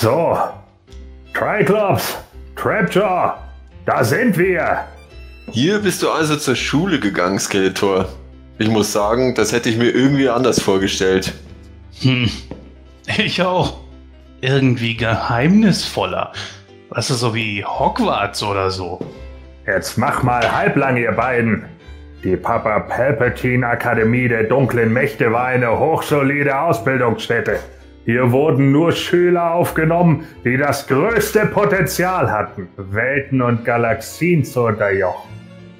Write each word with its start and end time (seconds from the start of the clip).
So, 0.00 0.38
Triclops, 1.34 2.16
Trapjaw, 2.56 3.34
da 3.84 4.02
sind 4.02 4.38
wir. 4.38 4.86
Hier 5.50 5.78
bist 5.78 6.02
du 6.02 6.08
also 6.08 6.36
zur 6.36 6.56
Schule 6.56 6.98
gegangen, 6.98 7.38
Skeletor. 7.38 8.08
Ich 8.58 8.68
muss 8.68 8.94
sagen, 8.94 9.34
das 9.34 9.52
hätte 9.52 9.68
ich 9.68 9.76
mir 9.76 9.90
irgendwie 9.90 10.30
anders 10.30 10.58
vorgestellt. 10.58 11.34
Hm, 12.00 12.30
ich 13.18 13.42
auch. 13.42 13.78
Irgendwie 14.40 14.96
geheimnisvoller. 14.96 16.32
Weißt 16.88 17.10
du, 17.10 17.14
so 17.14 17.34
wie 17.34 17.62
Hogwarts 17.62 18.42
oder 18.42 18.70
so. 18.70 19.00
Jetzt 19.66 19.98
mach 19.98 20.22
mal 20.22 20.50
halblang, 20.50 20.96
ihr 20.96 21.12
beiden. 21.12 21.66
Die 22.24 22.38
Papa 22.38 22.80
Palpatine 22.80 23.66
Akademie 23.66 24.28
der 24.28 24.44
dunklen 24.44 24.94
Mächte 24.94 25.30
war 25.30 25.48
eine 25.48 25.78
hochsolide 25.78 26.58
Ausbildungsstätte. 26.58 27.60
Hier 28.04 28.32
wurden 28.32 28.72
nur 28.72 28.92
Schüler 28.92 29.52
aufgenommen, 29.52 30.26
die 30.44 30.56
das 30.56 30.86
größte 30.86 31.46
Potenzial 31.46 32.30
hatten, 32.30 32.68
Welten 32.76 33.42
und 33.42 33.64
Galaxien 33.64 34.44
zu 34.44 34.62
unterjochen. 34.62 35.30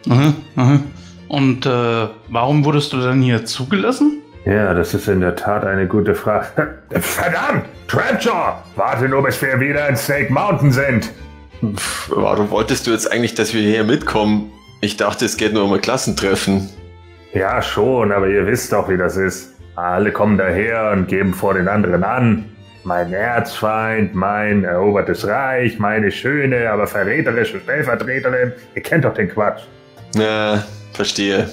Aha, 0.08 0.34
aha. 0.56 0.80
Und 1.28 1.64
äh, 1.64 2.08
warum 2.28 2.64
wurdest 2.64 2.92
du 2.92 2.98
dann 2.98 3.22
hier 3.22 3.44
zugelassen? 3.44 4.20
Ja, 4.44 4.74
das 4.74 4.94
ist 4.94 5.06
in 5.08 5.20
der 5.20 5.36
Tat 5.36 5.64
eine 5.64 5.86
gute 5.86 6.14
Frage. 6.14 6.78
Verdammt! 6.90 7.66
Trapjaw! 7.88 8.54
Warte 8.76 9.08
nur, 9.08 9.22
bis 9.22 9.40
wir 9.42 9.60
wieder 9.60 9.88
in 9.88 9.96
Snake 9.96 10.32
Mountain 10.32 10.72
sind. 10.72 11.12
Pff, 11.76 12.10
warum 12.14 12.50
wolltest 12.50 12.86
du 12.86 12.90
jetzt 12.90 13.12
eigentlich, 13.12 13.34
dass 13.34 13.52
wir 13.52 13.60
hier 13.60 13.84
mitkommen? 13.84 14.50
Ich 14.80 14.96
dachte, 14.96 15.26
es 15.26 15.36
geht 15.36 15.52
nur 15.52 15.64
um 15.64 15.72
ein 15.72 15.80
Klassentreffen. 15.80 16.70
Ja, 17.34 17.60
schon, 17.60 18.12
aber 18.12 18.28
ihr 18.28 18.46
wisst 18.46 18.72
doch, 18.72 18.88
wie 18.88 18.96
das 18.96 19.16
ist. 19.16 19.54
Alle 19.76 20.12
kommen 20.12 20.36
daher 20.36 20.90
und 20.92 21.08
geben 21.08 21.32
vor 21.32 21.54
den 21.54 21.68
anderen 21.68 22.04
an. 22.04 22.44
Mein 22.84 23.12
Erzfeind, 23.12 24.14
mein 24.14 24.64
erobertes 24.64 25.26
Reich, 25.26 25.78
meine 25.78 26.10
schöne, 26.10 26.70
aber 26.70 26.86
verräterische 26.86 27.60
Stellvertreterin. 27.60 28.52
Ihr 28.74 28.82
kennt 28.82 29.04
doch 29.04 29.14
den 29.14 29.28
Quatsch. 29.28 29.62
Na, 30.14 30.64
verstehe. 30.92 31.48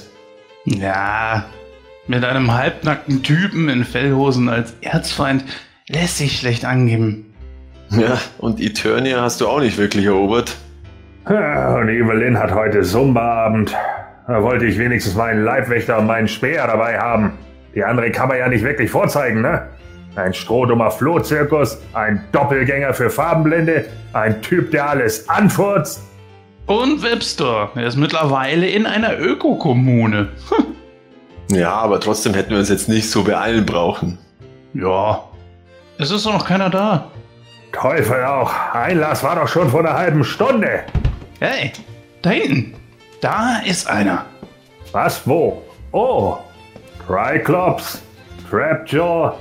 Ja, 0.66 1.46
mit 2.08 2.24
einem 2.24 2.54
halbnackten 2.54 3.24
Typen 3.24 3.70
in 3.70 3.84
Fellhosen 3.84 4.50
als 4.50 4.74
Erzfeind 4.82 5.44
lässt 5.90 6.18
sich 6.18 6.40
schlecht 6.40 6.66
angeben. 6.66 7.34
Ja, 7.90 8.20
und 8.40 8.60
Eternia 8.60 9.22
hast 9.22 9.40
du 9.40 9.48
auch 9.48 9.60
nicht 9.60 9.78
wirklich 9.78 10.06
erobert. 10.06 10.58
Und 11.26 11.90
Evelyn 11.90 12.38
hat 12.38 12.54
heute 12.54 12.84
Sumba-Abend. 12.84 13.76
Da 14.28 14.44
wollte 14.44 14.66
ich 14.66 14.78
wenigstens 14.78 15.16
meinen 15.16 15.44
Leibwächter 15.44 15.98
und 16.00 16.08
meinen 16.08 16.28
Speer 16.28 16.68
dabei 16.68 17.00
haben. 17.00 17.34
Die 17.78 17.84
andere 17.84 18.10
kann 18.10 18.28
man 18.28 18.40
ja 18.40 18.48
nicht 18.48 18.64
wirklich 18.64 18.90
vorzeigen, 18.90 19.44
ne? 19.44 19.68
Ein 20.16 20.34
strohdummer 20.34 20.90
Flohzirkus, 20.90 21.78
ein 21.94 22.24
Doppelgänger 22.32 22.92
für 22.92 23.12
Farbenblinde, 23.12 23.86
ein 24.14 24.42
Typ, 24.42 24.72
der 24.72 24.90
alles 24.90 25.30
anfurzt. 25.30 26.02
Und 26.66 27.04
Webster, 27.04 27.70
er 27.76 27.86
ist 27.86 27.96
mittlerweile 27.96 28.68
in 28.68 28.88
einer 28.88 29.20
Ökokommune. 29.20 30.30
Ja, 31.52 31.72
aber 31.74 32.00
trotzdem 32.00 32.34
hätten 32.34 32.50
wir 32.50 32.58
uns 32.58 32.70
jetzt 32.70 32.90
nicht 32.90 33.12
so 33.12 33.24
beeilen 33.24 33.64
brauchen. 33.64 34.18
Ja, 34.74 35.24
es 36.00 36.10
ist 36.10 36.26
doch 36.26 36.34
noch 36.34 36.48
keiner 36.48 36.72
da. 36.72 37.12
Teufel 37.74 38.26
auch, 38.26 38.52
Einlass 38.74 39.24
war 39.24 39.36
doch 39.36 39.48
schon 39.48 39.70
vor 39.70 39.82
einer 39.82 39.94
halben 39.94 40.24
Stunde. 40.24 40.80
Hey, 41.40 41.74
da 42.24 42.32
hinten, 42.32 42.74
da 43.22 43.60
ist 43.64 43.88
einer. 43.88 44.26
Was, 44.92 45.28
wo? 45.28 45.62
Oh, 45.92 46.38
Triclops, 47.08 48.02
Trapjaw, 48.50 49.38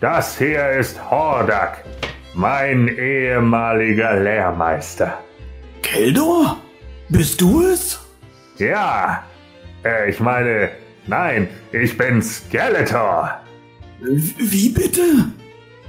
das 0.00 0.38
hier 0.38 0.70
ist 0.70 0.98
Hordak, 1.10 1.84
mein 2.32 2.88
ehemaliger 2.88 4.18
Lehrmeister. 4.18 5.18
Keldor? 5.82 6.56
Bist 7.10 7.38
du 7.42 7.66
es? 7.66 8.00
Ja, 8.56 9.24
äh, 9.84 10.08
ich 10.08 10.18
meine, 10.18 10.70
nein, 11.06 11.48
ich 11.72 11.98
bin 11.98 12.22
Skeletor. 12.22 13.40
Wie 14.00 14.70
bitte? 14.70 15.26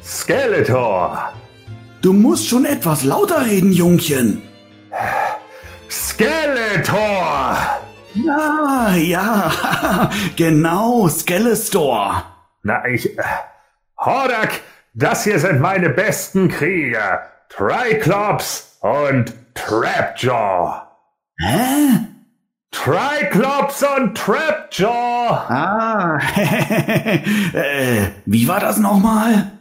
Skeletor. 0.03 1.31
Du 2.01 2.11
musst 2.11 2.49
schon 2.49 2.65
etwas 2.65 3.05
lauter 3.05 3.45
reden, 3.45 3.71
Jungchen. 3.71 4.41
Skeletor. 5.89 7.55
Ja, 8.13 8.93
ja, 8.95 10.09
genau, 10.35 11.07
Skelestor. 11.07 12.23
Na, 12.63 12.85
ich. 12.87 13.17
Äh, 13.17 13.23
Hordak, 13.97 14.61
das 14.93 15.23
hier 15.23 15.39
sind 15.39 15.61
meine 15.61 15.89
besten 15.89 16.49
Krieger. 16.49 17.23
Triclops 17.49 18.77
und 18.81 19.33
Trapjaw. 19.53 20.81
Hä? 21.37 22.07
Triclops 22.71 23.83
und 23.83 24.17
Trapjaw. 24.17 25.29
Ah, 25.49 26.17
äh, 27.53 28.07
wie 28.25 28.47
war 28.47 28.59
das 28.59 28.77
nochmal? 28.77 29.51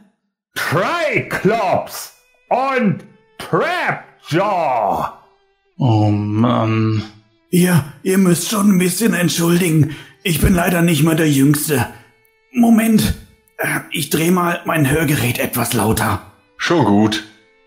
Triclops 0.55 2.15
und 2.49 3.05
Trapjaw. 3.39 5.09
Oh 5.79 6.11
Mann. 6.11 7.03
Ihr, 7.51 7.85
ihr 8.05 8.19
müsst 8.19 8.49
schon 8.49 8.71
ein 8.71 8.79
bisschen 8.79 9.13
entschuldigen. 9.13 9.97
Ich 10.23 10.41
bin 10.41 10.55
leider 10.55 10.83
nicht 10.83 11.03
mehr 11.03 11.17
der 11.17 11.29
Jüngste. 11.29 11.87
Moment, 12.53 13.15
äh, 13.59 13.81
ich 13.91 14.09
dreh 14.11 14.31
mal 14.31 14.61
mein 14.67 14.89
Hörgerät 14.89 15.41
etwas 15.41 15.73
lauter. 15.73 16.23
Schon 16.57 16.85
gut. 16.85 17.25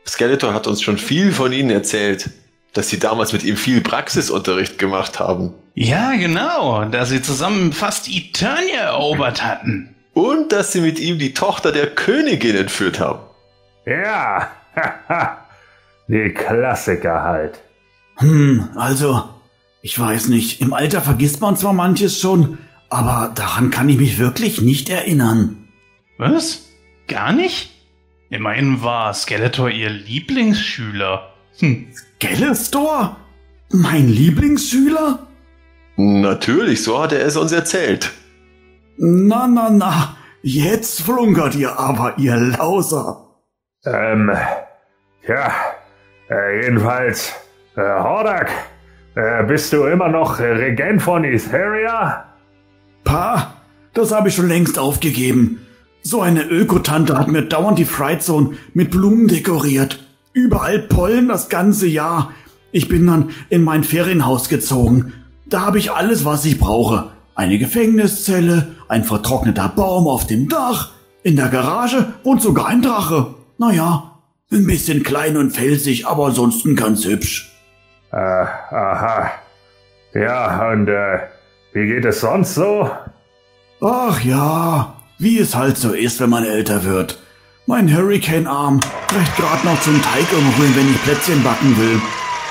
Skeletor 0.08 0.54
hat 0.54 0.68
uns 0.68 0.82
schon 0.82 0.98
viel 0.98 1.34
von 1.34 1.52
ihnen 1.52 1.70
erzählt, 1.70 2.30
dass 2.74 2.90
sie 2.90 3.00
damals 3.00 3.34
mit 3.34 3.44
ihm 3.44 3.58
viel 3.58 3.82
Praxisunterricht 3.82 4.80
gemacht 4.80 5.20
haben. 5.20 5.54
Ja, 5.76 6.14
genau, 6.14 6.86
dass 6.86 7.10
sie 7.10 7.22
zusammen 7.22 7.74
fast 7.74 8.08
Eternia 8.10 8.82
erobert 8.82 9.44
hatten. 9.44 9.96
Und 10.14 10.52
dass 10.52 10.72
sie 10.72 10.82
mit 10.82 11.00
ihm 11.00 11.20
die 11.20 11.34
Tochter 11.34 11.72
der 11.72 11.88
Königin 11.88 12.56
entführt 12.56 13.00
haben. 13.00 13.20
Ja, 13.86 14.50
haha. 14.76 15.40
Die 16.08 16.34
Klassiker 16.34 17.24
halt. 17.24 17.62
Hm, 18.18 18.70
also, 18.76 19.33
ich 19.84 20.00
weiß 20.00 20.30
nicht, 20.30 20.62
im 20.62 20.74
Alter 20.74 21.02
vergisst 21.02 21.42
man 21.42 21.58
zwar 21.58 21.74
manches 21.74 22.18
schon, 22.20 22.58
aber 22.90 23.34
daran 23.36 23.70
kann 23.70 23.90
ich 23.90 23.98
mich 23.98 24.18
wirklich 24.18 24.62
nicht 24.62 24.90
erinnern. 24.90 25.68
Was? 26.18 26.70
Gar 27.10 27.34
nicht? 27.34 27.70
Immerhin 28.30 28.82
war 28.82 29.14
Skeletor 29.14 29.70
ihr 29.70 29.90
Lieblingsschüler. 29.90 31.34
Hm. 31.60 31.88
Gelestor? 32.20 33.18
Mein 33.74 34.08
Lieblingsschüler? 34.08 35.28
Natürlich, 35.98 36.82
so 36.82 37.04
hat 37.04 37.12
er 37.12 37.26
es 37.26 37.36
uns 37.36 37.52
erzählt. 37.52 38.14
Na, 38.98 39.48
na, 39.48 39.70
na, 39.70 40.16
jetzt 40.44 41.02
flunkert 41.02 41.56
ihr 41.56 41.78
aber, 41.78 42.18
ihr 42.18 42.38
Lauser. 42.38 43.28
Ähm, 43.86 44.32
ja, 45.28 45.54
äh, 46.30 46.64
jedenfalls, 46.64 47.34
äh, 47.76 47.82
Hordak, 47.82 48.50
äh, 49.16 49.44
bist 49.44 49.74
du 49.74 49.84
immer 49.84 50.10
noch 50.10 50.40
äh, 50.40 50.46
Regent 50.46 51.02
von 51.02 51.24
Etheria? 51.24 52.26
Pa, 53.04 53.56
das 53.94 54.12
habe 54.12 54.30
ich 54.30 54.36
schon 54.36 54.48
längst 54.48 54.80
aufgegeben. 54.80 55.60
So 56.02 56.22
eine 56.22 56.44
Ökotante 56.44 57.18
hat 57.18 57.28
mir 57.28 57.44
dauernd 57.44 57.80
die 57.80 57.86
Fright 57.86 58.24
Zone 58.24 58.58
mit 58.74 58.92
Blumen 58.92 59.28
dekoriert. 59.28 60.04
Überall 60.34 60.80
Pollen 60.80 61.28
das 61.28 61.48
ganze 61.48 61.88
Jahr. 61.88 62.34
Ich 62.72 62.90
bin 62.90 63.06
dann 63.08 63.30
in 63.50 63.64
mein 63.64 63.84
Ferienhaus 63.84 64.50
gezogen. 64.50 65.14
Da 65.46 65.62
habe 65.62 65.78
ich 65.78 65.92
alles, 65.92 66.26
was 66.26 66.44
ich 66.46 66.60
brauche. 66.60 67.12
Eine 67.36 67.58
Gefängniszelle, 67.58 68.76
ein 68.88 69.04
vertrockneter 69.04 69.70
Baum 69.70 70.08
auf 70.08 70.28
dem 70.28 70.50
Dach, 70.50 70.92
in 71.24 71.36
der 71.36 71.50
Garage 71.50 72.14
und 72.24 72.42
sogar 72.42 72.68
ein 72.68 72.82
Drache. 72.82 73.36
Naja, 73.58 74.20
ein 74.52 74.66
bisschen 74.66 75.04
klein 75.04 75.38
und 75.38 75.52
felsig, 75.52 76.08
aber 76.08 76.28
ansonsten 76.28 76.76
ganz 76.76 77.06
hübsch. 77.06 77.53
Äh, 78.14 78.16
aha. 78.16 79.32
Ja, 80.14 80.70
und 80.72 80.88
äh, 80.88 81.20
wie 81.74 81.88
geht 81.88 82.06
es 82.06 82.22
sonst 82.22 82.54
so? 82.54 82.92
Ach 83.82 84.24
ja, 84.24 84.96
wie 85.18 85.40
es 85.40 85.56
halt 85.56 85.78
so 85.78 85.94
ist, 85.94 86.20
wenn 86.20 86.30
man 86.30 86.46
älter 86.46 86.84
wird. 86.84 87.20
Mein 87.66 87.92
Hurricane-Arm 87.92 88.82
reicht 89.12 89.36
gerade 89.36 89.66
noch 89.66 89.82
zum 89.82 90.00
Teig 90.04 90.32
umrühren, 90.32 90.76
wenn 90.76 90.92
ich 90.92 91.04
Plätzchen 91.04 91.44
backen 91.44 91.76
will. 91.80 92.00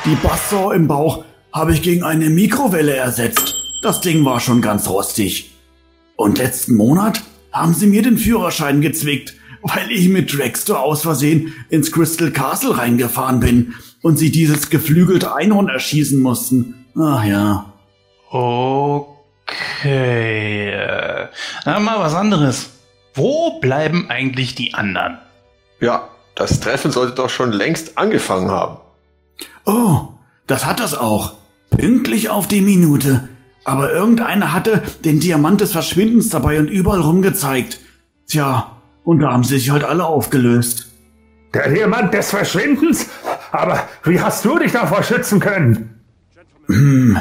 Die 0.04 0.16
Basssaw 0.16 0.74
im 0.74 0.88
Bauch 0.88 1.24
habe 1.52 1.72
ich 1.72 1.82
gegen 1.82 2.02
eine 2.02 2.28
Mikrowelle 2.28 2.96
ersetzt. 2.96 3.54
Das 3.82 4.00
Ding 4.00 4.24
war 4.24 4.40
schon 4.40 4.62
ganz 4.62 4.88
rostig. 4.88 5.54
Und 6.16 6.38
letzten 6.38 6.74
Monat 6.74 7.22
haben 7.52 7.74
sie 7.74 7.86
mir 7.86 8.02
den 8.02 8.18
Führerschein 8.18 8.80
gezwickt, 8.80 9.34
weil 9.62 9.92
ich 9.92 10.08
mit 10.08 10.36
Dragster 10.36 10.80
aus 10.80 11.02
Versehen 11.02 11.54
ins 11.68 11.92
Crystal 11.92 12.32
Castle 12.32 12.76
reingefahren 12.76 13.38
bin 13.38 13.74
und 14.02 14.18
sie 14.18 14.30
dieses 14.30 14.70
geflügelte 14.70 15.34
Einhorn 15.34 15.68
erschießen 15.68 16.20
mussten. 16.20 16.86
Ach 16.98 17.24
ja. 17.24 17.72
Okay. 18.30 19.50
äh, 20.70 21.28
Na, 21.64 21.78
mal 21.80 21.98
was 22.00 22.14
anderes. 22.14 22.70
Wo 23.14 23.60
bleiben 23.60 24.08
eigentlich 24.10 24.54
die 24.54 24.74
anderen? 24.74 25.18
Ja, 25.80 26.08
Das 26.34 26.60
Treffen 26.60 26.90
sollte 26.90 27.14
doch 27.14 27.28
schon 27.28 27.52
längst 27.52 27.98
angefangen 27.98 28.50
haben. 28.50 28.78
Oh, 29.66 30.08
das 30.46 30.64
hat 30.64 30.80
das 30.80 30.94
auch. 30.94 31.34
Pünktlich 31.70 32.30
auf 32.30 32.48
die 32.48 32.62
Minute. 32.62 33.28
Aber 33.64 33.92
irgendeiner 33.92 34.52
hatte 34.54 34.82
den 35.04 35.20
Diamant 35.20 35.60
des 35.60 35.72
Verschwindens 35.72 36.30
dabei 36.30 36.58
und 36.58 36.68
überall 36.68 37.00
rumgezeigt. 37.00 37.80
Tja, 38.26 38.76
und 39.04 39.20
da 39.20 39.32
haben 39.32 39.44
sie 39.44 39.58
sich 39.58 39.70
halt 39.70 39.84
alle 39.84 40.06
aufgelöst. 40.06 40.88
Der 41.52 41.68
Diamant 41.68 42.14
des 42.14 42.30
Verschwindens? 42.30 43.08
Aber 43.52 43.86
wie 44.04 44.20
hast 44.20 44.44
du 44.44 44.58
dich 44.58 44.72
davor 44.72 45.02
schützen 45.02 45.38
können? 45.38 46.00
Hm, 46.66 47.18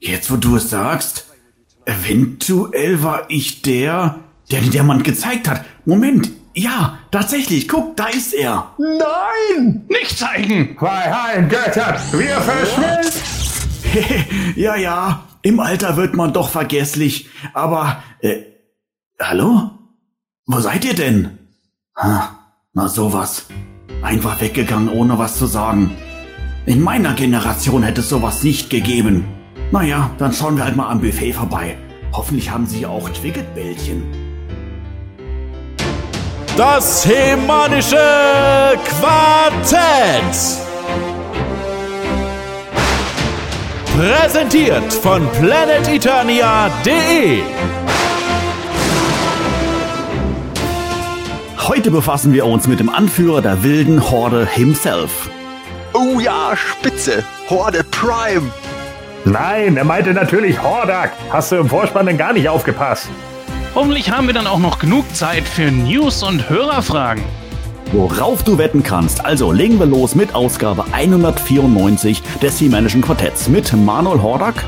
jetzt 0.00 0.30
wo 0.30 0.36
du 0.36 0.56
es 0.56 0.70
sagst, 0.70 1.26
eventuell 1.84 3.02
war 3.02 3.26
ich 3.28 3.62
der, 3.62 4.18
der 4.50 4.60
den 4.60 4.72
Diamant 4.72 5.04
gezeigt 5.04 5.48
hat. 5.48 5.64
Moment, 5.84 6.30
ja, 6.52 6.98
tatsächlich, 7.12 7.68
guck, 7.68 7.96
da 7.96 8.06
ist 8.06 8.34
er. 8.34 8.74
Nein! 8.78 9.86
Nicht 9.88 10.18
zeigen! 10.18 10.76
Bei 10.80 11.12
Hein 11.12 11.48
Götter, 11.48 11.96
wir 12.12 12.40
verschwinden! 12.40 13.12
ja, 14.56 14.74
ja, 14.74 15.22
im 15.42 15.60
Alter 15.60 15.96
wird 15.96 16.16
man 16.16 16.32
doch 16.32 16.48
vergesslich. 16.50 17.28
Aber, 17.54 18.02
äh, 18.20 18.42
hallo? 19.20 19.70
Wo 20.46 20.58
seid 20.58 20.84
ihr 20.84 20.94
denn? 20.94 21.38
Ha, 21.96 22.36
na 22.72 22.88
sowas. 22.88 23.46
Einfach 24.02 24.40
weggegangen, 24.40 24.88
ohne 24.88 25.18
was 25.18 25.36
zu 25.36 25.46
sagen. 25.46 25.90
In 26.66 26.82
meiner 26.82 27.14
Generation 27.14 27.82
hätte 27.82 28.00
es 28.00 28.08
sowas 28.08 28.42
nicht 28.42 28.70
gegeben. 28.70 29.24
Naja, 29.72 30.10
dann 30.18 30.32
schauen 30.32 30.56
wir 30.56 30.64
halt 30.64 30.76
mal 30.76 30.90
am 30.90 31.00
Buffet 31.00 31.32
vorbei. 31.32 31.76
Hoffentlich 32.12 32.50
haben 32.50 32.66
sie 32.66 32.86
auch 32.86 33.08
Twigget-Bällchen. 33.08 34.02
Das 36.56 37.06
hemanische 37.06 37.96
Quartett. 38.84 40.58
Präsentiert 43.96 44.92
von 44.92 45.26
planeteternia.de. 45.40 47.40
Heute 51.68 51.90
befassen 51.90 52.32
wir 52.32 52.46
uns 52.46 52.66
mit 52.66 52.80
dem 52.80 52.88
Anführer 52.88 53.42
der 53.42 53.62
wilden 53.62 54.10
Horde 54.10 54.46
himself. 54.46 55.28
Oh 55.92 56.18
ja, 56.18 56.56
Spitze! 56.56 57.22
Horde 57.50 57.84
Prime! 57.90 58.50
Nein, 59.26 59.76
er 59.76 59.84
meinte 59.84 60.14
natürlich 60.14 60.62
Hordak. 60.62 61.12
Hast 61.28 61.52
du 61.52 61.56
im 61.56 61.68
Vorspann 61.68 62.06
denn 62.06 62.16
gar 62.16 62.32
nicht 62.32 62.48
aufgepasst? 62.48 63.10
Hoffentlich 63.74 64.10
haben 64.10 64.26
wir 64.28 64.32
dann 64.32 64.46
auch 64.46 64.58
noch 64.58 64.78
genug 64.78 65.14
Zeit 65.14 65.44
für 65.44 65.70
News 65.70 66.22
und 66.22 66.48
Hörerfragen. 66.48 67.22
Worauf 67.92 68.42
du 68.42 68.56
wetten 68.56 68.82
kannst. 68.82 69.22
Also 69.26 69.52
legen 69.52 69.78
wir 69.78 69.84
los 69.86 70.14
mit 70.14 70.34
Ausgabe 70.34 70.86
194 70.92 72.22
des 72.40 72.58
Hiemänischen 72.58 73.02
Quartetts 73.02 73.46
mit 73.46 73.70
Manuel 73.74 74.22
Hordak, 74.22 74.64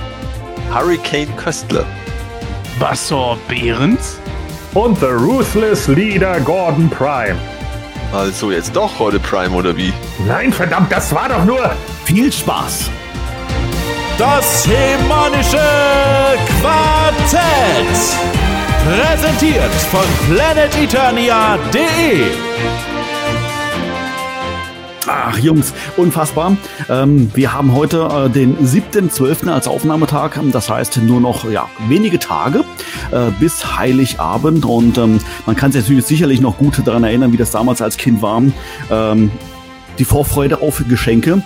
Hurricane 0.70 1.34
Köstler. 1.38 1.86
Bassor 2.78 3.38
Behrens, 3.48 4.19
Und 4.74 5.00
The 5.00 5.06
Ruthless 5.06 5.88
Leader 5.88 6.38
Gordon 6.40 6.88
Prime. 6.88 7.36
Also 8.12 8.52
jetzt 8.52 8.76
doch 8.76 8.98
Horde 8.98 9.18
Prime 9.18 9.50
oder 9.50 9.76
wie? 9.76 9.92
Nein, 10.26 10.52
verdammt, 10.52 10.92
das 10.92 11.14
war 11.14 11.28
doch 11.28 11.44
nur... 11.44 11.70
viel 12.04 12.32
Spaß. 12.32 12.88
Das 14.18 14.66
hemanische 14.66 15.60
Quartett. 16.60 17.40
Präsentiert 18.84 19.72
von 19.90 20.04
planeteternia.de. 20.28 22.24
Ach 25.06 25.38
Jungs, 25.38 25.72
unfassbar. 25.96 26.56
Ähm, 26.88 27.30
wir 27.34 27.52
haben 27.52 27.74
heute 27.74 28.08
äh, 28.26 28.28
den 28.28 28.56
7.12. 28.58 29.50
als 29.50 29.66
Aufnahmetag. 29.66 30.38
Das 30.52 30.68
heißt 30.68 30.98
nur 30.98 31.20
noch 31.20 31.50
ja, 31.50 31.68
wenige 31.88 32.18
Tage 32.18 32.64
äh, 33.10 33.30
bis 33.38 33.78
Heiligabend. 33.78 34.64
Und 34.64 34.98
ähm, 34.98 35.20
man 35.46 35.56
kann 35.56 35.72
sich 35.72 35.82
natürlich 35.82 36.06
sicherlich 36.06 36.40
noch 36.40 36.58
gut 36.58 36.80
daran 36.86 37.04
erinnern, 37.04 37.32
wie 37.32 37.38
das 37.38 37.50
damals 37.50 37.80
als 37.80 37.96
Kind 37.96 38.20
war. 38.20 38.42
Ähm, 38.90 39.30
die 39.98 40.04
Vorfreude 40.04 40.60
auf 40.60 40.82
Geschenke. 40.88 41.42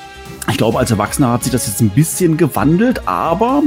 Ich 0.48 0.58
glaube, 0.58 0.78
als 0.78 0.90
Erwachsener 0.90 1.32
hat 1.32 1.42
sich 1.42 1.52
das 1.52 1.66
jetzt 1.66 1.80
ein 1.80 1.90
bisschen 1.90 2.36
gewandelt, 2.36 3.08
aber 3.08 3.62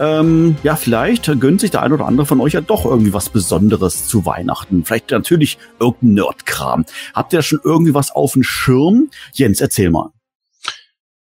ähm, 0.00 0.56
ja, 0.62 0.76
vielleicht 0.76 1.26
gönnt 1.40 1.60
sich 1.60 1.70
der 1.70 1.82
ein 1.82 1.92
oder 1.92 2.06
andere 2.06 2.26
von 2.26 2.40
euch 2.40 2.54
ja 2.54 2.60
doch 2.60 2.84
irgendwie 2.84 3.12
was 3.12 3.30
Besonderes 3.30 4.06
zu 4.06 4.26
Weihnachten. 4.26 4.84
Vielleicht 4.84 5.10
natürlich 5.10 5.58
irgendein 5.78 6.14
Nerdkram. 6.14 6.84
Habt 7.14 7.32
ihr 7.32 7.42
schon 7.42 7.60
irgendwie 7.62 7.94
was 7.94 8.10
auf 8.10 8.32
dem 8.32 8.42
Schirm? 8.42 9.08
Jens, 9.32 9.60
erzähl 9.60 9.90
mal. 9.90 10.10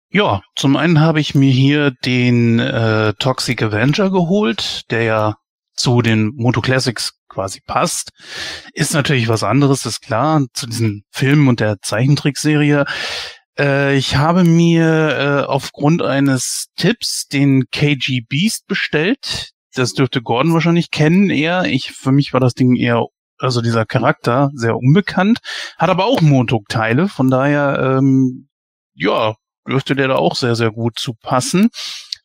Ja, 0.09 0.41
zum 0.55 0.75
einen 0.77 0.99
habe 0.99 1.19
ich 1.19 1.35
mir 1.35 1.51
hier 1.51 1.91
den 1.91 2.59
äh, 2.59 3.13
Toxic 3.19 3.61
Avenger 3.61 4.09
geholt, 4.09 4.89
der 4.89 5.03
ja 5.03 5.35
zu 5.75 6.01
den 6.01 6.33
Moto 6.35 6.61
Classics 6.61 7.13
quasi 7.29 7.61
passt. 7.61 8.11
Ist 8.73 8.93
natürlich 8.93 9.27
was 9.27 9.43
anderes, 9.43 9.85
ist 9.85 10.01
klar, 10.01 10.43
zu 10.53 10.65
diesen 10.65 11.03
Filmen 11.11 11.47
und 11.47 11.59
der 11.59 11.77
Zeichentrickserie. 11.81 12.85
Äh, 13.59 13.97
ich 13.97 14.15
habe 14.15 14.43
mir 14.43 14.85
äh, 14.85 15.45
aufgrund 15.45 16.01
eines 16.01 16.67
Tipps 16.75 17.27
den 17.27 17.65
KG 17.71 18.21
Beast 18.27 18.67
bestellt. 18.67 19.51
Das 19.73 19.93
dürfte 19.93 20.21
Gordon 20.21 20.53
wahrscheinlich 20.53 20.91
kennen 20.91 21.29
eher. 21.29 21.65
Ich, 21.65 21.91
für 21.91 22.11
mich 22.11 22.33
war 22.33 22.39
das 22.39 22.53
Ding 22.53 22.75
eher, 22.75 23.05
also 23.37 23.61
dieser 23.61 23.85
Charakter 23.85 24.49
sehr 24.53 24.75
unbekannt. 24.75 25.39
Hat 25.77 25.89
aber 25.89 26.05
auch 26.05 26.21
Montag-Teile, 26.21 27.07
von 27.07 27.29
daher, 27.29 27.97
ähm, 27.97 28.49
ja, 28.95 29.35
dürfte 29.67 29.95
der 29.95 30.07
da 30.07 30.15
auch 30.15 30.35
sehr, 30.35 30.55
sehr 30.55 30.71
gut 30.71 30.97
zu 30.97 31.13
passen. 31.13 31.69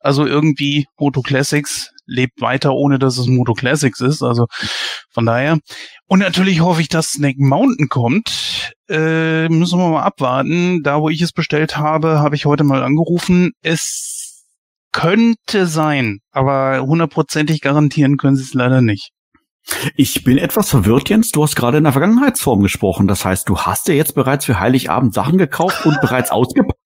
Also 0.02 0.26
irgendwie 0.26 0.86
Moto 0.98 1.22
Classics 1.22 1.90
lebt 2.06 2.40
weiter, 2.40 2.74
ohne 2.74 2.98
dass 2.98 3.18
es 3.18 3.26
Moto 3.26 3.54
Classics 3.54 4.00
ist. 4.00 4.22
Also 4.22 4.46
von 5.10 5.26
daher. 5.26 5.58
Und 6.06 6.18
natürlich 6.18 6.60
hoffe 6.60 6.80
ich, 6.80 6.88
dass 6.88 7.12
Snake 7.12 7.38
Mountain 7.38 7.88
kommt. 7.88 8.72
Äh, 8.88 9.48
müssen 9.48 9.78
wir 9.78 9.88
mal 9.88 10.02
abwarten. 10.02 10.82
Da, 10.82 11.00
wo 11.00 11.08
ich 11.08 11.22
es 11.22 11.32
bestellt 11.32 11.76
habe, 11.76 12.18
habe 12.20 12.34
ich 12.34 12.44
heute 12.44 12.64
mal 12.64 12.82
angerufen. 12.82 13.52
Es 13.62 14.44
könnte 14.92 15.66
sein, 15.66 16.18
aber 16.32 16.80
hundertprozentig 16.82 17.62
garantieren 17.62 18.18
können 18.18 18.36
sie 18.36 18.42
es 18.42 18.54
leider 18.54 18.82
nicht. 18.82 19.10
Ich 19.96 20.24
bin 20.24 20.38
etwas 20.38 20.70
verwirrt, 20.70 21.08
Jens. 21.08 21.30
Du 21.30 21.42
hast 21.42 21.54
gerade 21.54 21.78
in 21.78 21.84
der 21.84 21.92
Vergangenheitsform 21.92 22.62
gesprochen. 22.62 23.06
Das 23.06 23.24
heißt, 23.24 23.48
du 23.48 23.58
hast 23.58 23.88
dir 23.88 23.94
jetzt 23.94 24.14
bereits 24.14 24.44
für 24.44 24.58
Heiligabend 24.58 25.14
Sachen 25.14 25.38
gekauft 25.38 25.86
und 25.86 26.00
bereits 26.00 26.30
ausgepackt. 26.32 26.78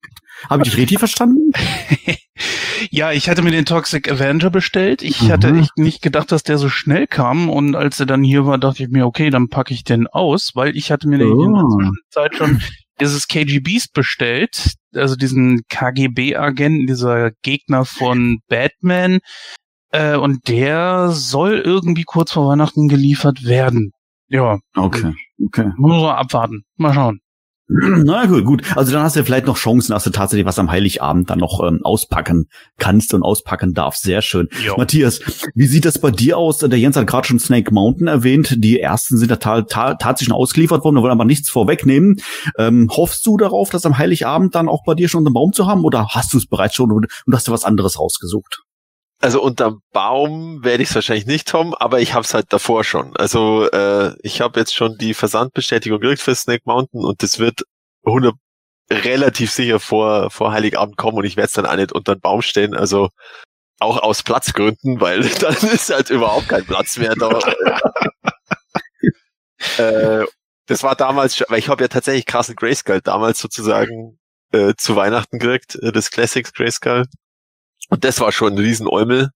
Habe 0.50 0.62
ich 0.64 0.70
dich 0.70 0.78
richtig 0.78 0.98
verstanden? 0.98 1.52
Ja, 2.90 3.10
ich 3.10 3.30
hatte 3.30 3.40
mir 3.40 3.50
den 3.50 3.64
Toxic 3.64 4.10
Avenger 4.10 4.50
bestellt. 4.50 5.00
Ich 5.00 5.22
Mhm. 5.22 5.28
hatte 5.32 5.48
echt 5.56 5.78
nicht 5.78 6.02
gedacht, 6.02 6.30
dass 6.30 6.42
der 6.42 6.58
so 6.58 6.68
schnell 6.68 7.06
kam. 7.06 7.48
Und 7.48 7.74
als 7.74 7.98
er 8.00 8.04
dann 8.06 8.22
hier 8.22 8.44
war, 8.44 8.58
dachte 8.58 8.82
ich 8.82 8.90
mir, 8.90 9.06
okay, 9.06 9.30
dann 9.30 9.48
packe 9.48 9.72
ich 9.72 9.82
den 9.82 10.06
aus, 10.06 10.50
weil 10.54 10.76
ich 10.76 10.90
hatte 10.90 11.08
mir 11.08 11.14
in 11.14 11.20
der 11.20 11.28
Oh. 11.30 11.78
Zwischenzeit 11.78 12.36
schon 12.36 12.60
dieses 13.00 13.28
KGBs 13.28 13.88
bestellt. 13.88 14.74
Also 14.94 15.16
diesen 15.16 15.62
KGB-Agenten, 15.70 16.86
dieser 16.86 17.30
Gegner 17.42 17.86
von 17.86 18.40
Batman. 18.48 19.18
Äh, 19.90 20.16
und 20.16 20.46
der 20.48 21.08
soll 21.12 21.58
irgendwie 21.64 22.04
kurz 22.04 22.32
vor 22.32 22.46
Weihnachten 22.48 22.88
geliefert 22.88 23.44
werden. 23.44 23.92
Ja, 24.28 24.58
Okay, 24.74 25.14
okay. 25.46 25.70
muss 25.78 26.02
man 26.02 26.16
abwarten. 26.16 26.64
Mal 26.76 26.92
schauen. 26.92 27.20
Na 27.68 28.26
gut, 28.26 28.44
gut. 28.44 28.76
Also 28.76 28.92
dann 28.92 29.02
hast 29.02 29.16
du 29.16 29.24
vielleicht 29.24 29.46
noch 29.46 29.56
Chancen, 29.56 29.92
dass 29.92 30.04
du 30.04 30.10
tatsächlich 30.10 30.46
was 30.46 30.58
am 30.58 30.70
Heiligabend 30.70 31.28
dann 31.30 31.40
noch 31.40 31.60
ähm, 31.66 31.80
auspacken 31.82 32.48
kannst 32.78 33.12
und 33.12 33.22
auspacken 33.22 33.74
darfst. 33.74 34.04
Sehr 34.04 34.22
schön. 34.22 34.48
Jo. 34.64 34.76
Matthias, 34.76 35.20
wie 35.54 35.66
sieht 35.66 35.84
das 35.84 35.98
bei 35.98 36.12
dir 36.12 36.38
aus? 36.38 36.58
Der 36.58 36.78
Jens 36.78 36.96
hat 36.96 37.08
gerade 37.08 37.26
schon 37.26 37.40
Snake 37.40 37.74
Mountain 37.74 38.06
erwähnt. 38.06 38.54
Die 38.58 38.78
ersten 38.78 39.18
sind 39.18 39.30
ja 39.30 39.36
ta 39.36 39.62
ta 39.62 39.94
tatsächlich 39.94 40.28
schon 40.28 40.40
ausgeliefert 40.40 40.84
worden, 40.84 40.96
da 40.96 41.02
wollen 41.02 41.12
aber 41.12 41.24
nichts 41.24 41.50
vorwegnehmen. 41.50 42.20
Ähm, 42.56 42.88
hoffst 42.92 43.26
du 43.26 43.36
darauf, 43.36 43.70
das 43.70 43.84
am 43.84 43.98
Heiligabend 43.98 44.54
dann 44.54 44.68
auch 44.68 44.84
bei 44.84 44.94
dir 44.94 45.08
schon 45.08 45.24
dem 45.24 45.34
Baum 45.34 45.52
zu 45.52 45.66
haben 45.66 45.84
oder 45.84 46.08
hast 46.10 46.32
du 46.34 46.38
es 46.38 46.46
bereits 46.46 46.76
schon 46.76 46.92
und, 46.92 47.06
und 47.26 47.34
hast 47.34 47.48
du 47.48 47.52
was 47.52 47.64
anderes 47.64 47.98
rausgesucht? 47.98 48.62
Also 49.20 49.42
unterm 49.42 49.80
Baum 49.92 50.62
werde 50.62 50.82
ich 50.82 50.90
es 50.90 50.94
wahrscheinlich 50.94 51.26
nicht, 51.26 51.48
Tom, 51.48 51.74
aber 51.74 52.00
ich 52.00 52.12
habe 52.12 52.24
es 52.24 52.34
halt 52.34 52.52
davor 52.52 52.84
schon. 52.84 53.16
Also 53.16 53.68
äh, 53.70 54.14
ich 54.22 54.40
habe 54.42 54.60
jetzt 54.60 54.74
schon 54.74 54.96
die 54.98 55.14
Versandbestätigung 55.14 56.00
gekriegt 56.00 56.20
für 56.22 56.34
Snake 56.34 56.62
Mountain 56.66 57.02
und 57.02 57.22
das 57.22 57.38
wird 57.38 57.62
100 58.04 58.34
relativ 58.90 59.50
sicher 59.50 59.80
vor, 59.80 60.30
vor 60.30 60.52
Heiligabend 60.52 60.96
kommen 60.96 61.16
und 61.18 61.24
ich 61.24 61.36
werde 61.36 61.46
es 61.46 61.52
dann 61.54 61.66
auch 61.66 61.76
nicht 61.76 61.92
unter 61.92 62.14
den 62.14 62.20
Baum 62.20 62.42
stellen. 62.42 62.74
Also 62.74 63.08
auch 63.80 63.98
aus 64.02 64.22
Platzgründen, 64.22 65.00
weil 65.00 65.20
dann 65.40 65.54
ist 65.54 65.90
halt 65.90 66.10
überhaupt 66.10 66.48
kein 66.48 66.64
Platz 66.66 66.98
mehr 66.98 67.14
da. 67.14 67.38
äh, 69.78 70.24
das 70.66 70.82
war 70.82 70.94
damals, 70.96 71.36
schon- 71.36 71.46
weil 71.48 71.58
ich 71.58 71.68
habe 71.68 71.84
ja 71.84 71.88
tatsächlich 71.88 72.26
Castle 72.26 72.54
Grayskull 72.54 73.00
damals 73.00 73.38
sozusagen 73.38 74.18
äh, 74.52 74.74
zu 74.76 74.94
Weihnachten 74.96 75.38
gekriegt, 75.38 75.76
äh, 75.82 75.92
das 75.92 76.10
Classics 76.10 76.52
Grayskull. 76.52 77.04
Und 77.88 78.04
das 78.04 78.20
war 78.20 78.32
schon 78.32 78.54
ein 78.54 78.58
Riesenäumel. 78.58 79.30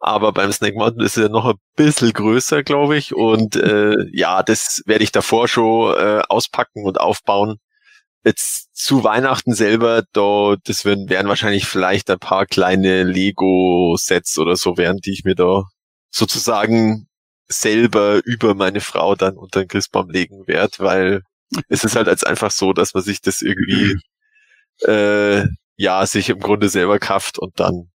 Aber 0.00 0.32
beim 0.32 0.52
Snake 0.52 0.76
Mountain 0.76 1.04
ist 1.04 1.16
er 1.16 1.28
noch 1.28 1.46
ein 1.46 1.56
bisschen 1.76 2.12
größer, 2.12 2.62
glaube 2.62 2.96
ich. 2.96 3.14
Und 3.14 3.56
äh, 3.56 3.96
ja, 4.12 4.42
das 4.42 4.82
werde 4.86 5.04
ich 5.04 5.12
davor 5.12 5.48
schon 5.48 5.94
äh, 5.96 6.22
auspacken 6.28 6.84
und 6.84 7.00
aufbauen. 7.00 7.56
jetzt 8.24 8.68
zu 8.74 9.04
Weihnachten 9.04 9.54
selber, 9.54 10.04
da, 10.12 10.56
das 10.64 10.84
wären, 10.84 11.08
wären 11.08 11.28
wahrscheinlich 11.28 11.66
vielleicht 11.66 12.10
ein 12.10 12.18
paar 12.18 12.46
kleine 12.46 13.04
Lego-Sets 13.04 14.38
oder 14.38 14.56
so 14.56 14.76
wären, 14.76 14.98
die 14.98 15.12
ich 15.12 15.24
mir 15.24 15.34
da 15.34 15.64
sozusagen 16.10 17.08
selber 17.48 18.20
über 18.24 18.54
meine 18.54 18.80
Frau 18.80 19.14
dann 19.16 19.36
unter 19.36 19.60
den 19.60 19.68
Christbaum 19.68 20.10
legen 20.10 20.46
werde, 20.46 20.72
weil 20.78 21.22
es 21.68 21.84
ist 21.84 21.96
halt 21.96 22.08
als 22.08 22.24
einfach 22.24 22.50
so, 22.50 22.72
dass 22.72 22.94
man 22.94 23.02
sich 23.02 23.20
das 23.20 23.40
irgendwie 23.40 23.96
äh, 24.86 25.46
ja 25.78 26.04
sich 26.04 26.28
im 26.28 26.40
Grunde 26.40 26.68
selber 26.68 26.98
kauft 26.98 27.38
und 27.38 27.58
dann 27.58 27.90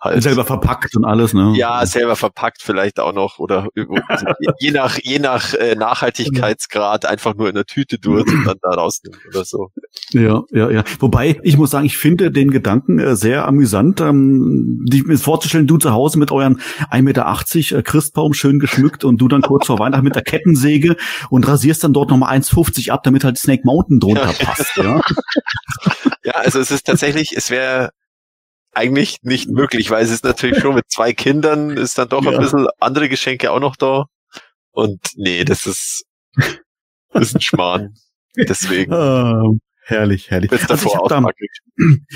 halt 0.00 0.22
selber 0.22 0.44
verpackt 0.44 0.96
und 0.96 1.04
alles, 1.04 1.34
ne? 1.34 1.52
Ja, 1.56 1.84
selber 1.84 2.16
verpackt 2.16 2.62
vielleicht 2.62 2.98
auch 3.00 3.12
noch 3.12 3.38
oder 3.38 3.68
je 4.58 4.70
nach 4.70 4.98
je 4.98 5.18
nach 5.18 5.52
äh, 5.54 5.74
Nachhaltigkeitsgrad 5.74 7.04
einfach 7.04 7.34
nur 7.34 7.48
in 7.48 7.54
der 7.54 7.66
Tüte 7.66 7.98
durch 7.98 8.26
und 8.26 8.44
dann 8.46 8.56
da 8.62 8.70
rausnehmen 8.70 9.20
oder 9.28 9.44
so. 9.44 9.70
Ja, 10.12 10.42
ja, 10.50 10.70
ja. 10.70 10.84
Wobei 10.98 11.38
ich 11.42 11.56
muss 11.56 11.70
sagen, 11.70 11.86
ich 11.86 11.98
finde 11.98 12.30
den 12.30 12.50
Gedanken 12.50 12.98
äh, 12.98 13.14
sehr 13.14 13.46
amüsant, 13.46 14.00
ähm, 14.00 14.84
dich 14.90 15.04
mir 15.04 15.18
vorzustellen, 15.18 15.66
du 15.66 15.76
zu 15.76 15.92
Hause 15.92 16.18
mit 16.18 16.32
euren 16.32 16.60
1,80 16.90 17.02
Meter 17.02 17.78
äh, 17.78 17.82
Christbaum 17.82 18.32
schön 18.32 18.58
geschmückt 18.58 19.04
und 19.04 19.18
du 19.18 19.28
dann 19.28 19.42
kurz 19.42 19.66
vor 19.66 19.78
Weihnachten 19.78 20.04
mit 20.04 20.14
der 20.14 20.22
Kettensäge 20.22 20.96
und 21.28 21.46
rasierst 21.46 21.84
dann 21.84 21.92
dort 21.92 22.10
nochmal 22.10 22.36
1,50 22.38 22.90
ab, 22.90 23.02
damit 23.02 23.24
halt 23.24 23.38
Snake 23.38 23.62
Mountain 23.64 24.00
drunter 24.00 24.32
passt. 24.38 24.76
Ja, 24.76 25.00
ja 26.24 26.32
also 26.32 26.58
es 26.58 26.70
ist 26.70 26.86
tatsächlich, 26.86 27.36
es 27.36 27.50
wäre 27.50 27.90
eigentlich 28.72 29.18
nicht 29.22 29.50
möglich, 29.50 29.90
weil 29.90 30.04
es 30.04 30.10
ist 30.10 30.24
natürlich 30.24 30.58
schon 30.58 30.74
mit 30.74 30.90
zwei 30.90 31.12
Kindern 31.12 31.70
ist 31.70 31.98
dann 31.98 32.08
doch 32.08 32.24
ja. 32.24 32.30
ein 32.30 32.40
bisschen 32.40 32.68
andere 32.78 33.08
Geschenke 33.08 33.50
auch 33.50 33.60
noch 33.60 33.76
da. 33.76 34.06
Und 34.72 35.00
nee, 35.16 35.44
das 35.44 35.66
ist, 35.66 36.04
das 37.10 37.28
ist 37.28 37.34
ein 37.34 37.40
Schmarrn. 37.40 37.94
Deswegen. 38.36 38.92
Uh, 38.92 39.58
herrlich, 39.82 40.30
herrlich. 40.30 40.52
Also 40.52 40.86
ich 40.86 40.94
habe 40.94 41.08
da, 41.08 41.24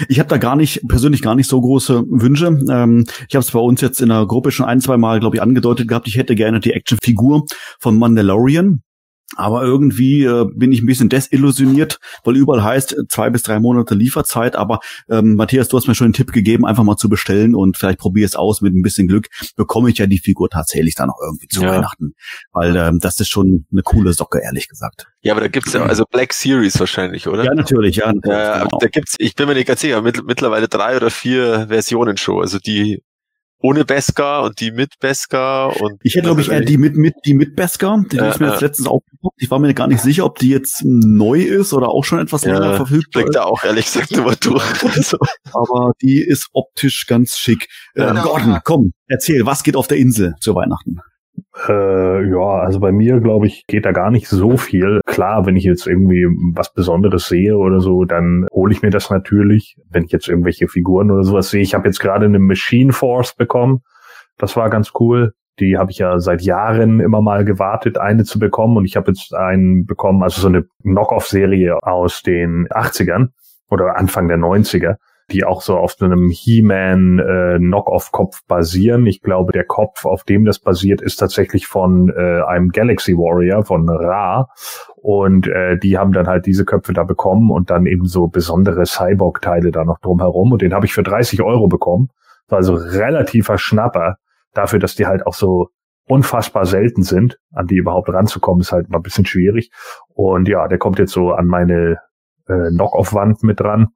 ich 0.08 0.20
hab 0.20 0.28
da 0.28 0.36
gar 0.36 0.54
nicht, 0.54 0.86
persönlich 0.88 1.22
gar 1.22 1.34
nicht 1.34 1.48
so 1.48 1.60
große 1.60 2.04
Wünsche. 2.08 2.46
Ähm, 2.70 3.04
ich 3.28 3.34
habe 3.34 3.44
es 3.44 3.50
bei 3.50 3.58
uns 3.58 3.80
jetzt 3.80 4.00
in 4.00 4.10
der 4.10 4.26
Gruppe 4.26 4.52
schon 4.52 4.66
ein, 4.66 4.80
zwei 4.80 4.96
Mal, 4.96 5.18
glaube 5.20 5.36
ich, 5.36 5.42
angedeutet 5.42 5.88
gehabt, 5.88 6.06
ich 6.06 6.16
hätte 6.16 6.36
gerne 6.36 6.60
die 6.60 6.72
Actionfigur 6.72 7.44
von 7.80 7.98
Mandalorian. 7.98 8.82
Aber 9.36 9.62
irgendwie 9.62 10.24
äh, 10.24 10.46
bin 10.54 10.70
ich 10.70 10.82
ein 10.82 10.86
bisschen 10.86 11.08
desillusioniert, 11.08 11.98
weil 12.24 12.36
überall 12.36 12.62
heißt 12.62 12.92
äh, 12.92 12.96
zwei 13.08 13.30
bis 13.30 13.42
drei 13.42 13.58
Monate 13.58 13.94
Lieferzeit. 13.94 14.54
Aber 14.54 14.80
ähm, 15.10 15.34
Matthias, 15.34 15.68
du 15.68 15.76
hast 15.76 15.88
mir 15.88 15.94
schon 15.94 16.06
einen 16.06 16.14
Tipp 16.14 16.32
gegeben, 16.32 16.66
einfach 16.66 16.84
mal 16.84 16.96
zu 16.96 17.08
bestellen 17.08 17.54
und 17.54 17.76
vielleicht 17.76 17.98
probiere 17.98 18.26
es 18.26 18.36
aus 18.36 18.60
mit 18.60 18.74
ein 18.74 18.82
bisschen 18.82 19.08
Glück. 19.08 19.28
Bekomme 19.56 19.90
ich 19.90 19.98
ja 19.98 20.06
die 20.06 20.18
Figur 20.18 20.50
tatsächlich 20.50 20.94
dann 20.94 21.08
noch 21.08 21.18
irgendwie 21.24 21.48
zu 21.48 21.62
ja. 21.62 21.70
Weihnachten. 21.70 22.14
Weil 22.52 22.76
ähm, 22.76 22.98
das 23.00 23.18
ist 23.18 23.28
schon 23.28 23.66
eine 23.72 23.82
coole 23.82 24.12
Socke, 24.12 24.40
ehrlich 24.42 24.68
gesagt. 24.68 25.06
Ja, 25.22 25.32
aber 25.32 25.40
da 25.40 25.48
gibt's 25.48 25.72
ja, 25.72 25.84
also 25.84 26.04
Black 26.10 26.32
Series 26.32 26.78
wahrscheinlich, 26.78 27.26
oder? 27.26 27.44
Ja, 27.44 27.54
natürlich, 27.54 27.96
ja. 27.96 28.12
Natürlich, 28.12 28.36
ja 28.36 28.58
genau. 28.64 28.78
Da 28.78 28.88
gibt's, 28.88 29.16
ich 29.18 29.34
bin 29.34 29.48
mir 29.48 29.54
nicht 29.54 29.66
ganz 29.66 29.80
sicher, 29.80 30.02
mittlerweile 30.02 30.68
drei 30.68 30.96
oder 30.96 31.10
vier 31.10 31.66
Versionen 31.68 32.16
schon. 32.16 32.40
Also 32.40 32.58
die 32.58 33.02
ohne 33.58 33.84
Beskar 33.84 34.42
und 34.42 34.60
die 34.60 34.70
mit 34.72 34.98
Beskar 35.00 35.80
und 35.80 35.98
ich 36.02 36.14
hätte 36.14 36.26
glaube 36.26 36.42
ich 36.42 36.50
eher 36.50 36.60
die 36.60 36.76
mit 36.76 36.96
mit 36.96 37.14
die 37.24 37.34
mit 37.34 37.56
Beskar, 37.56 38.04
die 38.10 38.16
ja, 38.16 38.28
ist 38.28 38.40
mir 38.40 38.50
jetzt 38.50 38.60
letztens 38.60 38.88
aufgepoppt. 38.88 39.40
Ich 39.40 39.50
war 39.50 39.58
mir 39.58 39.72
gar 39.74 39.86
nicht 39.86 40.00
sicher, 40.00 40.26
ob 40.26 40.38
die 40.38 40.50
jetzt 40.50 40.82
neu 40.84 41.40
ist 41.40 41.72
oder 41.72 41.88
auch 41.88 42.04
schon 42.04 42.18
etwas 42.18 42.44
länger 42.44 42.72
ja, 42.72 42.76
verfügbar. 42.76 43.22
Blickt 43.22 43.36
da 43.36 43.44
auch 43.44 43.64
ehrlich 43.64 43.86
gesagt 43.86 44.12
immer 44.12 44.36
durch. 44.36 44.64
Also. 44.94 45.18
Aber 45.52 45.92
die 46.02 46.20
ist 46.20 46.48
optisch 46.52 47.06
ganz 47.06 47.36
schick. 47.36 47.68
Ja, 47.96 48.10
ähm, 48.10 48.22
Gordon, 48.22 48.60
komm, 48.64 48.92
erzähl, 49.08 49.46
was 49.46 49.62
geht 49.62 49.76
auf 49.76 49.88
der 49.88 49.98
Insel 49.98 50.34
zu 50.40 50.54
Weihnachten? 50.54 50.98
Äh, 51.68 52.30
ja, 52.30 52.58
also 52.58 52.80
bei 52.80 52.90
mir, 52.90 53.20
glaube 53.20 53.46
ich, 53.46 53.66
geht 53.66 53.84
da 53.84 53.92
gar 53.92 54.10
nicht 54.10 54.28
so 54.28 54.56
viel. 54.56 55.00
Klar, 55.06 55.46
wenn 55.46 55.56
ich 55.56 55.64
jetzt 55.64 55.86
irgendwie 55.86 56.26
was 56.52 56.72
Besonderes 56.72 57.28
sehe 57.28 57.56
oder 57.56 57.80
so, 57.80 58.04
dann 58.04 58.46
hole 58.52 58.72
ich 58.72 58.82
mir 58.82 58.90
das 58.90 59.10
natürlich. 59.10 59.76
Wenn 59.88 60.04
ich 60.04 60.10
jetzt 60.10 60.28
irgendwelche 60.28 60.66
Figuren 60.66 61.10
oder 61.10 61.22
sowas 61.22 61.50
sehe. 61.50 61.62
Ich 61.62 61.74
habe 61.74 61.86
jetzt 61.86 62.00
gerade 62.00 62.26
eine 62.26 62.40
Machine 62.40 62.92
Force 62.92 63.34
bekommen. 63.36 63.82
Das 64.36 64.56
war 64.56 64.68
ganz 64.68 64.90
cool. 64.98 65.32
Die 65.60 65.78
habe 65.78 65.92
ich 65.92 65.98
ja 65.98 66.18
seit 66.18 66.42
Jahren 66.42 66.98
immer 66.98 67.22
mal 67.22 67.44
gewartet, 67.44 67.98
eine 67.98 68.24
zu 68.24 68.40
bekommen. 68.40 68.76
Und 68.76 68.84
ich 68.84 68.96
habe 68.96 69.12
jetzt 69.12 69.32
einen 69.32 69.86
bekommen, 69.86 70.24
also 70.24 70.40
so 70.40 70.48
eine 70.48 70.64
Knock-off-Serie 70.82 71.78
aus 71.84 72.22
den 72.22 72.66
80ern 72.66 73.28
oder 73.70 73.96
Anfang 73.96 74.26
der 74.26 74.38
90er 74.38 74.96
die 75.30 75.44
auch 75.44 75.62
so 75.62 75.76
auf 75.76 75.92
so 75.92 76.04
einem 76.04 76.28
He-Man 76.28 77.18
äh, 77.18 77.58
Knock-off-Kopf 77.58 78.40
basieren. 78.46 79.06
Ich 79.06 79.22
glaube, 79.22 79.52
der 79.52 79.64
Kopf, 79.64 80.04
auf 80.04 80.24
dem 80.24 80.44
das 80.44 80.58
basiert, 80.58 81.00
ist 81.00 81.16
tatsächlich 81.16 81.66
von 81.66 82.10
äh, 82.10 82.42
einem 82.42 82.70
Galaxy 82.70 83.14
Warrior 83.14 83.64
von 83.64 83.88
Ra. 83.88 84.48
Und 84.96 85.46
äh, 85.46 85.78
die 85.78 85.98
haben 85.98 86.12
dann 86.12 86.26
halt 86.26 86.46
diese 86.46 86.64
Köpfe 86.64 86.92
da 86.92 87.04
bekommen 87.04 87.50
und 87.50 87.70
dann 87.70 87.86
eben 87.86 88.06
so 88.06 88.26
besondere 88.26 88.84
Cyborg-Teile 88.84 89.70
da 89.70 89.84
noch 89.84 89.98
drumherum. 90.00 90.52
Und 90.52 90.62
den 90.62 90.74
habe 90.74 90.86
ich 90.86 90.92
für 90.92 91.02
30 91.02 91.42
Euro 91.42 91.68
bekommen. 91.68 92.08
War 92.48 92.58
also 92.58 92.74
relativer 92.74 93.56
Schnapper 93.56 94.16
dafür, 94.52 94.78
dass 94.78 94.94
die 94.94 95.06
halt 95.06 95.26
auch 95.26 95.34
so 95.34 95.68
unfassbar 96.06 96.66
selten 96.66 97.02
sind. 97.02 97.38
An 97.52 97.66
die 97.66 97.76
überhaupt 97.76 98.10
ranzukommen, 98.10 98.60
ist 98.60 98.72
halt 98.72 98.90
mal 98.90 98.98
ein 98.98 99.02
bisschen 99.02 99.26
schwierig. 99.26 99.70
Und 100.08 100.48
ja, 100.48 100.68
der 100.68 100.78
kommt 100.78 100.98
jetzt 100.98 101.12
so 101.12 101.32
an 101.32 101.46
meine 101.46 101.98
äh, 102.46 102.68
Knock-off-Wand 102.70 103.42
mit 103.42 103.60
dran. 103.60 103.88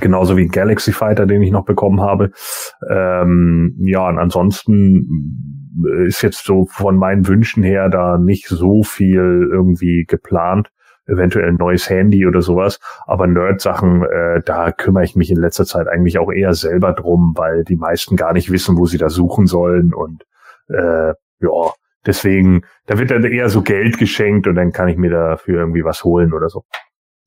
Genauso 0.00 0.36
wie 0.36 0.46
Galaxy 0.46 0.92
Fighter, 0.92 1.26
den 1.26 1.42
ich 1.42 1.50
noch 1.50 1.64
bekommen 1.64 2.00
habe. 2.00 2.30
Ähm, 2.88 3.76
ja, 3.80 4.08
und 4.08 4.18
ansonsten 4.18 5.52
ist 6.06 6.22
jetzt 6.22 6.44
so 6.44 6.66
von 6.66 6.96
meinen 6.96 7.26
Wünschen 7.26 7.62
her 7.62 7.88
da 7.88 8.18
nicht 8.18 8.46
so 8.46 8.82
viel 8.82 9.48
irgendwie 9.50 10.04
geplant. 10.06 10.70
Eventuell 11.06 11.48
ein 11.48 11.56
neues 11.56 11.90
Handy 11.90 12.26
oder 12.26 12.42
sowas. 12.42 12.78
Aber 13.06 13.26
Nerd-Sachen, 13.26 14.04
äh, 14.04 14.40
da 14.44 14.70
kümmere 14.72 15.04
ich 15.04 15.16
mich 15.16 15.30
in 15.30 15.36
letzter 15.36 15.66
Zeit 15.66 15.88
eigentlich 15.88 16.18
auch 16.18 16.30
eher 16.30 16.54
selber 16.54 16.92
drum, 16.92 17.34
weil 17.36 17.64
die 17.64 17.76
meisten 17.76 18.16
gar 18.16 18.32
nicht 18.32 18.52
wissen, 18.52 18.78
wo 18.78 18.86
sie 18.86 18.98
da 18.98 19.08
suchen 19.08 19.46
sollen. 19.46 19.92
Und 19.92 20.24
äh, 20.68 21.12
ja, 21.40 21.72
deswegen, 22.06 22.62
da 22.86 22.98
wird 22.98 23.10
dann 23.10 23.24
eher 23.24 23.48
so 23.48 23.62
Geld 23.62 23.98
geschenkt 23.98 24.46
und 24.46 24.54
dann 24.54 24.72
kann 24.72 24.88
ich 24.88 24.96
mir 24.96 25.10
dafür 25.10 25.60
irgendwie 25.60 25.84
was 25.84 26.04
holen 26.04 26.32
oder 26.32 26.48
so. 26.48 26.62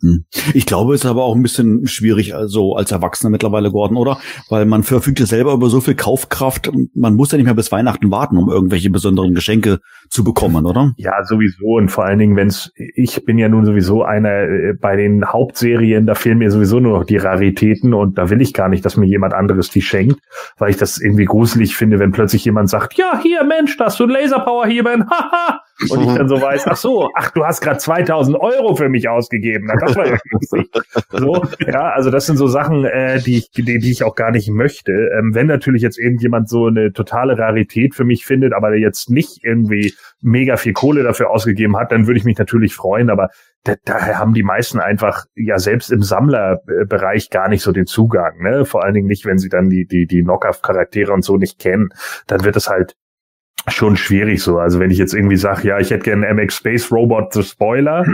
Hm. 0.02 0.26
Ich 0.54 0.66
glaube, 0.66 0.94
es 0.94 1.04
ist 1.04 1.10
aber 1.10 1.24
auch 1.24 1.36
ein 1.36 1.42
bisschen 1.42 1.88
schwierig, 1.88 2.36
also 2.36 2.76
als 2.76 2.92
Erwachsener 2.92 3.30
mittlerweile 3.30 3.70
geworden, 3.70 3.96
oder? 3.96 4.18
Weil 4.50 4.66
man 4.66 4.84
verfügt 4.84 5.20
ja 5.20 5.26
selber 5.26 5.54
über 5.54 5.70
so 5.70 5.80
viel 5.80 5.96
Kaufkraft, 5.96 6.70
man 6.94 7.16
muss 7.16 7.32
ja 7.32 7.38
nicht 7.38 7.46
mehr 7.46 7.54
bis 7.54 7.72
Weihnachten 7.72 8.12
warten, 8.12 8.38
um 8.38 8.50
irgendwelche 8.50 8.90
besonderen 8.90 9.34
Geschenke 9.34 9.80
zu 10.10 10.24
bekommen, 10.24 10.66
oder? 10.66 10.94
Ja, 10.98 11.24
sowieso. 11.24 11.66
Und 11.66 11.90
vor 11.90 12.06
allen 12.06 12.20
Dingen, 12.20 12.36
wenn's, 12.36 12.72
ich 12.76 13.24
bin 13.26 13.38
ja 13.38 13.48
nun 13.48 13.66
sowieso 13.66 14.04
einer 14.04 14.44
äh, 14.44 14.74
bei 14.80 14.96
den 14.96 15.26
Hauptserien, 15.26 16.06
da 16.06 16.16
fehlen 16.16 16.40
mir 16.40 16.52
sowieso 16.52 16.80
nur 16.80 17.00
noch 17.00 17.06
die 17.06 17.18
Raritäten 17.18 17.94
und 17.94 18.18
da 18.18 18.30
will 18.30 18.42
ich 18.42 18.54
gar 18.54 18.70
nicht, 18.70 18.86
dass 18.86 18.98
mir 18.98 19.08
jemand 19.08 19.34
anderes 19.34 19.70
die 19.70 19.82
schenkt, 19.82 20.20
weil 20.58 20.72
ich 20.72 20.78
das 20.78 21.00
irgendwie 21.00 21.26
gruselig 21.26 21.76
finde, 21.76 22.00
wenn 22.00 22.12
plötzlich 22.12 22.44
jemand 22.46 22.70
sagt, 22.70 22.98
ja, 22.98 23.20
hier, 23.22 23.44
Mensch, 23.44 23.78
da 23.78 23.86
hast 23.86 24.00
du 24.00 24.06
Laserpower 24.06 24.68
hier, 24.68 24.84
haha, 25.10 25.62
und 25.90 26.02
ich 26.02 26.14
dann 26.14 26.28
so 26.28 26.42
weiß, 26.42 26.64
ach 26.68 26.78
so, 26.78 27.10
ach, 27.16 27.32
du 27.32 27.44
hast 27.46 27.62
gerade 27.62 27.78
2000 27.78 28.38
Euro 28.40 28.76
für 28.76 28.90
mich 28.90 29.10
ausgegeben. 29.10 29.68
Na, 29.68 29.76
das 29.76 29.96
war 29.96 30.08
ja 30.08 30.18
so, 31.12 31.44
ja, 31.60 31.90
also 31.90 32.10
das 32.10 32.26
sind 32.26 32.38
so 32.38 32.48
Sachen, 32.48 32.86
äh, 32.86 33.20
die, 33.20 33.38
ich, 33.38 33.52
die, 33.52 33.64
die 33.64 33.92
ich 33.92 34.04
auch 34.04 34.16
gar 34.16 34.32
nicht 34.32 34.50
möchte. 34.50 34.92
Ähm, 34.92 35.34
wenn 35.34 35.48
natürlich 35.48 35.82
jetzt 35.82 36.00
irgendjemand 36.00 36.50
so 36.50 36.68
eine 36.68 36.94
totale 36.94 37.38
Rarität 37.38 37.96
für 37.96 38.06
mich 38.06 38.26
findet, 38.26 38.54
aber 38.54 38.76
jetzt 38.76 39.10
nicht 39.10 39.44
irgendwie 39.44 39.94
mega 40.22 40.58
viel 40.58 40.74
Kohle 40.74 41.04
dafür 41.04 41.30
ausgegeben 41.30 41.78
hat, 41.78 41.92
dann 41.92 42.08
würde 42.08 42.20
ich 42.20 42.26
mich 42.26 42.38
natürlich 42.38 42.74
freuen, 42.74 43.10
aber 43.10 43.30
da, 43.64 43.76
daher 43.84 44.20
haben 44.20 44.34
die 44.34 44.44
meisten 44.44 44.80
einfach 44.80 45.26
ja 45.36 45.60
selbst 45.60 45.92
im 45.92 46.04
Sammlerbereich 46.04 47.30
gar 47.30 47.50
nicht 47.50 47.64
so 47.64 47.72
den 47.72 47.86
Zugang, 47.86 48.42
ne? 48.42 48.66
Vor 48.66 48.84
allen 48.84 48.94
Dingen 48.94 49.08
nicht, 49.08 49.26
wenn 49.26 49.38
sie 49.38 49.50
dann 49.50 49.70
die 49.70 49.86
die 49.86 50.06
die 50.06 50.22
Knockoff-Charaktere 50.22 51.12
und 51.12 51.24
so 51.24 51.38
nicht 51.38 51.60
kennen, 51.60 51.90
dann 52.28 52.44
wird 52.44 52.56
es 52.56 52.70
halt 52.70 52.96
schon 53.68 53.98
schwierig 53.98 54.42
so. 54.42 54.58
Also 54.58 54.80
wenn 54.80 54.92
ich 54.92 54.98
jetzt 54.98 55.14
irgendwie 55.14 55.38
sage, 55.38 55.68
ja, 55.68 55.80
ich 55.80 55.92
hätte 55.92 56.04
gerne 56.04 56.32
MX 56.34 56.56
Space 56.56 56.92
Robot 56.92 57.34
The 57.34 57.44
Spoiler, 57.44 58.06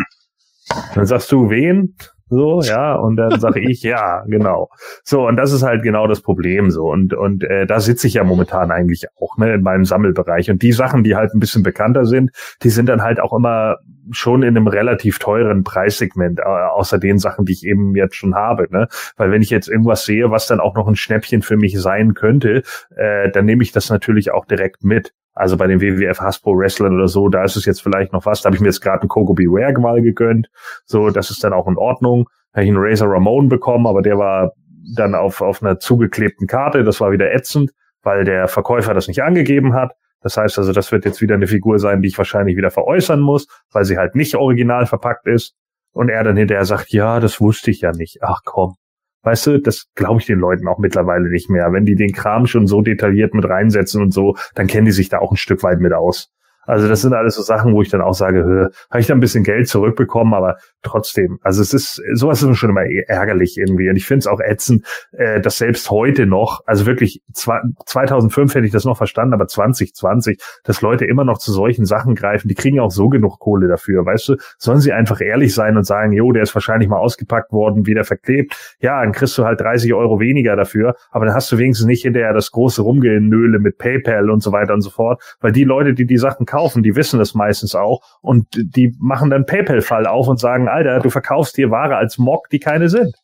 dann 0.96 1.06
sagst 1.06 1.32
du 1.32 1.50
wen? 1.50 1.96
So, 2.32 2.62
ja, 2.62 2.96
und 2.96 3.18
dann 3.18 3.42
sage 3.42 3.60
ich, 3.60 3.84
ja, 3.84 4.24
genau. 4.26 4.70
So, 5.04 5.28
und 5.28 5.36
das 5.36 5.52
ist 5.52 5.64
halt 5.64 5.84
genau 5.84 6.08
das 6.08 6.22
Problem 6.22 6.72
so. 6.72 6.86
Und, 6.86 7.14
und 7.14 7.44
äh, 7.44 7.66
da 7.66 7.82
sitze 7.82 8.08
ich 8.08 8.14
ja 8.14 8.24
momentan 8.24 8.72
eigentlich 8.72 9.08
auch, 9.20 9.38
ne, 9.38 9.56
in 9.56 9.62
meinem 9.62 9.84
Sammelbereich. 9.84 10.50
Und 10.50 10.62
die 10.62 10.72
Sachen, 10.72 11.04
die 11.04 11.18
halt 11.18 11.34
ein 11.34 11.42
bisschen 11.42 11.62
bekannter 11.62 12.06
sind, 12.06 12.32
die 12.64 12.70
sind 12.70 12.88
dann 12.88 13.02
halt 13.02 13.20
auch 13.20 13.34
immer 13.34 13.80
schon 14.12 14.44
in 14.44 14.56
einem 14.56 14.68
relativ 14.68 15.20
teuren 15.20 15.66
Preissegment, 15.66 16.40
äh, 16.40 16.44
außer 16.44 17.00
den 17.00 17.20
Sachen, 17.20 17.44
die 17.44 17.52
ich 17.52 17.66
eben 17.66 17.98
jetzt 17.98 18.16
schon 18.16 18.34
habe. 18.34 18.68
Ne? 18.72 18.88
Weil 19.18 19.30
wenn 19.32 19.42
ich 19.42 19.50
jetzt 19.50 19.68
irgendwas 19.68 20.06
sehe, 20.06 20.32
was 20.32 20.48
dann 20.48 20.62
auch 20.62 20.76
noch 20.76 20.88
ein 20.88 20.96
Schnäppchen 20.96 21.42
für 21.42 21.58
mich 21.58 21.78
sein 21.82 22.14
könnte, 22.14 22.64
äh, 22.96 23.30
dann 23.30 23.44
nehme 23.44 23.62
ich 23.62 23.74
das 23.74 23.90
natürlich 23.90 24.32
auch 24.32 24.46
direkt 24.46 24.86
mit. 24.86 25.14
Also 25.34 25.58
bei 25.58 25.68
den 25.68 25.82
WWF 25.82 26.20
Hasbro 26.20 26.58
Wrestlern 26.58 26.96
oder 26.96 27.08
so, 27.08 27.30
da 27.30 27.44
ist 27.44 27.56
es 27.56 27.66
jetzt 27.66 27.82
vielleicht 27.82 28.12
noch 28.14 28.26
was. 28.26 28.42
Da 28.42 28.48
habe 28.48 28.56
ich 28.56 28.62
mir 28.62 28.68
jetzt 28.68 28.82
gerade 28.82 29.02
einen 29.02 29.10
Coco 29.10 29.34
Beware 29.34 29.80
mal 29.80 30.02
gegönnt. 30.02 30.50
So, 30.86 31.10
das 31.10 31.30
ist 31.30 31.44
dann 31.44 31.54
auch 31.54 31.68
in 31.68 31.78
Ordnung. 31.78 32.28
Da 32.52 32.58
habe 32.58 32.66
ich 32.66 32.70
einen 32.70 32.84
Razor 32.84 33.10
Ramon 33.10 33.48
bekommen, 33.48 33.88
aber 33.88 34.02
der 34.02 34.18
war 34.18 34.52
dann 34.96 35.16
auf, 35.16 35.42
auf 35.42 35.64
einer 35.64 35.80
zugeklebten 35.80 36.48
Karte. 36.48 36.84
Das 36.84 37.00
war 37.00 37.12
wieder 37.12 37.34
ätzend, 37.34 37.72
weil 38.04 38.26
der 38.26 38.48
Verkäufer 38.48 38.94
das 38.94 39.08
nicht 39.08 39.24
angegeben 39.24 39.74
hat. 39.74 39.94
Das 40.22 40.38
heißt 40.38 40.58
also, 40.60 40.74
das 40.74 40.92
wird 40.92 41.06
jetzt 41.06 41.22
wieder 41.22 41.36
eine 41.36 41.48
Figur 41.48 41.80
sein, 41.80 42.02
die 42.02 42.10
ich 42.10 42.18
wahrscheinlich 42.18 42.58
wieder 42.58 42.70
veräußern 42.70 43.22
muss, 43.22 43.48
weil 43.72 43.86
sie 43.86 43.98
halt 43.98 44.16
nicht 44.16 44.36
original 44.36 44.86
verpackt 44.86 45.28
ist. 45.28 45.56
Und 45.94 46.10
er 46.10 46.24
dann 46.24 46.38
hinterher 46.38 46.64
sagt, 46.66 46.92
ja, 46.94 47.20
das 47.20 47.42
wusste 47.42 47.72
ich 47.72 47.82
ja 47.82 47.92
nicht. 47.92 48.20
Ach 48.22 48.42
komm. 48.46 48.76
Weißt 49.24 49.48
du, 49.48 49.60
das 49.60 49.88
glaube 49.94 50.20
ich 50.20 50.26
den 50.26 50.40
Leuten 50.40 50.68
auch 50.68 50.80
mittlerweile 50.80 51.30
nicht 51.30 51.50
mehr. 51.50 51.72
Wenn 51.72 51.86
die 51.86 51.96
den 51.96 52.12
Kram 52.12 52.48
schon 52.48 52.66
so 52.66 52.82
detailliert 52.82 53.34
mit 53.34 53.46
reinsetzen 53.46 54.02
und 54.02 54.12
so, 54.12 54.36
dann 54.56 54.68
kennen 54.68 54.86
die 54.86 54.92
sich 54.92 55.10
da 55.10 55.20
auch 55.20 55.32
ein 55.32 55.38
Stück 55.38 55.64
weit 55.64 55.80
mit 55.80 55.94
aus. 55.94 56.32
Also 56.66 56.88
das 56.88 57.02
sind 57.02 57.14
alles 57.14 57.36
so 57.36 57.42
Sachen, 57.42 57.74
wo 57.74 57.82
ich 57.82 57.90
dann 57.90 58.02
auch 58.02 58.14
sage, 58.14 58.70
habe 58.90 59.00
ich 59.00 59.08
da 59.08 59.14
ein 59.14 59.20
bisschen 59.20 59.44
Geld 59.44 59.68
zurückbekommen, 59.68 60.34
aber 60.34 60.58
trotzdem, 60.84 61.40
also 61.42 61.62
es 61.62 61.74
ist, 61.74 62.02
sowas 62.14 62.44
ist 62.44 62.58
schon 62.58 62.70
immer 62.70 62.86
ärgerlich 63.08 63.58
irgendwie. 63.58 63.90
Und 63.90 63.96
ich 63.96 64.06
finde 64.06 64.20
es 64.20 64.28
auch 64.28 64.40
ätzend, 64.40 64.86
äh, 65.12 65.42
dass 65.42 65.58
selbst 65.58 65.90
heute 65.90 66.26
noch, 66.26 66.62
also 66.66 66.86
wirklich 66.86 67.22
2005 67.34 68.56
hätte 68.56 68.66
ich 68.66 68.72
das 68.72 68.86
noch 68.86 68.98
verstanden, 68.98 69.34
aber 69.34 69.48
2020, 69.48 70.40
dass 70.64 70.82
Leute 70.82 71.06
immer 71.06 71.24
noch 71.24 71.38
zu 71.38 71.52
solchen 71.52 71.86
Sachen 71.86 72.16
greifen, 72.16 72.48
die 72.48 72.56
kriegen 72.56 72.80
auch 72.80 72.92
so 72.92 73.10
genug 73.10 73.40
Kohle 73.40 73.68
dafür, 73.68 74.06
weißt 74.06 74.30
du? 74.30 74.36
Sollen 74.58 74.80
sie 74.80 74.94
einfach 74.94 75.22
ehrlich 75.22 75.54
sein 75.54 75.78
und 75.78 75.84
sagen, 75.84 76.14
jo, 76.14 76.32
der 76.32 76.44
ist 76.44 76.54
wahrscheinlich 76.56 76.90
mal 76.90 76.98
ausgepackt 76.98 77.52
worden, 77.52 77.86
wieder 77.86 78.04
verklebt. 78.04 78.56
Ja, 78.80 79.02
dann 79.02 79.12
kriegst 79.12 79.38
du 79.38 79.46
halt 79.46 79.62
30 79.62 79.94
Euro 79.94 80.20
weniger 80.20 80.56
dafür, 80.56 80.96
aber 81.12 81.26
dann 81.26 81.36
hast 81.36 81.52
du 81.52 81.58
wenigstens 81.58 81.88
nicht 81.88 82.04
hinterher 82.04 82.34
das 82.34 82.52
große 82.52 82.82
Rumgenöle 82.82 83.60
mit 83.60 83.78
PayPal 83.78 84.30
und 84.30 84.42
so 84.42 84.52
weiter 84.52 84.74
und 84.74 84.82
so 84.82 84.90
fort, 84.90 85.22
weil 85.40 85.52
die 85.52 85.64
Leute, 85.64 85.94
die 85.94 86.06
die 86.06 86.18
Sachen 86.18 86.46
kaufen, 86.52 86.84
die 86.84 86.96
wissen 86.96 87.18
das 87.20 87.34
meistens 87.34 87.76
auch 87.76 88.02
und 88.22 88.46
die 88.54 88.96
machen 89.00 89.30
dann 89.30 89.46
PayPal-Fall 89.46 90.06
auf 90.06 90.28
und 90.28 90.40
sagen, 90.40 90.68
Alter, 90.68 91.00
du 91.00 91.10
verkaufst 91.10 91.56
hier 91.56 91.72
Ware 91.72 91.96
als 91.96 92.18
Mock, 92.18 92.50
die 92.50 92.60
keine 92.60 92.90
sind. 92.90 93.16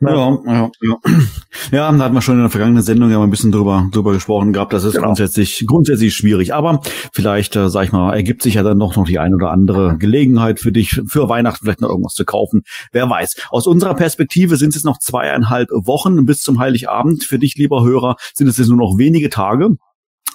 Ja, 0.00 0.38
ja, 0.44 0.70
ja. 0.82 0.98
Ja, 1.72 1.90
da 1.90 2.04
hatten 2.04 2.14
wir 2.14 2.20
schon 2.20 2.34
in 2.34 2.42
der 2.42 2.50
vergangenen 2.50 2.82
Sendung 2.82 3.10
ja 3.10 3.16
mal 3.16 3.24
ein 3.24 3.30
bisschen 3.30 3.50
drüber, 3.50 3.88
drüber 3.92 4.12
gesprochen 4.12 4.52
gehabt. 4.52 4.74
Das 4.74 4.84
ist 4.84 4.92
genau. 4.92 5.06
grundsätzlich, 5.06 5.64
grundsätzlich 5.66 6.14
schwierig. 6.14 6.52
Aber 6.52 6.82
vielleicht, 7.12 7.56
äh, 7.56 7.70
sag 7.70 7.84
ich 7.84 7.92
mal, 7.92 8.14
ergibt 8.14 8.42
sich 8.42 8.54
ja 8.54 8.62
dann 8.62 8.76
noch, 8.76 8.94
noch 8.94 9.06
die 9.06 9.18
ein 9.18 9.34
oder 9.34 9.50
andere 9.50 9.96
Gelegenheit 9.96 10.60
für 10.60 10.70
dich, 10.70 11.00
für 11.06 11.30
Weihnachten 11.30 11.64
vielleicht 11.64 11.80
noch 11.80 11.88
irgendwas 11.88 12.12
zu 12.12 12.26
kaufen. 12.26 12.62
Wer 12.92 13.08
weiß. 13.08 13.36
Aus 13.48 13.66
unserer 13.66 13.94
Perspektive 13.94 14.56
sind 14.56 14.68
es 14.68 14.76
jetzt 14.76 14.84
noch 14.84 14.98
zweieinhalb 14.98 15.70
Wochen 15.70 16.26
bis 16.26 16.42
zum 16.42 16.58
Heiligabend. 16.58 17.24
Für 17.24 17.38
dich, 17.38 17.56
lieber 17.56 17.82
Hörer, 17.82 18.16
sind 18.34 18.48
es 18.48 18.58
jetzt 18.58 18.68
nur 18.68 18.76
noch 18.76 18.98
wenige 18.98 19.30
Tage. 19.30 19.76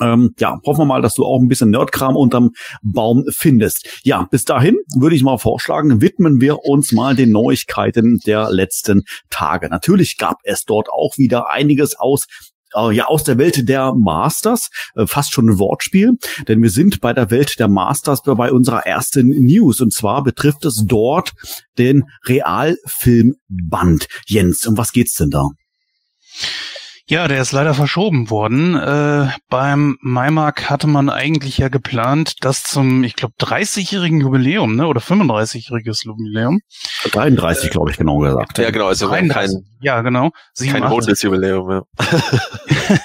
Ähm, 0.02 0.34
ja, 0.40 0.60
hoffen 0.66 0.82
wir 0.82 0.86
mal, 0.86 1.02
dass 1.02 1.14
du 1.14 1.24
auch 1.26 1.40
ein 1.40 1.48
bisschen 1.48 1.70
Nerdkram 1.70 2.16
unterm 2.16 2.52
Baum 2.82 3.26
findest. 3.30 3.88
Ja, 4.04 4.28
bis 4.32 4.46
dahin 4.46 4.78
würde 4.96 5.16
ich 5.16 5.24
mal 5.24 5.38
vorschlagen, 5.38 6.02
widmen 6.02 6.42
wir 6.42 6.66
uns 6.66 6.92
mal 6.92 7.16
den 7.16 7.32
Neuigkeiten 7.32 8.20
der 8.26 8.50
letzten 8.52 9.04
Tage. 9.30 9.70
Natürlich 9.70 10.18
gab 10.18 10.38
es 10.44 10.66
dort 10.66 10.90
auch 10.90 11.18
wieder 11.18 11.50
einiges 11.50 11.98
aus 11.98 12.26
äh, 12.74 12.92
ja 12.94 13.06
aus 13.06 13.24
der 13.24 13.38
Welt 13.38 13.68
der 13.70 13.94
Masters, 13.94 14.70
äh, 14.96 15.06
fast 15.06 15.34
schon 15.34 15.50
ein 15.50 15.60
Wortspiel, 15.60 16.14
denn 16.48 16.62
wir 16.62 16.70
sind 16.70 17.02
bei 17.02 17.14
der 17.14 17.30
Welt 17.30 17.60
der 17.60 17.68
Masters 17.68 18.24
bei 18.24 18.52
unserer 18.52 18.86
ersten 18.86 19.28
News 19.28 19.82
und 19.82 19.94
zwar 19.94 20.24
betrifft 20.24 20.66
es 20.66 20.84
dort 20.86 21.34
den 21.78 22.06
Realfilmband. 22.26 24.08
Jens, 24.26 24.66
um 24.66 24.78
was 24.78 24.92
geht's 24.92 25.16
denn 25.16 25.30
da? 25.30 25.48
Ja, 27.12 27.28
der 27.28 27.42
ist 27.42 27.52
leider 27.52 27.74
verschoben 27.74 28.30
worden. 28.30 28.74
Äh, 28.74 29.28
beim 29.50 29.98
Maimark 30.00 30.70
hatte 30.70 30.88
man 30.88 31.10
eigentlich 31.10 31.58
ja 31.58 31.68
geplant, 31.68 32.36
das 32.40 32.64
zum, 32.64 33.04
ich 33.04 33.18
glaube, 33.18 33.34
30-jährigen 33.38 34.22
Jubiläum, 34.22 34.78
ne, 34.78 34.88
oder 34.88 35.02
35-jähriges 35.02 36.06
Jubiläum. 36.06 36.62
33, 37.12 37.70
glaube 37.70 37.92
ich, 37.92 37.98
genau 37.98 38.20
gesagt. 38.20 38.60
Ja, 38.60 38.70
genau, 38.70 38.88
also 38.88 39.10
33, 39.10 39.58
kein, 39.58 39.66
ja, 39.82 40.02
genau. 40.04 40.32
87. 40.54 40.72
Kein 40.72 40.90
rundes 40.90 41.22
Jubiläum, 41.22 41.70
ja. 41.70 41.82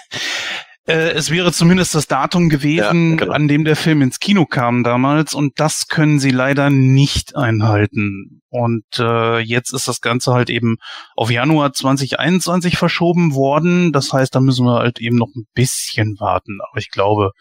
Äh, 0.86 1.10
es 1.10 1.30
wäre 1.30 1.52
zumindest 1.52 1.94
das 1.94 2.06
Datum 2.06 2.48
gewesen, 2.48 3.10
ja, 3.12 3.16
genau. 3.16 3.32
an 3.32 3.48
dem 3.48 3.64
der 3.64 3.76
Film 3.76 4.02
ins 4.02 4.20
Kino 4.20 4.46
kam 4.46 4.84
damals 4.84 5.34
und 5.34 5.58
das 5.58 5.88
können 5.88 6.20
sie 6.20 6.30
leider 6.30 6.70
nicht 6.70 7.36
einhalten. 7.36 8.42
Und 8.48 8.84
äh, 8.98 9.40
jetzt 9.40 9.72
ist 9.74 9.88
das 9.88 10.00
Ganze 10.00 10.32
halt 10.32 10.48
eben 10.48 10.76
auf 11.16 11.30
Januar 11.30 11.72
2021 11.72 12.78
verschoben 12.78 13.34
worden. 13.34 13.92
Das 13.92 14.12
heißt, 14.12 14.34
da 14.34 14.40
müssen 14.40 14.64
wir 14.64 14.78
halt 14.78 15.00
eben 15.00 15.16
noch 15.16 15.28
ein 15.34 15.46
bisschen 15.54 16.16
warten. 16.20 16.58
Aber 16.70 16.78
ich 16.78 16.90
glaube, 16.90 17.32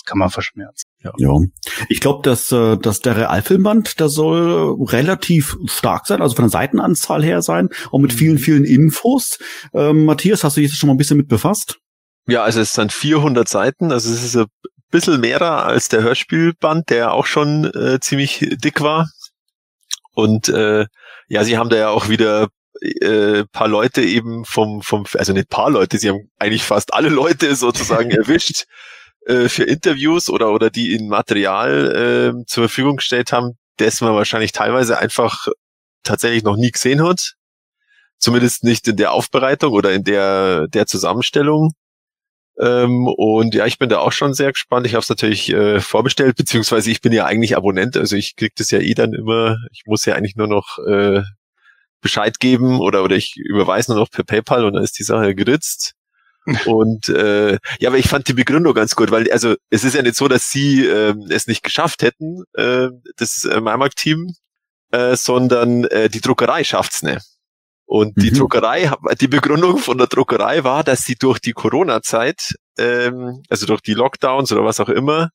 das 0.00 0.04
kann 0.04 0.18
man 0.18 0.30
verschmerzen. 0.30 0.88
Ja. 1.02 1.12
ja. 1.18 1.38
Ich 1.88 2.00
glaube, 2.00 2.20
dass, 2.22 2.52
äh, 2.52 2.76
dass 2.76 3.00
der 3.00 3.16
Realfilmband, 3.16 3.98
der 4.00 4.08
soll 4.08 4.76
relativ 4.84 5.56
stark 5.66 6.06
sein, 6.06 6.22
also 6.22 6.36
von 6.36 6.44
der 6.44 6.50
Seitenanzahl 6.50 7.24
her 7.24 7.42
sein 7.42 7.68
und 7.90 8.02
mit 8.02 8.12
vielen, 8.12 8.34
mhm. 8.34 8.38
vielen 8.38 8.64
Infos. 8.64 9.38
Ähm, 9.74 10.04
Matthias, 10.04 10.44
hast 10.44 10.56
du 10.56 10.60
dich 10.60 10.72
schon 10.74 10.88
mal 10.88 10.94
ein 10.94 10.98
bisschen 10.98 11.16
mit 11.16 11.28
befasst? 11.28 11.80
Ja, 12.30 12.44
also 12.44 12.60
es 12.60 12.74
sind 12.74 12.92
400 12.92 13.48
Seiten, 13.48 13.90
also 13.90 14.12
es 14.12 14.22
ist 14.22 14.36
ein 14.36 14.46
bisschen 14.90 15.20
mehr 15.20 15.42
als 15.42 15.88
der 15.88 16.02
Hörspielband, 16.02 16.88
der 16.90 17.12
auch 17.12 17.26
schon 17.26 17.64
äh, 17.74 17.98
ziemlich 18.00 18.46
dick 18.62 18.80
war. 18.80 19.08
Und 20.14 20.48
äh, 20.48 20.86
ja, 21.28 21.44
sie 21.44 21.58
haben 21.58 21.70
da 21.70 21.76
ja 21.76 21.88
auch 21.88 22.08
wieder 22.08 22.48
äh, 22.80 23.44
paar 23.52 23.68
Leute 23.68 24.02
eben 24.02 24.44
vom, 24.44 24.82
vom, 24.82 25.06
also 25.14 25.32
nicht 25.32 25.48
paar 25.48 25.70
Leute, 25.70 25.98
sie 25.98 26.08
haben 26.08 26.30
eigentlich 26.38 26.62
fast 26.62 26.94
alle 26.94 27.08
Leute 27.08 27.54
sozusagen 27.56 28.10
erwischt 28.10 28.64
äh, 29.26 29.48
für 29.48 29.64
Interviews 29.64 30.28
oder, 30.28 30.52
oder 30.52 30.70
die 30.70 30.92
ihnen 30.92 31.08
Material 31.08 32.34
äh, 32.40 32.44
zur 32.46 32.64
Verfügung 32.64 32.96
gestellt 32.96 33.32
haben, 33.32 33.58
das 33.76 34.00
man 34.00 34.14
wahrscheinlich 34.14 34.52
teilweise 34.52 34.98
einfach 34.98 35.48
tatsächlich 36.02 36.42
noch 36.42 36.56
nie 36.56 36.70
gesehen 36.70 37.02
hat. 37.06 37.34
Zumindest 38.18 38.64
nicht 38.64 38.86
in 38.86 38.96
der 38.96 39.12
Aufbereitung 39.12 39.72
oder 39.72 39.92
in 39.92 40.04
der, 40.04 40.68
der 40.68 40.86
Zusammenstellung. 40.86 41.72
Ähm, 42.60 43.06
und 43.06 43.54
ja, 43.54 43.64
ich 43.66 43.78
bin 43.78 43.88
da 43.88 43.98
auch 43.98 44.12
schon 44.12 44.34
sehr 44.34 44.52
gespannt. 44.52 44.86
Ich 44.86 44.94
habe 44.94 45.02
es 45.02 45.08
natürlich 45.08 45.50
äh, 45.50 45.80
vorbestellt, 45.80 46.36
beziehungsweise 46.36 46.90
ich 46.90 47.00
bin 47.00 47.12
ja 47.12 47.24
eigentlich 47.24 47.56
Abonnent, 47.56 47.96
also 47.96 48.16
ich 48.16 48.36
krieg 48.36 48.54
das 48.56 48.70
ja 48.70 48.80
eh 48.80 48.94
dann 48.94 49.14
immer. 49.14 49.56
Ich 49.72 49.84
muss 49.86 50.04
ja 50.04 50.14
eigentlich 50.14 50.36
nur 50.36 50.46
noch 50.46 50.78
äh, 50.86 51.22
Bescheid 52.02 52.38
geben 52.38 52.80
oder 52.80 53.02
oder 53.02 53.16
ich 53.16 53.36
überweise 53.36 53.92
nur 53.92 54.00
noch 54.00 54.10
per 54.10 54.24
PayPal 54.24 54.64
und 54.64 54.74
dann 54.74 54.84
ist 54.84 54.98
die 54.98 55.04
Sache 55.04 55.34
geritzt. 55.34 55.94
und 56.66 57.08
äh, 57.08 57.58
ja, 57.80 57.88
aber 57.88 57.98
ich 57.98 58.08
fand 58.08 58.28
die 58.28 58.34
Begründung 58.34 58.74
ganz 58.74 58.96
gut, 58.96 59.10
weil 59.10 59.30
also 59.30 59.54
es 59.70 59.84
ist 59.84 59.94
ja 59.94 60.02
nicht 60.02 60.16
so, 60.16 60.28
dass 60.28 60.50
sie 60.50 60.86
äh, 60.86 61.14
es 61.30 61.46
nicht 61.46 61.62
geschafft 61.62 62.02
hätten, 62.02 62.44
äh, 62.54 62.88
das 63.16 63.44
äh, 63.44 63.60
MyMark-Team, 63.60 64.34
äh, 64.92 65.16
sondern 65.16 65.84
äh, 65.84 66.08
die 66.10 66.20
Druckerei 66.20 66.64
schafft's 66.64 67.02
nicht. 67.02 67.24
Und 67.90 68.22
die 68.22 68.30
mhm. 68.30 68.36
Druckerei, 68.36 68.92
die 69.20 69.26
Begründung 69.26 69.78
von 69.78 69.98
der 69.98 70.06
Druckerei 70.06 70.62
war, 70.62 70.84
dass 70.84 71.02
sie 71.02 71.16
durch 71.16 71.40
die 71.40 71.50
Corona-Zeit, 71.50 72.54
ähm, 72.78 73.42
also 73.48 73.66
durch 73.66 73.80
die 73.80 73.94
Lockdowns 73.94 74.52
oder 74.52 74.64
was 74.64 74.78
auch 74.78 74.90
immer, 74.90 75.30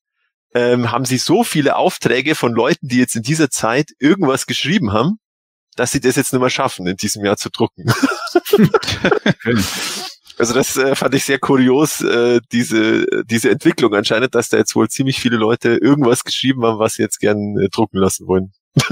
ähm, 0.53 0.89
haben 0.89 1.03
sie 1.03 1.17
so 1.17 1.43
viele 1.43 1.75
Aufträge 1.75 2.33
von 2.33 2.53
Leuten, 2.53 2.87
die 2.87 2.97
jetzt 2.97 3.17
in 3.17 3.23
dieser 3.23 3.49
Zeit 3.49 3.89
irgendwas 3.99 4.45
geschrieben 4.45 4.93
haben, 4.93 5.17
dass 5.75 5.91
sie 5.91 5.99
das 5.99 6.15
jetzt 6.15 6.31
nicht 6.31 6.39
mehr 6.39 6.49
schaffen, 6.49 6.87
in 6.87 6.95
diesem 6.95 7.25
Jahr 7.25 7.35
zu 7.35 7.49
drucken. 7.49 7.91
also 10.37 10.53
das 10.53 10.77
äh, 10.77 10.95
fand 10.95 11.13
ich 11.13 11.25
sehr 11.25 11.39
kurios, 11.39 11.99
äh, 11.99 12.39
diese, 12.53 13.05
diese 13.25 13.49
Entwicklung 13.49 13.93
anscheinend, 13.93 14.33
dass 14.33 14.47
da 14.47 14.55
jetzt 14.55 14.77
wohl 14.77 14.87
ziemlich 14.87 15.19
viele 15.19 15.35
Leute 15.35 15.75
irgendwas 15.75 16.23
geschrieben 16.23 16.63
haben, 16.63 16.79
was 16.79 16.93
sie 16.93 17.01
jetzt 17.01 17.19
gern 17.19 17.57
äh, 17.57 17.67
drucken 17.67 17.97
lassen 17.97 18.27
wollen. 18.27 18.53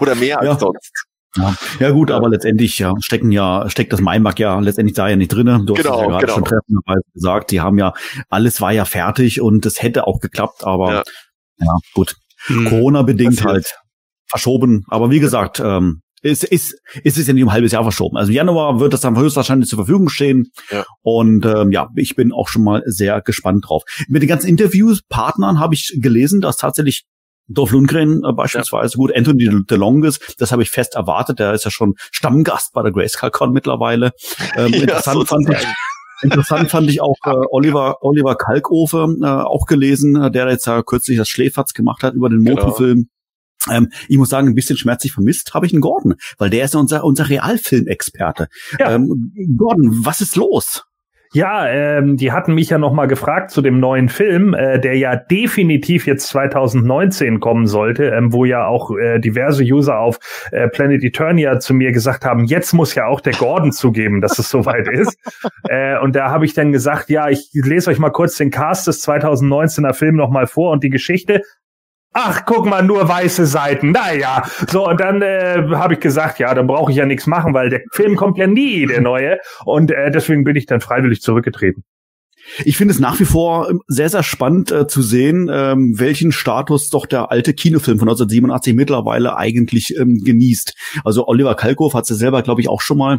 Oder 0.00 0.14
mehr 0.14 0.40
als 0.40 0.46
ja. 0.46 0.58
sonst. 0.58 1.08
Ja, 1.38 1.56
ja 1.80 1.90
gut, 1.90 2.10
aber 2.10 2.28
letztendlich 2.28 2.78
ja, 2.78 2.94
stecken 3.00 3.32
ja, 3.32 3.68
steckt 3.68 3.92
das 3.92 4.00
Maimark 4.00 4.38
ja 4.38 4.58
letztendlich 4.58 4.96
da 4.96 5.08
ja 5.08 5.16
nicht 5.16 5.32
drinne. 5.32 5.62
Du 5.64 5.74
genau, 5.74 5.92
hast 5.92 6.00
ja 6.00 6.06
gerade 6.06 6.26
genau. 6.26 6.34
schon 6.34 6.44
treffenderweise 6.44 7.02
gesagt, 7.14 7.50
die 7.50 7.60
haben 7.60 7.78
ja, 7.78 7.92
alles 8.28 8.60
war 8.60 8.72
ja 8.72 8.84
fertig 8.84 9.40
und 9.40 9.64
es 9.66 9.82
hätte 9.82 10.06
auch 10.06 10.20
geklappt, 10.20 10.64
aber 10.64 10.92
ja, 10.92 11.02
ja 11.60 11.76
gut. 11.94 12.16
Hm, 12.46 12.66
Corona-bedingt 12.66 13.44
halt 13.44 13.74
verschoben. 14.26 14.84
Aber 14.88 15.10
wie 15.10 15.20
gesagt, 15.20 15.60
ähm, 15.60 16.02
es 16.22 16.42
ist, 16.42 16.80
es 17.04 17.16
ist 17.16 17.28
ja 17.28 17.34
nicht 17.34 17.42
um 17.42 17.48
ein 17.48 17.54
halbes 17.54 17.72
Jahr 17.72 17.82
verschoben. 17.82 18.16
Also 18.16 18.30
im 18.30 18.36
Januar 18.36 18.80
wird 18.80 18.92
das 18.92 19.00
dann 19.00 19.16
höchstwahrscheinlich 19.16 19.68
zur 19.68 19.78
Verfügung 19.78 20.08
stehen. 20.08 20.50
Ja. 20.70 20.84
Und 21.02 21.44
ähm, 21.46 21.72
ja, 21.72 21.88
ich 21.96 22.16
bin 22.16 22.32
auch 22.32 22.48
schon 22.48 22.64
mal 22.64 22.82
sehr 22.86 23.20
gespannt 23.20 23.66
drauf. 23.68 23.82
Mit 24.08 24.22
den 24.22 24.28
ganzen 24.28 24.48
Interviews, 24.48 25.02
Partnern 25.08 25.60
habe 25.60 25.74
ich 25.74 25.96
gelesen, 26.00 26.40
dass 26.40 26.56
tatsächlich 26.56 27.04
Dolph 27.48 27.72
Lundgren 27.72 28.22
äh, 28.24 28.32
beispielsweise, 28.32 28.94
ja. 28.94 28.96
gut, 28.96 29.14
Anthony 29.14 29.64
DeLongis, 29.64 30.20
das 30.38 30.52
habe 30.52 30.62
ich 30.62 30.70
fest 30.70 30.94
erwartet, 30.94 31.38
der 31.38 31.52
ist 31.54 31.64
ja 31.64 31.70
schon 31.70 31.94
Stammgast 32.10 32.72
bei 32.72 32.82
der 32.82 32.92
Grayscale-Con 32.92 33.52
mittlerweile. 33.52 34.12
Ähm, 34.56 34.68
ja, 34.72 34.80
interessant, 34.80 35.28
fand 35.28 35.48
ich, 35.50 35.66
interessant 36.22 36.70
fand 36.70 36.90
ich 36.90 37.00
auch 37.00 37.16
äh, 37.24 37.34
Oliver, 37.50 38.02
Oliver 38.02 38.36
Kalkofe 38.36 39.16
äh, 39.20 39.26
auch 39.26 39.66
gelesen, 39.66 40.16
äh, 40.16 40.30
der 40.30 40.48
jetzt 40.48 40.66
ja 40.66 40.82
kürzlich 40.82 41.18
das 41.18 41.28
Schläferz 41.28 41.72
gemacht 41.72 42.02
hat 42.02 42.14
über 42.14 42.28
den 42.28 42.44
genau. 42.44 42.62
Motofilm. 42.62 43.08
Ähm, 43.70 43.90
ich 44.08 44.16
muss 44.16 44.28
sagen, 44.28 44.48
ein 44.48 44.54
bisschen 44.54 44.76
schmerzlich 44.76 45.12
vermisst 45.12 45.52
habe 45.54 45.66
ich 45.66 45.72
einen 45.72 45.80
Gordon, 45.80 46.14
weil 46.38 46.50
der 46.50 46.64
ist 46.64 46.74
ja 46.74 46.80
unser, 46.80 47.04
unser 47.04 47.28
Realfilmexperte. 47.28 48.48
Ja. 48.78 48.92
Ähm, 48.92 49.32
Gordon, 49.56 50.04
was 50.04 50.20
ist 50.20 50.36
los? 50.36 50.84
Ja, 51.32 51.68
ähm, 51.68 52.16
die 52.16 52.32
hatten 52.32 52.54
mich 52.54 52.70
ja 52.70 52.78
noch 52.78 52.92
mal 52.92 53.06
gefragt 53.06 53.50
zu 53.50 53.60
dem 53.60 53.80
neuen 53.80 54.08
Film, 54.08 54.54
äh, 54.54 54.80
der 54.80 54.96
ja 54.96 55.14
definitiv 55.16 56.06
jetzt 56.06 56.28
2019 56.28 57.40
kommen 57.40 57.66
sollte, 57.66 58.06
ähm, 58.06 58.32
wo 58.32 58.46
ja 58.46 58.66
auch 58.66 58.90
äh, 58.96 59.18
diverse 59.18 59.62
User 59.62 59.98
auf 59.98 60.18
äh, 60.52 60.68
Planet 60.68 61.04
Eternia 61.04 61.58
zu 61.58 61.74
mir 61.74 61.92
gesagt 61.92 62.24
haben, 62.24 62.44
jetzt 62.44 62.72
muss 62.72 62.94
ja 62.94 63.06
auch 63.06 63.20
der 63.20 63.34
Gordon 63.34 63.72
zugeben, 63.72 64.20
dass 64.22 64.38
es 64.38 64.48
soweit 64.48 64.88
ist. 64.92 65.18
Äh, 65.68 65.98
und 65.98 66.16
da 66.16 66.30
habe 66.30 66.46
ich 66.46 66.54
dann 66.54 66.72
gesagt, 66.72 67.10
ja, 67.10 67.28
ich 67.28 67.50
lese 67.52 67.90
euch 67.90 67.98
mal 67.98 68.10
kurz 68.10 68.36
den 68.36 68.50
Cast 68.50 68.86
des 68.86 69.06
2019er 69.06 69.92
Film 69.92 70.16
noch 70.16 70.30
mal 70.30 70.46
vor 70.46 70.72
und 70.72 70.82
die 70.82 70.90
Geschichte. 70.90 71.42
Ach, 72.14 72.44
guck 72.46 72.66
mal, 72.66 72.82
nur 72.82 73.08
weiße 73.08 73.46
Seiten. 73.46 73.92
Naja, 73.92 74.42
so 74.68 74.88
und 74.88 75.00
dann 75.00 75.22
äh, 75.22 75.62
habe 75.74 75.94
ich 75.94 76.00
gesagt, 76.00 76.38
ja, 76.38 76.54
dann 76.54 76.66
brauche 76.66 76.90
ich 76.90 76.96
ja 76.96 77.06
nichts 77.06 77.26
machen, 77.26 77.54
weil 77.54 77.70
der 77.70 77.82
Film 77.92 78.16
kommt 78.16 78.38
ja 78.38 78.46
nie, 78.46 78.86
der 78.86 79.00
neue. 79.00 79.38
Und 79.64 79.90
äh, 79.90 80.10
deswegen 80.10 80.44
bin 80.44 80.56
ich 80.56 80.66
dann 80.66 80.80
freiwillig 80.80 81.20
zurückgetreten. 81.20 81.84
Ich 82.64 82.76
finde 82.76 82.92
es 82.92 83.00
nach 83.00 83.20
wie 83.20 83.24
vor 83.24 83.68
ähm, 83.70 83.80
sehr, 83.88 84.08
sehr 84.08 84.22
spannend 84.22 84.70
äh, 84.72 84.86
zu 84.86 85.02
sehen, 85.02 85.50
ähm, 85.52 85.98
welchen 85.98 86.32
Status 86.32 86.88
doch 86.88 87.06
der 87.06 87.30
alte 87.30 87.52
Kinofilm 87.52 87.98
von 87.98 88.08
1987 88.08 88.74
mittlerweile 88.74 89.36
eigentlich 89.36 89.94
ähm, 89.98 90.22
genießt. 90.24 90.74
Also 91.04 91.26
Oliver 91.26 91.54
Kalkow 91.54 91.92
hat 91.94 92.10
es 92.10 92.18
selber, 92.18 92.42
glaube 92.42 92.60
ich, 92.60 92.68
auch 92.68 92.80
schon 92.80 92.98
mal 92.98 93.18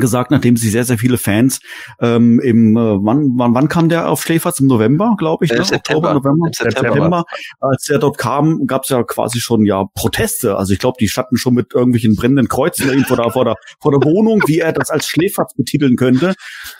gesagt, 0.00 0.30
nachdem 0.30 0.56
sie 0.56 0.70
sehr, 0.70 0.84
sehr 0.84 0.98
viele 0.98 1.18
Fans 1.18 1.60
ähm, 2.00 2.40
im, 2.40 2.76
äh, 2.76 2.80
wann, 2.80 3.32
wann, 3.36 3.54
wann 3.54 3.68
kam 3.68 3.88
der 3.88 4.08
auf 4.08 4.22
Schläferz? 4.22 4.60
Im 4.60 4.66
November, 4.66 5.14
glaube 5.18 5.44
ich, 5.44 5.50
Äh, 5.50 5.58
ne? 5.58 5.64
September. 5.64 6.10
Oktober, 6.10 6.14
November, 6.14 6.48
September. 6.52 6.92
September. 6.92 7.24
Als 7.60 7.84
der 7.84 7.98
dort 7.98 8.18
kam, 8.18 8.66
gab 8.66 8.84
es 8.84 8.90
ja 8.90 9.02
quasi 9.02 9.40
schon 9.40 9.64
ja 9.64 9.84
Proteste. 9.94 10.56
Also 10.56 10.72
ich 10.72 10.78
glaube, 10.78 10.96
die 11.00 11.08
standen 11.08 11.36
schon 11.36 11.54
mit 11.54 11.74
irgendwelchen 11.74 12.16
brennenden 12.16 12.48
Kreuzen 12.48 12.88
da 12.88 13.04
vor 13.04 13.16
der, 13.16 13.30
vor 13.30 13.44
der, 13.44 13.54
vor 13.80 13.92
der 13.92 14.02
Wohnung, 14.02 14.42
wie 14.46 14.58
er 14.58 14.72
das 14.72 14.90
als 14.90 15.06
Schläferz 15.06 15.54
betiteln 15.54 15.96
könnte. 15.96 16.34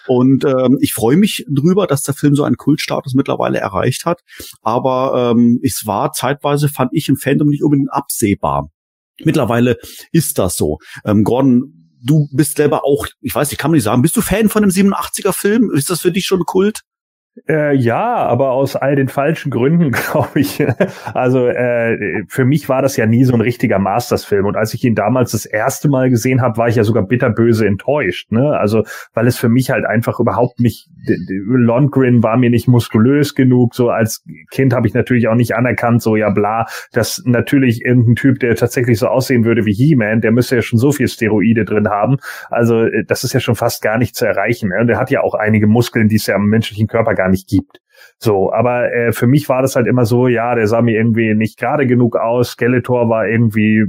Und 0.07 0.45
ähm, 0.45 0.79
ich 0.81 0.93
freue 0.95 1.17
mich 1.17 1.45
drüber, 1.49 1.87
dass 1.87 2.03
der 2.03 2.15
Film 2.15 2.35
so 2.35 2.45
einen 2.45 2.57
Kultstatus 2.57 3.15
mittlerweile 3.15 3.59
erreicht 3.59 4.05
hat. 4.05 4.21
Aber 4.63 5.33
ähm, 5.33 5.61
es 5.63 5.83
war 5.87 6.13
zeitweise, 6.13 6.69
fand 6.69 6.91
ich 6.93 7.09
im 7.09 7.17
Fandom 7.17 7.49
nicht 7.49 7.63
unbedingt 7.63 7.93
absehbar. 7.93 8.69
Mittlerweile 9.25 9.77
ist 10.11 10.39
das 10.39 10.57
so. 10.57 10.79
Ähm, 11.05 11.23
Gordon, 11.25 11.82
du 12.03 12.29
bist 12.33 12.57
selber 12.57 12.85
auch, 12.85 13.07
ich 13.21 13.35
weiß 13.35 13.51
nicht, 13.51 13.59
kann 13.59 13.71
man 13.71 13.77
nicht 13.77 13.85
sagen, 13.85 14.03
bist 14.03 14.17
du 14.17 14.21
Fan 14.21 14.49
von 14.49 14.63
dem 14.63 14.71
87er 14.71 15.33
Film? 15.33 15.71
Ist 15.73 15.91
das 15.91 16.01
für 16.01 16.13
dich 16.13 16.27
schon 16.27 16.45
Kult? 16.45 16.83
Äh, 17.49 17.75
ja, 17.77 18.17
aber 18.17 18.51
aus 18.51 18.77
all 18.77 18.95
den 18.95 19.09
falschen 19.09 19.51
Gründen, 19.51 19.91
glaube 19.93 20.41
ich. 20.41 20.63
Also 21.15 21.47
äh, 21.47 22.25
für 22.29 22.45
mich 22.45 22.69
war 22.69 22.83
das 22.83 22.97
ja 22.97 23.07
nie 23.07 23.25
so 23.25 23.33
ein 23.33 23.41
richtiger 23.41 23.79
Masters-Film. 23.79 24.45
Und 24.45 24.57
als 24.57 24.75
ich 24.75 24.85
ihn 24.85 24.95
damals 24.95 25.33
das 25.33 25.47
erste 25.47 25.89
Mal 25.89 26.11
gesehen 26.11 26.43
habe, 26.43 26.59
war 26.59 26.69
ich 26.69 26.77
ja 26.77 26.85
sogar 26.85 27.07
bitterböse 27.07 27.67
enttäuscht. 27.67 28.31
Ne? 28.33 28.57
Also 28.59 28.85
weil 29.15 29.27
es 29.27 29.39
für 29.39 29.49
mich 29.49 29.71
halt 29.71 29.87
einfach 29.87 30.21
überhaupt 30.21 30.61
nicht. 30.61 30.89
Lundgren 31.29 32.23
war 32.23 32.37
mir 32.37 32.51
nicht 32.51 32.69
muskulös 32.69 33.35
genug. 33.35 33.75
So 33.75 33.89
als 33.89 34.25
Kind 34.51 34.75
habe 34.75 34.87
ich 34.87 34.95
natürlich 34.95 35.27
auch 35.29 35.35
nicht 35.35 35.57
anerkannt, 35.57 36.03
so 36.03 36.17
ja 36.17 36.31
bla, 36.31 36.67
dass 36.93 37.23
natürlich 37.25 37.83
irgendein 37.83 38.15
Typ, 38.15 38.41
der 38.41 38.55
tatsächlich 38.57 38.99
so 38.99 39.09
aussehen 39.09 39.45
würde 39.45 39.65
wie 39.65 39.73
He-Man, 39.73 40.21
der 40.21 40.33
müsste 40.33 40.57
ja 40.57 40.63
schon 40.63 40.79
so 40.79 40.93
viel 40.93 41.09
Steroide 41.09 41.65
drin 41.65 41.89
haben. 41.89 42.19
Also 42.51 42.83
äh, 42.83 43.05
das 43.07 43.25
ist 43.25 43.33
ja 43.33 43.41
schon 43.41 43.55
fast 43.55 43.81
gar 43.83 43.97
nicht 43.97 44.15
zu 44.15 44.27
erreichen. 44.27 44.69
Ne? 44.69 44.81
Und 44.81 44.91
er 44.91 44.99
hat 44.99 45.11
ja 45.11 45.23
auch 45.23 45.35
einige 45.35 45.67
Muskeln, 45.67 46.09
die 46.09 46.17
es 46.17 46.27
ja 46.27 46.37
im 46.37 46.47
menschlichen 46.47 46.87
Körper 46.87 47.15
gar 47.15 47.22
nicht 47.29 47.49
gibt. 47.49 47.79
So, 48.19 48.53
aber 48.53 48.93
äh, 48.93 49.13
für 49.13 49.27
mich 49.27 49.49
war 49.49 49.63
das 49.63 49.77
halt 49.77 49.87
immer 49.87 50.05
so, 50.05 50.29
ja, 50.29 50.55
der 50.55 50.67
sah 50.67 50.81
mir 50.81 50.97
irgendwie 50.97 51.35
nicht 51.35 51.59
gerade 51.59 51.87
genug 51.87 52.17
aus, 52.17 52.53
Skeletor 52.53 53.09
war 53.09 53.27
irgendwie 53.27 53.81
äh, 53.81 53.87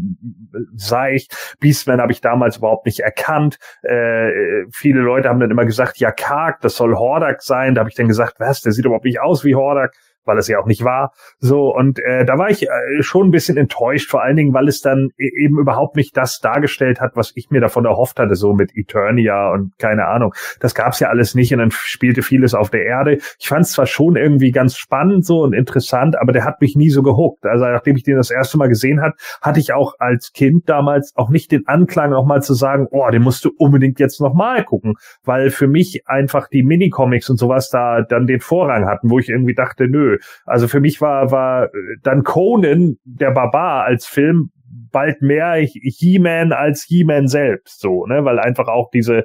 seicht, 0.75 1.55
Beastman 1.59 2.01
habe 2.01 2.11
ich 2.11 2.21
damals 2.21 2.57
überhaupt 2.57 2.85
nicht 2.85 2.99
erkannt. 2.99 3.57
Äh, 3.81 4.65
viele 4.71 5.01
Leute 5.01 5.29
haben 5.29 5.39
dann 5.39 5.51
immer 5.51 5.65
gesagt, 5.65 5.97
ja, 5.97 6.11
Karg, 6.11 6.61
das 6.61 6.75
soll 6.75 6.95
Hordak 6.95 7.41
sein. 7.41 7.75
Da 7.75 7.79
habe 7.79 7.89
ich 7.89 7.95
dann 7.95 8.07
gesagt, 8.07 8.39
was, 8.39 8.61
der 8.61 8.71
sieht 8.71 8.85
überhaupt 8.85 9.05
nicht 9.05 9.21
aus 9.21 9.43
wie 9.43 9.55
Hordak 9.55 9.93
weil 10.25 10.37
es 10.37 10.47
ja 10.47 10.59
auch 10.59 10.65
nicht 10.65 10.83
war. 10.83 11.11
So, 11.39 11.73
und 11.73 11.99
äh, 11.99 12.25
da 12.25 12.37
war 12.37 12.49
ich 12.49 12.63
äh, 12.63 12.67
schon 13.01 13.27
ein 13.27 13.31
bisschen 13.31 13.57
enttäuscht, 13.57 14.09
vor 14.09 14.23
allen 14.23 14.35
Dingen, 14.35 14.53
weil 14.53 14.67
es 14.67 14.81
dann 14.81 15.09
e- 15.17 15.43
eben 15.43 15.59
überhaupt 15.59 15.95
nicht 15.95 16.15
das 16.17 16.39
dargestellt 16.39 17.01
hat, 17.01 17.11
was 17.15 17.31
ich 17.35 17.49
mir 17.49 17.61
davon 17.61 17.85
erhofft 17.85 18.19
hatte, 18.19 18.35
so 18.35 18.53
mit 18.53 18.71
Eternia 18.75 19.51
und 19.51 19.77
keine 19.77 20.07
Ahnung. 20.07 20.33
Das 20.59 20.75
gab's 20.75 20.99
ja 20.99 21.09
alles 21.09 21.35
nicht 21.35 21.53
und 21.53 21.59
dann 21.59 21.71
spielte 21.71 22.21
vieles 22.21 22.53
auf 22.53 22.69
der 22.69 22.85
Erde. 22.85 23.17
Ich 23.39 23.47
fand 23.47 23.65
es 23.65 23.71
zwar 23.71 23.85
schon 23.85 24.15
irgendwie 24.15 24.51
ganz 24.51 24.77
spannend 24.77 25.25
so 25.25 25.41
und 25.41 25.53
interessant, 25.53 26.17
aber 26.19 26.31
der 26.31 26.45
hat 26.45 26.61
mich 26.61 26.75
nie 26.75 26.89
so 26.89 27.03
gehuckt. 27.03 27.45
Also 27.45 27.65
nachdem 27.65 27.95
ich 27.95 28.03
den 28.03 28.15
das 28.15 28.31
erste 28.31 28.57
Mal 28.57 28.67
gesehen 28.67 29.01
hat, 29.01 29.13
hatte 29.41 29.59
ich 29.59 29.73
auch 29.73 29.95
als 29.99 30.31
Kind 30.33 30.69
damals 30.69 31.13
auch 31.15 31.29
nicht 31.29 31.51
den 31.51 31.67
Anklang, 31.67 32.11
nochmal 32.11 32.41
zu 32.41 32.53
sagen, 32.53 32.87
oh, 32.91 33.09
den 33.11 33.21
musst 33.21 33.45
du 33.45 33.51
unbedingt 33.57 33.99
jetzt 33.99 34.21
nochmal 34.21 34.63
gucken, 34.63 34.95
weil 35.23 35.49
für 35.49 35.67
mich 35.67 36.03
einfach 36.05 36.47
die 36.47 36.63
Minicomics 36.63 37.29
und 37.29 37.37
sowas 37.37 37.69
da 37.69 38.01
dann 38.01 38.27
den 38.27 38.39
Vorrang 38.39 38.85
hatten, 38.85 39.09
wo 39.09 39.19
ich 39.19 39.29
irgendwie 39.29 39.55
dachte, 39.55 39.87
nö, 39.87 40.12
also 40.45 40.67
für 40.67 40.79
mich 40.79 41.01
war, 41.01 41.31
war 41.31 41.65
äh, 41.65 41.69
dann 42.03 42.23
Conan, 42.23 42.97
der 43.03 43.31
Barbar 43.31 43.85
als 43.85 44.05
Film, 44.05 44.51
bald 44.91 45.21
mehr 45.21 45.55
He-Man 45.55 46.51
als 46.51 46.83
He-Man 46.83 47.27
selbst, 47.27 47.81
so, 47.81 48.05
ne, 48.05 48.23
weil 48.23 48.39
einfach 48.39 48.67
auch 48.67 48.89
diese, 48.91 49.23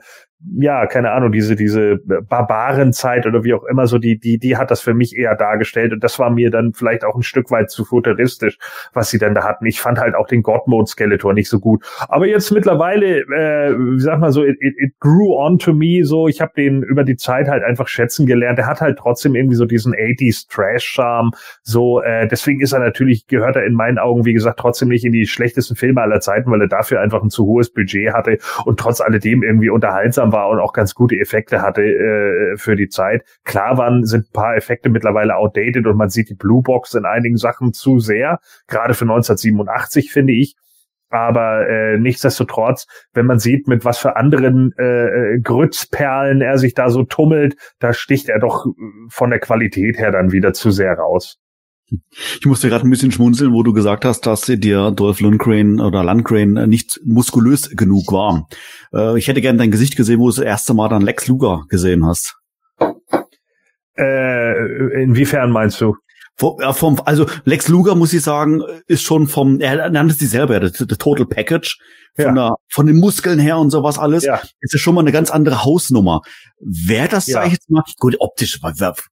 ja, 0.57 0.87
keine 0.87 1.11
Ahnung, 1.11 1.33
diese, 1.33 1.57
diese 1.57 1.97
Barbarenzeit 1.97 3.27
oder 3.27 3.43
wie 3.43 3.55
auch 3.55 3.65
immer, 3.65 3.89
so 3.89 3.99
die, 3.99 4.19
die, 4.21 4.39
die 4.39 4.57
hat 4.57 4.71
das 4.71 4.81
für 4.81 4.95
mich 4.95 5.17
eher 5.17 5.35
dargestellt 5.35 5.93
und 5.93 6.05
das 6.05 6.21
war 6.21 6.31
mir 6.31 6.51
dann 6.51 6.73
vielleicht 6.75 7.05
auch 7.05 7.17
ein 7.17 7.23
Stück 7.23 7.51
weit 7.51 7.71
zu 7.71 7.85
futuristisch, 7.85 8.57
was 8.93 9.11
sie 9.11 9.19
dann 9.19 9.35
da 9.35 9.43
hatten. 9.43 9.67
Ich 9.67 9.81
fand 9.81 9.99
halt 9.99 10.15
auch 10.15 10.29
den 10.29 10.43
God-Mode-Skeletor 10.43 11.35
nicht 11.35 11.49
so 11.49 11.59
gut. 11.59 11.85
Aber 12.09 12.29
jetzt 12.29 12.53
mittlerweile, 12.53 13.21
äh, 13.23 13.75
wie 13.77 14.01
sag 14.01 14.21
mal 14.21 14.31
so, 14.31 14.45
it, 14.45 14.57
it, 14.61 14.75
it 14.79 14.93
grew 15.01 15.35
on 15.37 15.59
to 15.59 15.73
me, 15.73 16.05
so, 16.05 16.29
ich 16.29 16.41
habe 16.41 16.53
den 16.57 16.85
über 16.85 17.03
die 17.03 17.17
Zeit 17.17 17.49
halt 17.49 17.65
einfach 17.65 17.89
schätzen 17.89 18.25
gelernt. 18.25 18.61
Er 18.61 18.67
hat 18.67 18.81
halt 18.81 18.99
trotzdem 18.99 19.35
irgendwie 19.35 19.57
so 19.57 19.65
diesen 19.65 19.93
80s 19.93 20.49
Trash-Charme, 20.49 21.33
so, 21.63 22.01
äh, 22.01 22.29
deswegen 22.29 22.61
ist 22.61 22.73
er 22.73 22.79
natürlich, 22.79 23.27
gehört 23.27 23.57
er 23.57 23.65
in 23.65 23.75
meinen 23.75 23.99
Augen, 23.99 24.25
wie 24.25 24.35
gesagt, 24.35 24.61
trotzdem 24.61 24.89
nicht 24.89 25.05
in 25.05 25.13
die 25.13 25.27
schlechtesten 25.27 25.75
Filme 25.75 26.01
aller 26.01 26.21
Zeiten, 26.21 26.49
weil 26.53 26.61
er 26.61 26.69
dafür 26.69 27.01
einfach 27.01 27.25
ein 27.25 27.31
zu 27.31 27.45
hohes 27.45 27.71
Budget 27.71 28.13
hatte 28.13 28.39
und 28.65 28.79
trotz 28.79 29.01
alledem 29.01 29.43
irgendwie 29.43 29.71
unterhaltsam 29.71 30.28
war 30.33 30.49
und 30.51 30.61
auch 30.61 30.73
ganz 30.73 30.95
gute 30.95 31.17
Effekte 31.17 31.63
hatte 31.63 31.83
äh, 31.83 32.57
für 32.57 32.77
die 32.77 32.89
Zeit. 32.89 33.23
Klar 33.45 33.79
waren, 33.79 34.05
sind 34.05 34.29
ein 34.29 34.33
paar 34.33 34.57
Effekte 34.57 34.89
mittlerweile 34.89 35.37
outdated 35.37 35.87
und 35.87 35.97
man 35.97 36.11
sieht 36.11 36.31
die 36.31 36.35
Blue 36.35 36.63
Box 36.63 36.95
in 36.95 37.05
einigen 37.05 37.37
Sachen 37.37 37.73
zu 37.73 37.99
sehr, 37.99 38.39
gerade 38.67 38.95
für 38.95 39.05
1987 39.05 40.13
finde 40.13 40.33
ich. 40.33 40.57
Aber 41.11 41.67
äh, 41.69 41.99
nichtsdestotrotz, 41.99 42.87
wenn 43.15 43.25
man 43.25 43.39
sieht, 43.39 43.67
mit 43.67 43.85
was 43.85 43.99
für 43.99 44.17
anderen 44.17 44.73
äh, 44.79 44.85
äh, 45.35 45.41
Grützperlen 45.41 46.43
er 46.43 46.59
sich 46.59 46.75
da 46.75 46.91
so 46.91 47.03
tummelt, 47.03 47.57
da 47.79 47.95
sticht 47.95 48.29
er 48.29 48.39
doch 48.39 48.67
äh, 48.67 48.71
von 49.09 49.31
der 49.31 49.39
Qualität 49.39 49.99
her 49.99 50.13
dann 50.13 50.33
wieder 50.33 50.53
zu 50.53 50.71
sehr 50.71 50.93
raus. 50.95 51.39
Ich 51.91 52.45
musste 52.45 52.69
gerade 52.69 52.87
ein 52.87 52.91
bisschen 52.91 53.13
schmunzeln, 53.13 53.53
wo 53.53 53.63
du 53.63 53.73
gesagt 53.73 54.05
hast, 54.05 54.27
dass 54.27 54.43
dir 54.43 54.91
Dolph 54.91 55.21
Lundgren 55.21 55.81
oder 55.81 56.05
Lundgren 56.05 56.69
nicht 56.69 57.01
muskulös 57.05 57.71
genug 57.71 58.13
war. 58.13 58.47
Äh, 58.93 59.19
ich 59.19 59.29
hätte 59.29 59.41
gern 59.41 59.57
dein 59.59 59.71
Gesicht 59.71 59.97
gesehen, 59.97 60.21
wo 60.21 60.29
du 60.29 60.37
das 60.37 60.45
erste 60.45 60.75
Mal 60.75 60.89
dann 60.89 61.03
Lex 61.03 61.27
Luger 61.29 61.65
gesehen 61.69 62.05
hast. 62.07 62.37
Äh, 63.97 65.03
inwiefern 65.03 65.51
meinst 65.51 65.81
du? 65.81 65.97
Vom, 66.37 66.57
ja, 66.61 66.73
vom, 66.73 67.01
also 67.05 67.27
Lex 67.45 67.67
Luger, 67.69 67.97
muss 67.97 68.13
ich 68.13 68.23
sagen, 68.23 68.63
ist 68.87 69.03
schon 69.03 69.27
vom, 69.27 69.61
er 69.61 69.91
nannte 69.91 70.13
es 70.13 70.21
sich 70.21 70.31
selber, 70.31 70.61
das, 70.61 70.73
das 70.73 70.99
Total 70.99 71.27
Package, 71.27 71.79
von, 72.15 72.25
Ja. 72.27 72.33
der, 72.33 72.55
von 72.71 72.87
den 72.87 72.99
Muskeln 72.99 73.41
her 73.41 73.59
und 73.59 73.71
sowas 73.71 73.99
alles, 73.99 74.25
Ja. 74.25 74.41
ist 74.61 74.73
ja 74.73 74.79
schon 74.79 74.95
mal 74.95 75.01
eine 75.01 75.11
ganz 75.11 75.31
andere 75.31 75.65
Hausnummer. 75.65 76.21
Wäre 76.61 77.09
das, 77.09 77.27
Ja. 77.27 77.39
sag 77.41 77.47
ich 77.47 77.53
jetzt 77.55 77.71
mal, 77.71 77.83
gut, 77.99 78.15
optisch, 78.21 78.61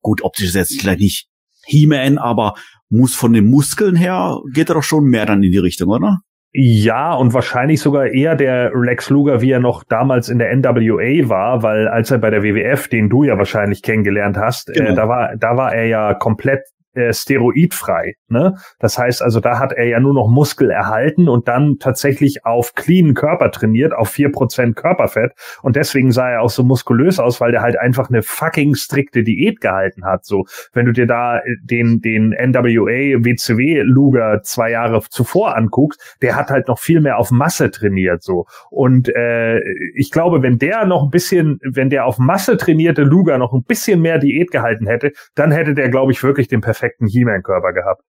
gut, 0.02 0.22
optisch 0.22 0.46
ist 0.46 0.54
jetzt 0.54 0.80
vielleicht 0.80 1.00
nicht 1.00 1.26
He-Man, 1.66 2.18
aber 2.18 2.54
muss 2.88 3.14
von 3.14 3.32
den 3.32 3.50
Muskeln 3.50 3.96
her, 3.96 4.38
geht 4.54 4.68
er 4.68 4.74
doch 4.76 4.82
schon 4.82 5.04
mehr 5.04 5.26
dann 5.26 5.42
in 5.42 5.50
die 5.52 5.58
Richtung, 5.58 5.88
oder? 5.90 6.20
Ja, 6.52 7.12
und 7.12 7.34
wahrscheinlich 7.34 7.80
sogar 7.80 8.06
eher 8.06 8.34
der 8.34 8.70
Lex 8.74 9.10
Luger, 9.10 9.42
wie 9.42 9.50
er 9.50 9.60
noch 9.60 9.84
damals 9.84 10.30
in 10.30 10.38
der 10.38 10.56
NWA 10.56 11.28
war, 11.28 11.62
weil 11.62 11.86
als 11.88 12.10
er 12.10 12.18
bei 12.18 12.30
der 12.30 12.42
WWF, 12.42 12.88
den 12.88 13.10
du 13.10 13.24
ja 13.24 13.36
wahrscheinlich 13.36 13.82
kennengelernt 13.82 14.38
hast, 14.38 14.72
Genau. 14.72 14.90
äh, 14.90 14.94
da 14.94 15.08
war, 15.08 15.36
da 15.36 15.56
war 15.56 15.74
er 15.74 15.86
ja 15.86 16.14
komplett 16.14 16.60
äh, 16.96 17.12
steroidfrei. 17.12 18.14
Ne? 18.28 18.54
Das 18.78 18.98
heißt 18.98 19.22
also, 19.22 19.40
da 19.40 19.58
hat 19.58 19.72
er 19.72 19.86
ja 19.86 20.00
nur 20.00 20.14
noch 20.14 20.28
Muskel 20.28 20.70
erhalten 20.70 21.28
und 21.28 21.48
dann 21.48 21.76
tatsächlich 21.78 22.44
auf 22.44 22.74
cleanen 22.74 23.14
Körper 23.14 23.50
trainiert, 23.50 23.94
auf 23.94 24.10
vier 24.10 24.32
Prozent 24.32 24.76
Körperfett. 24.76 25.32
Und 25.62 25.76
deswegen 25.76 26.12
sah 26.12 26.30
er 26.30 26.42
auch 26.42 26.50
so 26.50 26.64
muskulös 26.64 27.18
aus, 27.18 27.40
weil 27.40 27.52
der 27.52 27.62
halt 27.62 27.78
einfach 27.78 28.08
eine 28.08 28.22
fucking 28.22 28.74
strikte 28.74 29.22
Diät 29.22 29.60
gehalten 29.60 30.04
hat. 30.04 30.24
So, 30.24 30.44
wenn 30.72 30.86
du 30.86 30.92
dir 30.92 31.06
da 31.06 31.38
äh, 31.38 31.42
den, 31.62 32.00
den 32.00 32.30
NWA 32.30 33.24
WCW 33.24 33.82
Luger 33.82 34.42
zwei 34.42 34.70
Jahre 34.70 35.02
zuvor 35.08 35.56
anguckst, 35.56 36.16
der 36.22 36.36
hat 36.36 36.50
halt 36.50 36.68
noch 36.68 36.78
viel 36.78 37.00
mehr 37.00 37.18
auf 37.18 37.30
Masse 37.30 37.70
trainiert. 37.70 38.22
So. 38.22 38.46
Und 38.70 39.08
äh, 39.14 39.60
ich 39.94 40.10
glaube, 40.10 40.42
wenn 40.42 40.58
der 40.58 40.86
noch 40.86 41.04
ein 41.04 41.10
bisschen, 41.10 41.58
wenn 41.62 41.90
der 41.90 42.06
auf 42.06 42.18
Masse 42.18 42.56
trainierte 42.56 43.02
Luger 43.02 43.38
noch 43.38 43.52
ein 43.52 43.64
bisschen 43.64 44.00
mehr 44.00 44.18
Diät 44.18 44.50
gehalten 44.50 44.86
hätte, 44.86 45.12
dann 45.34 45.50
hätte 45.50 45.74
der, 45.74 45.88
glaube 45.88 46.12
ich, 46.12 46.22
wirklich 46.22 46.48
den 46.48 46.60
perfekten 46.60 46.85
He-Man-Körper 47.06 47.72
gehabt. 47.72 48.02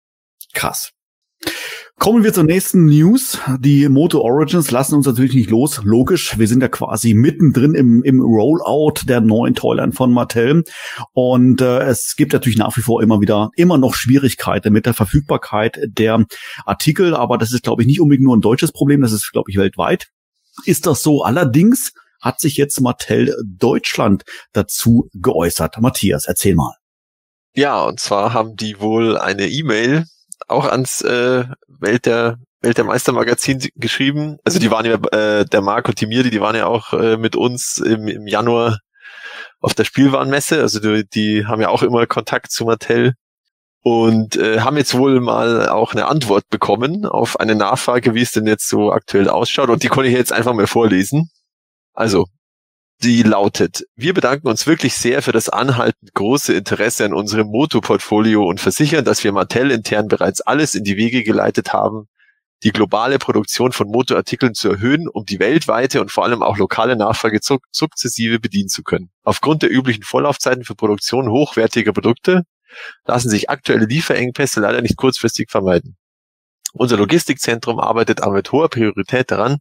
Krass. 0.53 0.93
Kommen 1.99 2.25
wir 2.25 2.33
zur 2.33 2.45
nächsten 2.45 2.87
News. 2.87 3.39
Die 3.61 3.89
Moto 3.89 4.21
Origins 4.21 4.71
lassen 4.71 4.97
uns 4.97 5.07
natürlich 5.07 5.35
nicht 5.35 5.51
los. 5.51 5.81
Logisch, 5.85 6.39
wir 6.39 6.49
sind 6.49 6.61
ja 6.61 6.69
quasi 6.69 7.15
mittendrin 7.15 7.75
im, 7.75 8.03
im 8.03 8.21
Rollout 8.21 9.05
der 9.05 9.21
neuen 9.21 9.55
Toyline 9.55 9.93
von 9.93 10.13
Mattel. 10.13 10.65
Und 11.13 11.61
äh, 11.61 11.85
es 11.85 12.15
gibt 12.17 12.33
natürlich 12.33 12.59
nach 12.59 12.77
wie 12.77 12.83
vor 12.83 13.01
immer 13.01 13.21
wieder, 13.21 13.51
immer 13.57 13.79
noch 13.79 13.95
Schwierigkeiten 13.95 14.73
mit 14.73 14.87
der 14.87 14.93
Verfügbarkeit 14.93 15.79
der 15.87 16.27
Artikel. 16.67 17.15
Aber 17.15 17.39
das 17.39 17.53
ist, 17.53 17.63
glaube 17.63 17.83
ich, 17.83 17.87
nicht 17.87 18.01
unbedingt 18.01 18.25
nur 18.25 18.37
ein 18.37 18.43
deutsches 18.43 18.73
Problem. 18.73 19.01
Das 19.01 19.13
ist, 19.13 19.31
glaube 19.33 19.51
ich, 19.51 19.57
weltweit. 19.57 20.09
Ist 20.67 20.87
das 20.87 21.03
so? 21.03 21.23
Allerdings 21.23 21.93
hat 22.21 22.41
sich 22.41 22.57
jetzt 22.57 22.81
Mattel 22.81 23.35
Deutschland 23.47 24.25
dazu 24.53 25.09
geäußert. 25.15 25.81
Matthias, 25.81 26.27
erzähl 26.27 26.57
mal. 26.57 26.75
Ja, 27.55 27.83
und 27.85 28.01
zwar 28.01 28.33
haben 28.33 28.57
die 28.57 28.81
wohl 28.81 29.17
eine 29.17 29.49
E-Mail 29.49 30.05
auch 30.49 30.67
ans 30.67 31.03
äh, 31.03 31.45
Welt 31.69 32.07
der 32.07 32.38
Welt 32.62 32.79
der 32.79 32.85
Meister 32.85 33.12
Magazin 33.12 33.62
geschrieben. 33.77 34.38
Also 34.45 34.59
die 34.59 34.71
waren 34.71 34.87
ja, 34.87 34.95
äh, 35.12 35.45
der 35.45 35.61
Marco 35.61 35.93
Timiri, 35.93 36.31
die 36.31 36.40
waren 36.40 36.57
ja 36.57 36.67
auch 36.67 36.93
äh, 36.95 37.17
mit 37.17 37.37
uns 37.37 37.79
im, 37.79 38.09
im 38.09 38.27
Januar 38.27 38.79
auf 39.61 39.75
der 39.75 39.85
Spielwarenmesse. 39.85 40.61
Also 40.61 40.81
die, 40.81 41.05
die 41.09 41.47
haben 41.47 41.61
ja 41.61 41.69
auch 41.69 41.83
immer 41.83 42.07
Kontakt 42.07 42.51
zu 42.51 42.64
Mattel 42.64 43.14
und 43.83 44.37
äh, 44.37 44.61
haben 44.61 44.79
jetzt 44.79 44.97
wohl 44.97 45.21
mal 45.21 45.69
auch 45.69 45.93
eine 45.93 46.07
Antwort 46.07 46.49
bekommen 46.49 47.05
auf 47.05 47.38
eine 47.38 47.55
Nachfrage, 47.55 48.14
wie 48.14 48.23
es 48.23 48.33
denn 48.33 48.47
jetzt 48.47 48.69
so 48.69 48.90
aktuell 48.90 49.29
ausschaut. 49.29 49.69
Und 49.69 49.83
die 49.83 49.88
konnte 49.88 50.09
ich 50.09 50.17
jetzt 50.17 50.33
einfach 50.33 50.55
mal 50.55 50.67
vorlesen. 50.67 51.31
Also, 51.93 52.27
die 53.05 53.23
lautet, 53.23 53.85
wir 53.97 54.14
bedanken 54.14 54.49
uns 54.49 54.67
wirklich 54.67 54.95
sehr 54.95 55.21
für 55.21 55.33
das 55.33 55.51
anhaltend 55.51 56.14
große 56.14 56.55
Interesse 56.55 57.05
an 57.05 57.12
unserem 57.12 57.49
Moto-Portfolio 57.49 58.47
und 58.47 58.61
versichern, 58.61 59.05
dass 59.05 59.23
wir 59.23 59.33
Mattel 59.33 59.71
intern 59.71 60.09
bereits 60.09 60.40
alles 60.40 60.75
in 60.75 60.85
die 60.85 60.97
Wege 60.97 61.23
geleitet 61.23 61.75
haben, 61.75 62.09
die 62.62 62.73
globale 62.73 63.19
Produktion 63.19 63.73
von 63.73 63.88
Motorartikeln 63.88 64.55
zu 64.55 64.71
erhöhen, 64.71 65.07
um 65.07 65.27
die 65.27 65.38
weltweite 65.38 66.01
und 66.01 66.11
vor 66.11 66.25
allem 66.25 66.43
auch 66.43 66.57
lokale 66.57 66.97
Nachfrage 66.97 67.40
sukzessive 67.71 68.40
bedienen 68.40 68.69
zu 68.69 68.83
können. 68.83 69.11
Aufgrund 69.23 69.62
der 69.62 69.71
üblichen 69.71 70.03
Vorlaufzeiten 70.03 70.64
für 70.64 70.75
Produktion 70.75 71.29
hochwertiger 71.29 71.93
Produkte 71.93 72.45
lassen 73.05 73.29
sich 73.29 73.51
aktuelle 73.51 73.85
Lieferengpässe 73.85 74.61
leider 74.61 74.81
nicht 74.81 74.97
kurzfristig 74.97 75.51
vermeiden. 75.51 75.99
Unser 76.77 76.97
Logistikzentrum 76.97 77.79
arbeitet 77.79 78.21
aber 78.21 78.35
mit 78.35 78.51
hoher 78.51 78.69
Priorität 78.69 79.31
daran, 79.31 79.59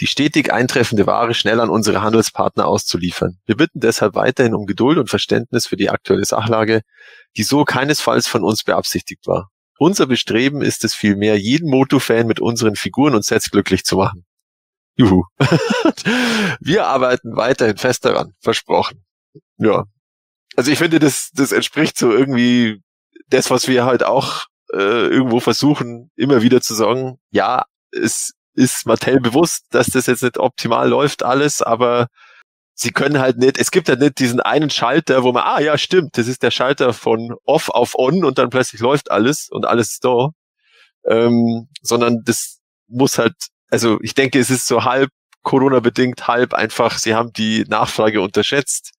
die 0.00 0.06
stetig 0.06 0.52
eintreffende 0.52 1.06
Ware 1.06 1.32
schnell 1.32 1.60
an 1.60 1.70
unsere 1.70 2.02
Handelspartner 2.02 2.66
auszuliefern. 2.66 3.38
Wir 3.46 3.56
bitten 3.56 3.80
deshalb 3.80 4.14
weiterhin 4.14 4.54
um 4.54 4.66
Geduld 4.66 4.98
und 4.98 5.08
Verständnis 5.08 5.66
für 5.66 5.76
die 5.76 5.88
aktuelle 5.88 6.26
Sachlage, 6.26 6.82
die 7.36 7.42
so 7.42 7.64
keinesfalls 7.64 8.26
von 8.26 8.44
uns 8.44 8.64
beabsichtigt 8.64 9.26
war. 9.26 9.50
Unser 9.78 10.06
Bestreben 10.06 10.60
ist 10.60 10.84
es 10.84 10.94
vielmehr, 10.94 11.38
jeden 11.38 11.70
Moto-Fan 11.70 12.26
mit 12.26 12.38
unseren 12.38 12.76
Figuren 12.76 13.14
und 13.14 13.24
Sets 13.24 13.50
glücklich 13.50 13.84
zu 13.84 13.96
machen. 13.96 14.26
Juhu. 14.94 15.24
Wir 16.60 16.86
arbeiten 16.86 17.34
weiterhin 17.34 17.78
fest 17.78 18.04
daran, 18.04 18.34
versprochen. 18.40 19.02
Ja, 19.56 19.86
also 20.54 20.70
ich 20.70 20.78
finde, 20.78 20.98
das, 20.98 21.30
das 21.32 21.52
entspricht 21.52 21.96
so 21.96 22.12
irgendwie 22.12 22.82
das, 23.28 23.50
was 23.50 23.68
wir 23.68 23.84
halt 23.84 24.04
auch 24.04 24.44
äh, 24.72 25.06
irgendwo 25.08 25.40
versuchen, 25.40 26.10
immer 26.16 26.42
wieder 26.42 26.60
zu 26.60 26.74
sagen, 26.74 27.18
ja, 27.30 27.64
es 27.90 28.32
ist 28.54 28.86
Mattel 28.86 29.20
bewusst, 29.20 29.64
dass 29.70 29.88
das 29.88 30.06
jetzt 30.06 30.22
nicht 30.22 30.38
optimal 30.38 30.88
läuft 30.88 31.22
alles, 31.22 31.62
aber 31.62 32.08
sie 32.74 32.90
können 32.90 33.18
halt 33.18 33.38
nicht, 33.38 33.58
es 33.58 33.70
gibt 33.70 33.88
halt 33.88 34.00
nicht 34.00 34.18
diesen 34.18 34.40
einen 34.40 34.70
Schalter, 34.70 35.22
wo 35.22 35.32
man, 35.32 35.44
ah 35.44 35.60
ja, 35.60 35.78
stimmt, 35.78 36.16
das 36.18 36.26
ist 36.26 36.42
der 36.42 36.50
Schalter 36.50 36.92
von 36.92 37.34
off 37.44 37.68
auf 37.68 37.94
on 37.98 38.24
und 38.24 38.38
dann 38.38 38.50
plötzlich 38.50 38.80
läuft 38.80 39.10
alles 39.10 39.48
und 39.50 39.66
alles 39.66 39.92
ist 39.92 40.04
da. 40.04 40.30
Ähm, 41.04 41.68
sondern 41.82 42.22
das 42.24 42.60
muss 42.88 43.18
halt, 43.18 43.34
also 43.70 43.98
ich 44.02 44.14
denke, 44.14 44.38
es 44.38 44.50
ist 44.50 44.66
so 44.66 44.84
halb 44.84 45.10
Corona-bedingt, 45.42 46.28
halb 46.28 46.54
einfach, 46.54 46.98
sie 46.98 47.14
haben 47.14 47.32
die 47.32 47.64
Nachfrage 47.68 48.20
unterschätzt 48.20 48.92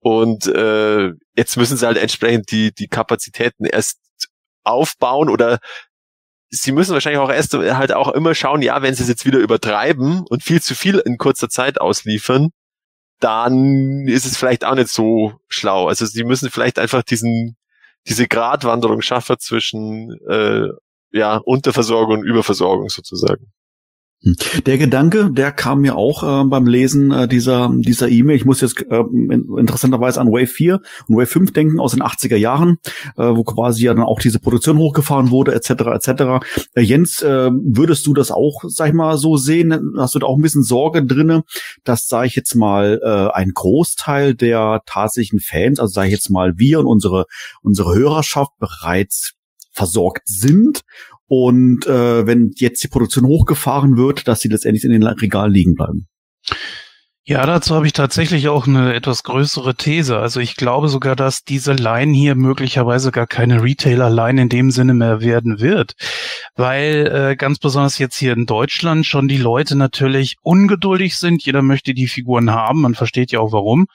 und 0.00 0.46
äh, 0.46 1.12
jetzt 1.34 1.56
müssen 1.56 1.76
sie 1.76 1.86
halt 1.86 1.96
entsprechend 1.96 2.50
die, 2.50 2.72
die 2.72 2.88
Kapazitäten 2.88 3.64
erst 3.64 3.98
aufbauen 4.64 5.28
oder 5.28 5.58
sie 6.50 6.72
müssen 6.72 6.92
wahrscheinlich 6.92 7.20
auch 7.20 7.30
erst 7.30 7.54
halt 7.54 7.92
auch 7.92 8.08
immer 8.08 8.34
schauen, 8.34 8.62
ja, 8.62 8.82
wenn 8.82 8.94
sie 8.94 9.02
es 9.02 9.08
jetzt 9.08 9.26
wieder 9.26 9.38
übertreiben 9.38 10.24
und 10.28 10.42
viel 10.42 10.62
zu 10.62 10.74
viel 10.74 10.98
in 10.98 11.18
kurzer 11.18 11.48
Zeit 11.48 11.80
ausliefern, 11.80 12.50
dann 13.20 14.06
ist 14.06 14.26
es 14.26 14.36
vielleicht 14.36 14.64
auch 14.64 14.74
nicht 14.74 14.88
so 14.88 15.34
schlau. 15.48 15.88
Also 15.88 16.06
sie 16.06 16.24
müssen 16.24 16.50
vielleicht 16.50 16.78
einfach 16.78 17.02
diesen, 17.02 17.56
diese 18.06 18.28
Gratwanderung 18.28 19.02
schaffen 19.02 19.36
zwischen 19.38 20.16
äh, 20.28 20.68
ja, 21.12 21.36
Unterversorgung 21.36 22.20
und 22.20 22.24
Überversorgung 22.24 22.88
sozusagen. 22.88 23.52
Hm. 24.22 24.34
Der 24.66 24.78
Gedanke, 24.78 25.30
der 25.30 25.52
kam 25.52 25.82
mir 25.82 25.96
auch 25.96 26.22
äh, 26.22 26.44
beim 26.46 26.66
Lesen 26.66 27.10
äh, 27.10 27.28
dieser 27.28 27.70
dieser 27.74 28.08
E-Mail. 28.08 28.36
Ich 28.36 28.44
muss 28.44 28.60
jetzt 28.60 28.80
äh, 28.80 29.04
interessanterweise 29.58 30.20
an 30.20 30.28
Wave 30.28 30.46
4 30.46 30.80
und 31.08 31.16
Wave 31.16 31.26
5 31.26 31.52
denken 31.52 31.80
aus 31.80 31.92
den 31.92 32.02
80er 32.02 32.36
Jahren, 32.36 32.78
äh, 33.16 33.24
wo 33.24 33.44
quasi 33.44 33.84
ja 33.84 33.94
dann 33.94 34.04
auch 34.04 34.20
diese 34.20 34.40
Produktion 34.40 34.78
hochgefahren 34.78 35.30
wurde, 35.30 35.54
etc. 35.54 35.70
etc. 35.70 36.46
Äh, 36.74 36.82
Jens, 36.82 37.22
äh, 37.22 37.50
würdest 37.52 38.06
du 38.06 38.14
das 38.14 38.30
auch, 38.30 38.62
sag 38.66 38.88
ich 38.88 38.94
mal, 38.94 39.18
so 39.18 39.36
sehen? 39.36 39.94
Hast 39.98 40.14
du 40.14 40.18
da 40.18 40.26
auch 40.26 40.36
ein 40.36 40.42
bisschen 40.42 40.62
Sorge 40.62 41.04
drinne, 41.04 41.42
dass, 41.84 42.06
sage 42.06 42.26
ich 42.26 42.36
jetzt 42.36 42.54
mal, 42.54 43.00
äh, 43.02 43.36
ein 43.36 43.50
Großteil 43.52 44.34
der 44.34 44.80
tatsächlichen 44.86 45.40
Fans, 45.40 45.78
also 45.78 45.92
sage 45.92 46.08
ich 46.08 46.14
jetzt 46.14 46.30
mal, 46.30 46.54
wir 46.56 46.80
und 46.80 46.86
unsere 46.86 47.26
unsere 47.62 47.94
Hörerschaft 47.94 48.52
bereits 48.58 49.34
versorgt 49.74 50.22
sind 50.26 50.82
und 51.42 51.86
äh, 51.86 52.26
wenn 52.26 52.52
jetzt 52.56 52.82
die 52.84 52.88
Produktion 52.88 53.26
hochgefahren 53.26 53.96
wird, 53.96 54.28
dass 54.28 54.40
sie 54.40 54.48
letztendlich 54.48 54.84
in 54.84 54.92
den 54.92 55.02
Regal 55.02 55.50
liegen 55.50 55.74
bleiben. 55.74 56.06
Ja, 57.26 57.46
dazu 57.46 57.74
habe 57.74 57.86
ich 57.86 57.94
tatsächlich 57.94 58.48
auch 58.48 58.66
eine 58.66 58.92
etwas 58.92 59.22
größere 59.22 59.74
These. 59.76 60.18
Also 60.18 60.40
ich 60.40 60.56
glaube 60.56 60.88
sogar, 60.88 61.16
dass 61.16 61.42
diese 61.42 61.72
Line 61.72 62.12
hier 62.12 62.34
möglicherweise 62.34 63.12
gar 63.12 63.26
keine 63.26 63.62
Retailer-Line 63.62 64.42
in 64.42 64.48
dem 64.50 64.70
Sinne 64.70 64.92
mehr 64.92 65.22
werden 65.22 65.58
wird, 65.58 65.94
weil 66.54 67.10
äh, 67.10 67.36
ganz 67.36 67.58
besonders 67.58 67.96
jetzt 67.96 68.18
hier 68.18 68.34
in 68.34 68.44
Deutschland 68.44 69.06
schon 69.06 69.26
die 69.26 69.38
Leute 69.38 69.74
natürlich 69.74 70.36
ungeduldig 70.42 71.16
sind. 71.16 71.42
Jeder 71.42 71.62
möchte 71.62 71.94
die 71.94 72.08
Figuren 72.08 72.50
haben, 72.50 72.82
man 72.82 72.94
versteht 72.94 73.32
ja 73.32 73.40
auch 73.40 73.52
warum. 73.52 73.86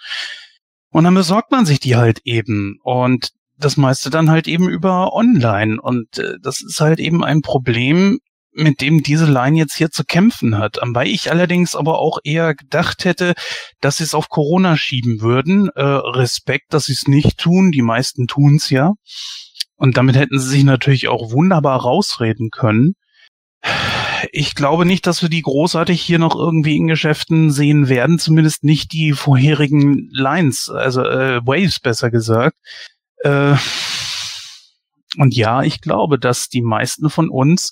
Und 0.90 1.04
dann 1.04 1.14
besorgt 1.14 1.52
man 1.52 1.68
sich 1.68 1.80
die 1.80 1.96
halt 1.96 2.22
eben. 2.24 2.80
Und 2.82 3.30
das 3.60 3.78
meiste 3.78 4.10
dann 4.10 4.30
halt 4.30 4.48
eben 4.48 4.70
über 4.70 5.14
online. 5.14 5.82
Und 5.82 6.18
äh, 6.18 6.36
das 6.42 6.62
ist 6.62 6.80
halt 6.80 7.00
eben 7.00 7.24
ein 7.24 7.42
Problem, 7.42 8.20
mit 8.52 8.82
dem 8.82 9.04
diese 9.04 9.26
Line 9.26 9.58
jetzt 9.58 9.76
hier 9.76 9.92
zu 9.92 10.04
kämpfen 10.04 10.58
hat. 10.58 10.78
Wobei 10.82 11.06
ich 11.06 11.32
allerdings 11.32 11.76
aber 11.76 12.00
auch 12.00 12.20
eher 12.24 12.56
gedacht 12.56 13.06
hätte, 13.06 13.34
dass 13.80 13.98
sie 13.98 14.04
es 14.04 14.16
auf 14.16 14.30
Corona 14.30 14.76
schieben 14.78 15.22
würden. 15.22 15.70
Äh, 15.76 15.84
Respekt, 15.84 16.74
dass 16.74 16.86
sie 16.86 16.94
es 16.94 17.08
nicht 17.08 17.38
tun. 17.38 17.72
Die 17.72 17.82
meisten 17.82 18.28
tun 18.28 18.56
es 18.56 18.70
ja. 18.70 18.94
Und 19.76 19.98
damit 19.98 20.16
hätten 20.16 20.40
sie 20.40 20.50
sich 20.50 20.64
natürlich 20.64 21.08
auch 21.08 21.32
wunderbar 21.32 21.80
rausreden 21.82 22.50
können. 22.50 22.96
Ich 24.32 24.56
glaube 24.56 24.86
nicht, 24.86 25.08
dass 25.08 25.22
wir 25.22 25.30
die 25.30 25.42
großartig 25.42 26.02
hier 26.02 26.20
noch 26.20 26.36
irgendwie 26.36 26.76
in 26.76 26.88
Geschäften 26.88 27.52
sehen 27.52 27.88
werden, 27.88 28.20
zumindest 28.20 28.64
nicht 28.64 28.92
die 28.92 29.14
vorherigen 29.14 30.10
Lines, 30.12 30.70
also 30.70 31.04
äh, 31.04 31.40
Waves 31.46 31.80
besser 31.80 32.12
gesagt. 32.12 32.58
Äh, 33.24 33.56
und 35.18 35.36
ja, 35.36 35.64
ich 35.64 35.82
glaube, 35.82 36.20
dass 36.20 36.50
die 36.50 36.62
meisten 36.62 37.10
von 37.10 37.30
uns 37.30 37.72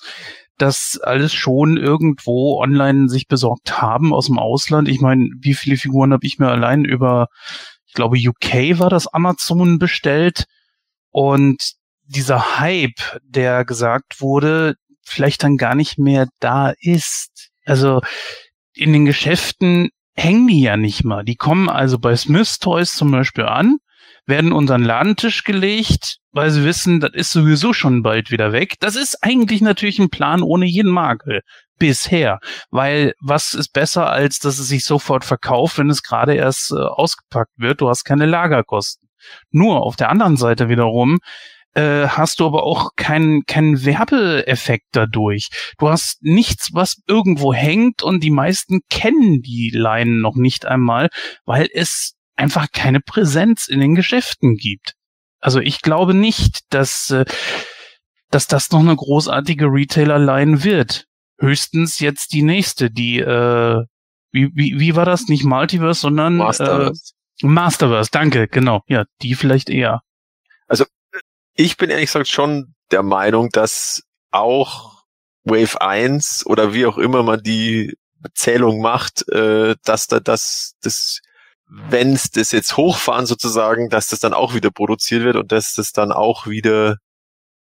das 0.57 0.99
alles 1.01 1.33
schon 1.33 1.77
irgendwo 1.77 2.59
online 2.59 3.09
sich 3.09 3.27
besorgt 3.27 3.79
haben 3.79 4.13
aus 4.13 4.25
dem 4.25 4.39
Ausland. 4.39 4.87
Ich 4.87 5.01
meine, 5.01 5.29
wie 5.39 5.53
viele 5.53 5.77
Figuren 5.77 6.13
habe 6.13 6.25
ich 6.25 6.39
mir 6.39 6.49
allein 6.49 6.83
über, 6.83 7.27
ich 7.85 7.93
glaube, 7.93 8.17
UK 8.17 8.79
war 8.79 8.89
das 8.89 9.07
Amazon 9.07 9.77
bestellt 9.77 10.45
und 11.11 11.73
dieser 12.05 12.59
Hype, 12.59 13.19
der 13.23 13.65
gesagt 13.65 14.19
wurde, 14.19 14.75
vielleicht 15.03 15.43
dann 15.43 15.57
gar 15.57 15.75
nicht 15.75 15.99
mehr 15.99 16.27
da 16.39 16.73
ist. 16.79 17.49
Also 17.65 18.01
in 18.73 18.93
den 18.93 19.05
Geschäften 19.05 19.89
hängen 20.15 20.47
die 20.47 20.61
ja 20.61 20.75
nicht 20.75 21.03
mal. 21.03 21.23
Die 21.23 21.35
kommen 21.35 21.69
also 21.69 21.99
bei 21.99 22.15
Smith 22.15 22.59
Toys 22.59 22.95
zum 22.95 23.11
Beispiel 23.11 23.45
an 23.45 23.77
werden 24.27 24.51
unter 24.51 24.77
den 24.77 24.85
Ladentisch 24.85 25.43
gelegt, 25.43 26.17
weil 26.31 26.51
sie 26.51 26.63
wissen, 26.63 26.99
das 26.99 27.11
ist 27.13 27.31
sowieso 27.31 27.73
schon 27.73 28.03
bald 28.03 28.29
wieder 28.29 28.51
weg. 28.51 28.75
Das 28.79 28.95
ist 28.95 29.17
eigentlich 29.21 29.61
natürlich 29.61 29.99
ein 29.99 30.09
Plan 30.09 30.43
ohne 30.43 30.65
jeden 30.65 30.91
Makel. 30.91 31.41
Bisher. 31.79 32.39
Weil 32.69 33.13
was 33.19 33.53
ist 33.53 33.71
besser, 33.71 34.09
als 34.11 34.39
dass 34.39 34.59
es 34.59 34.67
sich 34.67 34.83
sofort 34.83 35.23
verkauft, 35.23 35.77
wenn 35.77 35.89
es 35.89 36.03
gerade 36.03 36.33
erst 36.35 36.71
äh, 36.71 36.75
ausgepackt 36.75 37.53
wird? 37.55 37.81
Du 37.81 37.89
hast 37.89 38.03
keine 38.03 38.25
Lagerkosten. 38.25 39.07
Nur 39.51 39.83
auf 39.83 39.95
der 39.95 40.09
anderen 40.09 40.37
Seite 40.37 40.69
wiederum 40.69 41.19
äh, 41.77 42.07
hast 42.07 42.39
du 42.39 42.47
aber 42.47 42.63
auch 42.63 42.91
keinen 42.95 43.45
keinen 43.45 43.85
Werbeeffekt 43.85 44.87
dadurch. 44.91 45.49
Du 45.77 45.89
hast 45.89 46.17
nichts, 46.21 46.69
was 46.73 47.01
irgendwo 47.07 47.53
hängt 47.53 48.01
und 48.01 48.23
die 48.23 48.31
meisten 48.31 48.79
kennen 48.89 49.41
die 49.43 49.71
Leinen 49.73 50.19
noch 50.19 50.35
nicht 50.35 50.65
einmal, 50.65 51.09
weil 51.45 51.67
es 51.71 52.16
einfach 52.37 52.67
keine 52.71 52.99
Präsenz 53.01 53.67
in 53.67 53.79
den 53.79 53.95
Geschäften 53.95 54.55
gibt. 54.55 54.93
Also 55.39 55.59
ich 55.59 55.81
glaube 55.81 56.13
nicht, 56.13 56.61
dass, 56.69 57.11
äh, 57.11 57.25
dass 58.29 58.47
das 58.47 58.71
noch 58.71 58.79
eine 58.79 58.95
großartige 58.95 59.65
Retailer-Line 59.65 60.63
wird. 60.63 61.05
Höchstens 61.39 61.99
jetzt 61.99 62.33
die 62.33 62.41
nächste, 62.41 62.89
die, 62.89 63.19
äh, 63.19 63.83
wie, 64.31 64.49
wie, 64.53 64.79
wie 64.79 64.95
war 64.95 65.05
das? 65.05 65.27
Nicht 65.27 65.43
Multiverse, 65.43 66.01
sondern 66.01 66.37
Masterverse. 66.37 67.13
Äh, 67.41 67.47
Masterverse, 67.47 68.09
danke, 68.11 68.47
genau. 68.47 68.81
Ja, 68.87 69.05
die 69.21 69.35
vielleicht 69.35 69.69
eher. 69.69 70.01
Also 70.67 70.85
ich 71.55 71.77
bin 71.77 71.89
ehrlich 71.89 72.07
gesagt 72.07 72.27
schon 72.27 72.73
der 72.91 73.03
Meinung, 73.03 73.49
dass 73.51 74.03
auch 74.31 75.03
Wave 75.43 75.81
1 75.81 76.45
oder 76.45 76.73
wie 76.73 76.85
auch 76.85 76.97
immer 76.97 77.23
man 77.23 77.41
die 77.41 77.95
Zählung 78.33 78.81
macht, 78.81 79.27
äh, 79.29 79.75
dass 79.83 80.07
da 80.07 80.19
das, 80.19 80.73
das 80.81 81.21
wenn 81.67 82.13
es 82.13 82.31
das 82.31 82.51
jetzt 82.51 82.77
hochfahren 82.77 83.25
sozusagen, 83.25 83.89
dass 83.89 84.07
das 84.07 84.19
dann 84.19 84.33
auch 84.33 84.53
wieder 84.53 84.71
produziert 84.71 85.23
wird 85.23 85.35
und 85.35 85.51
dass 85.51 85.73
das 85.73 85.91
dann 85.91 86.11
auch 86.11 86.47
wieder 86.47 86.97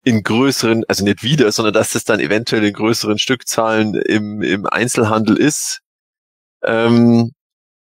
in 0.03 0.21
größeren, 0.21 0.83
also 0.87 1.03
nicht 1.03 1.23
wieder, 1.23 1.51
sondern 1.51 1.73
dass 1.73 1.91
das 1.91 2.03
dann 2.03 2.19
eventuell 2.19 2.63
in 2.63 2.73
größeren 2.73 3.17
Stückzahlen 3.17 3.95
im, 3.95 4.41
im 4.43 4.67
Einzelhandel 4.67 5.37
ist. 5.37 5.81
Ähm, 6.63 7.31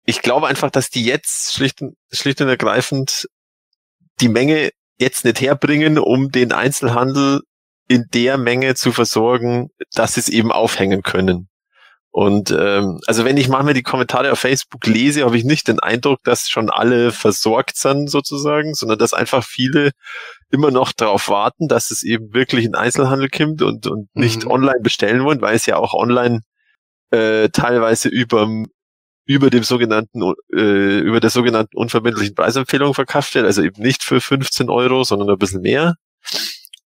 ich 0.04 0.22
glaube 0.22 0.46
einfach, 0.46 0.70
dass 0.70 0.90
die 0.90 1.04
jetzt 1.04 1.54
schlicht, 1.54 1.80
schlicht 2.12 2.40
und 2.40 2.48
ergreifend 2.48 3.26
die 4.20 4.28
Menge 4.28 4.70
jetzt 4.98 5.24
nicht 5.24 5.40
herbringen, 5.40 5.98
um 5.98 6.30
den 6.30 6.52
Einzelhandel 6.52 7.40
in 7.88 8.04
der 8.14 8.38
Menge 8.38 8.76
zu 8.76 8.92
versorgen, 8.92 9.70
dass 9.92 10.14
sie 10.14 10.20
es 10.20 10.28
eben 10.28 10.52
aufhängen 10.52 11.02
können. 11.02 11.48
Und 12.16 12.52
ähm, 12.52 13.00
also 13.08 13.24
wenn 13.24 13.36
ich 13.36 13.48
manchmal 13.48 13.74
die 13.74 13.82
Kommentare 13.82 14.30
auf 14.30 14.38
Facebook 14.38 14.86
lese, 14.86 15.24
habe 15.24 15.36
ich 15.36 15.42
nicht 15.42 15.66
den 15.66 15.80
Eindruck, 15.80 16.20
dass 16.22 16.48
schon 16.48 16.70
alle 16.70 17.10
versorgt 17.10 17.76
sind 17.76 18.08
sozusagen, 18.08 18.74
sondern 18.74 19.00
dass 19.00 19.12
einfach 19.12 19.42
viele 19.42 19.90
immer 20.48 20.70
noch 20.70 20.92
darauf 20.92 21.28
warten, 21.28 21.66
dass 21.66 21.90
es 21.90 22.04
eben 22.04 22.32
wirklich 22.32 22.66
in 22.66 22.76
Einzelhandel 22.76 23.28
kommt 23.30 23.62
und, 23.62 23.88
und 23.88 24.14
nicht 24.14 24.44
Mhm. 24.44 24.50
online 24.52 24.80
bestellen 24.80 25.24
wollen, 25.24 25.40
weil 25.40 25.56
es 25.56 25.66
ja 25.66 25.74
auch 25.76 25.92
online 25.92 26.42
äh, 27.10 27.48
teilweise 27.48 28.08
über 28.10 28.48
über 29.26 29.50
dem 29.50 29.64
sogenannten 29.64 30.22
äh, 30.54 30.98
über 31.00 31.18
der 31.18 31.30
sogenannten 31.30 31.76
unverbindlichen 31.76 32.36
Preisempfehlung 32.36 32.94
verkauft 32.94 33.34
wird, 33.34 33.44
also 33.44 33.60
eben 33.60 33.82
nicht 33.82 34.04
für 34.04 34.20
15 34.20 34.70
Euro, 34.70 35.02
sondern 35.02 35.30
ein 35.30 35.38
bisschen 35.38 35.62
mehr. 35.62 35.96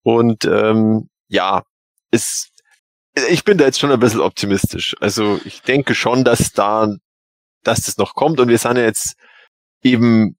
Und 0.02 0.44
ähm, 0.44 1.08
ja, 1.30 1.64
es 2.12 2.50
ich 3.30 3.44
bin 3.44 3.58
da 3.58 3.66
jetzt 3.66 3.80
schon 3.80 3.92
ein 3.92 4.00
bisschen 4.00 4.22
optimistisch. 4.22 4.96
Also 5.00 5.40
ich 5.46 5.62
denke 5.62 5.96
schon, 5.96 6.24
dass 6.24 6.52
da, 6.52 6.96
dass 7.64 7.82
das 7.82 7.98
noch 7.98 8.16
kommt 8.16 8.40
und 8.40 8.48
wir 8.48 8.58
sind 8.58 8.78
ja 8.78 8.84
jetzt 8.84 9.16
eben 9.84 10.36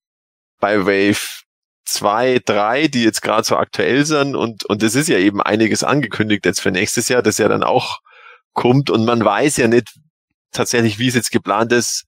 bei 0.61 0.85
Wave 0.85 1.43
2, 1.87 2.41
3, 2.45 2.89
die 2.89 3.05
jetzt 3.05 3.23
gerade 3.23 3.45
so 3.45 3.57
aktuell 3.57 4.05
sind 4.05 4.35
und, 4.35 4.65
und 4.65 4.83
es 4.83 4.95
ist 4.95 5.09
ja 5.09 5.19
eben 5.19 5.41
einiges 5.41 5.85
angekündigt 5.85 6.47
jetzt 6.47 6.61
für 6.61 6.71
nächstes 6.71 7.09
Jahr, 7.09 7.23
das 7.23 7.39
ja 7.39 7.49
dann 7.49 7.63
auch 7.63 7.99
kommt 8.53 8.91
und 8.91 9.05
man 9.05 9.25
weiß 9.25 9.57
ja 9.59 9.69
nicht 9.69 9.95
tatsächlich, 10.51 10.99
wie 10.99 11.09
es 11.09 11.15
jetzt 11.15 11.31
geplant 11.31 11.73
ist, 11.73 12.05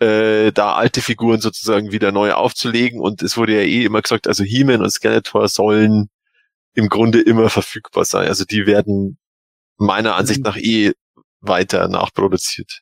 äh, 0.00 0.52
da 0.52 0.74
alte 0.74 1.00
Figuren 1.00 1.40
sozusagen 1.40 1.92
wieder 1.92 2.12
neu 2.12 2.32
aufzulegen 2.32 3.00
und 3.00 3.22
es 3.22 3.36
wurde 3.36 3.54
ja 3.54 3.62
eh 3.62 3.84
immer 3.84 4.02
gesagt, 4.02 4.28
also 4.28 4.44
He-Man 4.44 4.82
und 4.82 4.90
Skeletor 4.90 5.48
sollen 5.48 6.08
im 6.74 6.88
Grunde 6.88 7.20
immer 7.20 7.48
verfügbar 7.48 8.04
sein. 8.04 8.28
Also 8.28 8.44
die 8.44 8.66
werden 8.66 9.18
meiner 9.76 10.16
Ansicht 10.16 10.42
nach 10.42 10.56
eh 10.56 10.92
weiter 11.40 11.88
nachproduziert. 11.88 12.80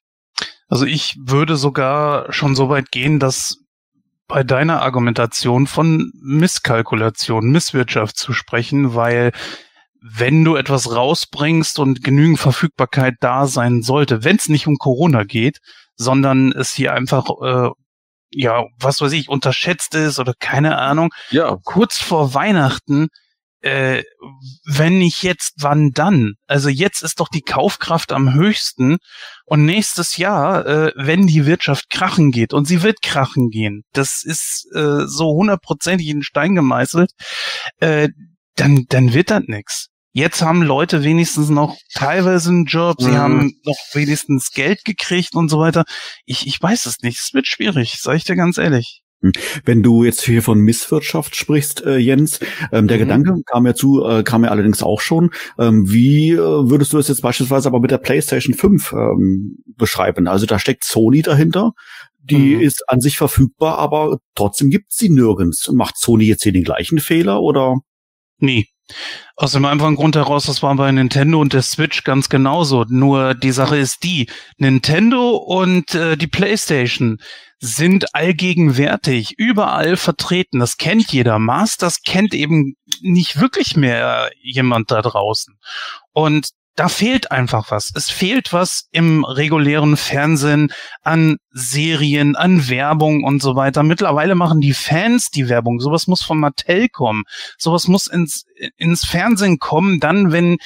Also 0.68 0.86
ich 0.86 1.16
würde 1.20 1.56
sogar 1.56 2.32
schon 2.32 2.54
so 2.54 2.68
weit 2.68 2.90
gehen, 2.90 3.18
dass 3.18 3.58
bei 4.26 4.42
deiner 4.42 4.80
Argumentation 4.80 5.66
von 5.66 6.10
Misskalkulation, 6.22 7.50
Misswirtschaft 7.50 8.16
zu 8.16 8.32
sprechen, 8.32 8.94
weil 8.94 9.32
wenn 10.00 10.42
du 10.44 10.56
etwas 10.56 10.94
rausbringst 10.94 11.78
und 11.78 12.02
genügend 12.02 12.40
Verfügbarkeit 12.40 13.14
da 13.20 13.46
sein 13.46 13.82
sollte, 13.82 14.24
wenn 14.24 14.36
es 14.36 14.48
nicht 14.48 14.66
um 14.66 14.76
Corona 14.76 15.24
geht, 15.24 15.58
sondern 15.96 16.52
es 16.52 16.72
hier 16.72 16.92
einfach, 16.94 17.26
äh, 17.42 17.70
ja, 18.30 18.64
was 18.78 19.00
weiß 19.00 19.12
ich, 19.12 19.28
unterschätzt 19.28 19.94
ist 19.94 20.18
oder 20.18 20.32
keine 20.38 20.78
Ahnung, 20.78 21.10
Ja, 21.30 21.58
kurz 21.62 21.98
vor 21.98 22.34
Weihnachten, 22.34 23.08
äh, 23.62 24.02
wenn 24.64 24.98
nicht 24.98 25.22
jetzt, 25.22 25.54
wann 25.58 25.90
dann? 25.92 26.34
Also 26.46 26.68
jetzt 26.68 27.02
ist 27.02 27.20
doch 27.20 27.28
die 27.28 27.42
Kaufkraft 27.42 28.12
am 28.12 28.34
höchsten 28.34 28.98
und 29.46 29.64
nächstes 29.64 30.16
Jahr, 30.16 30.66
äh, 30.66 30.92
wenn 30.96 31.26
die 31.26 31.46
Wirtschaft 31.46 31.88
krachen 31.90 32.30
geht 32.32 32.52
und 32.52 32.66
sie 32.66 32.82
wird 32.82 33.02
krachen 33.02 33.50
gehen, 33.50 33.82
das 33.92 34.24
ist 34.24 34.66
äh, 34.74 35.06
so 35.06 35.32
hundertprozentig 35.32 36.08
in 36.08 36.22
Stein 36.22 36.54
gemeißelt, 36.54 37.12
äh, 37.80 38.08
dann 38.56 38.84
dann 38.88 39.14
wird 39.14 39.30
das 39.30 39.42
nix. 39.46 39.88
Jetzt 40.14 40.42
haben 40.42 40.62
Leute 40.62 41.04
wenigstens 41.04 41.48
noch 41.48 41.78
teilweise 41.94 42.50
einen 42.50 42.66
Job, 42.66 42.96
sie 43.00 43.12
Mhm. 43.12 43.16
haben 43.16 43.52
noch 43.64 43.78
wenigstens 43.94 44.50
Geld 44.50 44.84
gekriegt 44.84 45.34
und 45.34 45.48
so 45.48 45.58
weiter. 45.58 45.84
Ich, 46.26 46.46
ich 46.46 46.60
weiß 46.60 46.84
es 46.84 46.98
nicht, 47.00 47.18
es 47.18 47.32
wird 47.32 47.46
schwierig, 47.46 47.98
sag 48.00 48.16
ich 48.16 48.24
dir 48.24 48.36
ganz 48.36 48.58
ehrlich. 48.58 49.01
Wenn 49.64 49.82
du 49.82 50.04
jetzt 50.04 50.22
hier 50.22 50.42
von 50.42 50.58
Misswirtschaft 50.60 51.36
sprichst, 51.36 51.84
äh, 51.84 51.96
Jens, 51.98 52.40
ähm, 52.72 52.88
der 52.88 52.96
Mhm. 52.98 53.02
Gedanke 53.02 53.34
kam 53.46 53.62
mir 53.64 53.74
zu, 53.74 54.04
äh, 54.04 54.22
kam 54.22 54.40
mir 54.42 54.50
allerdings 54.50 54.82
auch 54.82 55.00
schon. 55.00 55.30
Ähm, 55.58 55.90
wie 55.90 56.30
äh, 56.32 56.38
würdest 56.38 56.92
du 56.92 56.98
es 56.98 57.08
jetzt 57.08 57.22
beispielsweise 57.22 57.68
aber 57.68 57.80
mit 57.80 57.90
der 57.90 57.98
PlayStation 57.98 58.54
5 58.54 58.92
ähm, 58.92 59.58
beschreiben? 59.76 60.26
Also 60.28 60.46
da 60.46 60.58
steckt 60.58 60.84
Sony 60.84 61.22
dahinter. 61.22 61.72
Die 62.24 62.54
Mhm. 62.56 62.60
ist 62.60 62.84
an 62.88 63.00
sich 63.00 63.16
verfügbar, 63.16 63.78
aber 63.78 64.18
trotzdem 64.36 64.70
gibt's 64.70 64.96
sie 64.98 65.08
nirgends. 65.08 65.70
Macht 65.72 65.98
Sony 65.98 66.24
jetzt 66.24 66.42
hier 66.44 66.52
den 66.52 66.62
gleichen 66.64 66.98
Fehler 67.00 67.40
oder? 67.40 67.76
Nie. 68.38 68.66
Aus 69.36 69.52
dem 69.52 69.64
einfachen 69.64 69.96
Grund 69.96 70.16
heraus, 70.16 70.44
das 70.46 70.62
war 70.62 70.74
bei 70.76 70.90
Nintendo 70.92 71.40
und 71.40 71.52
der 71.52 71.62
Switch 71.62 72.04
ganz 72.04 72.28
genauso. 72.28 72.84
Nur 72.88 73.34
die 73.34 73.52
Sache 73.52 73.76
ist 73.76 74.04
die, 74.04 74.28
Nintendo 74.58 75.36
und 75.36 75.94
äh, 75.94 76.16
die 76.16 76.26
PlayStation 76.26 77.18
sind 77.58 78.14
allgegenwärtig, 78.14 79.38
überall 79.38 79.96
vertreten. 79.96 80.58
Das 80.58 80.78
kennt 80.78 81.12
jeder. 81.12 81.38
Masters 81.38 82.02
kennt 82.02 82.34
eben 82.34 82.74
nicht 83.00 83.40
wirklich 83.40 83.76
mehr 83.76 84.30
jemand 84.40 84.90
da 84.90 85.00
draußen. 85.00 85.58
Und 86.12 86.50
da 86.74 86.88
fehlt 86.88 87.30
einfach 87.30 87.70
was. 87.70 87.90
Es 87.94 88.10
fehlt 88.10 88.52
was 88.52 88.88
im 88.92 89.24
regulären 89.24 89.96
Fernsehen 89.96 90.72
an 91.02 91.36
Serien, 91.50 92.34
an 92.34 92.68
Werbung 92.68 93.24
und 93.24 93.42
so 93.42 93.56
weiter. 93.56 93.82
Mittlerweile 93.82 94.34
machen 94.34 94.60
die 94.60 94.72
Fans 94.72 95.30
die 95.30 95.48
Werbung. 95.48 95.80
Sowas 95.80 96.06
muss 96.06 96.22
von 96.22 96.38
Mattel 96.38 96.88
kommen. 96.88 97.24
Sowas 97.58 97.88
muss 97.88 98.06
ins, 98.06 98.44
ins 98.76 99.04
Fernsehen 99.04 99.58
kommen, 99.58 100.00
dann, 100.00 100.32
wenn 100.32 100.56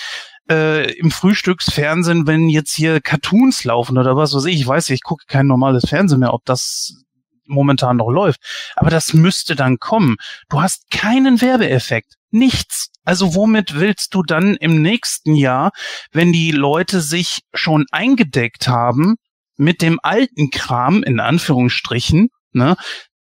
äh, 0.49 0.92
im 0.99 1.11
Frühstücksfernsehen, 1.11 2.27
wenn 2.27 2.49
jetzt 2.49 2.75
hier 2.75 3.01
Cartoons 3.01 3.64
laufen 3.64 3.99
oder 3.99 4.16
was 4.16 4.33
weiß 4.33 4.45
ich, 4.45 4.61
ich 4.61 4.66
weiß, 4.66 4.90
ich 4.90 5.03
gucke 5.03 5.25
kein 5.27 5.47
normales 5.47 5.88
Fernsehen 5.88 6.21
mehr, 6.21 6.35
ob 6.35 6.45
das 6.45 7.05
momentan 7.47 7.97
noch 7.97 8.11
läuft. 8.11 8.40
Aber 8.77 8.90
das 8.90 9.12
müsste 9.12 9.57
dann 9.57 9.79
kommen. 9.79 10.16
Du 10.49 10.61
hast 10.61 10.90
keinen 10.90 11.40
Werbeeffekt. 11.40 12.14
Nichts. 12.31 12.90
Also 13.07 13.35
womit 13.35 13.77
willst 13.77 14.14
du 14.14 14.23
dann 14.23 14.57
im 14.57 14.83
nächsten 14.83 15.35
Jahr, 15.35 15.71
wenn 16.12 16.33
die 16.33 16.51
Leute 16.51 17.01
sich 17.01 17.40
schon 17.55 17.87
eingedeckt 17.90 18.69
haben 18.69 19.14
mit 19.57 19.81
dem 19.81 19.99
alten 20.03 20.51
Kram, 20.51 21.03
in 21.03 21.21
Anführungsstrichen, 21.21 22.29
ne, 22.53 22.77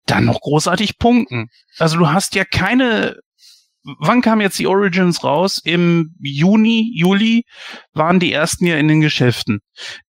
dann 0.06 0.24
noch 0.24 0.40
großartig 0.40 0.98
punkten? 0.98 1.48
Also 1.78 1.98
du 1.98 2.08
hast 2.08 2.34
ja 2.34 2.44
keine 2.44 3.16
wann 3.98 4.22
kam 4.22 4.40
jetzt 4.40 4.58
die 4.58 4.66
Origins 4.66 5.22
raus? 5.24 5.60
Im 5.62 6.14
Juni, 6.18 6.90
Juli 6.94 7.44
waren 7.92 8.18
die 8.18 8.32
ersten 8.32 8.66
ja 8.66 8.76
in 8.76 8.88
den 8.88 9.00
Geschäften. 9.00 9.60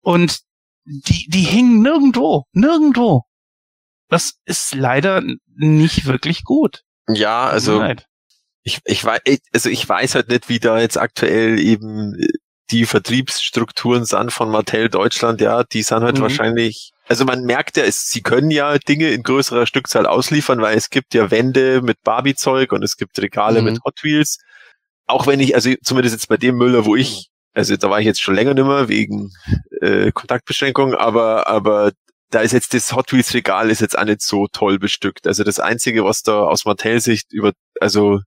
Und 0.01 0.39
die, 0.85 1.27
die 1.27 1.43
hingen 1.43 1.81
nirgendwo, 1.81 2.45
nirgendwo. 2.53 3.23
Das 4.09 4.35
ist 4.45 4.73
leider 4.73 5.21
nicht 5.55 6.05
wirklich 6.05 6.43
gut. 6.43 6.83
ja, 7.09 7.45
also 7.45 7.79
leid. 7.79 8.05
Ich, 8.67 8.79
ich 8.83 9.03
weiß, 9.05 9.21
also 9.53 9.69
ich 9.69 9.87
weiß 9.87 10.15
halt 10.15 10.27
nicht, 10.27 10.49
wie 10.49 10.59
da 10.59 10.77
jetzt 10.79 10.97
aktuell 10.97 11.57
eben 11.57 12.17
die 12.69 12.85
Vertriebsstrukturen 12.85 14.03
sind 14.03 14.33
von 14.33 14.49
Mattel 14.51 14.89
Deutschland, 14.89 15.39
ja, 15.39 15.63
die 15.63 15.83
sind 15.83 16.03
halt 16.03 16.17
Mhm. 16.17 16.23
wahrscheinlich, 16.23 16.91
also 17.07 17.23
man 17.23 17.43
merkt 17.45 17.77
ja, 17.77 17.85
es, 17.85 18.09
sie 18.09 18.21
können 18.21 18.51
ja 18.51 18.77
Dinge 18.77 19.11
in 19.11 19.23
größerer 19.23 19.67
Stückzahl 19.67 20.05
ausliefern, 20.05 20.59
weil 20.61 20.75
es 20.77 20.89
gibt 20.89 21.13
ja 21.13 21.31
Wände 21.31 21.81
mit 21.81 22.03
Barbie-Zeug 22.03 22.73
und 22.73 22.83
es 22.83 22.97
gibt 22.97 23.17
Regale 23.21 23.61
Mhm. 23.61 23.65
mit 23.71 23.83
Hot 23.85 24.03
Wheels. 24.03 24.37
Auch 25.05 25.27
wenn 25.27 25.39
ich, 25.39 25.55
also 25.55 25.73
zumindest 25.81 26.15
jetzt 26.15 26.27
bei 26.27 26.35
dem 26.35 26.57
Müller, 26.57 26.83
wo 26.83 26.97
ich, 26.97 27.29
also 27.53 27.77
da 27.77 27.89
war 27.89 28.01
ich 28.01 28.05
jetzt 28.05 28.21
schon 28.21 28.35
länger 28.35 28.53
nimmer 28.53 28.89
wegen 28.89 29.31
äh, 29.79 30.11
Kontaktbeschränkung, 30.11 30.93
aber, 30.93 31.47
aber 31.47 31.93
da 32.31 32.41
ist 32.41 32.51
jetzt 32.51 32.73
das 32.73 32.91
Hot 32.91 33.13
Wheels 33.13 33.33
Regal 33.33 33.69
ist 33.71 33.79
jetzt 33.79 33.97
auch 33.97 34.03
nicht 34.03 34.21
so 34.21 34.47
toll 34.51 34.77
bestückt. 34.77 35.25
Also 35.25 35.45
das 35.45 35.61
einzige, 35.61 36.03
was 36.03 36.21
da 36.23 36.39
aus 36.41 36.65
Mattel-Sicht 36.65 37.31
über, 37.31 37.53
also 37.79 38.19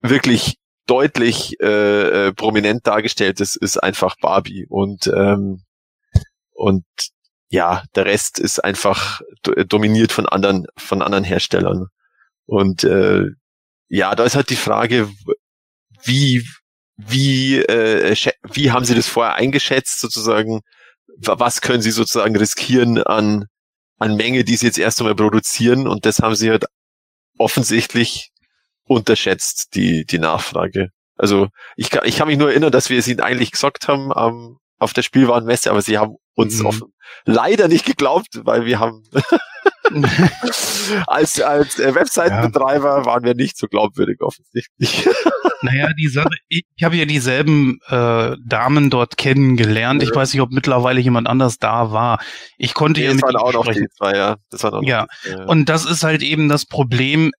wirklich 0.00 0.56
deutlich 0.86 1.60
äh, 1.60 2.28
äh, 2.28 2.32
prominent 2.32 2.86
dargestellt. 2.86 3.40
Ist, 3.40 3.56
ist 3.56 3.76
einfach 3.78 4.16
Barbie. 4.20 4.66
Und 4.68 5.06
ähm, 5.08 5.64
und 6.52 6.84
ja, 7.50 7.84
der 7.94 8.04
Rest 8.06 8.38
ist 8.38 8.62
einfach 8.62 9.20
do 9.42 9.52
dominiert 9.64 10.12
von 10.12 10.28
anderen 10.28 10.66
von 10.76 11.02
anderen 11.02 11.24
Herstellern. 11.24 11.86
Und 12.46 12.84
äh, 12.84 13.24
ja, 13.88 14.14
da 14.14 14.24
ist 14.24 14.36
halt 14.36 14.50
die 14.50 14.56
Frage, 14.56 15.10
wie 16.04 16.46
wie 16.96 17.56
äh, 17.58 18.14
wie 18.52 18.70
haben 18.70 18.84
Sie 18.84 18.94
das 18.94 19.06
vorher 19.08 19.34
eingeschätzt 19.36 20.00
sozusagen? 20.00 20.60
Wa- 21.18 21.38
Was 21.38 21.60
können 21.60 21.82
Sie 21.82 21.90
sozusagen 21.90 22.36
riskieren 22.36 23.02
an 23.02 23.46
an 23.98 24.16
Menge, 24.16 24.44
die 24.44 24.56
Sie 24.56 24.66
jetzt 24.66 24.78
erst 24.78 25.00
einmal 25.00 25.14
produzieren? 25.14 25.86
Und 25.88 26.06
das 26.06 26.20
haben 26.20 26.34
Sie 26.34 26.50
halt 26.50 26.66
offensichtlich 27.38 28.30
unterschätzt, 28.88 29.74
die, 29.74 30.04
die 30.04 30.18
Nachfrage. 30.18 30.88
Also 31.16 31.48
ich 31.76 31.90
kann, 31.90 32.06
ich 32.06 32.16
kann 32.16 32.28
mich 32.28 32.38
nur 32.38 32.50
erinnern, 32.50 32.72
dass 32.72 32.90
wir 32.90 32.98
es 32.98 33.08
ihnen 33.08 33.20
eigentlich 33.20 33.50
gesagt 33.50 33.88
haben 33.88 34.12
ähm, 34.16 34.58
auf 34.78 34.92
der 34.92 35.02
Spielwarenmesse, 35.02 35.70
aber 35.70 35.82
sie 35.82 35.98
haben 35.98 36.16
uns 36.34 36.60
Mhm. 36.60 36.66
offen, 36.66 36.92
leider 37.24 37.68
nicht 37.68 37.84
geglaubt, 37.84 38.40
weil 38.44 38.64
wir 38.64 38.78
haben 38.78 39.02
als 41.06 41.40
als 41.40 41.78
äh, 41.78 41.94
Webseitenbetreiber 41.94 42.98
ja. 42.98 43.04
waren 43.04 43.24
wir 43.24 43.34
nicht 43.34 43.56
so 43.56 43.66
glaubwürdig 43.66 44.20
offensichtlich. 44.20 45.08
naja, 45.62 45.88
die 45.98 46.08
Sache, 46.08 46.28
ich, 46.48 46.62
ich 46.76 46.84
habe 46.84 46.96
ja 46.96 47.04
dieselben 47.04 47.80
äh, 47.88 48.36
Damen 48.44 48.90
dort 48.90 49.16
kennengelernt. 49.16 50.02
Ja. 50.02 50.08
Ich 50.08 50.14
weiß 50.14 50.32
nicht, 50.32 50.42
ob 50.42 50.50
mittlerweile 50.50 51.00
jemand 51.00 51.26
anders 51.26 51.58
da 51.58 51.90
war. 51.90 52.20
Ich 52.56 52.74
konnte 52.74 53.00
nee, 53.00 53.06
ja 53.06 53.14
mit 53.14 53.22
waren 53.22 53.36
auch 53.36 53.52
noch 53.52 53.66
die 53.66 53.88
zwei, 53.96 54.16
ja. 54.16 54.36
Das 54.50 54.62
waren 54.62 54.74
auch 54.74 54.82
ja. 54.82 55.06
Die, 55.24 55.30
ja. 55.30 55.44
Und 55.44 55.68
das 55.68 55.84
ist 55.84 56.04
halt 56.04 56.22
eben 56.22 56.48
das 56.48 56.66
Problem. 56.66 57.32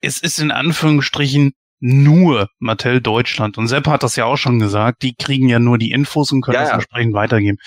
Es 0.00 0.20
ist 0.20 0.38
in 0.38 0.50
Anführungsstrichen 0.50 1.52
nur 1.80 2.48
Mattel 2.58 3.00
Deutschland. 3.00 3.58
Und 3.58 3.68
Sepp 3.68 3.86
hat 3.86 4.02
das 4.02 4.16
ja 4.16 4.26
auch 4.26 4.36
schon 4.36 4.58
gesagt, 4.58 5.02
die 5.02 5.14
kriegen 5.14 5.48
ja 5.48 5.58
nur 5.58 5.78
die 5.78 5.90
Infos 5.90 6.30
und 6.30 6.42
können 6.42 6.56
ja, 6.56 6.62
das 6.62 6.72
entsprechend 6.72 7.14
weitergeben. 7.14 7.58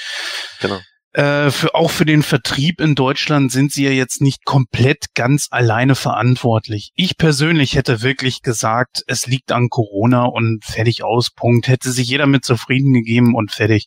Genau. 0.61 0.79
Äh, 1.13 1.51
für, 1.51 1.75
auch 1.75 1.91
für 1.91 2.05
den 2.05 2.23
Vertrieb 2.23 2.81
in 2.81 2.95
Deutschland 2.95 3.51
sind 3.51 3.71
sie 3.71 3.83
ja 3.83 3.91
jetzt 3.91 4.21
nicht 4.21 4.45
komplett 4.45 5.13
ganz 5.13 5.47
alleine 5.51 5.93
verantwortlich. 5.93 6.91
Ich 6.95 7.17
persönlich 7.17 7.75
hätte 7.75 8.01
wirklich 8.01 8.41
gesagt, 8.41 9.03
es 9.05 9.27
liegt 9.27 9.51
an 9.51 9.69
Corona 9.69 10.25
und 10.25 10.63
fertig 10.65 11.03
aus, 11.03 11.29
Punkt. 11.31 11.67
Hätte 11.67 11.91
sich 11.91 12.07
jeder 12.07 12.25
mit 12.25 12.45
zufrieden 12.45 12.93
gegeben 12.93 13.35
und 13.35 13.51
fertig. 13.51 13.85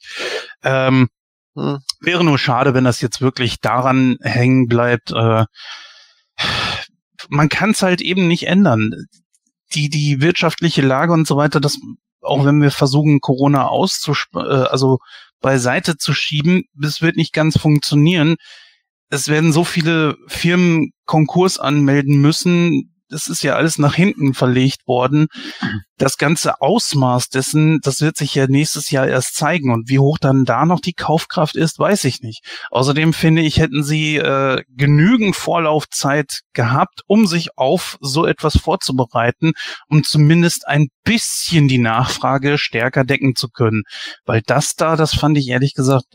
Ähm, 0.63 1.09
hm. 1.57 1.79
Wäre 2.01 2.23
nur 2.23 2.39
schade, 2.39 2.75
wenn 2.75 2.85
das 2.85 3.01
jetzt 3.01 3.21
wirklich 3.21 3.61
daran 3.61 4.19
hängen 4.23 4.67
bleibt. 4.67 5.11
Äh, 5.11 5.47
man 7.29 7.49
kann 7.49 7.71
es 7.71 7.83
halt 7.83 8.01
eben 8.01 8.29
nicht 8.29 8.47
ändern. 8.47 8.91
Die, 9.75 9.89
die 9.89 10.21
wirtschaftliche 10.21 10.83
Lage 10.83 11.13
und 11.13 11.27
so 11.27 11.37
weiter, 11.37 11.61
das, 11.61 11.79
auch 12.21 12.45
wenn 12.45 12.61
wir 12.63 12.71
versuchen, 12.71 13.21
Corona 13.21 13.67
auszusp 13.67 14.35
äh, 14.37 14.39
also 14.39 14.99
beiseite 15.41 15.97
zu 15.97 16.15
schieben. 16.15 16.65
Das 16.75 17.03
wird 17.03 17.17
nicht 17.17 17.33
ganz 17.33 17.59
funktionieren. 17.59 18.37
Es 19.11 19.29
werden 19.29 19.53
so 19.53 19.65
viele 19.65 20.17
Firmen 20.27 20.91
Konkurs 21.05 21.59
anmelden 21.59 22.21
müssen. 22.21 22.96
Das 23.09 23.29
ist 23.29 23.43
ja 23.43 23.55
alles 23.55 23.79
nach 23.79 23.95
hinten 23.95 24.35
verlegt 24.35 24.87
worden. 24.87 25.29
Das 25.97 26.19
ganze 26.19 26.61
Ausmaß 26.61 27.29
dessen, 27.29 27.79
das 27.83 28.01
wird 28.01 28.17
sich 28.17 28.35
ja 28.35 28.47
nächstes 28.49 28.91
Jahr 28.91 29.07
erst 29.07 29.37
zeigen. 29.37 29.73
Und 29.73 29.89
wie 29.89 29.99
hoch 29.99 30.19
dann 30.19 30.45
da 30.45 30.67
noch 30.67 30.81
die 30.81 30.93
Kaufkraft 30.93 31.57
ist, 31.57 31.79
weiß 31.79 32.05
ich 32.05 32.21
nicht. 32.21 32.45
Außerdem 32.71 33.13
finde 33.13 33.43
ich, 33.43 33.59
hätten 33.59 33.85
sie 33.85 34.17
äh, 34.17 34.63
genügend 34.69 35.37
Vorlaufzeit 35.37 36.41
gehabt, 36.53 37.03
um 37.07 37.27
sich 37.27 37.57
auf 37.57 37.97
so 38.01 38.27
etwas 38.27 38.59
vorzubereiten, 38.59 39.53
um 39.89 40.03
zumindest 40.03 40.67
ein 40.67 40.89
bisschen 41.05 41.69
die 41.69 41.79
Nachfrage 41.79 42.59
stärker 42.59 43.05
decken 43.05 43.37
zu 43.37 43.49
können. 43.49 43.83
Weil 44.25 44.43
das 44.45 44.75
da, 44.75 44.97
das 44.97 45.15
fand 45.15 45.39
ich 45.39 45.49
ehrlich 45.49 45.75
gesagt 45.75 46.07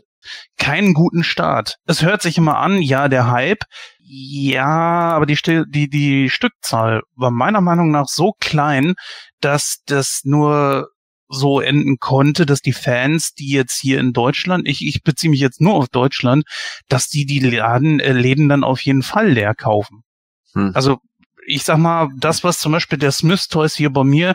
keinen 0.58 0.94
guten 0.94 1.24
Start. 1.24 1.76
Es 1.86 2.02
hört 2.02 2.22
sich 2.22 2.38
immer 2.38 2.58
an, 2.58 2.80
ja, 2.80 3.08
der 3.08 3.30
Hype, 3.30 3.64
ja, 3.98 5.12
aber 5.12 5.26
die, 5.26 5.38
die, 5.68 5.88
die 5.88 6.30
Stückzahl 6.30 7.02
war 7.14 7.30
meiner 7.30 7.60
Meinung 7.60 7.90
nach 7.90 8.08
so 8.08 8.32
klein, 8.40 8.94
dass 9.40 9.82
das 9.86 10.20
nur 10.24 10.88
so 11.28 11.60
enden 11.60 11.96
konnte, 11.98 12.44
dass 12.44 12.60
die 12.60 12.74
Fans, 12.74 13.32
die 13.32 13.48
jetzt 13.48 13.80
hier 13.80 13.98
in 14.00 14.12
Deutschland, 14.12 14.68
ich, 14.68 14.86
ich 14.86 15.02
beziehe 15.02 15.30
mich 15.30 15.40
jetzt 15.40 15.60
nur 15.60 15.74
auf 15.74 15.88
Deutschland, 15.88 16.44
dass 16.88 17.08
die 17.08 17.24
die 17.24 17.40
Laden, 17.40 18.00
äh, 18.00 18.12
Läden 18.12 18.48
dann 18.48 18.64
auf 18.64 18.82
jeden 18.82 19.02
Fall 19.02 19.30
leer 19.30 19.54
kaufen. 19.54 20.02
Hm. 20.52 20.72
Also 20.74 20.98
ich 21.46 21.64
sag 21.64 21.78
mal, 21.78 22.08
das, 22.16 22.44
was 22.44 22.60
zum 22.60 22.72
Beispiel 22.72 22.98
der 22.98 23.12
Smith 23.12 23.48
Toys 23.48 23.74
hier 23.74 23.90
bei 23.90 24.04
mir 24.04 24.34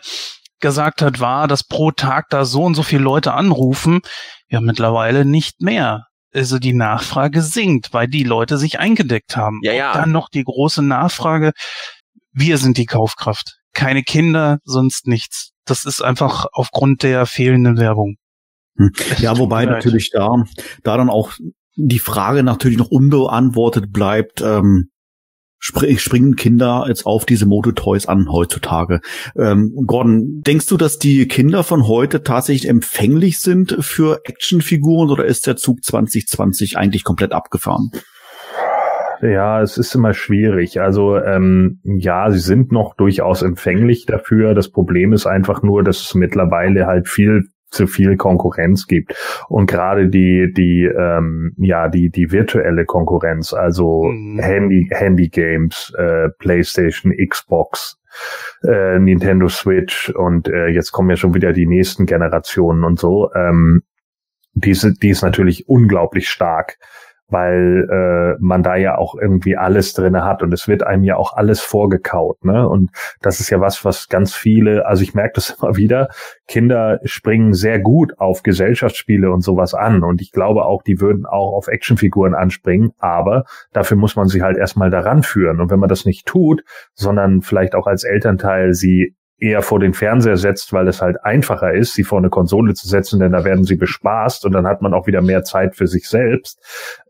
gesagt 0.60 1.02
hat, 1.02 1.20
war, 1.20 1.48
dass 1.48 1.64
pro 1.64 1.92
Tag 1.92 2.30
da 2.30 2.46
so 2.46 2.64
und 2.64 2.76
so 2.76 2.84
viele 2.84 3.04
Leute 3.04 3.34
anrufen. 3.34 4.02
Ja, 4.50 4.62
mittlerweile 4.62 5.26
nicht 5.26 5.62
mehr. 5.62 6.06
Also 6.34 6.60
die 6.60 6.74
Nachfrage 6.74 7.42
sinkt, 7.42 7.94
weil 7.94 8.08
die 8.08 8.24
Leute 8.24 8.58
sich 8.58 8.80
eingedeckt 8.80 9.36
haben. 9.36 9.60
Ja, 9.64 9.74
ja. 9.74 9.92
Und 9.92 9.98
dann 9.98 10.12
noch 10.12 10.30
die 10.30 10.44
große 10.44 10.84
Nachfrage. 10.84 11.52
Wir 12.32 12.58
sind 12.58 12.78
die 12.78 12.86
Kaufkraft. 12.86 13.58
Keine 13.74 14.04
Kinder, 14.04 14.60
sonst 14.64 15.08
nichts. 15.08 15.52
Das 15.66 15.86
ist 15.86 16.02
einfach 16.02 16.46
aufgrund 16.52 17.04
der 17.04 17.26
fehlenden 17.26 17.78
Werbung. 17.78 18.16
Hm. 18.78 18.92
Ja, 19.20 19.38
wobei 19.38 19.66
natürlich 19.66 20.12
da, 20.12 20.44
da 20.84 20.98
dann 20.98 21.10
auch 21.10 21.34
die 21.76 22.00
Frage 22.00 22.44
natürlich 22.44 22.78
noch 22.78 22.90
unbeantwortet 22.90 23.92
bleibt, 23.92 24.42
ähm, 24.42 24.90
springen 25.60 26.36
Kinder 26.36 26.86
jetzt 26.88 27.06
auf 27.06 27.26
diese 27.26 27.46
Moto-Toys 27.46 28.08
an 28.08 28.32
heutzutage. 28.32 29.02
Ähm, 29.38 29.74
Gordon, 29.86 30.42
denkst 30.42 30.68
du, 30.68 30.78
dass 30.78 31.00
die 31.00 31.28
Kinder 31.28 31.64
von 31.64 31.88
heute 31.88 32.24
tatsächlich 32.24 32.70
empfänglich 32.70 33.40
sind 33.40 33.78
für 33.80 34.22
Actionfiguren 34.26 35.10
oder 35.10 35.26
ist 35.26 35.48
der 35.48 35.56
Zug 35.56 35.84
2020 35.84 36.78
eigentlich 36.78 37.04
komplett 37.04 37.34
abgefahren? 37.34 37.90
Ja, 39.22 39.62
es 39.62 39.78
ist 39.78 39.96
immer 39.96 40.14
schwierig. 40.14 40.80
Also 40.80 41.18
ähm, 41.18 41.80
ja, 41.84 42.30
sie 42.30 42.40
sind 42.40 42.72
noch 42.72 42.96
durchaus 42.96 43.42
empfänglich 43.42 44.06
dafür. 44.06 44.54
Das 44.54 44.70
Problem 44.70 45.12
ist 45.14 45.26
einfach 45.26 45.64
nur, 45.64 45.84
dass 45.84 46.02
es 46.02 46.14
mittlerweile 46.14 46.86
halt 46.86 47.08
viel 47.08 47.50
zu 47.70 47.88
viel 47.88 48.18
Konkurrenz 48.18 48.88
gibt 48.88 49.16
und 49.50 49.70
gerade 49.70 50.10
die 50.10 50.52
die 50.56 50.86
ähm, 50.86 51.54
ja 51.58 51.90
die 51.90 52.10
die 52.10 52.32
virtuelle 52.32 52.86
Konkurrenz 52.86 53.54
also 53.54 54.04
mhm. 54.04 54.40
Handy 54.40 54.88
Handy 54.92 55.30
Games 55.30 55.94
äh, 55.98 56.30
PlayStation 56.40 57.14
Xbox 57.14 58.00
äh, 58.64 59.00
Nintendo 59.00 59.48
Switch 59.50 60.10
und 60.10 60.48
äh, 60.48 60.68
jetzt 60.68 60.92
kommen 60.92 61.10
ja 61.10 61.18
schon 61.18 61.34
wieder 61.34 61.54
die 61.54 61.68
nächsten 61.68 62.06
Generationen 62.06 62.84
und 62.84 63.00
so 63.00 63.32
ähm, 63.34 63.84
diese 64.54 64.94
die 64.94 65.10
ist 65.10 65.22
natürlich 65.22 65.68
unglaublich 65.68 66.30
stark 66.30 66.78
weil 67.30 67.88
äh, 67.90 68.38
man 68.40 68.64
da 68.64 68.76
ja 68.76 68.98
auch 68.98 69.16
irgendwie 69.16 69.58
alles 69.58 69.94
drinne 69.94 70.24
hat 70.24 70.44
und 70.44 70.54
es 70.54 70.68
wird 70.68 70.84
einem 70.84 71.04
ja 71.04 71.18
auch 71.18 71.36
alles 71.36 71.60
vorgekaut, 71.60 72.44
ne? 72.46 72.68
Und 72.68 72.92
das 73.22 73.40
ist 73.40 73.50
ja 73.50 73.60
was, 73.60 73.84
was 73.84 74.08
ganz 74.08 74.34
viele, 74.34 74.86
also 74.86 75.04
ich 75.04 75.14
merke 75.14 75.34
das 75.36 75.50
immer 75.62 75.76
wieder, 75.76 76.10
Kinder 76.48 77.00
springen 77.04 77.54
sehr 77.54 77.80
gut 77.80 78.18
auf 78.20 78.44
Gesellschaftsspiele 78.44 79.32
und 79.32 79.42
sowas 79.42 79.74
an 79.74 80.04
und 80.04 80.22
ich 80.22 80.32
glaube 80.32 80.66
auch, 80.66 80.84
die 80.84 81.02
würden 81.02 81.26
auch 81.26 81.54
auf 81.54 81.68
Actionfiguren 81.68 82.34
anspringen, 82.34 82.92
aber 83.00 83.44
dafür 83.74 83.98
muss 83.98 84.16
man 84.16 84.28
sie 84.28 84.42
halt 84.42 84.58
erstmal 84.58 84.90
daran 84.90 85.24
führen 85.24 85.60
und 85.60 85.70
wenn 85.70 85.80
man 85.80 85.90
das 85.90 86.06
nicht 86.06 86.26
tut, 86.26 86.64
sondern 86.94 87.42
vielleicht 87.42 87.76
auch 87.76 87.88
als 87.88 88.04
Elternteil 88.04 88.74
sie 88.74 89.16
eher 89.40 89.62
vor 89.62 89.80
den 89.80 89.94
Fernseher 89.94 90.38
setzt, 90.38 90.74
weil 90.74 90.88
es 90.88 91.02
halt 91.02 91.24
einfacher 91.24 91.74
ist, 91.74 91.94
sie 91.94 92.04
vor 92.04 92.18
eine 92.18 92.30
Konsole 92.30 92.74
zu 92.74 92.88
setzen, 92.88 93.20
denn 93.20 93.32
da 93.32 93.46
werden 93.46 93.64
sie 93.64 93.76
bespaßt 93.76 94.46
und 94.46 94.52
dann 94.52 94.68
hat 94.68 94.82
man 94.82 94.94
auch 94.94 95.08
wieder 95.08 95.22
mehr 95.22 95.44
Zeit 95.44 95.76
für 95.76 95.88
sich 95.88 96.10
selbst, 96.10 96.60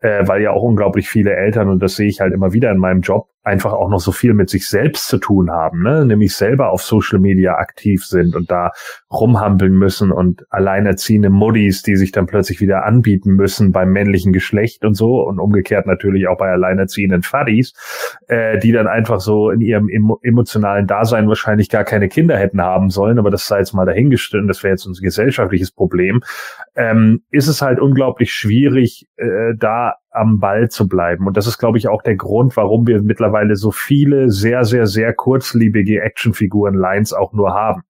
äh, 0.02 0.28
weil 0.28 0.42
ja 0.42 0.52
auch 0.52 0.64
unglaublich 0.64 1.10
viele 1.10 1.36
Eltern, 1.36 1.70
und 1.70 1.82
das 1.82 1.96
sehe 1.96 2.08
ich 2.08 2.20
halt 2.20 2.34
immer 2.34 2.54
wieder 2.54 2.72
in 2.72 2.78
meinem 2.78 3.02
Job, 3.02 3.30
einfach 3.48 3.72
auch 3.74 3.90
noch 3.90 4.00
so 4.00 4.12
viel 4.12 4.34
mit 4.34 4.50
sich 4.50 4.68
selbst 4.68 5.08
zu 5.08 5.18
tun 5.18 5.50
haben, 5.50 5.82
ne? 5.82 6.06
nämlich 6.06 6.36
selber 6.36 6.70
auf 6.72 6.84
Social 6.84 7.20
Media 7.20 7.56
aktiv 7.56 8.06
sind 8.06 8.36
und 8.36 8.52
da 8.52 8.72
rumhampeln 9.10 9.74
müssen 9.74 10.12
und 10.12 10.46
alleinerziehende 10.50 11.30
Muddis, 11.30 11.82
die 11.82 11.96
sich 11.96 12.12
dann 12.12 12.26
plötzlich 12.26 12.60
wieder 12.60 12.86
anbieten 12.86 13.32
müssen 13.32 13.72
beim 13.72 13.92
männlichen 13.92 14.34
Geschlecht 14.34 14.84
und 14.84 14.96
so 14.96 15.22
und 15.22 15.40
umgekehrt 15.40 15.88
natürlich 15.88 16.28
auch 16.28 16.38
bei 16.38 16.52
alleinerziehenden 16.52 17.24
Faddies, 17.24 17.74
äh, 18.28 18.60
die 18.60 18.74
dann 18.74 18.88
einfach 18.88 19.22
so 19.22 19.50
in 19.50 19.62
ihrem 19.62 19.90
emotionalen 20.22 20.86
Dasein 20.86 21.30
wahrscheinlich 21.30 21.70
gar 21.70 21.86
keine 21.86 22.10
Kinder 22.10 22.38
hätten 22.38 22.62
haben 22.62 22.90
sollen, 22.90 23.18
aber 23.18 23.32
das 23.32 23.48
sei 23.48 23.60
jetzt 23.60 23.74
mal 23.74 23.86
dahingestellt, 23.86 24.50
das 24.50 24.62
wäre 24.64 24.74
jetzt 24.74 24.86
unser 24.86 25.02
gesellschaftliches 25.02 25.72
Problem, 25.72 26.22
ähm, 26.76 27.22
ist 27.32 27.48
es 27.48 27.62
halt 27.62 27.80
unglaublich 27.80 28.34
schwierig, 28.34 29.08
äh, 29.16 29.54
da 29.58 29.96
am 30.18 30.40
Ball 30.40 30.70
zu 30.70 30.88
bleiben. 30.88 31.28
Und 31.28 31.38
das 31.38 31.48
ist, 31.48 31.58
glaube 31.58 31.78
ich, 31.78 31.88
auch 31.88 32.02
der 32.02 32.16
Grund, 32.16 32.58
warum 32.58 32.88
wir 32.88 33.02
mittlerweile 33.02 33.56
so 33.56 33.72
viele 33.72 34.30
sehr, 34.30 34.64
sehr, 34.66 34.88
sehr 34.88 35.14
kurzliebige 35.14 36.02
Actionfiguren-Lines 36.02 37.14
auch 37.14 37.34
nur 37.34 37.54
haben. 37.54 37.84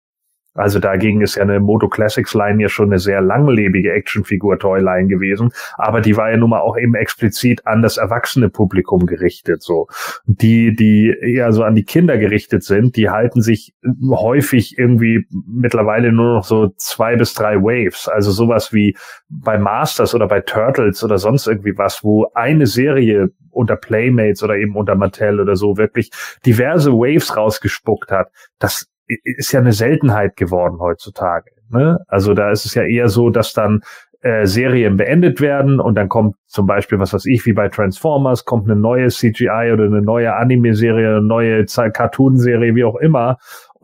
Also 0.57 0.79
dagegen 0.79 1.21
ist 1.21 1.35
ja 1.35 1.43
eine 1.43 1.59
Moto 1.59 1.87
Classics 1.87 2.33
Line 2.33 2.61
ja 2.61 2.69
schon 2.69 2.89
eine 2.89 2.99
sehr 2.99 3.21
langlebige 3.21 3.93
Actionfigur 3.93 4.59
Toyline 4.59 5.07
gewesen, 5.07 5.51
aber 5.77 6.01
die 6.01 6.17
war 6.17 6.31
ja 6.31 6.37
nun 6.37 6.49
mal 6.49 6.61
auch 6.61 6.77
eben 6.77 6.95
explizit 6.95 7.65
an 7.65 7.81
das 7.81 7.97
erwachsene 7.97 8.49
Publikum 8.49 9.05
gerichtet, 9.05 9.61
so. 9.61 9.87
Die, 10.25 10.75
die 10.75 11.15
eher 11.21 11.51
so 11.53 11.63
an 11.63 11.75
die 11.75 11.83
Kinder 11.83 12.17
gerichtet 12.17 12.63
sind, 12.63 12.95
die 12.95 13.09
halten 13.09 13.41
sich 13.41 13.73
häufig 14.09 14.77
irgendwie 14.77 15.25
mittlerweile 15.29 16.11
nur 16.11 16.35
noch 16.35 16.43
so 16.43 16.73
zwei 16.77 17.15
bis 17.15 17.33
drei 17.33 17.57
Waves, 17.57 18.07
also 18.07 18.31
sowas 18.31 18.73
wie 18.73 18.97
bei 19.29 19.57
Masters 19.57 20.15
oder 20.15 20.27
bei 20.27 20.41
Turtles 20.41 21.03
oder 21.03 21.17
sonst 21.17 21.47
irgendwie 21.47 21.77
was, 21.77 22.03
wo 22.03 22.27
eine 22.33 22.65
Serie 22.65 23.29
unter 23.51 23.75
Playmates 23.75 24.43
oder 24.43 24.55
eben 24.57 24.75
unter 24.75 24.95
Mattel 24.95 25.39
oder 25.39 25.55
so 25.55 25.77
wirklich 25.77 26.11
diverse 26.45 26.91
Waves 26.91 27.35
rausgespuckt 27.35 28.11
hat. 28.11 28.29
Das 28.59 28.87
ist 29.07 29.51
ja 29.51 29.59
eine 29.59 29.73
Seltenheit 29.73 30.35
geworden 30.35 30.79
heutzutage. 30.79 31.51
Ne? 31.69 31.99
Also 32.07 32.33
da 32.33 32.51
ist 32.51 32.65
es 32.65 32.73
ja 32.75 32.83
eher 32.83 33.09
so, 33.09 33.29
dass 33.29 33.53
dann 33.53 33.81
äh, 34.21 34.45
Serien 34.45 34.97
beendet 34.97 35.41
werden 35.41 35.79
und 35.79 35.95
dann 35.95 36.09
kommt 36.09 36.35
zum 36.47 36.65
Beispiel, 36.65 36.99
was 36.99 37.13
weiß 37.13 37.25
ich, 37.25 37.45
wie 37.45 37.53
bei 37.53 37.69
Transformers, 37.69 38.45
kommt 38.45 38.69
eine 38.69 38.79
neue 38.79 39.09
CGI 39.09 39.71
oder 39.73 39.85
eine 39.85 40.01
neue 40.01 40.35
Anime-Serie, 40.35 41.17
eine 41.17 41.21
neue 41.21 41.65
Cartoon-Serie, 41.65 42.75
wie 42.75 42.83
auch 42.83 42.95
immer. 42.95 43.37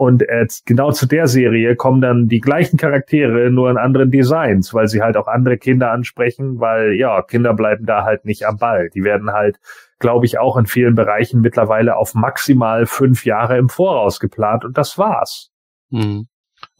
Und 0.03 0.21
äh, 0.23 0.45
genau 0.65 0.91
zu 0.91 1.05
der 1.05 1.27
Serie 1.27 1.77
kommen 1.77 2.01
dann 2.01 2.27
die 2.27 2.41
gleichen 2.41 2.75
Charaktere, 2.75 3.49
nur 3.49 3.71
in 3.71 3.77
anderen 3.77 4.11
Designs, 4.11 4.73
weil 4.73 4.89
sie 4.89 5.01
halt 5.01 5.15
auch 5.15 5.27
andere 5.27 5.57
Kinder 5.57 5.91
ansprechen, 5.91 6.59
weil 6.59 6.95
ja, 6.95 7.21
Kinder 7.21 7.53
bleiben 7.53 7.85
da 7.85 8.03
halt 8.03 8.25
nicht 8.25 8.45
am 8.45 8.57
Ball. 8.57 8.89
Die 8.89 9.05
werden 9.05 9.31
halt, 9.31 9.61
glaube 9.99 10.25
ich, 10.25 10.39
auch 10.39 10.57
in 10.57 10.65
vielen 10.65 10.95
Bereichen 10.95 11.39
mittlerweile 11.39 11.95
auf 11.95 12.15
maximal 12.15 12.85
fünf 12.85 13.23
Jahre 13.23 13.57
im 13.57 13.69
Voraus 13.69 14.19
geplant 14.19 14.65
und 14.65 14.77
das 14.77 14.97
war's. 14.97 15.53
Mhm. 15.89 16.27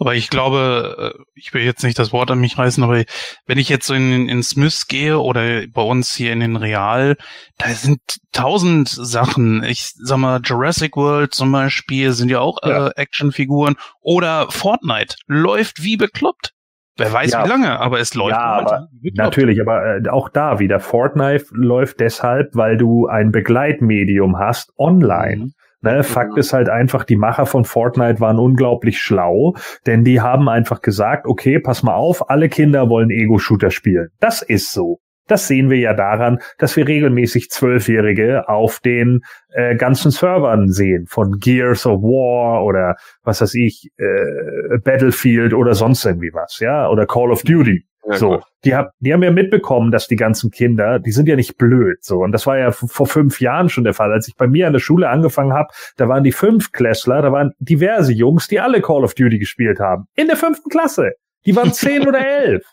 Aber 0.04 0.16
ich 0.16 0.30
glaube, 0.30 1.14
äh, 1.16 1.24
ich 1.34 1.54
will 1.54 1.64
jetzt 1.64 1.82
nicht 1.82 1.97
das 1.97 2.12
Wort 2.12 2.30
an 2.30 2.39
mich 2.39 2.58
reißen, 2.58 2.84
aber 2.84 3.04
wenn 3.45 3.58
ich 3.58 3.70
jetzt 3.70 3.88
so 3.88 3.93
in, 3.93 4.28
in 4.28 4.43
Smiths 4.43 4.88
gehe 4.88 5.18
oder 5.18 5.66
bei 5.68 5.82
uns 5.82 6.14
hier 6.14 6.34
in 6.34 6.41
den 6.41 6.58
Real, 6.58 7.16
da 7.58 7.70
sind 7.70 8.01
tausend 8.34 8.89
Sachen. 8.89 9.64
Ich 9.64 9.93
sag 9.95 10.18
mal, 10.18 10.41
Jurassic 10.43 10.97
World 10.97 11.34
zum 11.34 11.54
Beispiel 11.54 12.12
sind 12.12 12.28
ja 12.28 12.41
auch 12.41 12.58
ja. 12.66 12.88
Äh, 12.88 12.91
Actionfiguren 12.97 13.78
oder 14.01 14.51
Fortnite 14.51 15.16
läuft 15.28 15.86
wie 15.86 15.95
bekloppt. 15.95 16.51
Wer 16.97 17.14
weiß 17.14 17.32
ja. 17.32 17.45
wie 17.45 17.49
lange, 17.49 17.80
aber 17.80 18.01
es 18.01 18.14
läuft. 18.14 18.32
Ja, 18.32 18.41
aber 18.41 18.89
natürlich, 19.14 19.62
aber 19.62 19.99
äh, 19.99 20.10
auch 20.10 20.28
da 20.28 20.60
wieder. 20.60 20.82
Fortnite 20.82 21.45
läuft 21.51 22.01
deshalb, 22.01 22.49
weil 22.56 22.76
du 22.76 23.08
ein 23.08 23.32
Begleitmedium 23.32 24.38
hast 24.38 24.74
online. 24.78 25.45
Mhm. 25.45 25.54
Ne, 25.84 26.01
Fakt 26.03 26.38
ist 26.38 26.53
halt 26.53 26.69
einfach, 26.69 27.03
die 27.03 27.17
Macher 27.17 27.45
von 27.45 27.65
Fortnite 27.65 28.21
waren 28.21 28.39
unglaublich 28.39 28.99
schlau, 29.01 29.53
denn 29.86 30.05
die 30.05 30.21
haben 30.21 30.47
einfach 30.47 30.81
gesagt, 30.81 31.27
okay, 31.27 31.59
pass 31.59 31.84
mal 31.84 31.95
auf, 31.95 32.29
alle 32.29 32.47
Kinder 32.47 32.89
wollen 32.89 33.09
Ego-Shooter 33.09 33.69
spielen. 33.69 34.07
Das 34.21 34.41
ist 34.41 34.71
so. 34.71 34.99
Das 35.27 35.47
sehen 35.47 35.69
wir 35.69 35.77
ja 35.77 35.93
daran, 35.93 36.39
dass 36.57 36.77
wir 36.77 36.88
regelmäßig 36.88 37.49
Zwölfjährige 37.49 38.47
auf 38.47 38.79
den 38.79 39.21
äh, 39.49 39.75
ganzen 39.75 40.11
Servern 40.11 40.69
sehen, 40.69 41.05
von 41.07 41.39
Gears 41.39 41.86
of 41.86 42.01
War 42.01 42.63
oder 42.63 42.95
was 43.23 43.41
weiß 43.41 43.53
ich, 43.55 43.89
äh, 43.97 44.77
Battlefield 44.84 45.53
oder 45.53 45.75
sonst 45.75 46.05
irgendwie 46.05 46.31
was, 46.34 46.59
ja, 46.59 46.89
oder 46.89 47.05
Call 47.05 47.31
of 47.31 47.43
Duty. 47.43 47.86
Ja, 48.06 48.18
so, 48.18 48.41
die, 48.66 48.76
hab, 48.76 48.91
die 48.99 49.14
haben 49.14 49.24
ja 49.24 49.32
mitbekommen, 49.32 49.91
dass 49.91 50.08
die 50.08 50.16
ganzen 50.16 50.51
Kinder, 50.51 50.99
die 50.99 51.12
sind 51.12 51.28
ja 51.28 51.36
nicht 51.36 51.58
blöd. 51.58 52.04
So, 52.04 52.20
und 52.20 52.32
das 52.32 52.45
war 52.45 52.58
ja 52.58 52.72
vor 52.72 53.08
fünf 53.08 53.39
Jahren 53.39 53.70
schon 53.70 53.84
der 53.84 53.93
Fall. 53.93 54.12
Als 54.12 54.28
ich 54.28 54.36
bei 54.36 54.47
mir 54.47 54.68
an 54.68 54.74
der 54.74 54.80
Schule 54.80 55.10
angefangen 55.10 55.54
habe, 55.54 55.70
da 55.95 56.10
waren 56.10 56.24
die 56.24 56.32
Fünfklässler, 56.32 57.22
da 57.22 57.32
waren 57.32 57.54
diverse 57.60 58.12
Jungs, 58.12 58.47
die 58.47 58.60
alle 58.60 58.82
Call 58.82 59.04
of 59.04 59.14
Duty 59.14 59.39
gespielt 59.39 59.80
haben. 59.80 60.06
In 60.16 60.28
der 60.28 60.36
fünften 60.36 60.70
Klasse. 60.70 61.12
Die 61.45 61.56
waren 61.56 61.72
zehn 61.74 62.08
oder 62.08 62.26
elf. 62.26 62.64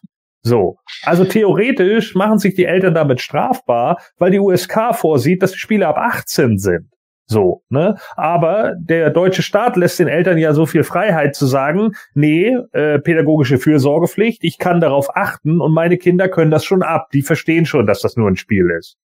So. 0.42 0.78
Also 1.02 1.24
theoretisch 1.24 2.14
machen 2.14 2.38
sich 2.38 2.54
die 2.54 2.64
Eltern 2.64 2.94
damit 2.94 3.20
strafbar, 3.20 4.00
weil 4.18 4.30
die 4.30 4.38
USK 4.38 4.94
vorsieht, 4.94 5.42
dass 5.42 5.52
die 5.52 5.58
Spiele 5.58 5.86
ab 5.86 5.96
18 5.98 6.58
sind. 6.58 6.88
So, 7.30 7.62
ne? 7.68 7.94
Aber 8.16 8.74
der 8.76 9.10
deutsche 9.10 9.42
Staat 9.42 9.76
lässt 9.76 10.00
den 10.00 10.08
Eltern 10.08 10.36
ja 10.36 10.52
so 10.52 10.66
viel 10.66 10.82
Freiheit 10.82 11.36
zu 11.36 11.46
sagen, 11.46 11.92
nee, 12.12 12.56
äh, 12.72 12.98
pädagogische 12.98 13.58
Fürsorgepflicht, 13.58 14.42
ich 14.42 14.58
kann 14.58 14.80
darauf 14.80 15.16
achten 15.16 15.60
und 15.60 15.72
meine 15.72 15.96
Kinder 15.96 16.28
können 16.28 16.50
das 16.50 16.64
schon 16.64 16.82
ab. 16.82 17.08
Die 17.12 17.22
verstehen 17.22 17.66
schon, 17.66 17.86
dass 17.86 18.00
das 18.00 18.16
nur 18.16 18.26
ein 18.26 18.34
Spiel 18.34 18.68
ist 18.76 18.98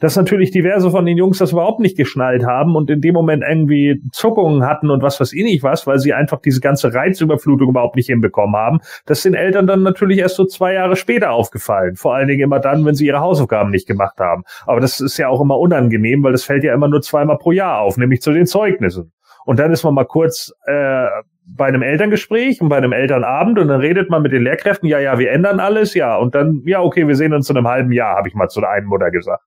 dass 0.00 0.16
natürlich 0.16 0.50
diverse 0.50 0.90
von 0.90 1.06
den 1.06 1.16
Jungs 1.16 1.38
das 1.38 1.52
überhaupt 1.52 1.80
nicht 1.80 1.96
geschnallt 1.96 2.44
haben 2.44 2.76
und 2.76 2.90
in 2.90 3.00
dem 3.00 3.14
Moment 3.14 3.42
irgendwie 3.48 4.02
Zuckungen 4.12 4.66
hatten 4.66 4.90
und 4.90 5.02
was 5.02 5.20
weiß 5.20 5.32
ich 5.32 5.44
nicht 5.44 5.62
was, 5.62 5.86
weil 5.86 5.98
sie 5.98 6.12
einfach 6.12 6.40
diese 6.40 6.60
ganze 6.60 6.92
Reizüberflutung 6.92 7.70
überhaupt 7.70 7.96
nicht 7.96 8.06
hinbekommen 8.06 8.56
haben. 8.56 8.78
Das 9.06 9.22
sind 9.22 9.34
Eltern 9.34 9.66
dann 9.66 9.82
natürlich 9.82 10.18
erst 10.18 10.36
so 10.36 10.44
zwei 10.44 10.74
Jahre 10.74 10.96
später 10.96 11.30
aufgefallen. 11.30 11.96
Vor 11.96 12.14
allen 12.14 12.28
Dingen 12.28 12.42
immer 12.42 12.60
dann, 12.60 12.84
wenn 12.84 12.94
sie 12.94 13.06
ihre 13.06 13.20
Hausaufgaben 13.20 13.70
nicht 13.70 13.86
gemacht 13.86 14.18
haben. 14.20 14.42
Aber 14.66 14.80
das 14.80 15.00
ist 15.00 15.16
ja 15.16 15.28
auch 15.28 15.40
immer 15.40 15.58
unangenehm, 15.58 16.22
weil 16.22 16.32
das 16.32 16.44
fällt 16.44 16.64
ja 16.64 16.74
immer 16.74 16.88
nur 16.88 17.00
zweimal 17.00 17.38
pro 17.38 17.52
Jahr 17.52 17.80
auf, 17.80 17.96
nämlich 17.96 18.20
zu 18.20 18.32
den 18.32 18.46
Zeugnissen. 18.46 19.12
Und 19.46 19.60
dann 19.60 19.72
ist 19.72 19.84
man 19.84 19.94
mal 19.94 20.04
kurz 20.04 20.52
äh, 20.66 21.06
bei 21.46 21.66
einem 21.66 21.82
Elterngespräch 21.82 22.60
und 22.60 22.68
bei 22.68 22.76
einem 22.76 22.92
Elternabend 22.92 23.58
und 23.58 23.68
dann 23.68 23.80
redet 23.80 24.10
man 24.10 24.22
mit 24.22 24.32
den 24.32 24.42
Lehrkräften, 24.42 24.88
ja, 24.88 24.98
ja, 24.98 25.18
wir 25.18 25.30
ändern 25.30 25.60
alles, 25.60 25.94
ja. 25.94 26.16
Und 26.16 26.34
dann, 26.34 26.62
ja, 26.66 26.82
okay, 26.82 27.06
wir 27.06 27.14
sehen 27.14 27.32
uns 27.32 27.48
in 27.48 27.56
einem 27.56 27.68
halben 27.68 27.92
Jahr, 27.92 28.16
habe 28.16 28.28
ich 28.28 28.34
mal 28.34 28.48
zu 28.48 28.60
der 28.60 28.70
einen 28.70 28.86
Mutter 28.86 29.10
gesagt. 29.10 29.42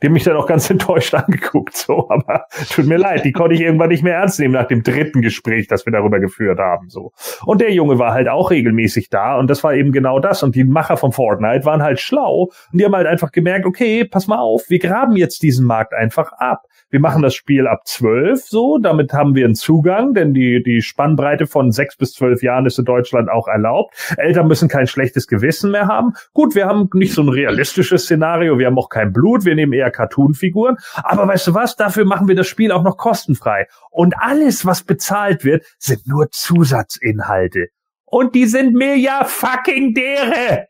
Die 0.00 0.06
haben 0.06 0.12
mich 0.12 0.24
dann 0.24 0.36
auch 0.36 0.46
ganz 0.46 0.70
enttäuscht 0.70 1.14
angeguckt, 1.14 1.76
so, 1.76 2.08
aber 2.08 2.44
tut 2.70 2.86
mir 2.86 2.98
leid, 2.98 3.24
die 3.24 3.32
konnte 3.32 3.54
ich 3.54 3.60
irgendwann 3.60 3.88
nicht 3.88 4.02
mehr 4.02 4.14
ernst 4.14 4.38
nehmen 4.38 4.54
nach 4.54 4.66
dem 4.66 4.82
dritten 4.82 5.22
Gespräch, 5.22 5.66
das 5.66 5.86
wir 5.86 5.92
darüber 5.92 6.20
geführt 6.20 6.58
haben, 6.58 6.88
so. 6.88 7.12
Und 7.44 7.60
der 7.60 7.72
Junge 7.72 7.98
war 7.98 8.12
halt 8.12 8.28
auch 8.28 8.50
regelmäßig 8.50 9.10
da 9.10 9.38
und 9.38 9.48
das 9.48 9.64
war 9.64 9.74
eben 9.74 9.92
genau 9.92 10.20
das 10.20 10.42
und 10.42 10.54
die 10.54 10.64
Macher 10.64 10.96
von 10.96 11.12
Fortnite 11.12 11.64
waren 11.64 11.82
halt 11.82 12.00
schlau 12.00 12.50
und 12.72 12.80
die 12.80 12.84
haben 12.84 12.94
halt 12.94 13.06
einfach 13.06 13.32
gemerkt, 13.32 13.66
okay, 13.66 14.04
pass 14.04 14.26
mal 14.26 14.38
auf, 14.38 14.68
wir 14.68 14.78
graben 14.78 15.16
jetzt 15.16 15.42
diesen 15.42 15.66
Markt 15.66 15.94
einfach 15.94 16.32
ab 16.32 16.66
wir 16.90 17.00
machen 17.00 17.22
das 17.22 17.34
Spiel 17.34 17.66
ab 17.66 17.86
zwölf 17.86 18.44
so, 18.44 18.78
damit 18.78 19.12
haben 19.12 19.34
wir 19.34 19.44
einen 19.44 19.54
Zugang, 19.54 20.14
denn 20.14 20.32
die, 20.32 20.62
die 20.62 20.80
Spannbreite 20.80 21.46
von 21.46 21.70
sechs 21.70 21.96
bis 21.96 22.14
zwölf 22.14 22.42
Jahren 22.42 22.66
ist 22.66 22.78
in 22.78 22.84
Deutschland 22.84 23.28
auch 23.30 23.46
erlaubt. 23.48 23.94
Eltern 24.16 24.48
müssen 24.48 24.68
kein 24.68 24.86
schlechtes 24.86 25.26
Gewissen 25.26 25.70
mehr 25.70 25.86
haben. 25.86 26.14
Gut, 26.32 26.54
wir 26.54 26.66
haben 26.66 26.88
nicht 26.94 27.12
so 27.12 27.22
ein 27.22 27.28
realistisches 27.28 28.04
Szenario, 28.04 28.58
wir 28.58 28.66
haben 28.66 28.78
auch 28.78 28.88
kein 28.88 29.12
Blut, 29.12 29.44
wir 29.44 29.54
nehmen 29.54 29.72
eher 29.72 29.90
Cartoon-Figuren, 29.90 30.76
aber 30.94 31.28
weißt 31.28 31.48
du 31.48 31.54
was, 31.54 31.76
dafür 31.76 32.04
machen 32.04 32.28
wir 32.28 32.34
das 32.34 32.46
Spiel 32.46 32.72
auch 32.72 32.82
noch 32.82 32.96
kostenfrei. 32.96 33.66
Und 33.90 34.14
alles, 34.18 34.64
was 34.64 34.82
bezahlt 34.82 35.44
wird, 35.44 35.64
sind 35.78 36.06
nur 36.06 36.30
Zusatzinhalte. 36.30 37.68
Und 38.04 38.34
die 38.34 38.46
sind 38.46 38.74
mir 38.74 38.96
ja 38.96 39.24
fucking 39.24 39.92
dere. 39.92 40.68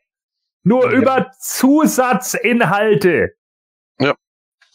Nur 0.63 0.91
ja. 0.91 0.97
über 0.97 1.31
Zusatzinhalte. 1.39 3.29
Ja. 3.99 4.15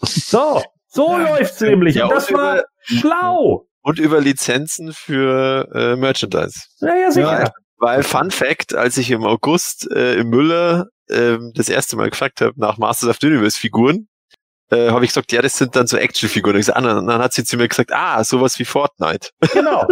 So. 0.00 0.62
So 0.94 1.08
ja. 1.08 1.28
läuft's 1.28 1.60
nämlich. 1.60 1.96
Ja, 1.96 2.04
und 2.06 2.14
das 2.14 2.30
und 2.30 2.36
war 2.36 2.54
über, 2.54 2.64
schlau. 2.82 3.66
Und 3.82 3.98
über 3.98 4.20
Lizenzen 4.20 4.92
für 4.92 5.68
äh, 5.74 5.96
Merchandise. 5.96 6.60
Ja, 6.78 6.96
ja, 6.96 7.10
sicher. 7.10 7.42
Ja, 7.42 7.52
weil 7.78 8.02
Fun 8.04 8.30
Fact, 8.30 8.74
als 8.74 8.96
ich 8.96 9.10
im 9.10 9.24
August 9.24 9.90
äh, 9.90 10.14
im 10.14 10.30
Müller 10.30 10.86
äh, 11.08 11.36
das 11.54 11.68
erste 11.68 11.96
Mal 11.96 12.10
gefragt 12.10 12.40
habe 12.40 12.54
nach 12.56 12.78
Masters 12.78 13.10
of 13.10 13.18
the 13.20 13.26
Universe 13.26 13.58
Figuren, 13.58 14.06
äh, 14.70 14.90
habe 14.90 15.04
ich 15.04 15.10
gesagt, 15.10 15.32
ja, 15.32 15.42
das 15.42 15.56
sind 15.56 15.76
dann 15.76 15.86
so 15.86 15.96
Actionfiguren. 15.96 16.56
Und 16.56 16.68
dann, 16.68 17.06
dann 17.06 17.22
hat 17.22 17.32
sie 17.32 17.44
zu 17.44 17.56
mir 17.56 17.68
gesagt, 17.68 17.92
ah, 17.92 18.22
sowas 18.24 18.58
wie 18.58 18.64
Fortnite. 18.64 19.28
Genau. 19.52 19.86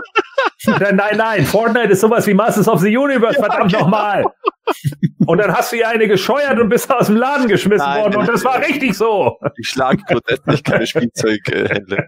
nein, 0.67 1.17
nein, 1.17 1.45
Fortnite 1.45 1.93
ist 1.93 2.01
sowas 2.01 2.27
wie 2.27 2.35
Masters 2.35 2.69
of 2.69 2.81
the 2.81 2.97
Universe, 2.97 3.39
ja, 3.39 3.45
verdammt 3.45 3.73
genau. 3.73 3.85
nochmal. 3.85 4.25
Und 5.27 5.39
dann 5.39 5.53
hast 5.53 5.73
du 5.73 5.77
ihr 5.77 5.89
eine 5.89 6.09
gescheuert 6.09 6.59
und 6.59 6.69
bist 6.69 6.91
aus 6.93 7.07
dem 7.07 7.17
Laden 7.17 7.49
geschmissen 7.49 7.87
nein, 7.87 8.03
worden. 8.03 8.17
Und 8.17 8.29
das 8.29 8.45
war 8.45 8.61
richtig 8.61 8.95
so. 8.95 9.39
Ich 9.59 9.69
schlage 9.69 10.03
grundsätzlich 10.07 10.63
keine 10.65 10.87
Spielzeughändler. 10.87 12.05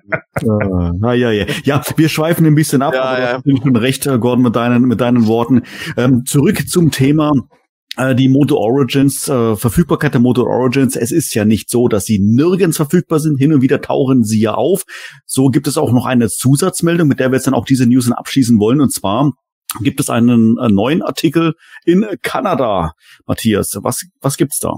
Ah, 1.02 1.12
ja, 1.12 1.30
ja. 1.30 1.46
ja, 1.64 1.82
wir 1.96 2.08
schweifen 2.08 2.46
ein 2.46 2.54
bisschen 2.54 2.82
ab, 2.82 2.94
ja, 2.94 3.02
aber 3.02 3.20
ja. 3.20 3.38
du 3.38 3.52
hast 3.52 3.62
schon 3.62 3.76
recht, 3.76 4.04
Gordon, 4.04 4.42
mit 4.42 4.56
deinen, 4.56 4.82
mit 4.82 5.00
deinen 5.00 5.26
Worten. 5.26 5.62
Ähm, 5.96 6.24
zurück 6.24 6.68
zum 6.68 6.90
Thema 6.90 7.32
äh, 7.32 7.63
die 7.96 8.28
Moto 8.28 8.56
Origins, 8.56 9.28
äh, 9.28 9.56
Verfügbarkeit 9.56 10.14
der 10.14 10.20
Moto 10.20 10.42
Origins, 10.42 10.96
es 10.96 11.12
ist 11.12 11.34
ja 11.34 11.44
nicht 11.44 11.70
so, 11.70 11.88
dass 11.88 12.04
sie 12.04 12.18
nirgends 12.18 12.76
verfügbar 12.76 13.20
sind, 13.20 13.38
hin 13.38 13.52
und 13.52 13.62
wieder 13.62 13.80
tauchen 13.80 14.24
sie 14.24 14.40
ja 14.40 14.54
auf. 14.54 14.82
So 15.26 15.48
gibt 15.48 15.68
es 15.68 15.78
auch 15.78 15.92
noch 15.92 16.06
eine 16.06 16.28
Zusatzmeldung, 16.28 17.06
mit 17.06 17.20
der 17.20 17.30
wir 17.30 17.36
jetzt 17.36 17.46
dann 17.46 17.54
auch 17.54 17.64
diese 17.64 17.86
News 17.86 18.10
abschließen 18.10 18.58
wollen, 18.58 18.80
und 18.80 18.92
zwar 18.92 19.32
gibt 19.80 20.00
es 20.00 20.10
einen 20.10 20.56
äh, 20.58 20.68
neuen 20.68 21.02
Artikel 21.02 21.54
in 21.84 22.06
Kanada. 22.22 22.92
Matthias, 23.26 23.78
was, 23.82 24.04
was 24.20 24.36
gibt's 24.36 24.58
da? 24.58 24.74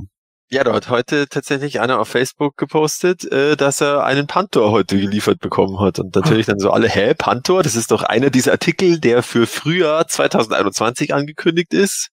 Ja, 0.49 0.63
da 0.63 0.75
hat 0.75 0.91
heute 0.91 1.27
tatsächlich 1.29 1.81
einer 1.81 1.99
auf 1.99 2.09
Facebook 2.09 2.57
gepostet, 2.57 3.25
äh, 3.33 3.57
dass 3.57 3.81
er 3.81 4.05
einen 4.05 4.29
Pantor 4.29 4.71
heute 4.71 4.97
geliefert 4.97 5.41
bekommen 5.41 5.81
hat. 5.81 5.99
Und 5.99 6.15
natürlich 6.15 6.47
dann 6.47 6.61
so 6.61 6.71
alle, 6.71 6.89
hä, 6.89 7.15
Pantor? 7.15 7.65
Das 7.65 7.75
ist 7.75 7.91
doch 7.91 8.05
einer 8.05 8.31
dieser 8.31 8.53
Artikel, 8.53 9.01
der 9.01 9.25
für 9.25 9.49
Frühjahr 9.49 10.07
2021 10.07 11.13
angekündigt 11.13 11.75
ist. 11.75 12.11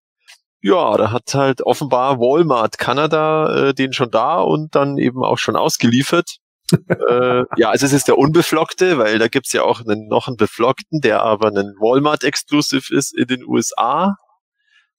Ja, 0.65 0.95
da 0.95 1.11
hat 1.11 1.35
halt 1.35 1.61
offenbar 1.61 2.19
Walmart 2.19 2.77
Kanada 2.77 3.69
äh, 3.69 3.73
den 3.73 3.91
schon 3.91 4.09
da 4.11 4.39
und 4.39 4.73
dann 4.75 4.97
eben 4.97 5.21
auch 5.21 5.37
schon 5.37 5.57
ausgeliefert. 5.57 6.37
äh, 6.87 7.43
ja, 7.57 7.69
also 7.69 7.85
es 7.85 7.91
ist 7.91 8.07
der 8.07 8.17
Unbeflockte, 8.17 8.97
weil 8.97 9.19
da 9.19 9.27
gibt's 9.27 9.51
ja 9.51 9.63
auch 9.63 9.81
einen, 9.81 10.07
noch 10.07 10.27
einen 10.27 10.37
Beflockten, 10.37 11.01
der 11.01 11.21
aber 11.21 11.49
ein 11.49 11.75
Walmart-Exclusive 11.79 12.95
ist 12.95 13.13
in 13.13 13.27
den 13.27 13.43
USA 13.45 14.15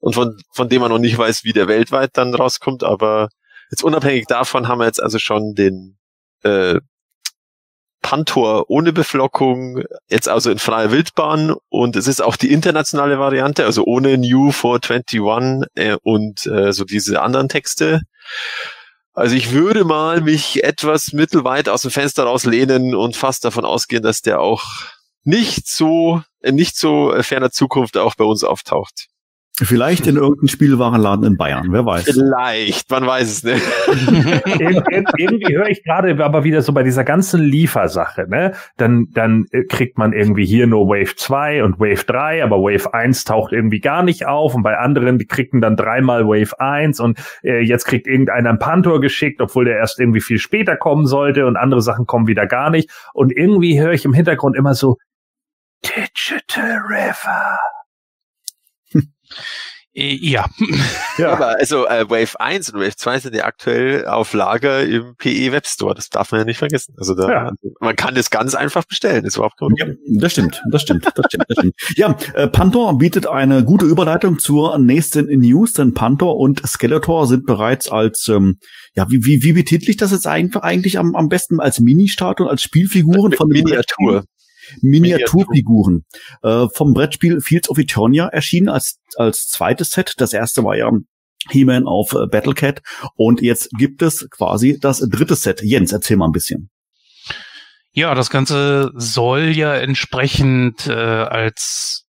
und 0.01 0.15
von, 0.15 0.37
von 0.53 0.69
dem 0.69 0.83
man 0.83 0.91
noch 0.91 0.99
nicht 0.99 1.17
weiß, 1.17 1.45
wie 1.45 1.55
der 1.55 1.67
weltweit 1.67 2.11
dann 2.13 2.35
rauskommt, 2.35 2.85
aber 2.85 3.31
jetzt 3.71 3.83
unabhängig 3.83 4.27
davon 4.27 4.69
haben 4.69 4.81
wir 4.81 4.85
jetzt 4.87 5.03
also 5.03 5.19
schon 5.19 5.55
den 5.55 5.97
äh, 6.43 6.79
Pantor 8.05 8.67
ohne 8.69 8.93
Beflockung, 8.93 9.83
jetzt 10.11 10.29
also 10.29 10.51
in 10.51 10.59
freier 10.59 10.91
Wildbahn 10.91 11.57
und 11.71 11.97
es 11.97 12.07
ist 12.07 12.23
auch 12.23 12.37
die 12.37 12.53
internationale 12.53 13.19
Variante, 13.19 13.65
also 13.65 13.83
ohne 13.85 14.19
New 14.19 14.53
421 14.53 15.67
äh, 15.75 15.97
und 16.03 16.45
äh, 16.45 16.71
so 16.75 16.85
diese 16.85 17.23
anderen 17.23 17.49
Texte. 17.49 18.03
Also 19.15 19.35
ich 19.35 19.53
würde 19.53 19.85
mal 19.85 20.21
mich 20.21 20.63
etwas 20.65 21.15
mittelweit 21.15 21.71
aus 21.71 21.81
dem 21.81 21.91
Fenster 21.91 22.25
rauslehnen 22.25 22.95
und 22.95 23.17
fast 23.17 23.43
davon 23.43 23.65
ausgehen, 23.65 24.03
dass 24.03 24.21
der 24.21 24.39
auch 24.39 24.65
nicht 25.23 25.67
so, 25.67 26.21
nicht 26.43 26.77
so 26.77 27.15
ferner 27.23 27.53
Zukunft 27.53 27.97
auch 27.97 28.17
bei 28.17 28.25
uns 28.25 28.45
auftaucht. 28.45 29.07
Vielleicht 29.63 30.09
in 30.09 30.17
irgendeinem 30.17 30.49
Spielwarenladen 30.49 31.25
in 31.25 31.37
Bayern, 31.37 31.69
wer 31.71 31.87
weiß. 31.87 32.07
Vielleicht, 32.07 32.91
man 32.91 33.07
weiß 33.07 33.31
es 33.31 33.45
nicht. 33.45 33.63
Ir 34.59 34.83
ir 34.91 35.05
irgendwie 35.17 35.57
höre 35.57 35.69
ich 35.69 35.85
gerade 35.85 36.25
aber 36.25 36.43
wieder 36.43 36.61
so 36.61 36.73
bei 36.73 36.83
dieser 36.83 37.05
ganzen 37.05 37.41
Liefersache, 37.41 38.27
ne? 38.29 38.55
Dann, 38.77 39.07
dann 39.13 39.47
äh, 39.53 39.63
kriegt 39.63 39.97
man 39.97 40.13
irgendwie 40.13 40.45
hier 40.45 40.67
nur 40.67 40.89
Wave 40.89 41.15
2 41.15 41.63
und 41.63 41.79
Wave 41.79 42.05
3, 42.05 42.43
aber 42.43 42.57
Wave 42.57 42.93
1 42.95 43.23
taucht 43.25 43.53
irgendwie 43.53 43.79
gar 43.79 44.03
nicht 44.03 44.27
auf 44.27 44.57
und 44.57 44.65
bei 44.65 44.77
anderen, 44.77 45.19
die 45.19 45.27
kriegen 45.27 45.61
dann 45.61 45.77
dreimal 45.77 46.27
Wave 46.27 46.59
1 46.59 46.99
und 46.99 47.21
äh, 47.45 47.61
jetzt 47.61 47.85
kriegt 47.85 48.09
irgendeiner 48.09 48.51
ein 48.51 48.59
Pantor 48.59 49.01
geschickt, 49.01 49.41
obwohl 49.41 49.67
der 49.67 49.77
erst 49.77 50.01
irgendwie 50.01 50.21
viel 50.21 50.39
später 50.39 50.77
kommen 50.77 51.07
sollte 51.07 51.47
und 51.47 51.57
andere 51.57 51.81
Sachen 51.81 52.07
kommen 52.07 52.27
wieder 52.27 52.49
gar 52.49 52.71
nicht. 52.71 52.91
Und 53.13 53.31
irgendwie 53.31 53.81
höre 53.81 53.93
ich 53.93 54.05
im 54.05 54.15
Hintergrund 54.15 54.57
immer 54.57 54.75
so 54.75 54.97
Digital 55.85 56.79
River. 56.89 57.59
Äh, 59.97 60.15
Ja. 60.21 60.47
Ja. 61.19 61.33
Aber 61.33 61.57
also 61.61 61.87
äh, 61.87 62.11
Wave 62.11 62.41
1 62.41 62.71
und 62.71 62.81
Wave 62.81 62.97
2 62.97 63.21
sind 63.21 63.37
ja 63.37 63.45
aktuell 63.45 64.05
auf 64.07 64.33
Lager 64.33 64.83
im 64.83 65.15
PE 65.17 65.53
Web 65.53 65.65
Store. 65.69 65.95
Das 65.95 66.09
darf 66.11 66.33
man 66.33 66.41
ja 66.41 66.45
nicht 66.45 66.59
vergessen. 66.59 66.95
Also 66.99 67.15
da, 67.15 67.31
Ja. 67.31 67.53
man 67.81 67.95
kann 67.95 68.17
das 68.17 68.31
ganz 68.31 68.57
einfach 68.57 68.85
bestellen. 68.85 69.25
Ist 69.25 69.37
überhaupt 69.37 69.57
kein 69.57 69.69
Ja, 69.77 69.85
Problem. 69.87 70.19
das 70.19 70.33
stimmt, 70.33 70.61
das 70.73 70.83
stimmt, 70.83 71.07
das 71.15 71.27
stimmt, 71.29 71.45
das 71.49 71.59
stimmt. 71.59 71.75
Ja, 71.97 72.17
äh, 72.35 72.49
Panther 72.49 72.93
bietet 72.95 73.29
eine 73.29 73.63
gute 73.65 73.85
Überleitung 73.87 74.41
zur 74.41 74.77
nächsten 74.79 75.27
News, 75.39 75.75
denn 75.75 75.95
Panther 75.95 76.35
und 76.35 76.67
Skeletor 76.67 77.29
sind 77.29 77.47
bereits 77.47 77.89
als, 77.89 78.27
ähm, 78.27 78.59
ja, 78.97 79.09
wie, 79.11 79.25
wie, 79.25 79.45
wie 79.45 79.53
betitel 79.53 79.89
ich 79.91 79.97
das 79.97 80.11
jetzt 80.11 80.27
eigentlich, 80.27 80.61
eigentlich 80.61 80.99
am, 80.99 81.15
am 81.15 81.29
besten 81.29 81.61
als 81.61 81.79
Mini-Start 81.79 82.41
und 82.41 82.49
als 82.49 82.63
Spielfiguren 82.63 83.33
von 83.33 83.49
dem 83.49 83.63
Miniatur. 83.63 84.25
Miniaturfiguren. 84.81 86.05
Äh, 86.43 86.67
vom 86.75 86.95
Brettspiel 86.95 87.41
Fields 87.41 87.69
of 87.69 87.79
Eternia 87.79 88.29
erschienen 88.29 88.69
als, 88.69 89.01
als 89.17 89.49
zweites 89.49 89.91
Set. 89.91 90.15
Das 90.19 90.33
erste 90.33 90.65
war 90.65 90.77
ja 90.77 90.91
He-Man 91.51 91.87
auf 91.87 92.13
äh, 92.13 92.27
Battlecat 92.27 92.81
und 93.17 93.43
jetzt 93.43 93.71
gibt 93.71 94.03
es 94.03 94.29
quasi 94.31 94.79
das 94.81 95.01
dritte 95.01 95.37
Set. 95.37 95.63
Jens, 95.63 95.93
erzähl 95.93 96.17
mal 96.17 96.27
ein 96.27 96.33
bisschen. 96.33 96.71
Ja, 97.93 98.15
das 98.15 98.31
Ganze 98.31 98.91
soll 98.95 99.51
ja 99.51 99.75
entsprechend 99.75 100.87
äh, 100.87 100.93
als 100.93 102.07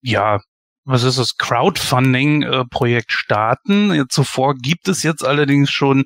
ja, 0.00 0.40
was 0.84 1.04
ist 1.04 1.18
das 1.18 1.36
Crowdfunding-Projekt 1.36 3.12
starten. 3.12 3.94
Ja, 3.94 4.04
Zuvor 4.08 4.56
gibt 4.56 4.88
es 4.88 5.04
jetzt 5.04 5.24
allerdings 5.24 5.70
schon 5.70 6.04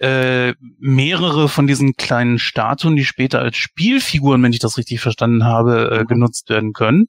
äh, 0.00 0.54
mehrere 0.78 1.48
von 1.48 1.66
diesen 1.66 1.94
kleinen 1.94 2.38
Statuen, 2.38 2.96
die 2.96 3.04
später 3.04 3.40
als 3.40 3.56
Spielfiguren, 3.56 4.42
wenn 4.42 4.52
ich 4.52 4.60
das 4.60 4.78
richtig 4.78 5.00
verstanden 5.00 5.44
habe, 5.44 5.90
äh, 5.90 6.04
genutzt 6.04 6.48
werden 6.50 6.72
können. 6.72 7.06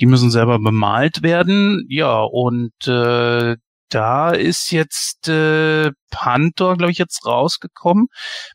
Die 0.00 0.06
müssen 0.06 0.30
selber 0.30 0.58
bemalt 0.58 1.22
werden. 1.22 1.84
Ja, 1.88 2.20
und 2.22 2.72
äh, 2.88 3.56
da 3.88 4.30
ist 4.30 4.72
jetzt 4.72 5.28
äh, 5.28 5.92
Panther, 6.10 6.76
glaube 6.76 6.90
ich, 6.90 6.98
jetzt 6.98 7.24
rausgekommen. 7.24 8.08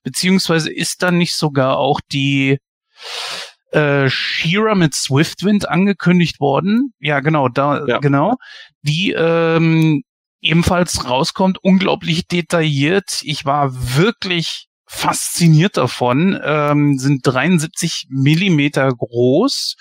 Beziehungsweise 0.03 0.71
ist 0.71 1.01
dann 1.01 1.17
nicht 1.17 1.35
sogar 1.35 1.77
auch 1.77 2.01
die 2.11 2.57
äh, 3.71 4.09
Shira 4.09 4.75
mit 4.75 4.93
Swiftwind 4.95 5.69
angekündigt 5.69 6.39
worden. 6.39 6.93
Ja, 6.99 7.19
genau, 7.21 7.47
da, 7.47 7.85
Ja. 7.85 7.99
genau. 7.99 8.35
Die 8.81 9.13
ähm, 9.15 10.03
ebenfalls 10.41 11.09
rauskommt, 11.09 11.57
unglaublich 11.61 12.27
detailliert. 12.27 13.21
Ich 13.23 13.45
war 13.45 13.71
wirklich 13.97 14.67
fasziniert 14.85 15.77
davon. 15.77 16.39
Ähm, 16.43 16.97
sind 16.97 17.21
73 17.23 18.07
Millimeter 18.09 18.89
groß, 18.89 19.75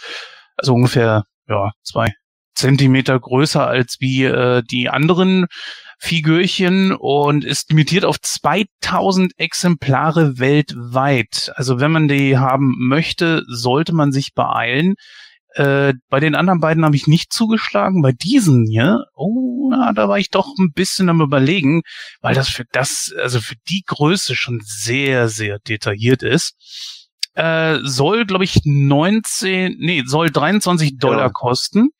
also 0.56 0.74
ungefähr 0.74 1.24
ja 1.48 1.72
zwei 1.82 2.12
Zentimeter 2.54 3.18
größer 3.18 3.66
als 3.66 3.96
wie 4.00 4.24
äh, 4.24 4.62
die 4.68 4.88
anderen 4.90 5.46
Figürchen 5.98 6.92
und 6.92 7.44
ist 7.44 7.70
limitiert 7.70 8.04
auf 8.04 8.20
2000 8.20 9.32
Exemplare 9.38 10.38
weltweit. 10.38 11.52
Also 11.54 11.80
wenn 11.80 11.90
man 11.90 12.08
die 12.08 12.38
haben 12.38 12.74
möchte, 12.78 13.42
sollte 13.48 13.94
man 13.94 14.12
sich 14.12 14.34
beeilen. 14.34 14.94
Äh, 15.54 15.94
bei 16.08 16.20
den 16.20 16.34
anderen 16.34 16.60
beiden 16.60 16.84
habe 16.84 16.96
ich 16.96 17.06
nicht 17.06 17.32
zugeschlagen. 17.32 18.02
Bei 18.02 18.12
diesen 18.12 18.66
hier, 18.66 19.04
oh, 19.14 19.70
na, 19.70 19.92
da 19.92 20.08
war 20.08 20.18
ich 20.18 20.30
doch 20.30 20.48
ein 20.58 20.72
bisschen 20.72 21.08
am 21.08 21.20
überlegen, 21.20 21.82
weil 22.20 22.34
das 22.34 22.48
für 22.48 22.64
das, 22.72 23.12
also 23.20 23.40
für 23.40 23.56
die 23.68 23.82
Größe 23.86 24.34
schon 24.36 24.60
sehr, 24.64 25.28
sehr 25.28 25.58
detailliert 25.58 26.22
ist. 26.22 26.54
Äh, 27.34 27.78
soll, 27.82 28.26
glaube 28.26 28.44
ich, 28.44 28.60
19, 28.64 29.76
nee, 29.78 30.02
soll 30.06 30.30
23 30.30 30.98
Dollar 30.98 31.26
Ja. 31.26 31.30
kosten. 31.30 31.90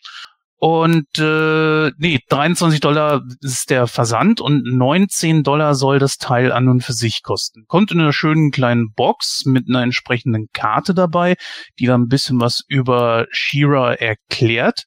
Und 0.61 1.07
äh, 1.19 1.93
nee, 1.99 2.19
23 2.29 2.81
Dollar 2.81 3.23
ist 3.41 3.71
der 3.71 3.87
Versand 3.87 4.41
und 4.41 4.65
19 4.65 5.45
Dollar 5.45 5.77
soll 5.77 6.01
das 6.01 6.17
Teil 6.17 6.51
an 6.51 6.69
und 6.69 6.83
für 6.83 6.93
sich 6.93 7.23
kosten. 7.23 7.65
Kommt 7.69 7.93
in 7.93 8.01
einer 8.01 8.13
schönen 8.13 8.51
kleinen 8.51 8.93
Box 8.93 9.45
mit 9.45 9.69
einer 9.69 9.83
entsprechenden 9.83 10.49
Karte 10.53 10.95
dabei, 10.95 11.37
die 11.79 11.87
da 11.87 11.95
ein 11.95 12.09
bisschen 12.09 12.41
was 12.41 12.65
über 12.67 13.27
Shira 13.31 13.95
erklärt. 13.95 14.85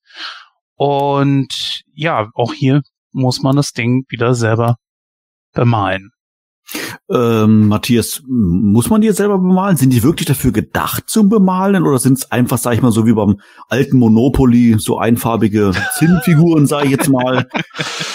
Und 0.75 1.83
ja, 1.93 2.29
auch 2.33 2.53
hier 2.53 2.81
muss 3.13 3.41
man 3.41 3.55
das 3.55 3.71
Ding 3.71 4.03
wieder 4.09 4.33
selber 4.33 4.75
bemalen. 5.53 6.09
Ähm, 7.09 7.67
Matthias, 7.67 8.21
muss 8.27 8.89
man 8.89 9.01
die 9.01 9.07
jetzt 9.07 9.17
selber 9.17 9.37
bemalen? 9.37 9.77
Sind 9.77 9.91
die 9.91 10.03
wirklich 10.03 10.27
dafür 10.27 10.51
gedacht 10.51 11.03
zum 11.07 11.29
Bemalen 11.29 11.83
oder 11.83 11.99
sind 11.99 12.17
es 12.19 12.31
einfach, 12.31 12.57
sag 12.57 12.73
ich 12.73 12.81
mal, 12.81 12.91
so 12.91 13.05
wie 13.05 13.13
beim 13.13 13.39
alten 13.69 13.97
Monopoly, 13.97 14.77
so 14.79 14.97
einfarbige 14.97 15.71
Zinnfiguren, 15.95 16.67
sag 16.67 16.85
ich 16.85 16.91
jetzt 16.91 17.09
mal, 17.09 17.47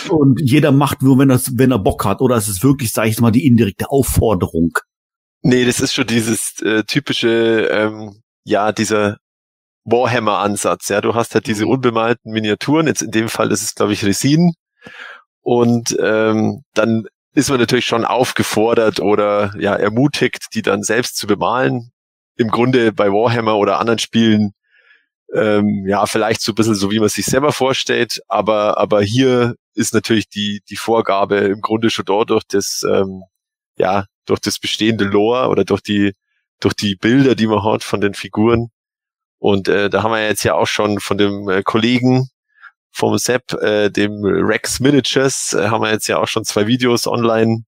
und 0.08 0.40
jeder 0.40 0.72
macht 0.72 1.02
nur, 1.02 1.18
wenn, 1.18 1.28
das, 1.28 1.58
wenn 1.58 1.70
er 1.70 1.78
Bock 1.78 2.04
hat, 2.04 2.20
oder 2.20 2.36
ist 2.36 2.48
es 2.48 2.62
wirklich, 2.62 2.92
sag 2.92 3.04
ich 3.04 3.12
jetzt 3.12 3.20
mal, 3.20 3.30
die 3.30 3.46
indirekte 3.46 3.90
Aufforderung? 3.90 4.78
Nee, 5.42 5.64
das 5.64 5.80
ist 5.80 5.94
schon 5.94 6.06
dieses 6.06 6.60
äh, 6.62 6.82
typische, 6.84 7.68
ähm, 7.70 8.22
ja, 8.44 8.72
dieser 8.72 9.18
Warhammer-Ansatz. 9.84 10.88
Ja, 10.88 11.00
du 11.00 11.14
hast 11.14 11.34
halt 11.34 11.46
diese 11.46 11.66
unbemalten 11.66 12.32
Miniaturen. 12.32 12.86
Jetzt 12.86 13.02
in 13.02 13.10
dem 13.10 13.28
Fall 13.28 13.52
ist 13.52 13.62
es, 13.62 13.74
glaube 13.74 13.92
ich, 13.92 14.04
Resin. 14.04 14.52
Und 15.42 15.96
ähm, 16.00 16.62
dann 16.74 17.06
ist 17.36 17.50
man 17.50 17.60
natürlich 17.60 17.84
schon 17.84 18.06
aufgefordert 18.06 18.98
oder 18.98 19.52
ja 19.58 19.74
ermutigt, 19.74 20.46
die 20.54 20.62
dann 20.62 20.82
selbst 20.82 21.18
zu 21.18 21.26
bemalen. 21.26 21.92
Im 22.36 22.48
Grunde 22.48 22.92
bei 22.92 23.10
Warhammer 23.12 23.56
oder 23.56 23.78
anderen 23.78 23.98
Spielen 23.98 24.52
ähm, 25.34 25.84
ja 25.86 26.06
vielleicht 26.06 26.40
so 26.40 26.52
ein 26.52 26.54
bisschen 26.54 26.74
so, 26.74 26.90
wie 26.90 26.98
man 26.98 27.10
sich 27.10 27.26
selber 27.26 27.52
vorstellt. 27.52 28.22
Aber 28.28 28.78
aber 28.78 29.02
hier 29.02 29.54
ist 29.74 29.92
natürlich 29.92 30.30
die 30.30 30.62
die 30.70 30.76
Vorgabe 30.76 31.36
im 31.36 31.60
Grunde 31.60 31.90
schon 31.90 32.06
dort 32.06 32.30
durch 32.30 32.44
das 32.48 32.82
ähm, 32.90 33.22
ja 33.76 34.06
durch 34.24 34.40
das 34.40 34.58
bestehende 34.58 35.04
Lore 35.04 35.48
oder 35.48 35.66
durch 35.66 35.82
die 35.82 36.14
durch 36.60 36.74
die 36.74 36.96
Bilder, 36.96 37.34
die 37.34 37.46
man 37.46 37.62
hat 37.64 37.84
von 37.84 38.00
den 38.00 38.14
Figuren. 38.14 38.68
Und 39.38 39.68
äh, 39.68 39.90
da 39.90 40.02
haben 40.02 40.12
wir 40.12 40.24
jetzt 40.24 40.42
ja 40.42 40.54
auch 40.54 40.66
schon 40.66 41.00
von 41.00 41.18
dem 41.18 41.50
äh, 41.50 41.62
Kollegen 41.62 42.30
vom 42.96 43.18
Sepp, 43.18 43.52
äh, 43.60 43.90
dem 43.90 44.24
Rex 44.24 44.80
Miniatures, 44.80 45.52
äh, 45.52 45.68
haben 45.68 45.82
wir 45.82 45.90
jetzt 45.90 46.08
ja 46.08 46.18
auch 46.18 46.28
schon 46.28 46.44
zwei 46.44 46.66
Videos 46.66 47.06
online, 47.06 47.64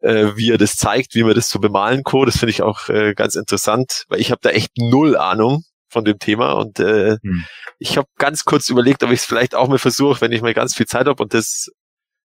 äh, 0.00 0.32
wie 0.34 0.50
er 0.50 0.58
das 0.58 0.74
zeigt, 0.74 1.14
wie 1.14 1.22
man 1.22 1.34
das 1.34 1.48
so 1.48 1.60
bemalen 1.60 2.02
kann. 2.02 2.26
Das 2.26 2.38
finde 2.38 2.50
ich 2.50 2.62
auch 2.62 2.88
äh, 2.88 3.14
ganz 3.14 3.36
interessant, 3.36 4.04
weil 4.08 4.20
ich 4.20 4.32
habe 4.32 4.40
da 4.42 4.50
echt 4.50 4.76
null 4.76 5.16
Ahnung 5.16 5.62
von 5.88 6.04
dem 6.04 6.18
Thema 6.18 6.52
und 6.54 6.80
äh, 6.80 7.16
Hm. 7.22 7.44
ich 7.78 7.96
habe 7.96 8.08
ganz 8.18 8.44
kurz 8.44 8.68
überlegt, 8.68 9.04
ob 9.04 9.10
ich 9.12 9.20
es 9.20 9.24
vielleicht 9.24 9.54
auch 9.54 9.68
mal 9.68 9.78
versuche, 9.78 10.20
wenn 10.20 10.32
ich 10.32 10.42
mal 10.42 10.52
ganz 10.52 10.74
viel 10.74 10.86
Zeit 10.86 11.06
habe 11.06 11.22
und 11.22 11.32
das 11.32 11.68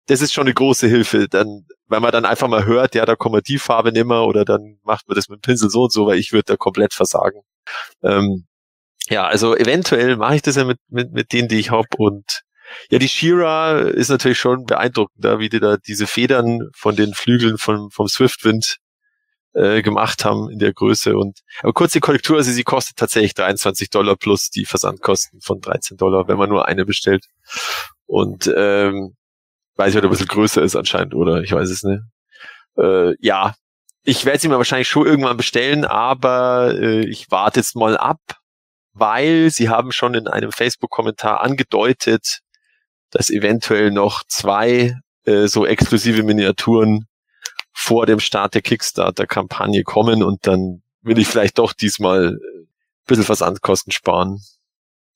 das 0.07 0.23
ist 0.23 0.33
schon 0.33 0.45
eine 0.45 0.55
große 0.55 0.89
Hilfe, 0.89 1.29
dann, 1.29 1.67
weil 1.87 2.01
man 2.01 2.11
dann 2.11 2.25
einfach 2.25 2.49
mal 2.49 2.65
hört, 2.65 2.95
ja, 2.97 3.05
da 3.07 3.17
kommt 3.17 3.35
man 3.35 3.43
die 3.47 3.59
Farbe 3.59 3.93
nimmer 3.93 4.25
oder 4.27 4.45
dann 4.45 4.79
macht 4.83 5.07
man 5.07 5.15
das 5.15 5.29
mit 5.29 5.39
dem 5.39 5.43
Pinsel 5.43 5.71
so 5.71 5.83
und 5.85 5.93
so, 5.93 6.07
weil 6.07 6.19
ich 6.19 6.33
würde 6.33 6.45
da 6.47 6.57
komplett 6.57 6.95
versagen. 6.95 7.43
Ähm, 8.03 8.47
ja, 9.11 9.27
also 9.27 9.57
eventuell 9.57 10.17
mache 10.17 10.37
ich 10.37 10.43
das 10.43 10.57
ja 10.57 10.65
mit, 10.65 10.79
mit, 10.89 11.13
mit 11.13 11.33
denen, 11.33 11.49
die 11.49 11.59
ich 11.59 11.71
hab 11.71 11.87
und 11.99 12.43
ja, 12.91 12.99
die 12.99 13.09
Shira 13.09 13.81
ist 13.81 14.11
natürlich 14.11 14.39
schon 14.39 14.65
beeindruckend, 14.65 15.25
da 15.25 15.41
wie 15.41 15.49
die 15.49 15.61
da 15.61 15.77
diese 15.77 16.07
Federn 16.07 16.71
von 16.77 16.95
den 16.95 17.15
Flügeln 17.15 17.59
vom, 17.59 17.91
vom 17.91 18.09
Swiftwind 18.09 18.77
äh, 19.55 19.83
gemacht 19.83 20.25
haben 20.25 20.49
in 20.51 20.61
der 20.61 20.73
Größe 20.73 21.17
und 21.17 21.41
aber 21.63 21.73
kurze 21.73 22.01
Korrektur, 22.01 22.37
also 22.37 22.53
sie 22.53 22.63
kostet 22.63 22.97
tatsächlich 22.97 23.35
23 23.35 23.91
Dollar 23.91 24.17
plus 24.17 24.51
die 24.51 24.65
Versandkosten 24.65 25.41
von 25.41 25.61
13 25.61 25.97
Dollar, 25.97 26.29
wenn 26.29 26.39
man 26.39 26.49
nur 26.49 26.69
eine 26.69 26.87
bestellt. 26.87 27.25
Und 28.07 28.53
ähm, 28.57 29.17
weiß 29.77 29.91
ich, 29.91 29.97
ob 29.97 30.05
er 30.05 30.09
ein 30.09 30.11
bisschen 30.11 30.29
größer 30.29 30.63
ist 30.63 30.77
anscheinend, 30.77 31.15
oder 31.15 31.43
ich 31.43 31.53
weiß 31.53 31.69
es 31.69 31.83
nicht. 31.83 32.03
Äh, 32.79 33.15
ja, 33.21 33.55
ich 34.05 34.25
werde 34.25 34.39
sie 34.39 34.49
mir 34.49 34.57
wahrscheinlich 34.57 34.89
schon 34.89 35.07
irgendwann 35.07 35.37
bestellen, 35.37 35.85
aber 35.85 36.75
äh, 36.75 37.05
ich 37.07 37.31
warte 37.31 37.61
jetzt 37.61 37.77
mal 37.77 37.97
ab, 37.97 38.21
weil 38.93 39.51
sie 39.51 39.69
haben 39.69 39.93
schon 39.93 40.15
in 40.15 40.27
einem 40.29 40.53
Facebook-Kommentar 40.53 41.43
angedeutet, 41.43 42.41
dass 43.11 43.31
eventuell 43.31 43.91
noch 43.91 44.23
zwei 44.29 44.97
äh, 45.25 45.47
so 45.47 45.67
exklusive 45.67 46.23
Miniaturen 46.23 47.07
vor 47.73 48.07
dem 48.07 48.21
Start 48.21 48.55
der 48.55 48.63
Kickstarter-Kampagne 48.63 49.83
kommen 49.85 50.23
und 50.23 50.47
dann 50.47 50.83
will 51.03 51.19
ich 51.19 51.29
vielleicht 51.29 51.59
doch 51.59 51.73
diesmal 51.73 52.35
äh, 52.35 52.59
ein 52.59 52.67
bisschen 53.07 53.25
Versandkosten 53.25 53.93
sparen. 53.93 54.41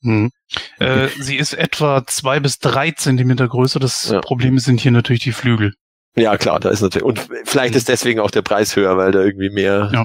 Hm. 0.03 0.31
Äh, 0.79 1.09
sie 1.19 1.37
ist 1.37 1.55
etwa 1.55 2.07
zwei 2.07 2.41
bis 2.41 2.59
drei 2.59 2.91
Zentimeter 2.91 3.49
größer. 3.49 3.81
Das 3.81 4.11
Ja. 4.11 4.21
Problem 4.21 4.59
sind 4.59 4.81
hier 4.81 4.93
natürlich 4.93 5.23
die 5.23 5.33
Flügel. 5.33 5.75
Ja, 6.15 6.37
klar, 6.37 6.61
da 6.61 6.69
ist 6.69 6.83
natürlich. 6.83 7.05
Und 7.05 7.27
vielleicht 7.45 7.75
ist 7.75 7.89
deswegen 7.89 8.21
auch 8.21 8.31
der 8.31 8.43
Preis 8.43 8.77
höher, 8.77 8.97
weil 8.97 9.13
da 9.13 9.21
irgendwie 9.21 9.51
mehr 9.51 9.91
Ja. 9.93 10.05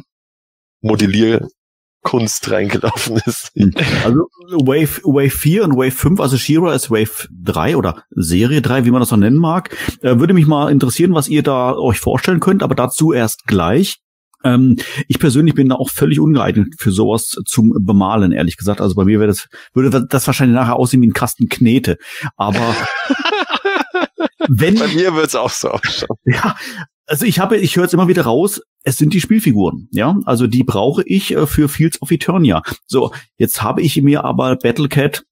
Modellierkunst 2.03 2.51
reingelaufen 2.51 3.21
ist. 3.25 3.51
Also 4.03 4.27
Wave, 4.51 5.01
Wave 5.03 5.29
4 5.29 5.63
und 5.65 5.73
Wave 5.75 5.91
5, 5.91 6.19
also 6.19 6.37
Shira 6.37 6.73
ist 6.73 6.89
Wave 6.89 7.27
3 7.31 7.77
oder 7.77 8.03
Serie 8.11 8.61
3, 8.61 8.85
wie 8.85 8.91
man 8.91 9.01
das 9.01 9.09
so 9.09 9.15
nennen 9.17 9.37
mag. 9.37 9.75
Äh, 10.01 10.19
würde 10.19 10.33
mich 10.33 10.47
mal 10.47 10.71
interessieren, 10.71 11.13
was 11.13 11.27
ihr 11.27 11.43
da 11.43 11.75
euch 11.75 11.99
vorstellen 11.99 12.39
könnt, 12.39 12.63
aber 12.63 12.75
dazu 12.75 13.13
erst 13.13 13.45
gleich. 13.45 13.99
Ähm, 14.43 14.77
ich 15.07 15.19
persönlich 15.19 15.53
bin 15.53 15.69
da 15.69 15.75
auch 15.75 15.89
völlig 15.89 16.19
ungeeignet 16.19 16.75
für 16.77 16.91
sowas 16.91 17.35
zum 17.45 17.73
Bemalen, 17.81 18.31
ehrlich 18.31 18.55
gesagt. 18.57 18.79
Also 18.79 18.95
bei 18.95 19.03
mir 19.03 19.19
wäre 19.19 19.27
das, 19.27 19.47
würde 19.73 20.05
das 20.07 20.27
wahrscheinlich 20.27 20.55
nachher 20.55 20.77
aussehen 20.77 21.01
wie 21.01 21.07
ein 21.07 21.13
Kasten 21.13 21.49
Knete. 21.49 21.97
Aber 22.37 22.75
wenn, 24.47 24.79
Bei 24.79 24.87
mir 24.87 25.13
wird's 25.15 25.35
auch 25.35 25.51
so 25.51 25.71
ausschauen. 25.71 26.17
ja, 26.23 26.55
also 27.09 27.25
ich 27.25 27.39
habe, 27.39 27.57
ich 27.57 27.75
höre 27.75 27.83
jetzt 27.83 27.93
immer 27.93 28.07
wieder 28.07 28.23
raus, 28.23 28.61
es 28.83 28.97
sind 28.97 29.13
die 29.13 29.21
Spielfiguren, 29.21 29.87
ja, 29.91 30.17
also 30.25 30.47
die 30.47 30.63
brauche 30.63 31.03
ich 31.05 31.35
äh, 31.35 31.47
für 31.47 31.67
Fields 31.67 32.01
of 32.01 32.11
Eternia. 32.11 32.61
So, 32.85 33.11
jetzt 33.37 33.61
habe 33.61 33.81
ich 33.81 34.01
mir 34.01 34.23
aber 34.23 34.55
Battlecat, 34.55 35.23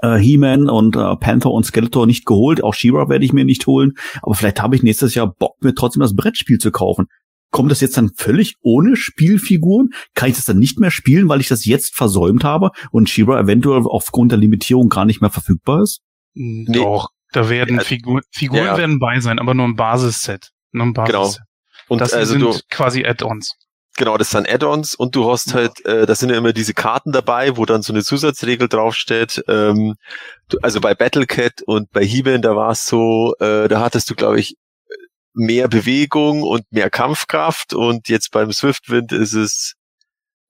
äh, 0.00 0.16
He-Man 0.16 0.70
und 0.70 0.96
äh, 0.96 1.16
Panther 1.16 1.50
und 1.50 1.64
Skeletor 1.64 2.06
nicht 2.06 2.24
geholt, 2.24 2.62
auch 2.62 2.74
She-Ra 2.74 3.08
werde 3.08 3.24
ich 3.24 3.32
mir 3.32 3.44
nicht 3.44 3.66
holen, 3.66 3.94
aber 4.22 4.34
vielleicht 4.34 4.62
habe 4.62 4.76
ich 4.76 4.82
nächstes 4.82 5.14
Jahr 5.14 5.26
Bock, 5.26 5.56
mir 5.60 5.74
trotzdem 5.74 6.00
das 6.00 6.14
Brettspiel 6.14 6.58
zu 6.58 6.70
kaufen. 6.70 7.06
Kommt 7.50 7.70
das 7.70 7.80
jetzt 7.80 7.96
dann 7.96 8.10
völlig 8.14 8.56
ohne 8.60 8.94
Spielfiguren? 8.94 9.94
Kann 10.14 10.28
ich 10.28 10.36
das 10.36 10.44
dann 10.44 10.58
nicht 10.58 10.78
mehr 10.80 10.90
spielen, 10.90 11.30
weil 11.30 11.40
ich 11.40 11.48
das 11.48 11.64
jetzt 11.64 11.96
versäumt 11.96 12.44
habe 12.44 12.72
und 12.90 13.08
She-Ra 13.08 13.40
eventuell 13.40 13.82
aufgrund 13.86 14.32
der 14.32 14.38
Limitierung 14.38 14.90
gar 14.90 15.06
nicht 15.06 15.22
mehr 15.22 15.30
verfügbar 15.30 15.82
ist? 15.82 16.02
Nee. 16.34 16.66
Doch, 16.74 17.08
da 17.32 17.48
werden 17.48 17.78
Ja, 17.78 17.84
Figuren, 17.84 18.22
Figuren 18.30 18.64
ja. 18.64 18.76
werden 18.76 18.98
bei 18.98 19.18
sein, 19.20 19.38
aber 19.38 19.54
nur 19.54 19.66
ein 19.66 19.76
Basisset. 19.76 20.50
Genau. 21.06 21.32
Und 21.88 22.00
das 22.00 22.12
also 22.12 22.32
sind 22.32 22.42
du, 22.42 22.58
quasi 22.70 23.04
Add-ons. 23.04 23.56
genau, 23.96 24.18
das 24.18 24.30
sind 24.30 24.48
Add-ons 24.48 24.94
und 24.94 25.14
du 25.14 25.30
hast 25.30 25.54
halt, 25.54 25.84
äh, 25.86 26.06
da 26.06 26.14
sind 26.14 26.30
ja 26.30 26.36
immer 26.36 26.52
diese 26.52 26.74
Karten 26.74 27.12
dabei, 27.12 27.56
wo 27.56 27.64
dann 27.64 27.82
so 27.82 27.92
eine 27.92 28.02
Zusatzregel 28.02 28.68
draufsteht. 28.68 29.42
Ähm, 29.48 29.94
du, 30.48 30.58
also 30.62 30.80
bei 30.80 30.94
Battlecat 30.94 31.62
und 31.66 31.90
bei 31.90 32.04
He-Man, 32.04 32.42
da 32.42 32.54
war 32.54 32.72
es 32.72 32.86
so, 32.86 33.34
äh, 33.40 33.68
da 33.68 33.80
hattest 33.80 34.10
du, 34.10 34.14
glaube 34.14 34.38
ich, 34.38 34.56
mehr 35.34 35.68
Bewegung 35.68 36.42
und 36.42 36.64
mehr 36.70 36.90
Kampfkraft 36.90 37.72
und 37.72 38.08
jetzt 38.08 38.32
beim 38.32 38.52
Swiftwind 38.52 39.12
ist 39.12 39.34
es 39.34 39.74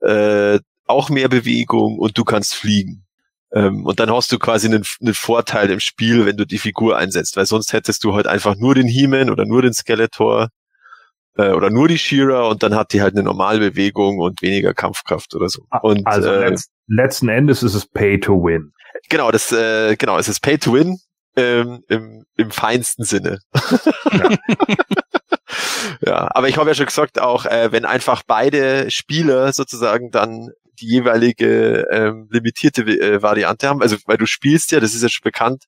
äh, 0.00 0.58
auch 0.86 1.10
mehr 1.10 1.28
Bewegung 1.28 1.98
und 1.98 2.16
du 2.16 2.24
kannst 2.24 2.54
fliegen. 2.54 3.04
Ähm, 3.52 3.86
und 3.86 3.98
dann 3.98 4.10
hast 4.12 4.30
du 4.30 4.38
quasi 4.38 4.66
einen, 4.66 4.84
einen 5.00 5.14
Vorteil 5.14 5.70
im 5.70 5.80
Spiel, 5.80 6.26
wenn 6.26 6.36
du 6.36 6.46
die 6.46 6.58
Figur 6.58 6.96
einsetzt, 6.96 7.36
weil 7.36 7.46
sonst 7.46 7.72
hättest 7.72 8.04
du 8.04 8.14
halt 8.14 8.26
einfach 8.26 8.56
nur 8.56 8.74
den 8.74 8.86
He-Man 8.86 9.30
oder 9.30 9.46
nur 9.46 9.62
den 9.62 9.72
Skeletor 9.72 10.48
äh, 11.38 11.52
oder 11.52 11.70
nur 11.70 11.88
die 11.88 11.98
She-Ra 11.98 12.48
und 12.48 12.62
dann 12.62 12.74
hat 12.74 12.92
die 12.92 13.00
halt 13.00 13.14
eine 13.14 13.22
normale 13.22 13.58
Bewegung 13.60 14.18
und 14.18 14.42
weniger 14.42 14.74
Kampfkraft 14.74 15.34
oder 15.34 15.48
so. 15.48 15.62
Und 15.82 16.06
also 16.06 16.30
äh, 16.30 16.48
letz, 16.50 16.68
letzten 16.88 17.28
Endes 17.28 17.62
ist 17.62 17.74
es 17.74 17.86
Pay 17.86 18.20
to 18.20 18.34
Win. 18.34 18.72
genau, 19.08 19.30
das 19.30 19.50
äh, 19.52 19.96
genau, 19.96 20.18
es 20.18 20.28
ist 20.28 20.40
Pay 20.40 20.58
to 20.58 20.74
Win 20.74 20.98
ähm, 21.36 21.84
im, 21.88 22.24
im 22.36 22.50
feinsten 22.50 23.04
Sinne. 23.04 23.38
ja, 26.04 26.28
aber 26.34 26.48
ich 26.48 26.58
habe 26.58 26.68
ja 26.68 26.74
schon 26.74 26.86
gesagt, 26.86 27.20
auch 27.20 27.46
äh, 27.46 27.72
wenn 27.72 27.84
einfach 27.84 28.22
beide 28.26 28.90
Spieler 28.90 29.52
sozusagen 29.52 30.10
dann 30.10 30.50
die 30.80 30.86
jeweilige 30.86 31.86
ähm, 31.90 32.28
limitierte 32.30 32.82
äh, 32.82 33.22
Variante 33.22 33.68
haben, 33.68 33.82
also 33.82 33.96
weil 34.06 34.16
du 34.16 34.26
spielst 34.26 34.72
ja, 34.72 34.80
das 34.80 34.94
ist 34.94 35.02
ja 35.02 35.08
schon 35.08 35.24
bekannt, 35.24 35.64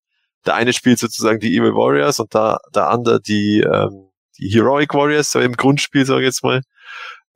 der 0.47 0.55
eine 0.55 0.73
spielt 0.73 0.99
sozusagen 0.99 1.41
die 1.41 1.57
Evil 1.57 1.75
Warriors 1.75 2.21
und 2.21 2.35
da 2.35 2.59
der 2.75 2.89
andere 2.89 3.21
die 3.21 3.61
ähm, 3.61 4.11
die 4.39 4.49
Heroic 4.49 4.95
Warriors, 4.95 5.31
so 5.31 5.41
im 5.41 5.53
Grundspiel 5.53 6.07
sage 6.07 6.21
ich 6.21 6.27
jetzt 6.27 6.43
mal. 6.43 6.63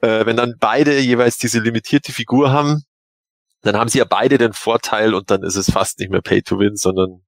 Äh, 0.01 0.27
wenn 0.27 0.37
dann 0.37 0.55
beide 0.59 0.99
jeweils 0.99 1.39
diese 1.39 1.61
limitierte 1.61 2.13
Figur 2.13 2.51
haben, 2.51 2.83
dann 3.63 3.77
haben 3.77 3.89
sie 3.89 3.99
ja 3.99 4.05
beide 4.05 4.39
den 4.39 4.53
Vorteil 4.53 5.15
und 5.15 5.31
dann 5.31 5.43
ist 5.43 5.57
es 5.57 5.71
fast 5.71 5.99
nicht 5.99 6.11
mehr 6.11 6.23
Pay 6.23 6.43
to 6.43 6.59
Win, 6.59 6.77
sondern 6.77 7.23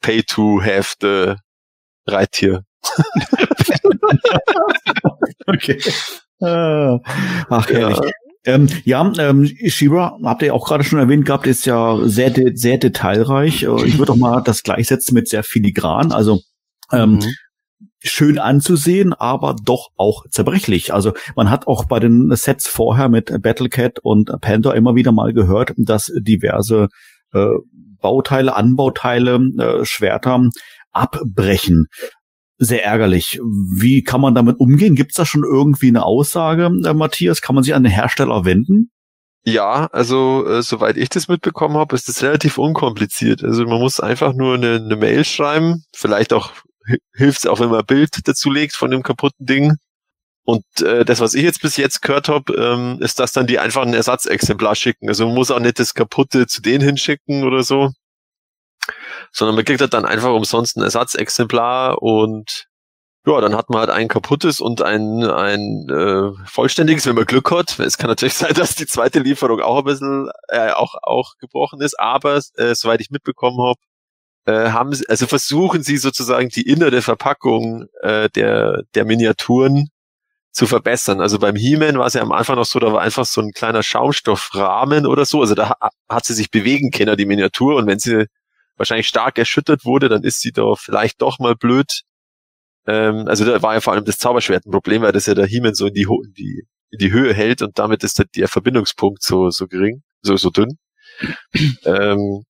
Pay 0.00 0.22
to 0.22 0.62
have 0.62 0.94
the 1.00 1.34
Reittier. 2.06 2.64
Okay. 5.46 5.80
Äh, 6.40 6.98
ach, 7.48 7.68
herrlich. 7.70 8.12
Ähm, 8.48 8.66
ja, 8.84 9.12
ähm, 9.18 9.44
Shira, 9.66 10.18
habt 10.24 10.42
ihr 10.42 10.54
auch 10.54 10.66
gerade 10.66 10.82
schon 10.82 10.98
erwähnt 10.98 11.26
gehabt, 11.26 11.46
ist 11.46 11.66
ja 11.66 11.98
sehr, 12.04 12.30
de 12.30 12.56
sehr 12.56 12.78
detailreich. 12.78 13.64
Äh, 13.64 13.84
Ich 13.86 13.98
würde 13.98 14.12
auch 14.12 14.16
mal 14.16 14.42
das 14.42 14.62
gleichsetzen 14.62 15.14
mit 15.14 15.28
sehr 15.28 15.42
filigran. 15.42 16.12
Also 16.12 16.40
ähm, 16.90 17.16
Mhm. 17.16 17.24
schön 18.02 18.38
anzusehen, 18.38 19.12
aber 19.12 19.54
doch 19.62 19.88
auch 19.96 20.24
zerbrechlich. 20.30 20.94
Also 20.94 21.12
man 21.36 21.50
hat 21.50 21.66
auch 21.66 21.84
bei 21.84 22.00
den 22.00 22.34
Sets 22.34 22.66
vorher 22.68 23.10
mit 23.10 23.30
Battlecat 23.42 23.98
und 23.98 24.30
Panther 24.40 24.74
immer 24.74 24.94
wieder 24.94 25.12
mal 25.12 25.34
gehört, 25.34 25.72
dass 25.76 26.10
diverse 26.18 26.88
äh, 27.34 27.48
Bauteile, 28.00 28.56
Anbauteile, 28.56 29.40
äh, 29.58 29.84
Schwerter 29.84 30.48
abbrechen. 30.92 31.86
Sehr 32.58 32.84
ärgerlich. 32.84 33.40
Wie 33.40 34.02
kann 34.02 34.20
man 34.20 34.34
damit 34.34 34.58
umgehen? 34.58 34.96
Gibt 34.96 35.12
es 35.12 35.16
da 35.16 35.24
schon 35.24 35.44
irgendwie 35.44 35.88
eine 35.88 36.04
Aussage, 36.04 36.70
äh, 36.84 36.92
Matthias? 36.92 37.40
Kann 37.40 37.54
man 37.54 37.62
sich 37.62 37.74
an 37.74 37.84
den 37.84 37.92
Hersteller 37.92 38.44
wenden? 38.44 38.90
Ja, 39.44 39.86
also 39.92 40.46
äh, 40.46 40.62
soweit 40.62 40.96
ich 40.96 41.08
das 41.08 41.28
mitbekommen 41.28 41.76
habe, 41.76 41.94
ist 41.94 42.08
das 42.08 42.22
relativ 42.22 42.58
unkompliziert. 42.58 43.44
Also 43.44 43.64
man 43.64 43.78
muss 43.78 44.00
einfach 44.00 44.34
nur 44.34 44.54
eine, 44.54 44.76
eine 44.76 44.96
Mail 44.96 45.24
schreiben, 45.24 45.84
vielleicht 45.94 46.32
auch 46.32 46.52
hilft 47.14 47.40
es 47.40 47.46
auch, 47.46 47.60
wenn 47.60 47.70
man 47.70 47.80
ein 47.80 47.86
Bild 47.86 48.26
dazu 48.26 48.50
legt 48.50 48.74
von 48.74 48.90
dem 48.90 49.02
kaputten 49.02 49.46
Ding. 49.46 49.74
Und 50.44 50.64
äh, 50.80 51.04
das, 51.04 51.20
was 51.20 51.34
ich 51.34 51.42
jetzt 51.42 51.60
bis 51.60 51.76
jetzt 51.76 52.00
gehört 52.00 52.28
habe, 52.28 52.54
ähm, 52.54 52.98
ist, 53.02 53.18
dass 53.18 53.32
dann 53.32 53.46
die 53.46 53.58
einfach 53.58 53.82
ein 53.82 53.92
Ersatzexemplar 53.92 54.74
schicken. 54.74 55.08
Also 55.08 55.26
man 55.26 55.34
muss 55.34 55.50
auch 55.50 55.60
nicht 55.60 55.78
das 55.78 55.94
kaputte 55.94 56.46
zu 56.46 56.62
denen 56.62 56.82
hinschicken 56.82 57.44
oder 57.44 57.62
so, 57.62 57.90
sondern 59.32 59.56
man 59.56 59.64
kriegt 59.64 59.80
halt 59.80 59.94
dann 59.94 60.04
einfach 60.04 60.32
umsonst 60.32 60.76
ein 60.76 60.82
Ersatzexemplar 60.82 62.00
und 62.02 62.66
ja, 63.26 63.40
dann 63.40 63.54
hat 63.54 63.68
man 63.68 63.80
halt 63.80 63.90
ein 63.90 64.08
kaputtes 64.08 64.60
und 64.60 64.80
ein, 64.80 65.22
ein 65.24 65.86
äh, 65.90 66.32
vollständiges, 66.46 67.04
wenn 67.06 67.14
man 67.14 67.26
Glück 67.26 67.50
hat. 67.50 67.78
Es 67.78 67.98
kann 67.98 68.08
natürlich 68.08 68.34
sein, 68.38 68.54
dass 68.54 68.74
die 68.74 68.86
zweite 68.86 69.18
Lieferung 69.20 69.60
auch 69.60 69.78
ein 69.78 69.84
bisschen 69.84 70.30
äh, 70.48 70.70
auch, 70.70 70.94
auch 71.02 71.34
gebrochen 71.38 71.80
ist, 71.82 71.98
aber 72.00 72.40
äh, 72.56 72.74
soweit 72.74 73.00
ich 73.00 73.10
mitbekommen 73.10 73.58
habe, 73.60 73.78
äh, 74.46 74.70
haben 74.70 74.94
sie, 74.94 75.06
also 75.08 75.26
versuchen 75.26 75.82
sie 75.82 75.98
sozusagen 75.98 76.48
die 76.48 76.62
innere 76.62 77.02
Verpackung 77.02 77.86
äh, 78.02 78.30
der, 78.30 78.82
der 78.94 79.04
Miniaturen 79.04 79.88
zu 80.52 80.66
verbessern. 80.66 81.20
Also 81.20 81.38
beim 81.38 81.54
He-Man 81.56 81.98
war 81.98 82.06
es 82.06 82.14
ja 82.14 82.22
am 82.22 82.32
Anfang 82.32 82.56
noch 82.56 82.64
so, 82.64 82.78
da 82.78 82.92
war 82.92 83.02
einfach 83.02 83.26
so 83.26 83.40
ein 83.42 83.52
kleiner 83.52 83.82
Schaumstoffrahmen 83.82 85.06
oder 85.06 85.26
so. 85.26 85.40
Also 85.42 85.54
da 85.54 85.70
ha- 85.70 85.90
hat 86.08 86.24
sie 86.24 86.34
sich 86.34 86.50
bewegen 86.50 86.90
können, 86.90 87.16
die 87.16 87.26
Miniatur. 87.26 87.76
Und 87.76 87.86
wenn 87.86 87.98
sie 87.98 88.26
wahrscheinlich 88.78 89.08
stark 89.08 89.38
erschüttert 89.38 89.84
wurde, 89.84 90.08
dann 90.08 90.22
ist 90.22 90.40
sie 90.40 90.52
da 90.52 90.74
vielleicht 90.76 91.20
doch 91.22 91.38
mal 91.38 91.54
blöd. 91.54 92.02
Ähm, 92.86 93.26
also 93.28 93.44
da 93.44 93.60
war 93.62 93.74
ja 93.74 93.80
vor 93.80 93.92
allem 93.92 94.04
das 94.04 94.18
Zauberschwert 94.18 94.66
ein 94.66 94.70
Problem, 94.70 95.02
weil 95.02 95.12
das 95.12 95.26
ja 95.26 95.34
der 95.34 95.46
He-Man 95.46 95.74
so 95.74 95.86
in 95.86 95.94
die, 95.94 96.02
in 96.02 96.32
die, 96.36 96.62
in 96.90 96.98
die 96.98 97.12
Höhe 97.12 97.34
hält 97.34 97.62
und 97.62 97.78
damit 97.78 98.02
ist 98.04 98.18
halt 98.18 98.34
der 98.36 98.48
Verbindungspunkt 98.48 99.22
so, 99.22 99.50
so 99.50 99.66
gering, 99.66 100.02
so, 100.22 100.36
so 100.36 100.50
dünn. 100.50 100.78
ähm, 101.84 102.44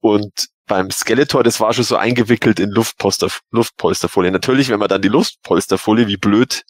und 0.00 0.48
beim 0.66 0.90
Skeletor, 0.90 1.42
das 1.42 1.60
war 1.60 1.72
schon 1.72 1.84
so 1.84 1.96
eingewickelt 1.96 2.60
in 2.60 2.70
Luftpolster, 2.70 3.28
Luftpolsterfolie. 3.50 4.30
Natürlich, 4.30 4.68
wenn 4.68 4.78
man 4.78 4.88
dann 4.88 5.02
die 5.02 5.08
Luftpolsterfolie 5.08 6.06
wie 6.06 6.18
blöd 6.18 6.62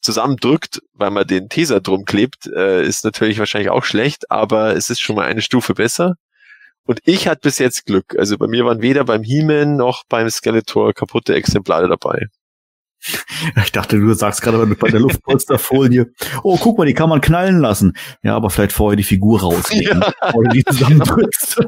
zusammendrückt, 0.00 0.80
weil 0.94 1.10
man 1.10 1.26
den 1.26 1.48
Teser 1.48 1.80
drum 1.80 2.04
klebt, 2.04 2.46
äh, 2.46 2.82
ist 2.84 3.04
natürlich 3.04 3.38
wahrscheinlich 3.38 3.70
auch 3.70 3.84
schlecht, 3.84 4.30
aber 4.30 4.74
es 4.74 4.90
ist 4.90 5.00
schon 5.00 5.16
mal 5.16 5.26
eine 5.26 5.42
Stufe 5.42 5.74
besser. 5.74 6.14
Und 6.88 7.00
ich 7.04 7.28
hatte 7.28 7.42
bis 7.42 7.58
jetzt 7.58 7.84
Glück. 7.84 8.16
Also 8.18 8.38
bei 8.38 8.46
mir 8.46 8.64
waren 8.64 8.80
weder 8.80 9.04
beim 9.04 9.22
He-Man 9.22 9.76
noch 9.76 10.04
beim 10.08 10.30
Skeletor 10.30 10.94
kaputte 10.94 11.34
Exemplare 11.34 11.86
dabei. 11.88 12.26
Ich 13.62 13.70
dachte, 13.70 14.00
du 14.00 14.12
sagst 14.12 14.42
gerade 14.42 14.66
bei 14.66 14.90
der 14.90 14.98
Luftpolsterfolie, 14.98 16.06
oh, 16.42 16.58
guck 16.60 16.78
mal, 16.78 16.86
die 16.86 16.94
kann 16.94 17.08
man 17.08 17.20
knallen 17.20 17.60
lassen. 17.60 17.92
Ja, 18.24 18.34
aber 18.34 18.50
vielleicht 18.50 18.72
vorher 18.72 18.96
die 18.96 19.04
Figur 19.04 19.40
rausnehmen, 19.40 20.02
oder 20.34 20.48
die 20.48 20.64
zusammendrückst. 20.64 21.60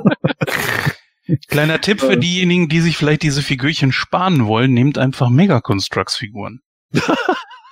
Kleiner 1.49 1.81
Tipp 1.81 2.01
für 2.01 2.17
diejenigen, 2.17 2.69
die 2.69 2.81
sich 2.81 2.97
vielleicht 2.97 3.23
diese 3.23 3.43
Figürchen 3.43 3.93
sparen 3.93 4.47
wollen, 4.47 4.75
nehmt 4.75 4.99
einfach 4.99 5.31
Mega 5.31 5.61
Constructs 5.61 6.17
Figuren. 6.17 6.61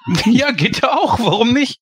ja, 0.27 0.51
geht 0.53 0.81
ja 0.83 0.93
auch, 0.93 1.19
warum 1.21 1.53
nicht? 1.53 1.81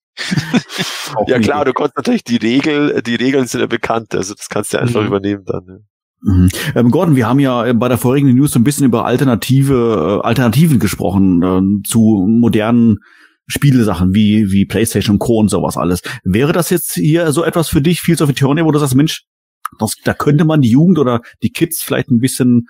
Ja 1.26 1.38
klar, 1.38 1.64
du 1.64 1.72
konntest 1.72 1.96
natürlich 1.96 2.24
die 2.24 2.36
Regel, 2.36 3.02
die 3.02 3.14
Regeln 3.16 3.46
sind 3.46 3.60
ja 3.60 3.66
bekannt, 3.66 4.14
also 4.14 4.34
das 4.34 4.48
kannst 4.48 4.72
du 4.72 4.78
einfach 4.78 5.02
Mhm. 5.02 5.06
übernehmen 5.08 5.44
dann. 5.44 5.64
Ne? 5.66 5.80
Mhm. 6.22 6.48
Ähm, 6.74 6.90
Gordon, 6.90 7.16
wir 7.16 7.28
haben 7.28 7.38
ja 7.40 7.66
äh, 7.66 7.74
bei 7.74 7.88
der 7.88 7.98
vorigen 7.98 8.34
News 8.34 8.52
so 8.52 8.58
ein 8.58 8.64
bisschen 8.64 8.86
über 8.86 9.04
alternative 9.04 10.20
äh, 10.22 10.26
Alternativen 10.26 10.78
gesprochen 10.78 11.42
äh, 11.42 11.86
zu 11.86 12.26
modernen 12.28 12.98
Spielesachen 13.46 14.14
wie 14.14 14.50
wie 14.50 14.64
PlayStation 14.64 15.16
und 15.16 15.18
Co 15.20 15.38
und 15.38 15.48
sowas 15.50 15.76
alles. 15.76 16.00
Wäre 16.24 16.52
das 16.52 16.70
jetzt 16.70 16.94
hier 16.94 17.30
so 17.32 17.44
etwas 17.44 17.68
für 17.68 17.80
dich, 17.82 18.00
Fields 18.00 18.22
of 18.22 18.30
Eternity, 18.30 18.64
wo 18.64 18.72
du 18.72 18.78
sagst, 18.78 18.94
Mensch, 18.96 19.22
Das, 19.78 19.94
da 20.02 20.14
könnte 20.14 20.44
man 20.44 20.62
die 20.62 20.70
Jugend 20.70 20.98
oder 20.98 21.20
die 21.42 21.50
Kids 21.50 21.82
vielleicht 21.82 22.08
ein 22.10 22.20
bisschen 22.20 22.66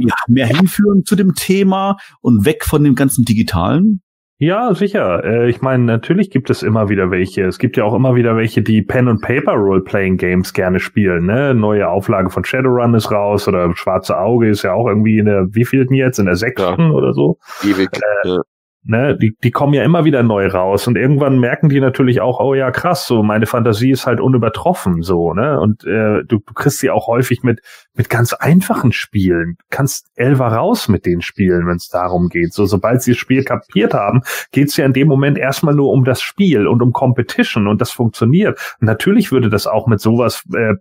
ja, 0.00 0.14
mehr 0.26 0.46
hinführen 0.46 1.04
zu 1.04 1.14
dem 1.14 1.34
Thema 1.34 1.96
und 2.20 2.44
weg 2.44 2.64
von 2.64 2.82
dem 2.82 2.94
ganzen 2.96 3.24
Digitalen. 3.24 4.00
Ja, 4.42 4.74
sicher. 4.74 5.22
Äh, 5.22 5.50
ich 5.50 5.62
meine, 5.62 5.84
natürlich 5.84 6.28
gibt 6.28 6.50
es 6.50 6.64
immer 6.64 6.88
wieder 6.88 7.12
welche. 7.12 7.44
Es 7.44 7.60
gibt 7.60 7.76
ja 7.76 7.84
auch 7.84 7.94
immer 7.94 8.16
wieder 8.16 8.34
welche, 8.34 8.60
die 8.60 8.82
Pen 8.82 9.06
and 9.06 9.22
Paper 9.22 9.52
Role-Playing 9.52 10.16
Games 10.16 10.52
gerne 10.52 10.80
spielen. 10.80 11.26
Ne? 11.26 11.54
Neue 11.54 11.88
Auflage 11.88 12.28
von 12.28 12.44
Shadowrun 12.44 12.92
ist 12.94 13.12
raus 13.12 13.46
oder 13.46 13.72
Schwarze 13.76 14.18
Auge 14.18 14.48
ist 14.48 14.64
ja 14.64 14.72
auch 14.72 14.88
irgendwie 14.88 15.18
in 15.18 15.26
der 15.26 15.46
wievielten 15.54 15.94
jetzt? 15.94 16.18
In 16.18 16.26
der 16.26 16.34
sechsten 16.34 16.80
ja. 16.80 16.90
oder 16.90 17.12
so. 17.12 17.38
Ewig. 17.62 17.90
Äh, 18.24 18.30
ja 18.30 18.40
ne, 18.84 19.16
die, 19.16 19.36
die 19.42 19.50
kommen 19.50 19.74
ja 19.74 19.84
immer 19.84 20.04
wieder 20.04 20.22
neu 20.22 20.46
raus 20.46 20.86
und 20.86 20.96
irgendwann 20.96 21.38
merken 21.38 21.68
die 21.68 21.80
natürlich 21.80 22.20
auch, 22.20 22.40
oh 22.40 22.54
ja, 22.54 22.70
krass, 22.70 23.06
so 23.06 23.22
meine 23.22 23.46
Fantasie 23.46 23.90
ist 23.90 24.06
halt 24.06 24.20
unübertroffen, 24.20 25.02
so, 25.02 25.34
ne? 25.34 25.60
Und 25.60 25.84
äh, 25.84 26.24
du, 26.24 26.38
du 26.38 26.54
kriegst 26.54 26.80
sie 26.80 26.90
auch 26.90 27.06
häufig 27.06 27.42
mit, 27.42 27.60
mit 27.94 28.08
ganz 28.08 28.32
einfachen 28.32 28.92
Spielen. 28.92 29.56
kannst 29.70 30.10
Elva 30.16 30.48
raus 30.48 30.88
mit 30.88 31.06
den 31.06 31.20
Spielen, 31.20 31.66
wenn 31.66 31.76
es 31.76 31.88
darum 31.88 32.28
geht. 32.28 32.54
So, 32.54 32.66
sobald 32.66 33.02
sie 33.02 33.12
das 33.12 33.18
Spiel 33.18 33.44
kapiert 33.44 33.94
haben, 33.94 34.22
geht's 34.50 34.76
ja 34.76 34.86
in 34.86 34.92
dem 34.92 35.08
Moment 35.08 35.38
erstmal 35.38 35.74
nur 35.74 35.90
um 35.90 36.04
das 36.04 36.22
Spiel 36.22 36.66
und 36.66 36.82
um 36.82 36.92
Competition 36.92 37.66
und 37.66 37.80
das 37.80 37.90
funktioniert. 37.90 38.58
Und 38.80 38.86
natürlich 38.86 39.30
würde 39.30 39.50
das 39.50 39.66
auch 39.66 39.86
mit 39.86 40.00
sowas 40.00 40.42
äh, 40.54 40.74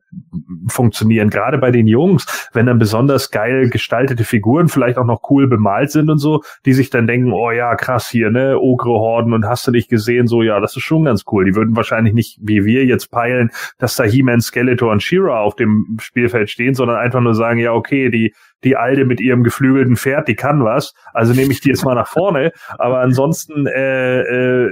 funktionieren, 0.67 1.29
gerade 1.29 1.57
bei 1.57 1.71
den 1.71 1.87
Jungs, 1.87 2.49
wenn 2.53 2.65
dann 2.65 2.79
besonders 2.79 3.29
geil 3.31 3.69
gestaltete 3.69 4.23
Figuren 4.23 4.69
vielleicht 4.69 4.97
auch 4.97 5.05
noch 5.05 5.29
cool 5.29 5.47
bemalt 5.47 5.91
sind 5.91 6.09
und 6.09 6.17
so, 6.17 6.41
die 6.65 6.73
sich 6.73 6.89
dann 6.89 7.07
denken, 7.07 7.31
oh 7.33 7.51
ja, 7.51 7.75
krass, 7.75 7.90
krass 7.91 8.09
hier, 8.09 8.31
ne? 8.31 8.57
Ogre-Horden 8.57 9.33
und 9.33 9.45
hast 9.45 9.67
du 9.67 9.71
nicht 9.71 9.89
gesehen, 9.89 10.27
so, 10.27 10.43
ja, 10.43 10.59
das 10.59 10.75
ist 10.77 10.83
schon 10.83 11.05
ganz 11.05 11.23
cool. 11.31 11.45
Die 11.45 11.55
würden 11.55 11.75
wahrscheinlich 11.75 12.13
nicht, 12.13 12.37
wie 12.41 12.63
wir 12.63 12.85
jetzt 12.85 13.11
peilen, 13.11 13.51
dass 13.79 13.95
da 13.95 14.03
He-Man, 14.03 14.39
Skeletor 14.39 14.91
und 14.91 15.03
She-Ra 15.03 15.41
auf 15.41 15.55
dem 15.55 15.97
Spielfeld 15.99 16.49
stehen, 16.49 16.73
sondern 16.73 16.97
einfach 16.97 17.19
nur 17.19 17.35
sagen, 17.35 17.59
ja, 17.59 17.73
okay, 17.73 18.09
die, 18.09 18.33
die 18.63 18.77
Alte 18.77 19.03
mit 19.05 19.19
ihrem 19.19 19.43
geflügelten 19.43 19.97
Pferd, 19.97 20.27
die 20.27 20.35
kann 20.35 20.63
was, 20.63 20.93
also 21.13 21.33
nehme 21.33 21.51
ich 21.51 21.59
die 21.59 21.69
jetzt 21.69 21.83
mal 21.83 21.95
nach 21.95 22.07
vorne. 22.07 22.51
Aber 22.77 22.99
ansonsten 22.99 23.67
äh, 23.67 24.21
äh, 24.21 24.71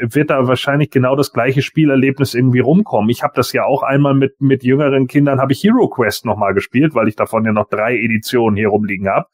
wird 0.00 0.30
da 0.30 0.46
wahrscheinlich 0.46 0.90
genau 0.90 1.16
das 1.16 1.32
gleiche 1.32 1.62
Spielerlebnis 1.62 2.34
irgendwie 2.34 2.60
rumkommen. 2.60 3.08
Ich 3.08 3.22
habe 3.22 3.32
das 3.34 3.52
ja 3.52 3.64
auch 3.64 3.82
einmal 3.82 4.14
mit 4.14 4.40
mit 4.40 4.62
jüngeren 4.62 5.06
Kindern, 5.06 5.40
habe 5.40 5.52
ich 5.52 5.62
Hero 5.62 5.88
Quest 5.88 6.26
nochmal 6.26 6.52
gespielt, 6.52 6.94
weil 6.94 7.08
ich 7.08 7.16
davon 7.16 7.44
ja 7.44 7.52
noch 7.52 7.68
drei 7.68 7.96
Editionen 7.96 8.56
hier 8.56 8.68
rumliegen 8.68 9.08
habe 9.08 9.26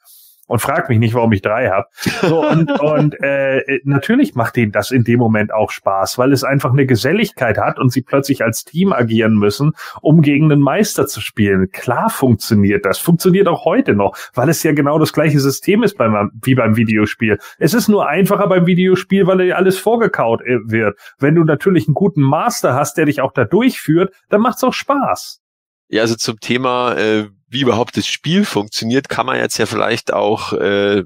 und 0.48 0.60
frag 0.60 0.88
mich 0.88 0.98
nicht, 0.98 1.14
warum 1.14 1.32
ich 1.32 1.42
drei 1.42 1.68
habe. 1.68 1.86
So, 2.22 2.44
und 2.44 2.72
und 2.80 3.14
äh, 3.22 3.80
natürlich 3.84 4.34
macht 4.34 4.56
denen 4.56 4.72
das 4.72 4.90
in 4.90 5.04
dem 5.04 5.18
Moment 5.18 5.52
auch 5.52 5.70
Spaß, 5.70 6.18
weil 6.18 6.32
es 6.32 6.42
einfach 6.42 6.72
eine 6.72 6.86
Geselligkeit 6.86 7.58
hat 7.58 7.78
und 7.78 7.92
sie 7.92 8.02
plötzlich 8.02 8.42
als 8.42 8.64
Team 8.64 8.92
agieren 8.92 9.34
müssen, 9.34 9.72
um 10.00 10.22
gegen 10.22 10.50
einen 10.50 10.60
Meister 10.60 11.06
zu 11.06 11.20
spielen. 11.20 11.70
Klar 11.70 12.10
funktioniert 12.10 12.84
das, 12.84 12.98
funktioniert 12.98 13.46
auch 13.46 13.64
heute 13.64 13.94
noch, 13.94 14.16
weil 14.34 14.48
es 14.48 14.62
ja 14.62 14.72
genau 14.72 14.98
das 14.98 15.12
gleiche 15.12 15.38
System 15.38 15.82
ist 15.82 15.96
beim, 15.96 16.30
wie 16.42 16.54
beim 16.54 16.76
Videospiel. 16.76 17.38
Es 17.58 17.74
ist 17.74 17.88
nur 17.88 18.08
einfacher 18.08 18.48
beim 18.48 18.66
Videospiel, 18.66 19.26
weil 19.26 19.38
dir 19.38 19.56
alles 19.56 19.78
vorgekaut 19.78 20.40
äh, 20.40 20.58
wird. 20.64 20.98
Wenn 21.18 21.34
du 21.34 21.44
natürlich 21.44 21.86
einen 21.86 21.94
guten 21.94 22.22
Master 22.22 22.74
hast, 22.74 22.96
der 22.96 23.04
dich 23.04 23.20
auch 23.20 23.32
da 23.32 23.44
durchführt, 23.44 24.14
dann 24.30 24.40
macht's 24.40 24.64
auch 24.64 24.72
Spaß. 24.72 25.40
Ja, 25.88 26.02
also 26.02 26.16
zum 26.16 26.38
Thema, 26.40 26.96
äh, 26.96 27.28
wie 27.48 27.62
überhaupt 27.62 27.96
das 27.96 28.06
Spiel 28.06 28.44
funktioniert, 28.44 29.08
kann 29.08 29.26
man 29.26 29.36
jetzt 29.36 29.58
ja 29.58 29.66
vielleicht 29.66 30.12
auch 30.12 30.52
äh, 30.52 31.04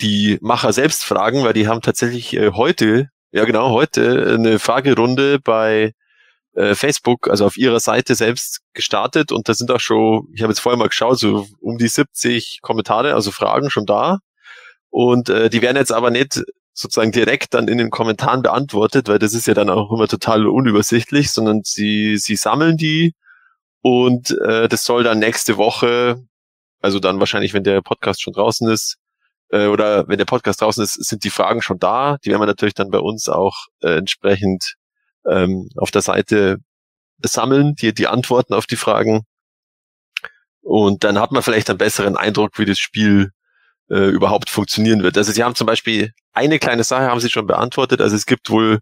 die 0.00 0.38
Macher 0.40 0.72
selbst 0.72 1.04
fragen, 1.04 1.44
weil 1.44 1.52
die 1.52 1.68
haben 1.68 1.80
tatsächlich 1.80 2.34
äh, 2.34 2.52
heute, 2.52 3.08
ja 3.30 3.44
genau, 3.44 3.70
heute 3.70 4.34
eine 4.34 4.58
Fragerunde 4.58 5.38
bei 5.40 5.92
äh, 6.54 6.74
Facebook, 6.74 7.28
also 7.28 7.46
auf 7.46 7.56
ihrer 7.56 7.80
Seite 7.80 8.14
selbst 8.14 8.60
gestartet 8.74 9.32
und 9.32 9.48
da 9.48 9.54
sind 9.54 9.70
auch 9.70 9.80
schon, 9.80 10.28
ich 10.34 10.42
habe 10.42 10.52
jetzt 10.52 10.60
vorher 10.60 10.78
mal 10.78 10.88
geschaut, 10.88 11.18
so 11.18 11.46
um 11.60 11.78
die 11.78 11.88
70 11.88 12.60
Kommentare, 12.62 13.14
also 13.14 13.30
Fragen 13.30 13.70
schon 13.70 13.86
da. 13.86 14.18
Und 14.90 15.30
äh, 15.30 15.48
die 15.48 15.62
werden 15.62 15.78
jetzt 15.78 15.92
aber 15.92 16.10
nicht 16.10 16.42
sozusagen 16.74 17.12
direkt 17.12 17.54
dann 17.54 17.68
in 17.68 17.78
den 17.78 17.90
Kommentaren 17.90 18.42
beantwortet, 18.42 19.08
weil 19.08 19.18
das 19.18 19.34
ist 19.34 19.46
ja 19.46 19.54
dann 19.54 19.70
auch 19.70 19.90
immer 19.92 20.08
total 20.08 20.46
unübersichtlich, 20.46 21.30
sondern 21.30 21.62
sie, 21.64 22.18
sie 22.18 22.36
sammeln 22.36 22.76
die 22.76 23.14
und 23.82 24.30
äh, 24.46 24.68
das 24.68 24.84
soll 24.84 25.04
dann 25.04 25.18
nächste 25.18 25.56
Woche, 25.56 26.22
also 26.80 27.00
dann 27.00 27.20
wahrscheinlich, 27.20 27.52
wenn 27.52 27.64
der 27.64 27.82
Podcast 27.82 28.22
schon 28.22 28.32
draußen 28.32 28.68
ist, 28.70 28.96
äh, 29.50 29.66
oder 29.66 30.08
wenn 30.08 30.18
der 30.18 30.24
Podcast 30.24 30.60
draußen 30.60 30.82
ist, 30.82 30.94
sind 30.94 31.24
die 31.24 31.30
Fragen 31.30 31.62
schon 31.62 31.78
da. 31.78 32.16
Die 32.24 32.30
werden 32.30 32.40
wir 32.40 32.46
natürlich 32.46 32.74
dann 32.74 32.90
bei 32.90 33.00
uns 33.00 33.28
auch 33.28 33.66
äh, 33.82 33.96
entsprechend 33.98 34.74
ähm, 35.28 35.68
auf 35.76 35.90
der 35.90 36.02
Seite 36.02 36.58
sammeln, 37.24 37.74
die, 37.74 37.92
die 37.92 38.08
Antworten 38.08 38.54
auf 38.54 38.66
die 38.66 38.76
Fragen. 38.76 39.22
Und 40.62 41.04
dann 41.04 41.18
hat 41.18 41.32
man 41.32 41.42
vielleicht 41.42 41.68
einen 41.68 41.78
besseren 41.78 42.16
Eindruck, 42.16 42.58
wie 42.58 42.64
das 42.64 42.78
Spiel 42.78 43.30
äh, 43.90 44.08
überhaupt 44.08 44.48
funktionieren 44.48 45.02
wird. 45.02 45.18
Also 45.18 45.32
sie 45.32 45.42
haben 45.42 45.56
zum 45.56 45.66
Beispiel 45.66 46.12
eine 46.32 46.58
kleine 46.58 46.84
Sache 46.84 47.04
haben 47.04 47.20
sie 47.20 47.30
schon 47.30 47.46
beantwortet. 47.46 48.00
Also 48.00 48.16
es 48.16 48.26
gibt 48.26 48.48
wohl 48.48 48.78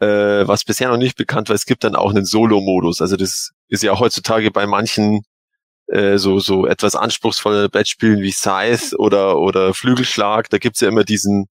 äh, 0.00 0.46
was 0.46 0.64
bisher 0.64 0.88
noch 0.88 0.96
nicht 0.96 1.16
bekannt 1.16 1.48
war, 1.48 1.56
es 1.56 1.66
gibt 1.66 1.84
dann 1.84 1.96
auch 1.96 2.10
einen 2.10 2.24
Solo-Modus. 2.24 3.00
Also 3.00 3.16
das 3.16 3.50
ist 3.68 3.82
ja 3.82 3.98
heutzutage 3.98 4.50
bei 4.50 4.66
manchen 4.66 5.22
äh, 5.88 6.18
so 6.18 6.38
so 6.38 6.66
etwas 6.66 6.94
anspruchsvolle 6.94 7.68
Brettspielen 7.68 8.20
wie 8.20 8.32
Scythe 8.32 8.96
oder 8.98 9.38
oder 9.38 9.74
Flügelschlag. 9.74 10.50
Da 10.50 10.58
gibt's 10.58 10.80
ja 10.80 10.88
immer 10.88 11.04
diesen 11.04 11.46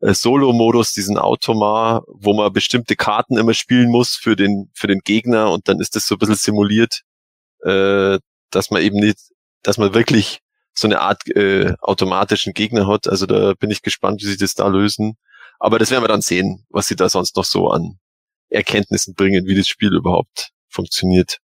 äh, 0.00 0.14
Solo-Modus, 0.14 0.92
diesen 0.92 1.18
Automar, 1.18 2.04
wo 2.06 2.34
man 2.34 2.52
bestimmte 2.52 2.96
Karten 2.96 3.38
immer 3.38 3.54
spielen 3.54 3.90
muss 3.90 4.16
für 4.16 4.36
den 4.36 4.70
für 4.74 4.86
den 4.86 5.00
Gegner 5.00 5.50
und 5.50 5.68
dann 5.68 5.80
ist 5.80 5.96
das 5.96 6.06
so 6.06 6.14
ein 6.16 6.18
bisschen 6.18 6.36
simuliert, 6.36 7.02
äh, 7.64 8.18
dass 8.50 8.70
man 8.70 8.82
eben 8.82 8.98
nicht, 8.98 9.18
dass 9.62 9.78
man 9.78 9.94
wirklich 9.94 10.40
so 10.74 10.88
eine 10.88 11.00
Art 11.00 11.26
äh, 11.28 11.74
automatischen 11.80 12.54
Gegner 12.54 12.86
hat. 12.86 13.08
Also 13.08 13.26
da 13.26 13.54
bin 13.54 13.70
ich 13.70 13.82
gespannt, 13.82 14.22
wie 14.22 14.26
sie 14.26 14.36
das 14.36 14.54
da 14.54 14.68
lösen. 14.68 15.16
Aber 15.60 15.78
das 15.78 15.90
werden 15.90 16.02
wir 16.02 16.08
dann 16.08 16.22
sehen, 16.22 16.64
was 16.70 16.88
sie 16.88 16.96
da 16.96 17.08
sonst 17.08 17.36
noch 17.36 17.44
so 17.44 17.68
an 17.68 17.98
Erkenntnissen 18.48 19.14
bringen, 19.14 19.46
wie 19.46 19.54
das 19.54 19.68
Spiel 19.68 19.94
überhaupt 19.94 20.50
funktioniert. 20.68 21.38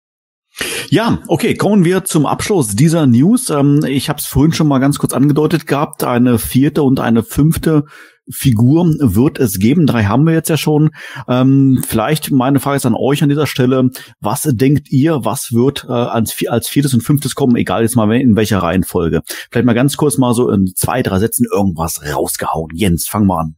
Ja, 0.89 1.19
okay, 1.27 1.55
kommen 1.55 1.83
wir 1.83 2.03
zum 2.03 2.27
Abschluss 2.27 2.75
dieser 2.75 3.07
News. 3.07 3.49
Ähm, 3.49 3.83
ich 3.87 4.09
habe 4.09 4.19
es 4.19 4.27
vorhin 4.27 4.53
schon 4.53 4.67
mal 4.67 4.77
ganz 4.77 4.99
kurz 4.99 5.13
angedeutet 5.13 5.65
gehabt. 5.65 6.03
Eine 6.03 6.37
vierte 6.37 6.83
und 6.83 6.99
eine 6.99 7.23
fünfte 7.23 7.85
Figur 8.29 8.85
wird 8.99 9.39
es 9.39 9.57
geben. 9.57 9.87
Drei 9.87 10.03
haben 10.03 10.27
wir 10.27 10.33
jetzt 10.33 10.49
ja 10.49 10.57
schon. 10.57 10.91
Ähm, 11.27 11.83
vielleicht 11.85 12.29
meine 12.29 12.59
Frage 12.59 12.77
ist 12.77 12.85
an 12.85 12.93
euch 12.93 13.23
an 13.23 13.29
dieser 13.29 13.47
Stelle. 13.47 13.89
Was 14.19 14.43
denkt 14.43 14.91
ihr, 14.91 15.25
was 15.25 15.53
wird 15.53 15.85
äh, 15.89 15.91
als, 15.91 16.35
als 16.47 16.67
viertes 16.67 16.93
und 16.93 17.01
fünftes 17.01 17.33
kommen? 17.33 17.55
Egal 17.55 17.81
jetzt 17.81 17.95
mal 17.95 18.11
in 18.13 18.35
welcher 18.35 18.59
Reihenfolge. 18.59 19.21
Vielleicht 19.51 19.65
mal 19.65 19.73
ganz 19.73 19.97
kurz 19.97 20.19
mal 20.19 20.35
so 20.35 20.51
in 20.51 20.67
zwei, 20.75 21.01
drei 21.01 21.17
Sätzen 21.17 21.47
irgendwas 21.51 22.01
rausgehauen. 22.13 22.69
Jens, 22.75 23.07
fang 23.07 23.25
mal 23.25 23.41
an. 23.41 23.55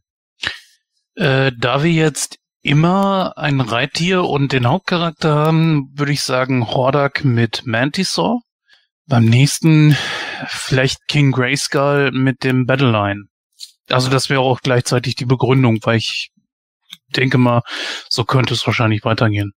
Äh, 1.16 1.52
da 1.58 1.82
wir 1.82 1.92
jetzt 1.92 2.38
immer 2.62 3.32
ein 3.36 3.60
Reittier 3.60 4.24
und 4.24 4.52
den 4.52 4.66
Hauptcharakter 4.68 5.34
haben, 5.34 5.90
würde 5.94 6.12
ich 6.12 6.22
sagen 6.22 6.68
Hordak 6.68 7.24
mit 7.24 7.62
Mantisaur. 7.64 8.40
Beim 9.08 9.24
nächsten 9.24 9.96
vielleicht 10.48 11.06
King 11.08 11.32
Grayskull 11.32 12.10
mit 12.12 12.42
dem 12.44 12.66
Battleline. 12.66 13.24
Also 13.88 14.10
das 14.10 14.28
wäre 14.28 14.40
auch 14.40 14.60
gleichzeitig 14.60 15.14
die 15.14 15.26
Begründung, 15.26 15.78
weil 15.82 15.98
ich 15.98 16.30
denke 17.14 17.38
mal, 17.38 17.62
so 18.08 18.24
könnte 18.24 18.54
es 18.54 18.66
wahrscheinlich 18.66 19.04
weitergehen. 19.04 19.52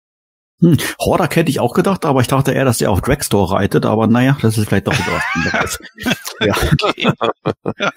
Hm, 0.61 0.79
Hordak 0.99 1.37
hätte 1.37 1.51
ich 1.51 1.61
auch 1.61 1.75
gedacht, 1.75 2.05
aber 2.05 2.23
ich 2.23 2.29
dachte 2.29 2.53
eher, 2.53 2.65
dass 2.65 2.79
der 2.79 2.91
auf 2.91 3.03
Dragstore 3.03 3.55
reitet, 3.55 3.87
aber 3.87 4.07
naja, 4.07 4.37
das 4.41 4.59
ist 4.59 4.69
vielleicht 4.69 4.89
doch 4.89 4.95
etwas 4.95 5.79
ja. 6.41 6.55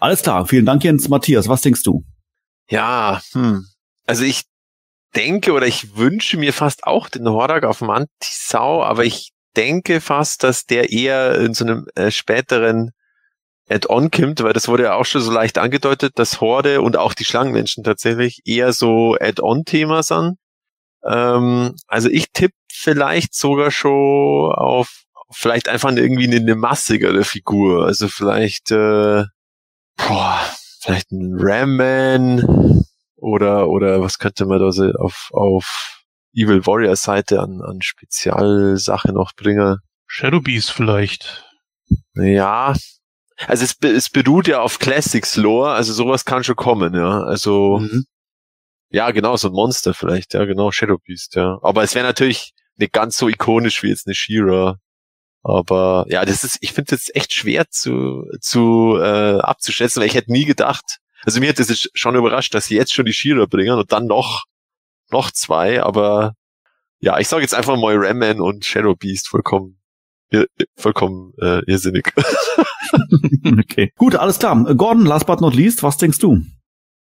Alles 0.00 0.22
klar, 0.22 0.46
vielen 0.46 0.66
Dank 0.66 0.82
Jens. 0.82 1.08
Matthias, 1.08 1.48
was 1.48 1.62
denkst 1.62 1.82
du? 1.82 2.04
Ja, 2.68 3.20
hm. 3.32 3.66
Also 4.06 4.24
ich 4.24 4.44
denke 5.14 5.52
oder 5.52 5.66
ich 5.66 5.96
wünsche 5.96 6.36
mir 6.36 6.52
fast 6.52 6.84
auch 6.84 7.08
den 7.08 7.28
Hordak 7.28 7.64
auf 7.64 7.80
Mantisau, 7.80 8.82
aber 8.82 9.04
ich 9.04 9.32
denke 9.56 10.00
fast, 10.00 10.42
dass 10.42 10.66
der 10.66 10.92
eher 10.92 11.36
in 11.40 11.54
so 11.54 11.64
einem 11.64 11.86
äh, 11.94 12.10
späteren 12.10 12.90
Add-on 13.68 14.10
kommt, 14.10 14.42
weil 14.42 14.52
das 14.52 14.68
wurde 14.68 14.84
ja 14.84 14.94
auch 14.94 15.04
schon 15.06 15.22
so 15.22 15.32
leicht 15.32 15.58
angedeutet, 15.58 16.18
dass 16.18 16.40
Horde 16.40 16.82
und 16.82 16.96
auch 16.96 17.14
die 17.14 17.24
Schlangenmenschen 17.24 17.82
tatsächlich 17.82 18.42
eher 18.44 18.72
so 18.72 19.16
Add-on-Thema 19.18 20.02
sind. 20.02 20.36
Ähm, 21.04 21.74
also 21.88 22.08
ich 22.08 22.26
tippe 22.32 22.54
vielleicht 22.70 23.34
sogar 23.34 23.70
schon 23.70 24.52
auf 24.54 25.04
vielleicht 25.32 25.68
einfach 25.68 25.90
irgendwie 25.90 26.26
eine, 26.26 26.36
eine 26.36 26.54
massigere 26.54 27.24
Figur. 27.24 27.86
Also 27.86 28.08
vielleicht 28.08 28.70
äh, 28.70 29.24
boah, 29.96 30.40
vielleicht 30.86 31.10
ein 31.10 31.34
Ram-Man 31.38 32.84
oder, 33.16 33.68
oder 33.68 34.00
was 34.00 34.18
könnte 34.18 34.46
man 34.46 34.60
da 34.60 34.70
so 34.70 34.90
auf, 34.92 35.30
auf 35.32 36.04
Evil 36.32 36.64
Warrior 36.66 36.96
Seite 36.96 37.40
an, 37.40 37.60
an 37.60 37.82
Spezialsache 37.82 39.12
noch 39.12 39.34
bringen? 39.34 39.78
Shadow 40.06 40.40
Beast 40.40 40.70
vielleicht. 40.70 41.44
Ja. 42.14 42.74
Also 43.46 43.64
es, 43.64 43.76
es 43.82 44.10
beruht 44.10 44.46
ja 44.46 44.60
auf 44.60 44.78
Classics 44.78 45.36
Lore, 45.36 45.72
also 45.72 45.92
sowas 45.92 46.24
kann 46.24 46.44
schon 46.44 46.56
kommen, 46.56 46.94
ja. 46.94 47.22
Also, 47.22 47.78
mhm. 47.78 48.04
ja, 48.90 49.10
genau, 49.10 49.36
so 49.36 49.48
ein 49.48 49.54
Monster 49.54 49.92
vielleicht, 49.92 50.34
ja, 50.34 50.44
genau, 50.44 50.70
Shadow 50.70 50.98
Beast, 50.98 51.34
ja. 51.34 51.58
Aber 51.62 51.82
es 51.82 51.94
wäre 51.94 52.06
natürlich 52.06 52.52
nicht 52.76 52.92
ganz 52.92 53.16
so 53.16 53.28
ikonisch 53.28 53.82
wie 53.82 53.88
jetzt 53.88 54.06
eine 54.06 54.14
Shira. 54.14 54.78
Aber 55.48 56.06
ja, 56.08 56.24
das 56.24 56.42
ist, 56.42 56.58
ich 56.60 56.72
finde 56.72 56.96
das 56.96 57.08
echt 57.14 57.32
schwer 57.32 57.70
zu, 57.70 58.24
zu 58.40 58.98
äh, 59.00 59.38
abzuschätzen, 59.38 60.00
weil 60.00 60.08
ich 60.08 60.16
hätte 60.16 60.32
nie 60.32 60.44
gedacht, 60.44 60.98
also 61.22 61.38
mir 61.38 61.50
hat 61.50 61.60
das 61.60 61.88
schon 61.94 62.16
überrascht, 62.16 62.52
dass 62.52 62.66
sie 62.66 62.74
jetzt 62.74 62.92
schon 62.92 63.04
die 63.04 63.12
Shira 63.12 63.46
bringen 63.46 63.78
und 63.78 63.92
dann 63.92 64.06
noch, 64.06 64.42
noch 65.12 65.30
zwei, 65.30 65.80
aber 65.80 66.34
ja, 66.98 67.20
ich 67.20 67.28
sage 67.28 67.42
jetzt 67.42 67.54
einfach 67.54 67.76
mal 67.76 67.94
Ramman 67.96 68.40
und 68.40 68.64
Shadow 68.64 68.96
Beast 68.96 69.28
vollkommen, 69.28 69.78
vollkommen 70.76 71.32
äh, 71.40 71.60
irrsinnig. 71.70 72.12
okay. 73.60 73.92
Gut, 73.96 74.16
alles 74.16 74.40
klar. 74.40 74.74
Gordon, 74.74 75.06
last 75.06 75.26
but 75.26 75.40
not 75.40 75.54
least, 75.54 75.84
was 75.84 75.96
denkst 75.96 76.18
du? 76.18 76.42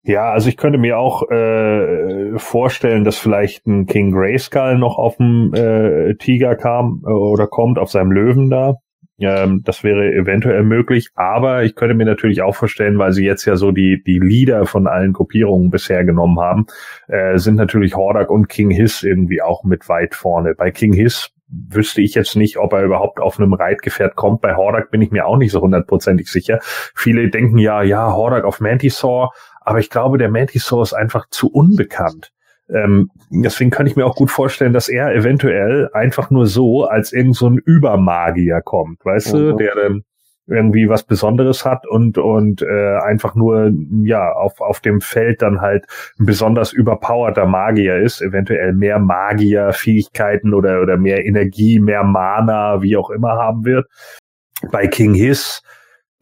Ja, 0.03 0.31
also 0.31 0.47
ich 0.47 0.57
könnte 0.57 0.77
mir 0.77 0.97
auch 0.97 1.29
äh, 1.29 2.37
vorstellen, 2.37 3.03
dass 3.03 3.17
vielleicht 3.17 3.67
ein 3.67 3.85
King 3.85 4.11
Grayskull 4.11 4.77
noch 4.77 4.97
auf 4.97 5.17
dem 5.17 5.53
äh, 5.53 6.15
Tiger 6.15 6.55
kam 6.55 7.03
äh, 7.05 7.11
oder 7.11 7.47
kommt, 7.47 7.77
auf 7.77 7.91
seinem 7.91 8.11
Löwen 8.11 8.49
da. 8.49 8.75
Ähm, 9.19 9.61
das 9.65 9.83
wäre 9.83 10.13
eventuell 10.13 10.63
möglich, 10.63 11.09
aber 11.15 11.63
ich 11.63 11.75
könnte 11.75 11.95
mir 11.95 12.05
natürlich 12.05 12.41
auch 12.41 12.55
vorstellen, 12.55 12.97
weil 12.97 13.11
sie 13.11 13.25
jetzt 13.25 13.45
ja 13.45 13.57
so 13.57 13.71
die, 13.71 14.01
die 14.01 14.19
Leader 14.19 14.65
von 14.65 14.87
allen 14.87 15.11
Gruppierungen 15.11 15.69
bisher 15.69 16.05
genommen 16.05 16.39
haben, 16.39 16.67
äh, 17.07 17.37
sind 17.37 17.55
natürlich 17.55 17.95
Hordak 17.95 18.29
und 18.29 18.47
King 18.47 18.71
Hiss 18.71 19.03
irgendwie 19.03 19.41
auch 19.41 19.63
mit 19.65 19.89
weit 19.89 20.15
vorne. 20.15 20.55
Bei 20.55 20.71
King 20.71 20.93
Hiss 20.93 21.31
wüsste 21.49 22.01
ich 22.01 22.13
jetzt 22.13 22.35
nicht, 22.35 22.57
ob 22.57 22.73
er 22.73 22.83
überhaupt 22.83 23.19
auf 23.19 23.39
einem 23.39 23.53
Reitgefährt 23.53 24.15
kommt. 24.15 24.41
Bei 24.41 24.55
Hordak 24.55 24.91
bin 24.91 25.01
ich 25.01 25.11
mir 25.11 25.25
auch 25.25 25.37
nicht 25.37 25.51
so 25.51 25.61
hundertprozentig 25.61 26.29
sicher. 26.29 26.59
Viele 26.61 27.29
denken 27.29 27.57
ja, 27.57 27.81
ja, 27.81 28.13
Hordak 28.13 28.45
auf 28.45 28.59
Mantisaur, 28.59 29.31
aber 29.61 29.79
ich 29.79 29.89
glaube, 29.89 30.17
der 30.17 30.29
Mantisaur 30.29 30.83
ist 30.83 30.93
einfach 30.93 31.27
zu 31.29 31.51
unbekannt. 31.51 32.31
Ähm, 32.69 33.09
deswegen 33.31 33.71
kann 33.71 33.87
ich 33.87 33.95
mir 33.95 34.05
auch 34.05 34.15
gut 34.15 34.29
vorstellen, 34.29 34.73
dass 34.73 34.89
er 34.89 35.13
eventuell 35.13 35.89
einfach 35.93 36.29
nur 36.29 36.45
so 36.45 36.85
als 36.85 37.11
irgend 37.13 37.35
so 37.35 37.49
ein 37.49 37.57
Übermagier 37.57 38.61
kommt, 38.61 39.03
weißt 39.03 39.33
mhm. 39.33 39.37
du, 39.37 39.55
der 39.55 39.75
dann 39.75 40.03
irgendwie 40.49 40.89
was 40.89 41.03
Besonderes 41.03 41.63
hat 41.63 41.87
und 41.87 42.17
und 42.17 42.61
äh, 42.61 42.97
einfach 42.97 43.35
nur 43.35 43.71
ja 44.03 44.31
auf 44.31 44.61
auf 44.61 44.79
dem 44.79 44.99
Feld 44.99 45.41
dann 45.41 45.61
halt 45.61 45.85
ein 46.19 46.25
besonders 46.25 46.73
überpowerter 46.73 47.45
Magier 47.45 47.97
ist, 47.97 48.21
eventuell 48.21 48.73
mehr 48.73 48.99
Magierfähigkeiten 48.99 50.53
oder 50.53 50.81
oder 50.81 50.97
mehr 50.97 51.25
Energie, 51.25 51.79
mehr 51.79 52.03
Mana, 52.03 52.81
wie 52.81 52.97
auch 52.97 53.11
immer 53.11 53.33
haben 53.33 53.65
wird. 53.65 53.87
Bei 54.71 54.87
King 54.87 55.13
Hiss 55.13 55.61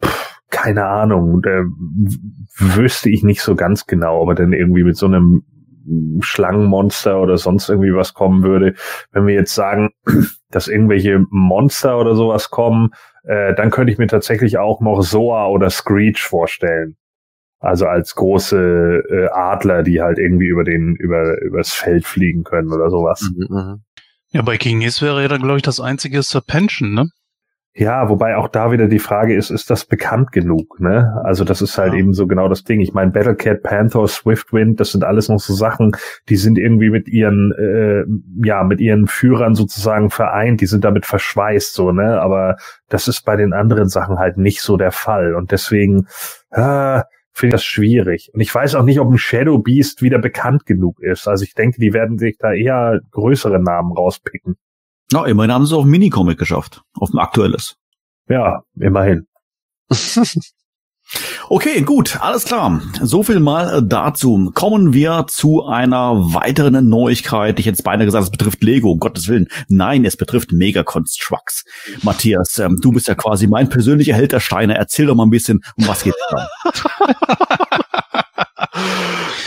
pff, 0.04 0.37
keine 0.50 0.86
Ahnung, 0.86 1.42
da 1.42 1.64
wüsste 2.56 3.10
ich 3.10 3.22
nicht 3.22 3.42
so 3.42 3.54
ganz 3.54 3.86
genau, 3.86 4.20
ob 4.20 4.30
er 4.30 4.34
denn 4.34 4.52
irgendwie 4.52 4.84
mit 4.84 4.96
so 4.96 5.06
einem 5.06 5.44
Schlangenmonster 6.20 7.20
oder 7.20 7.38
sonst 7.38 7.68
irgendwie 7.68 7.94
was 7.94 8.14
kommen 8.14 8.42
würde. 8.42 8.74
Wenn 9.12 9.26
wir 9.26 9.34
jetzt 9.34 9.54
sagen, 9.54 9.90
dass 10.50 10.68
irgendwelche 10.68 11.24
Monster 11.30 11.98
oder 11.98 12.14
sowas 12.14 12.50
kommen, 12.50 12.90
äh, 13.24 13.54
dann 13.54 13.70
könnte 13.70 13.92
ich 13.92 13.98
mir 13.98 14.06
tatsächlich 14.06 14.58
auch 14.58 14.80
noch 14.80 15.02
Soa 15.02 15.48
oder 15.48 15.70
Screech 15.70 16.22
vorstellen. 16.22 16.96
Also 17.60 17.86
als 17.86 18.14
große 18.14 19.02
äh, 19.10 19.28
Adler, 19.32 19.82
die 19.82 20.00
halt 20.00 20.18
irgendwie 20.18 20.46
über 20.46 20.64
den, 20.64 20.94
über, 20.94 21.40
übers 21.42 21.72
Feld 21.72 22.06
fliegen 22.06 22.44
können 22.44 22.72
oder 22.72 22.88
sowas. 22.90 23.30
Mhm, 23.34 23.46
mhm. 23.48 23.82
ja, 24.30 24.42
bei 24.42 24.56
King 24.56 24.80
wäre 24.80 25.22
ja 25.22 25.28
dann, 25.28 25.42
glaube 25.42 25.56
ich, 25.56 25.62
das 25.62 25.80
einzige 25.80 26.22
Serpension, 26.22 26.94
ne? 26.94 27.08
Ja, 27.74 28.08
wobei 28.08 28.36
auch 28.36 28.48
da 28.48 28.72
wieder 28.72 28.88
die 28.88 28.98
Frage 28.98 29.36
ist, 29.36 29.50
ist 29.50 29.70
das 29.70 29.84
bekannt 29.84 30.32
genug? 30.32 30.80
Ne? 30.80 31.14
Also 31.22 31.44
das 31.44 31.62
ist 31.62 31.78
halt 31.78 31.92
ja. 31.92 32.00
eben 32.00 32.12
so 32.12 32.26
genau 32.26 32.48
das 32.48 32.64
Ding. 32.64 32.80
Ich 32.80 32.92
meine, 32.92 33.12
Battlecat, 33.12 33.62
Panther, 33.62 34.08
Swiftwind, 34.08 34.80
das 34.80 34.90
sind 34.90 35.04
alles 35.04 35.28
noch 35.28 35.38
so 35.38 35.54
Sachen, 35.54 35.92
die 36.28 36.36
sind 36.36 36.58
irgendwie 36.58 36.90
mit 36.90 37.06
ihren, 37.08 37.52
äh, 37.52 38.04
ja, 38.44 38.64
mit 38.64 38.80
ihren 38.80 39.06
Führern 39.06 39.54
sozusagen 39.54 40.10
vereint, 40.10 40.60
die 40.60 40.66
sind 40.66 40.84
damit 40.84 41.06
verschweißt, 41.06 41.72
so, 41.72 41.92
ne? 41.92 42.20
Aber 42.20 42.56
das 42.88 43.06
ist 43.06 43.24
bei 43.24 43.36
den 43.36 43.52
anderen 43.52 43.88
Sachen 43.88 44.18
halt 44.18 44.38
nicht 44.38 44.60
so 44.60 44.76
der 44.76 44.90
Fall. 44.90 45.34
Und 45.34 45.52
deswegen, 45.52 46.08
äh, 46.50 47.02
finde 47.38 47.54
ich 47.54 47.60
das 47.60 47.64
schwierig. 47.64 48.30
Und 48.34 48.40
ich 48.40 48.52
weiß 48.52 48.74
auch 48.74 48.82
nicht, 48.82 48.98
ob 48.98 49.08
ein 49.08 49.18
Shadow 49.18 49.58
Beast 49.58 50.02
wieder 50.02 50.18
bekannt 50.18 50.66
genug 50.66 51.00
ist. 51.00 51.28
Also 51.28 51.44
ich 51.44 51.54
denke, 51.54 51.80
die 51.80 51.92
werden 51.92 52.18
sich 52.18 52.36
da 52.38 52.52
eher 52.52 53.00
größere 53.12 53.60
Namen 53.60 53.92
rauspicken. 53.92 54.56
Na, 55.12 55.24
immerhin 55.24 55.52
haben 55.52 55.64
sie 55.64 55.74
es 55.74 55.78
auf 55.78 55.84
Minicomic 55.84 56.38
geschafft, 56.38 56.82
auf 56.94 57.10
dem 57.10 57.18
aktuelles. 57.18 57.76
Ja, 58.28 58.62
immerhin. 58.78 59.26
Okay, 61.48 61.80
gut, 61.80 62.20
alles 62.20 62.44
klar. 62.44 62.82
So 63.00 63.22
viel 63.22 63.40
mal 63.40 63.82
dazu. 63.82 64.50
Kommen 64.54 64.92
wir 64.92 65.24
zu 65.26 65.64
einer 65.64 66.34
weiteren 66.34 66.86
Neuigkeit. 66.88 67.58
Ich 67.58 67.64
hätte 67.64 67.82
beinahe 67.82 68.04
gesagt, 68.04 68.24
es 68.24 68.30
betrifft 68.30 68.62
Lego, 68.62 68.92
um 68.92 68.98
Gottes 68.98 69.28
Willen. 69.28 69.48
Nein, 69.68 70.04
es 70.04 70.18
betrifft 70.18 70.52
Mega 70.52 70.82
Constructs. 70.82 71.64
Matthias, 72.02 72.58
ähm, 72.58 72.78
du 72.82 72.92
bist 72.92 73.08
ja 73.08 73.14
quasi 73.14 73.46
mein 73.46 73.70
persönlicher 73.70 74.14
Held 74.14 74.32
der 74.32 74.40
Steine. 74.40 74.76
Erzähl 74.76 75.06
doch 75.06 75.14
mal 75.14 75.24
ein 75.24 75.30
bisschen, 75.30 75.62
um 75.76 75.88
was 75.88 76.02
geht's 76.02 76.18
da? 76.30 76.48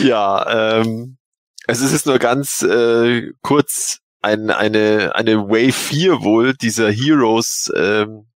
ja, 0.00 0.80
ähm, 0.80 1.18
es 1.68 1.80
ist 1.80 2.06
nur 2.06 2.18
ganz 2.18 2.62
äh, 2.62 3.30
kurz 3.42 4.00
ein, 4.22 4.50
eine, 4.50 5.14
eine 5.14 5.48
Wave 5.48 5.72
4 5.72 6.22
wohl 6.22 6.54
dieser 6.54 6.90
Heroes 6.90 7.70
ähm, 7.76 8.26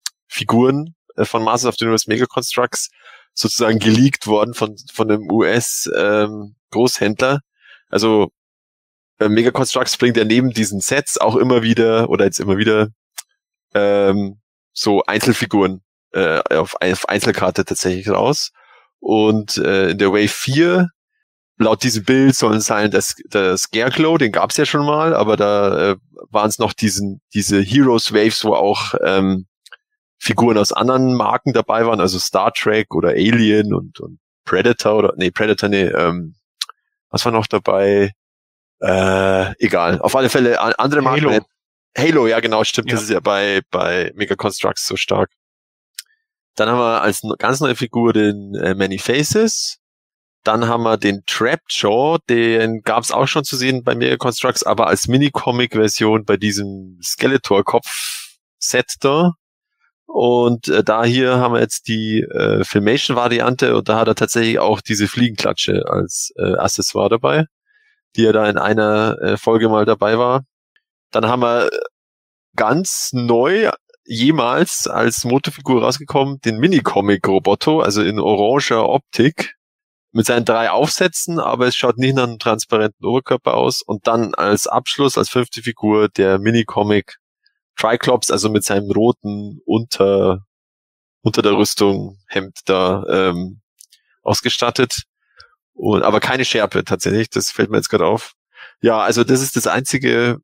äh, 1.17 1.25
von 1.25 1.45
Masters 1.45 1.69
of 1.69 1.77
the 1.79 1.85
Universe 1.85 2.09
Mega 2.09 2.27
Constructs 2.27 2.91
sozusagen 3.33 3.79
geleakt 3.79 4.27
worden 4.27 4.55
von, 4.55 4.77
von 4.93 5.11
einem 5.11 5.31
US 5.31 5.89
ähm. 5.95 6.57
Also 7.89 8.31
äh, 9.19 9.29
Mega 9.29 9.51
Constructs 9.51 9.97
bringt 9.97 10.17
ja 10.17 10.25
neben 10.25 10.51
diesen 10.51 10.81
Sets 10.81 11.19
auch 11.19 11.37
immer 11.37 11.63
wieder 11.63 12.11
oder 12.11 12.25
jetzt 12.25 12.41
immer 12.41 12.59
wieder 12.59 12.89
ähm, 13.75 14.41
so 14.73 15.03
Einzelfiguren 15.05 15.83
äh, 16.13 16.41
auf, 16.55 16.75
auf 16.81 17.09
Einzelkarte 17.09 17.65
tatsächlich 17.65 18.09
raus. 18.09 18.51
Und 18.99 19.59
äh, 19.59 19.91
in 19.91 19.99
der 19.99 20.11
Wave 20.11 20.29
4 20.29 20.89
laut 21.59 21.83
diesem 21.83 22.05
Bild 22.05 22.35
sollen 22.35 22.61
sein, 22.61 22.91
dass 22.91 23.17
der 23.33 23.57
Scarecrow, 23.57 24.19
den 24.19 24.33
gab's 24.33 24.57
ja 24.57 24.67
schon 24.67 24.85
mal, 24.85 25.15
aber 25.15 25.37
da 25.37 25.93
äh, 25.93 25.97
waren 26.31 26.49
es 26.49 26.59
noch 26.59 26.73
diesen, 26.73 27.21
diese 27.35 27.61
Heroes 27.61 28.13
Waves, 28.13 28.45
wo 28.45 28.55
auch 28.55 28.95
ähm, 29.03 29.47
Figuren 30.19 30.59
aus 30.59 30.73
anderen 30.73 31.15
Marken 31.15 31.53
dabei 31.53 31.87
waren, 31.87 32.01
also 32.01 32.19
Star 32.19 32.53
Trek 32.53 32.95
oder 32.95 33.11
Alien 33.11 33.75
und, 33.75 34.01
und 34.01 34.19
Predator 34.45 34.97
oder 34.97 35.15
nee, 35.17 35.31
Predator, 35.31 35.69
nee, 35.69 35.85
ähm, 35.85 36.35
was 37.11 37.25
war 37.25 37.33
noch 37.33 37.47
dabei? 37.47 38.13
Äh, 38.81 39.65
egal. 39.65 40.01
Auf 40.01 40.15
alle 40.17 40.29
Fälle 40.29 40.61
andere 40.79 41.01
Marken. 41.01 41.27
Halo, 41.27 41.47
Halo 41.97 42.27
ja 42.27 42.41
genau, 42.41 42.63
stimmt. 42.65 42.91
Ja. 42.91 42.97
Das 42.97 43.05
ist 43.05 43.11
ja 43.11 43.21
bei, 43.21 43.63
bei 43.71 44.13
Mega 44.15 44.35
Constructs 44.35 44.87
so 44.87 44.97
stark. 44.97 45.31
Dann 46.55 46.69
haben 46.69 46.79
wir 46.79 47.03
als 47.03 47.23
ganz 47.39 47.61
neue 47.61 47.77
Figur 47.77 48.13
den 48.13 48.55
äh, 48.55 48.75
Many 48.75 48.99
Faces. 48.99 49.79
Dann 50.47 50.69
haben 50.69 50.85
wir 50.85 50.97
den 50.97 51.25
Trapjaw, 51.27 52.19
den 52.29 52.83
gab 52.83 53.03
es 53.03 53.11
auch 53.11 53.27
schon 53.27 53.43
zu 53.43 53.57
sehen 53.57 53.83
bei 53.83 53.97
Mega 53.97 54.17
Constructs, 54.17 54.63
aber 54.63 54.87
als 54.87 55.09
Mini-Comic-Version 55.09 56.25
bei 56.25 56.37
diesem 56.37 57.01
Skeletor-Kopf-Set 57.03 58.95
da. 59.01 59.33
Und 60.07 60.69
äh, 60.69 60.85
da 60.85 61.03
hier 61.03 61.39
haben 61.39 61.55
wir 61.55 61.61
jetzt 61.61 61.89
die 61.89 62.21
äh, 62.21 62.63
Filmation-Variante 62.63 63.77
und 63.77 63.89
da 63.89 63.99
hat 63.99 64.07
er 64.07 64.15
tatsächlich 64.15 64.61
auch 64.61 64.81
diese 64.81 65.09
Fliegenklatsche 65.09 65.83
als 65.89 66.33
äh, 66.37 66.55
Accessoire 66.55 67.09
dabei, 67.09 67.47
die 68.15 68.25
er 68.25 68.33
da 68.33 68.49
in 68.49 68.57
einer 68.57 69.19
äh, 69.21 69.37
Folge 69.37 69.69
mal 69.69 69.85
dabei 69.85 70.17
war. 70.17 70.45
Dann 71.11 71.27
haben 71.27 71.43
wir 71.43 71.71
ganz 72.55 73.11
neu 73.13 73.73
jemals 74.05 74.87
als 74.87 75.25
Motofigur 75.25 75.83
rausgekommen 75.83 76.39
den 76.45 76.59
Mini-Comic-Roboto, 76.59 77.81
also 77.81 78.01
in 78.01 78.21
oranger 78.21 78.89
Optik 78.89 79.57
mit 80.17 80.25
seinen 80.25 80.47
drei 80.47 80.71
Aufsätzen, 80.71 81.39
aber 81.39 81.67
es 81.67 81.77
schaut 81.77 81.99
nicht 81.99 82.17
nach 82.17 82.23
einem 82.23 82.39
transparenten 82.39 83.05
Oberkörper 83.05 83.53
aus. 83.53 83.83
Und 83.83 84.07
dann 84.07 84.35
als 84.35 84.67
Abschluss, 84.67 85.19
als 85.19 85.29
fünfte 85.29 85.61
Figur, 85.61 86.09
der 86.09 86.39
Mini-Comic 86.39 87.19
Triclops, 87.77 88.31
also 88.31 88.49
mit 88.49 88.65
seinem 88.65 88.91
roten 88.91 89.61
unter, 89.67 90.47
unter 91.21 91.43
der 91.43 91.53
Rüstung 91.53 92.17
Hemd 92.29 92.61
da 92.65 93.05
ähm, 93.11 93.61
ausgestattet. 94.23 95.03
Und, 95.75 96.03
aber 96.03 96.21
keine 96.21 96.47
Schärpe 96.47 96.83
tatsächlich, 96.83 97.29
das 97.29 97.51
fällt 97.51 97.69
mir 97.69 97.77
jetzt 97.77 97.91
gerade 97.91 98.07
auf. 98.07 98.33
Ja, 98.81 99.01
also 99.01 99.23
das 99.23 99.43
ist 99.43 99.55
das 99.55 99.67
Einzige, 99.67 100.39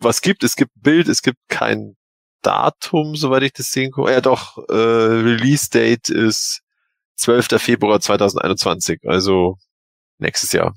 was 0.00 0.22
gibt. 0.22 0.42
Es 0.42 0.56
gibt 0.56 0.72
Bild, 0.74 1.06
es 1.06 1.22
gibt 1.22 1.38
kein 1.46 1.94
Datum, 2.42 3.14
soweit 3.14 3.44
ich 3.44 3.52
das 3.52 3.70
sehen 3.70 3.92
kann. 3.92 4.08
Ja 4.08 4.20
doch, 4.20 4.58
äh, 4.68 4.72
Release 4.72 5.70
Date 5.70 6.08
ist 6.08 6.62
12. 7.18 7.60
Februar 7.60 8.00
2021, 8.00 9.00
also 9.06 9.56
nächstes 10.18 10.52
Jahr. 10.52 10.74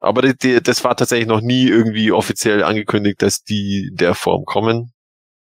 Aber 0.00 0.22
die, 0.22 0.36
die, 0.36 0.62
das 0.62 0.82
war 0.82 0.96
tatsächlich 0.96 1.28
noch 1.28 1.40
nie 1.40 1.68
irgendwie 1.68 2.10
offiziell 2.10 2.64
angekündigt, 2.64 3.22
dass 3.22 3.42
die 3.42 3.88
in 3.90 3.96
der 3.96 4.14
Form 4.14 4.44
kommen. 4.44 4.92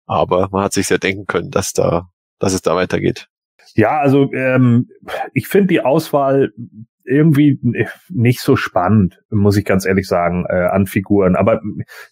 Aber 0.05 0.49
man 0.51 0.63
hat 0.63 0.73
sich 0.73 0.89
ja 0.89 0.97
denken 0.97 1.25
können, 1.25 1.49
dass 1.49 1.73
da, 1.73 2.09
dass 2.39 2.53
es 2.53 2.61
da 2.61 2.75
weitergeht. 2.75 3.27
Ja, 3.73 3.99
also 3.99 4.31
ähm, 4.33 4.89
ich 5.33 5.47
finde 5.47 5.67
die 5.67 5.81
Auswahl 5.81 6.51
irgendwie 7.03 7.59
nicht 8.09 8.41
so 8.41 8.55
spannend, 8.55 9.21
muss 9.29 9.57
ich 9.57 9.65
ganz 9.65 9.85
ehrlich 9.85 10.07
sagen, 10.07 10.45
äh, 10.47 10.53
an 10.53 10.85
Figuren. 10.85 11.35
Aber 11.35 11.61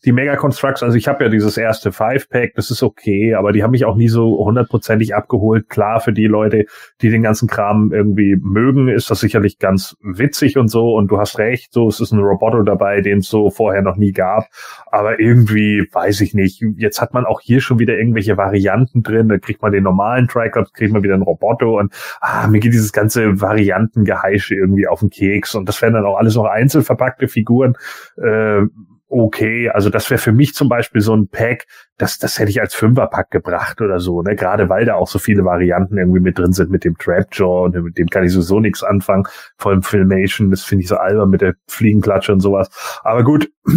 die 0.06 0.12
Mega 0.12 0.36
Constructs, 0.36 0.84
also 0.84 0.98
ich 0.98 1.08
habe 1.08 1.24
ja 1.24 1.30
dieses 1.30 1.58
erste 1.58 1.92
Five-Pack, 1.92 2.54
das 2.56 2.72
ist 2.72 2.84
okay, 2.84 3.36
aber 3.36 3.52
die 3.52 3.64
haben 3.64 3.72
mich 3.72 3.86
auch 3.86 3.96
nie 3.96 4.08
so 4.08 4.44
hundertprozentig 4.44 5.16
abgeholt. 5.16 5.70
Klar, 5.70 6.00
für 6.00 6.14
die 6.14 6.28
Leute, 6.28 6.66
die 7.02 7.10
den 7.10 7.22
ganzen 7.22 7.48
Kram 7.48 7.92
irgendwie 7.94 8.38
mögen, 8.42 8.88
ist 8.88 9.12
das 9.12 9.20
sicherlich 9.20 9.60
ganz 9.60 9.96
witzig 10.02 10.58
und 10.58 10.70
so. 10.70 10.94
Und 10.96 11.10
du 11.10 11.20
hast 11.20 11.38
recht, 11.38 11.74
so 11.74 11.88
es 11.88 12.00
ist 12.00 12.12
ein 12.12 12.20
Roboter 12.20 12.64
dabei, 12.64 13.02
den 13.02 13.20
es 13.20 13.28
so 13.28 13.50
vorher 13.50 13.82
noch 13.82 13.98
nie 13.98 14.12
gab. 14.12 14.46
Aber 14.92 15.20
irgendwie, 15.20 15.88
weiß 15.92 16.22
ich 16.22 16.34
nicht, 16.34 16.64
jetzt 16.78 17.02
hat 17.02 17.14
man 17.14 17.26
auch 17.26 17.42
hier 17.42 17.62
schon 17.62 17.80
wieder 17.80 17.98
irgendwelche 17.98 18.38
Varianten 18.38 19.04
drin. 19.04 19.30
Da 19.30 19.38
kriegt 19.38 19.62
man 19.62 19.72
den 19.72 19.84
normalen 19.84 20.28
Triclops, 20.28 20.74
kriegt 20.74 20.94
man 20.94 21.04
wieder 21.04 21.14
einen 21.14 21.24
Roboter 21.24 21.68
und 21.68 21.94
ah, 22.22 22.48
mir 22.48 22.60
geht 22.60 22.74
dieses 22.74 22.94
ganze 22.94 23.42
Variantengeheische 23.42 24.56
irgendwie 24.80 24.88
auf 24.88 25.00
den 25.00 25.10
Keks. 25.10 25.56
Und 25.56 25.68
das 25.68 25.82
wären 25.82 25.94
dann 25.94 26.06
auch 26.06 26.18
alles 26.18 26.36
noch 26.36 26.46
einzeln 26.46 26.84
Figuren. 27.28 27.76
Äh, 28.18 28.62
okay, 29.08 29.70
also 29.70 29.90
das 29.90 30.10
wäre 30.10 30.20
für 30.20 30.32
mich 30.32 30.54
zum 30.54 30.70
Beispiel 30.70 31.02
so 31.02 31.16
ein 31.16 31.28
Pack, 31.28 31.66
das, 31.98 32.20
das 32.20 32.38
hätte 32.38 32.52
ich 32.52 32.62
als 32.62 32.76
Fünferpack 32.76 33.32
gebracht 33.32 33.82
oder 33.82 34.00
so, 34.00 34.22
ne? 34.22 34.36
Gerade 34.36 34.70
weil 34.70 34.86
da 34.86 34.96
auch 34.96 35.08
so 35.08 35.18
viele 35.18 35.44
Varianten 35.44 35.98
irgendwie 35.98 36.20
mit 36.20 36.38
drin 36.38 36.54
sind 36.54 36.70
mit 36.70 36.86
dem 36.86 36.96
Trapjaw 36.96 37.66
und 37.66 37.76
mit 37.84 37.98
dem 37.98 38.08
kann 38.08 38.24
ich 38.24 38.32
sowieso 38.32 38.60
nichts 38.60 38.84
anfangen. 38.84 39.24
Vor 39.58 39.72
allem 39.72 39.82
Filmation, 39.82 40.52
das 40.52 40.64
finde 40.64 40.84
ich 40.84 40.90
so 40.90 40.98
albern 40.98 41.30
mit 41.30 41.42
der 41.42 41.56
Fliegenklatsche 41.68 42.32
und 42.32 42.40
sowas. 42.40 42.70
Aber 43.04 43.24
gut, 43.24 43.50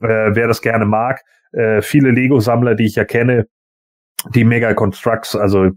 äh, 0.00 0.34
wer 0.34 0.46
das 0.46 0.60
gerne 0.60 0.84
mag, 0.84 1.22
äh, 1.52 1.80
viele 1.80 2.10
Lego-Sammler, 2.10 2.74
die 2.74 2.86
ich 2.86 2.96
ja 2.96 3.04
kenne, 3.04 3.46
die 4.34 4.44
Mega 4.44 4.74
Constructs, 4.74 5.34
also 5.34 5.70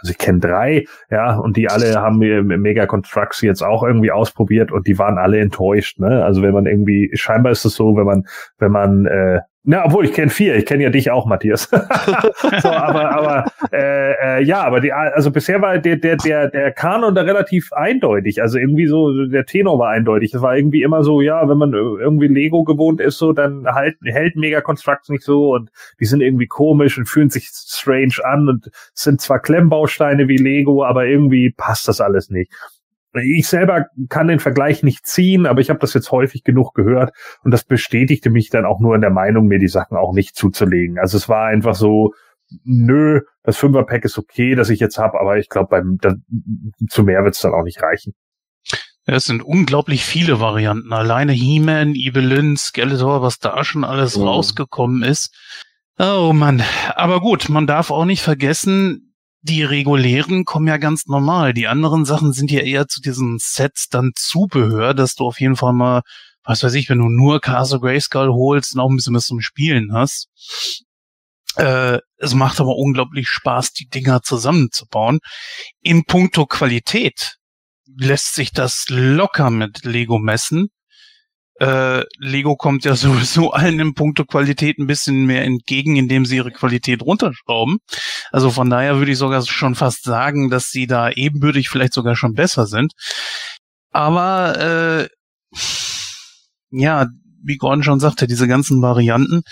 also 0.00 0.10
ich 0.10 0.18
kenne 0.18 0.40
drei, 0.40 0.84
ja, 1.10 1.36
und 1.36 1.56
die 1.56 1.68
alle 1.68 2.00
haben 2.00 2.18
Mega 2.18 2.86
Constructs 2.86 3.40
jetzt 3.40 3.62
auch 3.62 3.82
irgendwie 3.82 4.10
ausprobiert 4.10 4.72
und 4.72 4.86
die 4.86 4.98
waren 4.98 5.18
alle 5.18 5.38
enttäuscht, 5.40 5.98
ne? 5.98 6.24
Also 6.24 6.42
wenn 6.42 6.52
man 6.52 6.66
irgendwie, 6.66 7.10
scheinbar 7.14 7.52
ist 7.52 7.64
es 7.64 7.74
so, 7.74 7.96
wenn 7.96 8.06
man, 8.06 8.24
wenn 8.58 8.72
man 8.72 9.06
äh, 9.06 9.40
na, 9.66 9.82
obwohl 9.86 10.04
ich 10.04 10.12
kenne 10.12 10.30
vier, 10.30 10.56
ich 10.56 10.66
kenne 10.66 10.82
ja 10.82 10.90
dich 10.90 11.10
auch, 11.10 11.24
Matthias. 11.24 11.62
so, 12.62 12.68
aber 12.68 13.10
aber 13.16 13.44
äh, 13.72 14.12
äh, 14.12 14.44
ja, 14.44 14.62
aber 14.62 14.80
die, 14.80 14.92
also 14.92 15.30
bisher 15.30 15.62
war 15.62 15.78
der 15.78 15.96
der 15.96 16.16
der 16.16 16.50
der 16.50 16.70
Kanon 16.70 17.14
da 17.14 17.22
relativ 17.22 17.72
eindeutig. 17.72 18.42
Also 18.42 18.58
irgendwie 18.58 18.86
so 18.86 19.24
der 19.26 19.46
Tenor 19.46 19.78
war 19.78 19.88
eindeutig. 19.88 20.34
Es 20.34 20.42
war 20.42 20.54
irgendwie 20.54 20.82
immer 20.82 21.02
so, 21.02 21.22
ja, 21.22 21.48
wenn 21.48 21.56
man 21.56 21.72
irgendwie 21.72 22.26
Lego 22.28 22.64
gewohnt 22.64 23.00
ist, 23.00 23.16
so 23.16 23.32
dann 23.32 23.64
halt 23.66 23.96
hält 24.04 24.36
Mega 24.36 24.60
Constructs 24.60 25.08
nicht 25.08 25.24
so 25.24 25.54
und 25.54 25.70
die 25.98 26.04
sind 26.04 26.20
irgendwie 26.20 26.46
komisch 26.46 26.98
und 26.98 27.06
fühlen 27.06 27.30
sich 27.30 27.48
strange 27.50 28.22
an 28.22 28.50
und 28.50 28.70
sind 28.92 29.22
zwar 29.22 29.38
Klemmbausteine 29.38 30.28
wie 30.28 30.36
Lego, 30.36 30.84
aber 30.84 31.06
irgendwie 31.06 31.50
passt 31.50 31.88
das 31.88 32.02
alles 32.02 32.28
nicht. 32.28 32.52
Ich 33.22 33.46
selber 33.46 33.86
kann 34.08 34.28
den 34.28 34.40
Vergleich 34.40 34.82
nicht 34.82 35.06
ziehen, 35.06 35.46
aber 35.46 35.60
ich 35.60 35.70
habe 35.70 35.78
das 35.78 35.94
jetzt 35.94 36.10
häufig 36.10 36.42
genug 36.42 36.74
gehört 36.74 37.12
und 37.42 37.50
das 37.50 37.64
bestätigte 37.64 38.30
mich 38.30 38.50
dann 38.50 38.64
auch 38.64 38.80
nur 38.80 38.94
in 38.94 39.00
der 39.00 39.10
Meinung, 39.10 39.46
mir 39.46 39.58
die 39.58 39.68
Sachen 39.68 39.96
auch 39.96 40.12
nicht 40.12 40.34
zuzulegen. 40.34 40.98
Also 40.98 41.16
es 41.16 41.28
war 41.28 41.46
einfach 41.46 41.74
so, 41.74 42.12
nö, 42.64 43.20
das 43.42 43.56
Fünferpack 43.56 44.04
ist 44.04 44.18
okay, 44.18 44.54
das 44.54 44.70
ich 44.70 44.80
jetzt 44.80 44.98
habe, 44.98 45.20
aber 45.20 45.38
ich 45.38 45.48
glaube, 45.48 45.68
beim 45.70 45.98
da, 46.00 46.14
zu 46.88 47.04
mehr 47.04 47.24
wird 47.24 47.34
es 47.34 47.40
dann 47.40 47.54
auch 47.54 47.64
nicht 47.64 47.82
reichen. 47.82 48.14
Es 49.06 49.24
sind 49.24 49.42
unglaublich 49.42 50.04
viele 50.04 50.40
Varianten. 50.40 50.92
Alleine 50.92 51.32
He-Man, 51.32 51.94
Evelyn, 51.94 52.56
Skeletor, 52.56 53.20
was 53.20 53.38
da 53.38 53.62
schon 53.62 53.84
alles 53.84 54.16
mhm. 54.16 54.24
rausgekommen 54.24 55.02
ist. 55.02 55.34
Oh 55.98 56.32
Mann. 56.34 56.62
Aber 56.96 57.20
gut, 57.20 57.48
man 57.50 57.66
darf 57.66 57.90
auch 57.90 58.06
nicht 58.06 58.22
vergessen, 58.22 59.13
die 59.44 59.62
regulären 59.62 60.46
kommen 60.46 60.66
ja 60.66 60.78
ganz 60.78 61.06
normal. 61.06 61.52
Die 61.52 61.68
anderen 61.68 62.06
Sachen 62.06 62.32
sind 62.32 62.50
ja 62.50 62.60
eher 62.60 62.88
zu 62.88 63.02
diesen 63.02 63.36
Sets 63.38 63.88
dann 63.90 64.12
Zubehör, 64.16 64.94
dass 64.94 65.14
du 65.14 65.26
auf 65.26 65.38
jeden 65.38 65.56
Fall 65.56 65.74
mal, 65.74 66.00
was 66.44 66.62
weiß 66.62 66.72
ich, 66.74 66.88
wenn 66.88 66.98
du 66.98 67.10
nur 67.10 67.42
Castle 67.42 67.78
Grayskull 67.78 68.30
holst 68.32 68.74
und 68.74 68.80
auch 68.80 68.88
ein 68.88 68.96
bisschen 68.96 69.14
was 69.14 69.26
zum 69.26 69.42
Spielen 69.42 69.92
hast. 69.92 70.28
Äh, 71.56 71.98
es 72.16 72.32
macht 72.32 72.58
aber 72.58 72.74
unglaublich 72.74 73.28
Spaß, 73.28 73.74
die 73.74 73.86
Dinger 73.86 74.22
zusammenzubauen. 74.22 75.18
In 75.82 76.04
puncto 76.06 76.46
Qualität 76.46 77.36
lässt 77.98 78.34
sich 78.34 78.50
das 78.50 78.86
locker 78.88 79.50
mit 79.50 79.84
Lego 79.84 80.18
messen 80.18 80.70
äh, 81.60 82.02
Lego 82.18 82.56
kommt 82.56 82.84
ja 82.84 82.96
sowieso 82.96 83.52
allen 83.52 83.80
im 83.80 83.94
Punkto 83.94 84.24
Qualität 84.24 84.78
ein 84.78 84.86
bisschen 84.86 85.26
mehr 85.26 85.44
entgegen, 85.44 85.96
indem 85.96 86.26
sie 86.26 86.36
ihre 86.36 86.52
Qualität 86.52 87.02
runterschrauben. 87.02 87.78
Also 88.32 88.50
von 88.50 88.70
daher 88.70 88.98
würde 88.98 89.12
ich 89.12 89.18
sogar 89.18 89.44
schon 89.46 89.74
fast 89.74 90.04
sagen, 90.04 90.50
dass 90.50 90.70
sie 90.70 90.86
da 90.86 91.10
ebenbürtig 91.10 91.68
vielleicht 91.68 91.94
sogar 91.94 92.16
schon 92.16 92.34
besser 92.34 92.66
sind. 92.66 92.92
Aber 93.90 94.58
äh, 94.58 95.08
ja, 96.70 97.06
wie 97.44 97.56
Gordon 97.56 97.82
schon 97.82 98.00
sagte, 98.00 98.26
diese 98.26 98.48
ganzen 98.48 98.82
Varianten. 98.82 99.42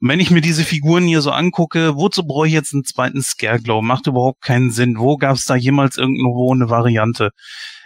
wenn 0.00 0.20
ich 0.20 0.30
mir 0.30 0.42
diese 0.42 0.64
Figuren 0.64 1.04
hier 1.04 1.22
so 1.22 1.30
angucke, 1.30 1.96
wozu 1.96 2.22
brauche 2.24 2.46
ich 2.46 2.52
jetzt 2.52 2.74
einen 2.74 2.84
zweiten 2.84 3.22
Scareglow? 3.22 3.82
Macht 3.82 4.06
überhaupt 4.06 4.42
keinen 4.42 4.70
Sinn. 4.70 4.98
Wo 4.98 5.16
gab 5.16 5.36
es 5.36 5.46
da 5.46 5.56
jemals 5.56 5.96
irgendwo 5.96 6.52
eine 6.52 6.68
Variante? 6.68 7.30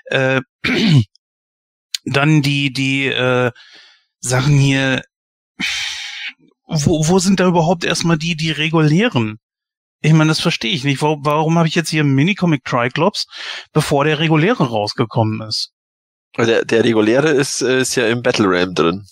Äh, 0.06 0.40
dann 2.04 2.42
die, 2.42 2.72
die 2.72 3.06
äh, 3.06 3.50
Sachen 4.20 4.58
hier, 4.58 5.02
wo, 6.66 7.06
wo 7.06 7.18
sind 7.18 7.40
da 7.40 7.46
überhaupt 7.46 7.84
erstmal 7.84 8.18
die, 8.18 8.36
die 8.36 8.50
regulären? 8.50 9.38
Ich 10.00 10.12
meine, 10.12 10.28
das 10.28 10.40
verstehe 10.40 10.72
ich 10.72 10.84
nicht. 10.84 11.00
Warum, 11.00 11.24
warum 11.24 11.58
habe 11.58 11.68
ich 11.68 11.74
jetzt 11.74 11.90
hier 11.90 12.02
Minicomic 12.02 12.64
Triclops, 12.64 13.26
bevor 13.72 14.04
der 14.04 14.18
reguläre 14.18 14.68
rausgekommen 14.68 15.46
ist? 15.46 15.72
Der, 16.36 16.64
der 16.64 16.84
reguläre 16.84 17.28
ist, 17.28 17.62
ist 17.62 17.94
ja 17.94 18.08
im 18.08 18.22
Battle 18.22 18.46
Ram 18.48 18.74
drin. 18.74 19.06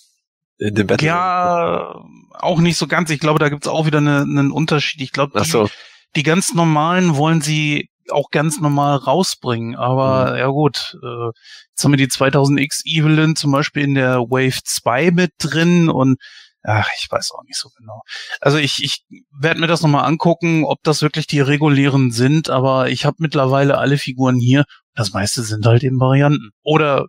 In 0.57 0.75
dem 0.75 0.87
Battle 0.87 1.07
ja, 1.07 1.91
Ram. 1.91 2.29
auch 2.33 2.59
nicht 2.59 2.77
so 2.77 2.87
ganz. 2.87 3.09
Ich 3.09 3.19
glaube, 3.19 3.39
da 3.39 3.49
gibt's 3.49 3.67
auch 3.67 3.85
wieder 3.85 3.99
eine, 3.99 4.21
einen 4.21 4.51
Unterschied. 4.51 5.01
Ich 5.01 5.11
glaube, 5.11 5.39
die, 5.39 5.49
so. 5.49 5.69
die 6.15 6.23
ganz 6.23 6.53
normalen 6.53 7.15
wollen 7.15 7.41
sie 7.41 7.89
auch 8.09 8.29
ganz 8.31 8.59
normal 8.59 8.97
rausbringen. 8.97 9.75
Aber 9.75 10.31
mhm. 10.31 10.37
ja 10.37 10.47
gut, 10.47 10.97
äh, 11.03 11.31
jetzt 11.69 11.83
haben 11.83 11.91
wir 11.91 11.97
die 11.97 12.07
2000X 12.07 12.85
Evelyn 12.85 13.35
zum 13.35 13.51
Beispiel 13.51 13.83
in 13.83 13.95
der 13.95 14.19
Wave 14.19 14.59
2 14.63 15.11
mit 15.11 15.31
drin 15.39 15.89
und 15.89 16.17
ach, 16.63 16.89
ich 16.97 17.07
weiß 17.09 17.31
auch 17.31 17.43
nicht 17.43 17.57
so 17.57 17.69
genau. 17.77 18.01
Also 18.39 18.57
ich, 18.57 18.83
ich 18.83 19.03
werde 19.31 19.59
mir 19.59 19.67
das 19.67 19.81
nochmal 19.81 20.05
angucken, 20.05 20.63
ob 20.65 20.79
das 20.83 21.01
wirklich 21.01 21.27
die 21.27 21.39
regulären 21.39 22.11
sind, 22.11 22.49
aber 22.49 22.89
ich 22.89 23.05
habe 23.05 23.17
mittlerweile 23.19 23.77
alle 23.77 23.97
Figuren 23.97 24.37
hier. 24.37 24.65
Das 24.93 25.13
meiste 25.13 25.41
sind 25.43 25.65
halt 25.65 25.83
eben 25.83 25.99
Varianten. 25.99 26.51
Oder 26.63 27.07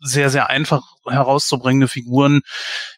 sehr, 0.00 0.30
sehr 0.30 0.50
einfach 0.50 0.82
herauszubringende 1.06 1.88
Figuren, 1.88 2.40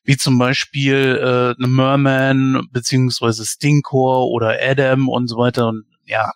wie 0.03 0.17
zum 0.17 0.39
Beispiel 0.39 1.17
äh, 1.21 1.61
eine 1.61 1.69
Merman 1.69 2.67
beziehungsweise 2.71 3.45
Stinkor 3.45 4.29
oder 4.29 4.59
Adam 4.61 5.09
und 5.09 5.29
so 5.29 5.37
weiter. 5.37 5.69
Und 5.69 5.85
ja, 6.05 6.33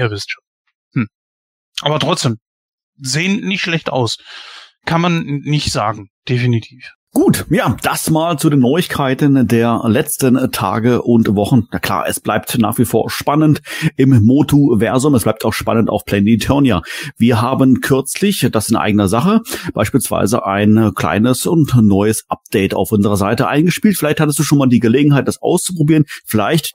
ihr 0.00 0.10
wisst 0.10 0.32
schon. 0.32 0.44
Hm. 0.94 1.08
Aber 1.82 1.98
trotzdem, 1.98 2.38
sehen 2.96 3.46
nicht 3.46 3.62
schlecht 3.62 3.90
aus. 3.90 4.18
Kann 4.86 5.00
man 5.00 5.24
nicht 5.24 5.72
sagen, 5.72 6.08
definitiv. 6.28 6.92
Gut, 7.12 7.44
ja, 7.50 7.76
das 7.82 8.08
mal 8.08 8.38
zu 8.38 8.50
den 8.50 8.60
Neuigkeiten 8.60 9.48
der 9.48 9.82
letzten 9.86 10.52
Tage 10.52 11.02
und 11.02 11.34
Wochen. 11.34 11.66
Na 11.72 11.80
klar, 11.80 12.04
es 12.06 12.20
bleibt 12.20 12.56
nach 12.58 12.78
wie 12.78 12.84
vor 12.84 13.10
spannend 13.10 13.62
im 13.96 14.24
Motu-Versum. 14.24 15.16
Es 15.16 15.24
bleibt 15.24 15.44
auch 15.44 15.52
spannend 15.52 15.90
auf 15.90 16.04
Planetonia. 16.04 16.82
Wir 17.18 17.42
haben 17.42 17.80
kürzlich, 17.80 18.46
das 18.52 18.68
in 18.68 18.76
eigener 18.76 19.08
Sache, 19.08 19.40
beispielsweise 19.74 20.46
ein 20.46 20.92
kleines 20.94 21.46
und 21.46 21.74
neues 21.82 22.26
Update 22.28 22.74
auf 22.74 22.92
unserer 22.92 23.16
Seite 23.16 23.48
eingespielt. 23.48 23.96
Vielleicht 23.96 24.20
hattest 24.20 24.38
du 24.38 24.44
schon 24.44 24.58
mal 24.58 24.68
die 24.68 24.78
Gelegenheit, 24.78 25.26
das 25.26 25.42
auszuprobieren. 25.42 26.04
Vielleicht 26.24 26.74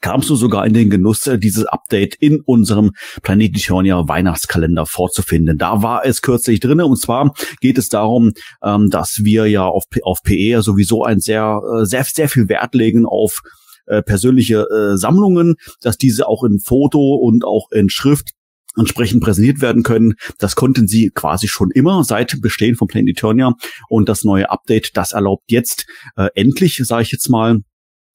kamst 0.00 0.30
du 0.30 0.36
sogar 0.36 0.66
in 0.66 0.74
den 0.74 0.90
Genuss, 0.90 1.26
äh, 1.26 1.38
dieses 1.38 1.64
Update 1.66 2.14
in 2.16 2.40
unserem 2.40 2.92
Planet 3.22 3.56
Eternia 3.56 4.08
Weihnachtskalender 4.08 4.86
vorzufinden. 4.86 5.58
Da 5.58 5.82
war 5.82 6.04
es 6.04 6.22
kürzlich 6.22 6.60
drinne 6.60 6.86
und 6.86 7.00
zwar 7.00 7.34
geht 7.60 7.78
es 7.78 7.88
darum, 7.88 8.32
ähm, 8.62 8.90
dass 8.90 9.20
wir 9.22 9.46
ja 9.46 9.64
auf, 9.64 9.84
auf 10.02 10.22
PE 10.22 10.62
sowieso 10.62 11.04
ein 11.04 11.20
sehr, 11.20 11.60
äh, 11.80 11.84
sehr, 11.84 12.04
sehr 12.04 12.28
viel 12.28 12.48
Wert 12.48 12.74
legen 12.74 13.06
auf 13.06 13.40
äh, 13.86 14.02
persönliche 14.02 14.66
Sammlungen, 14.96 15.54
dass 15.80 15.96
diese 15.96 16.26
auch 16.26 16.42
in 16.42 16.58
Foto 16.58 17.14
und 17.14 17.44
auch 17.44 17.70
in 17.70 17.88
Schrift 17.88 18.30
entsprechend 18.76 19.22
präsentiert 19.22 19.60
werden 19.60 19.82
können. 19.82 20.14
Das 20.38 20.54
konnten 20.54 20.86
sie 20.86 21.10
quasi 21.14 21.48
schon 21.48 21.70
immer 21.70 22.04
seit 22.04 22.40
Bestehen 22.40 22.76
von 22.76 22.88
Planet 22.88 23.16
Eternia 23.16 23.54
und 23.88 24.08
das 24.08 24.24
neue 24.24 24.50
Update, 24.50 24.96
das 24.96 25.12
erlaubt 25.12 25.44
jetzt 25.50 25.86
äh, 26.16 26.28
endlich, 26.34 26.80
sage 26.84 27.02
ich 27.02 27.12
jetzt 27.12 27.28
mal, 27.28 27.60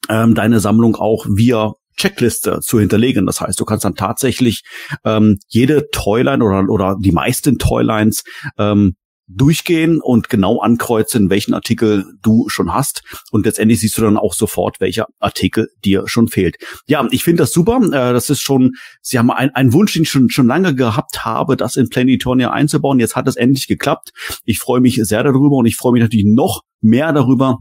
ähm, 0.09 0.35
deine 0.35 0.59
Sammlung 0.59 0.95
auch 0.95 1.25
via 1.25 1.73
Checkliste 1.97 2.59
zu 2.61 2.79
hinterlegen. 2.79 3.25
Das 3.25 3.41
heißt, 3.41 3.59
du 3.59 3.65
kannst 3.65 3.85
dann 3.85 3.95
tatsächlich 3.95 4.63
ähm, 5.05 5.37
jede 5.47 5.89
Toyline 5.91 6.43
oder, 6.43 6.69
oder 6.69 6.97
die 6.99 7.11
meisten 7.11 7.59
Toylines 7.59 8.23
ähm, 8.57 8.95
durchgehen 9.27 10.01
und 10.01 10.29
genau 10.29 10.59
ankreuzen, 10.59 11.29
welchen 11.29 11.53
Artikel 11.53 12.05
du 12.21 12.49
schon 12.49 12.73
hast. 12.73 13.03
Und 13.31 13.45
letztendlich 13.45 13.79
siehst 13.79 13.97
du 13.97 14.01
dann 14.01 14.17
auch 14.17 14.33
sofort, 14.33 14.79
welcher 14.79 15.07
Artikel 15.19 15.69
dir 15.83 16.03
schon 16.07 16.27
fehlt. 16.27 16.57
Ja, 16.87 17.07
ich 17.11 17.23
finde 17.23 17.43
das 17.43 17.53
super. 17.53 17.77
Äh, 17.77 18.13
das 18.13 18.29
ist 18.29 18.41
schon, 18.41 18.73
sie 19.01 19.19
haben 19.19 19.31
einen 19.31 19.73
Wunsch, 19.73 19.93
den 19.93 20.03
ich 20.03 20.09
schon, 20.09 20.29
schon 20.29 20.47
lange 20.47 20.75
gehabt 20.75 21.23
habe, 21.23 21.55
das 21.55 21.75
in 21.75 21.89
Planetonia 21.89 22.51
einzubauen. 22.51 22.99
Jetzt 22.99 23.15
hat 23.15 23.27
es 23.27 23.35
endlich 23.35 23.67
geklappt. 23.67 24.11
Ich 24.43 24.59
freue 24.59 24.81
mich 24.81 24.95
sehr 24.95 25.23
darüber 25.23 25.57
und 25.57 25.65
ich 25.65 25.75
freue 25.75 25.93
mich 25.93 26.01
natürlich 26.01 26.27
noch 26.27 26.61
mehr 26.81 27.13
darüber, 27.13 27.59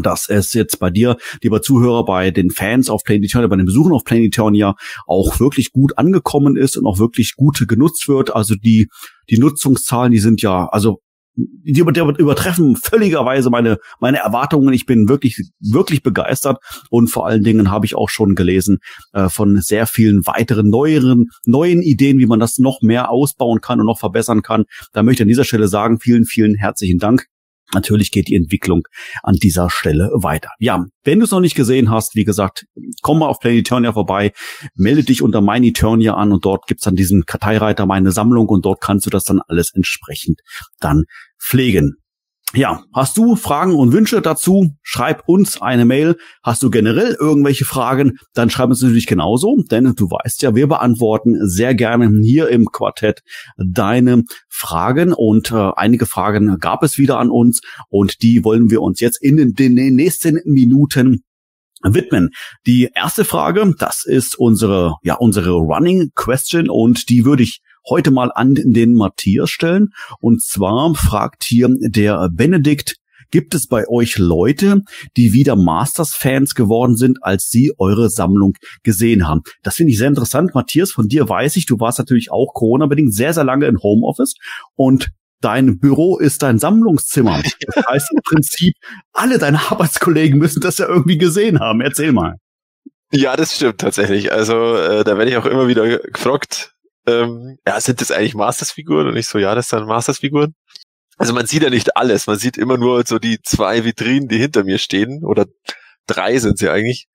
dass 0.00 0.28
es 0.28 0.54
jetzt 0.54 0.78
bei 0.78 0.90
dir, 0.90 1.16
lieber 1.42 1.60
Zuhörer, 1.60 2.04
bei 2.04 2.30
den 2.30 2.50
Fans 2.50 2.88
auf 2.88 3.04
Planetonia, 3.04 3.46
bei 3.48 3.56
den 3.56 3.66
Besuchern 3.66 3.92
auf 3.92 4.04
Planetonia 4.04 4.74
auch 5.06 5.38
wirklich 5.40 5.72
gut 5.72 5.98
angekommen 5.98 6.56
ist 6.56 6.76
und 6.76 6.86
auch 6.86 6.98
wirklich 6.98 7.34
gut 7.36 7.64
genutzt 7.68 8.08
wird. 8.08 8.34
Also 8.34 8.54
die, 8.54 8.88
die 9.28 9.38
Nutzungszahlen, 9.38 10.12
die 10.12 10.18
sind 10.18 10.40
ja, 10.42 10.66
also 10.68 11.00
die 11.34 11.80
übertreffen 11.80 12.76
völligerweise 12.76 13.48
meine, 13.48 13.78
meine 14.00 14.18
Erwartungen. 14.18 14.74
Ich 14.74 14.84
bin 14.84 15.08
wirklich, 15.08 15.50
wirklich 15.60 16.02
begeistert 16.02 16.58
und 16.90 17.08
vor 17.08 17.26
allen 17.26 17.42
Dingen 17.42 17.70
habe 17.70 17.86
ich 17.86 17.94
auch 17.94 18.10
schon 18.10 18.34
gelesen 18.34 18.78
äh, 19.12 19.28
von 19.28 19.60
sehr 19.60 19.86
vielen 19.86 20.26
weiteren 20.26 20.68
neueren, 20.68 21.30
neuen 21.46 21.82
Ideen, 21.82 22.18
wie 22.18 22.26
man 22.26 22.40
das 22.40 22.58
noch 22.58 22.82
mehr 22.82 23.10
ausbauen 23.10 23.60
kann 23.60 23.80
und 23.80 23.86
noch 23.86 23.98
verbessern 23.98 24.42
kann. 24.42 24.64
Da 24.92 25.02
möchte 25.02 25.22
ich 25.22 25.24
an 25.24 25.28
dieser 25.28 25.44
Stelle 25.44 25.68
sagen, 25.68 26.00
vielen, 26.00 26.26
vielen 26.26 26.54
herzlichen 26.54 26.98
Dank. 26.98 27.31
Natürlich 27.74 28.10
geht 28.10 28.28
die 28.28 28.34
Entwicklung 28.34 28.82
an 29.22 29.34
dieser 29.34 29.70
Stelle 29.70 30.10
weiter. 30.14 30.50
Ja, 30.58 30.84
wenn 31.04 31.18
du 31.18 31.24
es 31.24 31.30
noch 31.30 31.40
nicht 31.40 31.54
gesehen 31.54 31.90
hast, 31.90 32.14
wie 32.14 32.24
gesagt, 32.24 32.64
komm 33.02 33.20
mal 33.20 33.28
auf 33.28 33.38
Planeturnia 33.38 33.92
vorbei, 33.92 34.32
melde 34.74 35.04
dich 35.04 35.22
unter 35.22 35.40
MyNeturnia 35.40 36.14
an 36.14 36.32
und 36.32 36.44
dort 36.44 36.66
gibt's 36.66 36.84
dann 36.84 36.96
diesen 36.96 37.24
Karteireiter 37.24 37.86
meine 37.86 38.12
Sammlung 38.12 38.48
und 38.48 38.64
dort 38.64 38.80
kannst 38.80 39.06
du 39.06 39.10
das 39.10 39.24
dann 39.24 39.40
alles 39.46 39.72
entsprechend 39.74 40.40
dann 40.80 41.04
pflegen. 41.40 42.01
Ja, 42.54 42.84
hast 42.92 43.16
du 43.16 43.34
Fragen 43.34 43.74
und 43.74 43.92
Wünsche 43.92 44.20
dazu? 44.20 44.74
Schreib 44.82 45.22
uns 45.26 45.62
eine 45.62 45.86
Mail. 45.86 46.16
Hast 46.42 46.62
du 46.62 46.68
generell 46.68 47.16
irgendwelche 47.18 47.64
Fragen? 47.64 48.18
Dann 48.34 48.50
schreib 48.50 48.68
uns 48.68 48.82
natürlich 48.82 49.06
genauso, 49.06 49.62
denn 49.70 49.94
du 49.96 50.10
weißt 50.10 50.42
ja, 50.42 50.54
wir 50.54 50.66
beantworten 50.66 51.48
sehr 51.48 51.74
gerne 51.74 52.10
hier 52.20 52.50
im 52.50 52.66
Quartett 52.66 53.22
deine 53.56 54.24
Fragen 54.50 55.14
und 55.14 55.50
äh, 55.50 55.70
einige 55.76 56.04
Fragen 56.04 56.58
gab 56.58 56.82
es 56.82 56.98
wieder 56.98 57.18
an 57.18 57.30
uns 57.30 57.62
und 57.88 58.20
die 58.20 58.44
wollen 58.44 58.70
wir 58.70 58.82
uns 58.82 59.00
jetzt 59.00 59.22
in 59.22 59.38
den, 59.38 59.54
den 59.54 59.74
nächsten 59.94 60.38
Minuten 60.44 61.24
widmen. 61.82 62.30
Die 62.66 62.90
erste 62.94 63.24
Frage, 63.24 63.74
das 63.78 64.04
ist 64.04 64.38
unsere, 64.38 64.96
ja, 65.02 65.14
unsere 65.14 65.52
Running 65.52 66.10
Question 66.14 66.68
und 66.68 67.08
die 67.08 67.24
würde 67.24 67.44
ich 67.44 67.62
heute 67.88 68.10
mal 68.10 68.30
an 68.34 68.54
den 68.54 68.94
Matthias 68.94 69.50
stellen. 69.50 69.88
Und 70.20 70.42
zwar 70.42 70.94
fragt 70.94 71.44
hier 71.44 71.68
der 71.80 72.28
Benedikt, 72.32 72.96
Gibt 73.32 73.54
es 73.54 73.66
bei 73.66 73.88
euch 73.88 74.18
Leute, 74.18 74.82
die 75.16 75.32
wieder 75.32 75.56
Masters-Fans 75.56 76.54
geworden 76.54 76.96
sind, 76.96 77.16
als 77.22 77.48
sie 77.48 77.72
eure 77.78 78.10
Sammlung 78.10 78.52
gesehen 78.82 79.26
haben? 79.26 79.40
Das 79.62 79.76
finde 79.76 79.92
ich 79.92 79.98
sehr 79.98 80.08
interessant. 80.08 80.54
Matthias, 80.54 80.92
von 80.92 81.08
dir 81.08 81.26
weiß 81.26 81.56
ich, 81.56 81.64
du 81.64 81.80
warst 81.80 81.98
natürlich 81.98 82.30
auch 82.30 82.52
Corona-bedingt 82.52 83.14
sehr, 83.14 83.32
sehr 83.32 83.44
lange 83.44 83.64
in 83.66 83.78
Homeoffice 83.78 84.34
und 84.76 85.08
dein 85.40 85.78
Büro 85.78 86.18
ist 86.18 86.42
dein 86.42 86.58
Sammlungszimmer. 86.58 87.42
Das 87.42 87.86
heißt 87.88 88.10
im 88.12 88.20
Prinzip, 88.22 88.74
alle 89.14 89.38
deine 89.38 89.60
Arbeitskollegen 89.70 90.38
müssen 90.38 90.60
das 90.60 90.76
ja 90.76 90.86
irgendwie 90.86 91.16
gesehen 91.16 91.58
haben. 91.58 91.80
Erzähl 91.80 92.12
mal. 92.12 92.36
Ja, 93.12 93.34
das 93.36 93.56
stimmt 93.56 93.78
tatsächlich. 93.78 94.30
Also 94.30 94.76
äh, 94.76 95.04
da 95.04 95.16
werde 95.16 95.30
ich 95.30 95.38
auch 95.38 95.46
immer 95.46 95.68
wieder 95.68 95.98
gefragt, 95.98 96.71
ähm, 97.06 97.58
ja, 97.66 97.80
sind 97.80 98.00
das 98.00 98.10
eigentlich 98.10 98.34
Masters-Figuren? 98.34 99.08
Und 99.08 99.16
ich 99.16 99.26
so, 99.26 99.38
ja, 99.38 99.54
das 99.54 99.68
sind 99.68 99.86
Masters-Figuren. 99.86 100.54
Also 101.18 101.34
man 101.34 101.46
sieht 101.46 101.62
ja 101.62 101.70
nicht 101.70 101.96
alles, 101.96 102.26
man 102.26 102.38
sieht 102.38 102.56
immer 102.56 102.78
nur 102.78 103.04
so 103.06 103.18
die 103.18 103.40
zwei 103.42 103.84
Vitrinen, 103.84 104.28
die 104.28 104.38
hinter 104.38 104.64
mir 104.64 104.78
stehen, 104.78 105.24
oder 105.24 105.46
drei 106.06 106.38
sind 106.38 106.58
sie 106.58 106.68
eigentlich. 106.68 107.06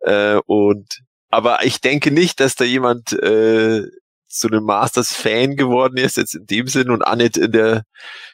Äh, 0.00 0.36
und 0.46 1.00
aber 1.30 1.64
ich 1.64 1.80
denke 1.80 2.10
nicht, 2.10 2.40
dass 2.40 2.56
da 2.56 2.64
jemand 2.64 3.12
äh, 3.12 3.82
zu 4.28 4.48
einem 4.48 4.64
Masters-Fan 4.64 5.56
geworden 5.56 5.96
ist, 5.96 6.16
jetzt 6.16 6.34
in 6.34 6.46
dem 6.46 6.66
Sinn 6.66 6.90
und 6.90 7.04
nicht 7.16 7.36
in 7.36 7.52
der 7.52 7.84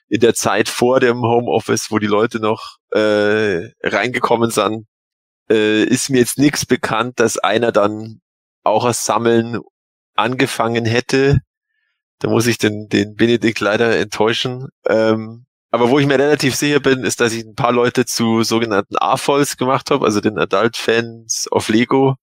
in 0.09 0.20
der 0.20 0.35
Zeit 0.35 0.69
vor 0.69 0.99
dem 1.01 1.23
Homeoffice, 1.23 1.91
wo 1.91 1.99
die 1.99 2.07
Leute 2.07 2.41
noch 2.41 2.78
äh, 2.91 3.69
reingekommen 3.82 4.51
sind, 4.51 4.87
äh, 5.51 5.85
ist 5.85 6.11
mir 6.11 6.19
jetzt 6.19 6.39
nichts 6.39 6.66
bekannt, 6.66 7.20
dass 7.20 7.39
einer 7.39 7.70
dann 7.73 8.20
auch 8.65 8.85
das 8.87 9.05
Sammeln 9.05 9.61
angefangen 10.20 10.84
hätte. 10.84 11.40
Da 12.20 12.28
muss 12.28 12.47
ich 12.47 12.59
den, 12.59 12.88
den 12.88 13.14
Benedikt 13.16 13.60
leider 13.60 13.98
enttäuschen. 13.98 14.68
Ähm, 14.86 15.47
aber 15.70 15.90
wo 15.90 15.98
ich 15.98 16.06
mir 16.06 16.18
relativ 16.18 16.56
sicher 16.56 16.80
bin, 16.80 17.05
ist, 17.05 17.20
dass 17.20 17.32
ich 17.32 17.44
ein 17.44 17.55
paar 17.55 17.72
Leute 17.72 18.05
zu 18.05 18.42
sogenannten 18.42 18.97
AFOLs 18.97 19.56
gemacht 19.56 19.90
habe, 19.90 20.05
also 20.05 20.20
den 20.20 20.38
Adult 20.38 20.76
Fans 20.76 21.47
of 21.51 21.68
Lego. 21.68 22.16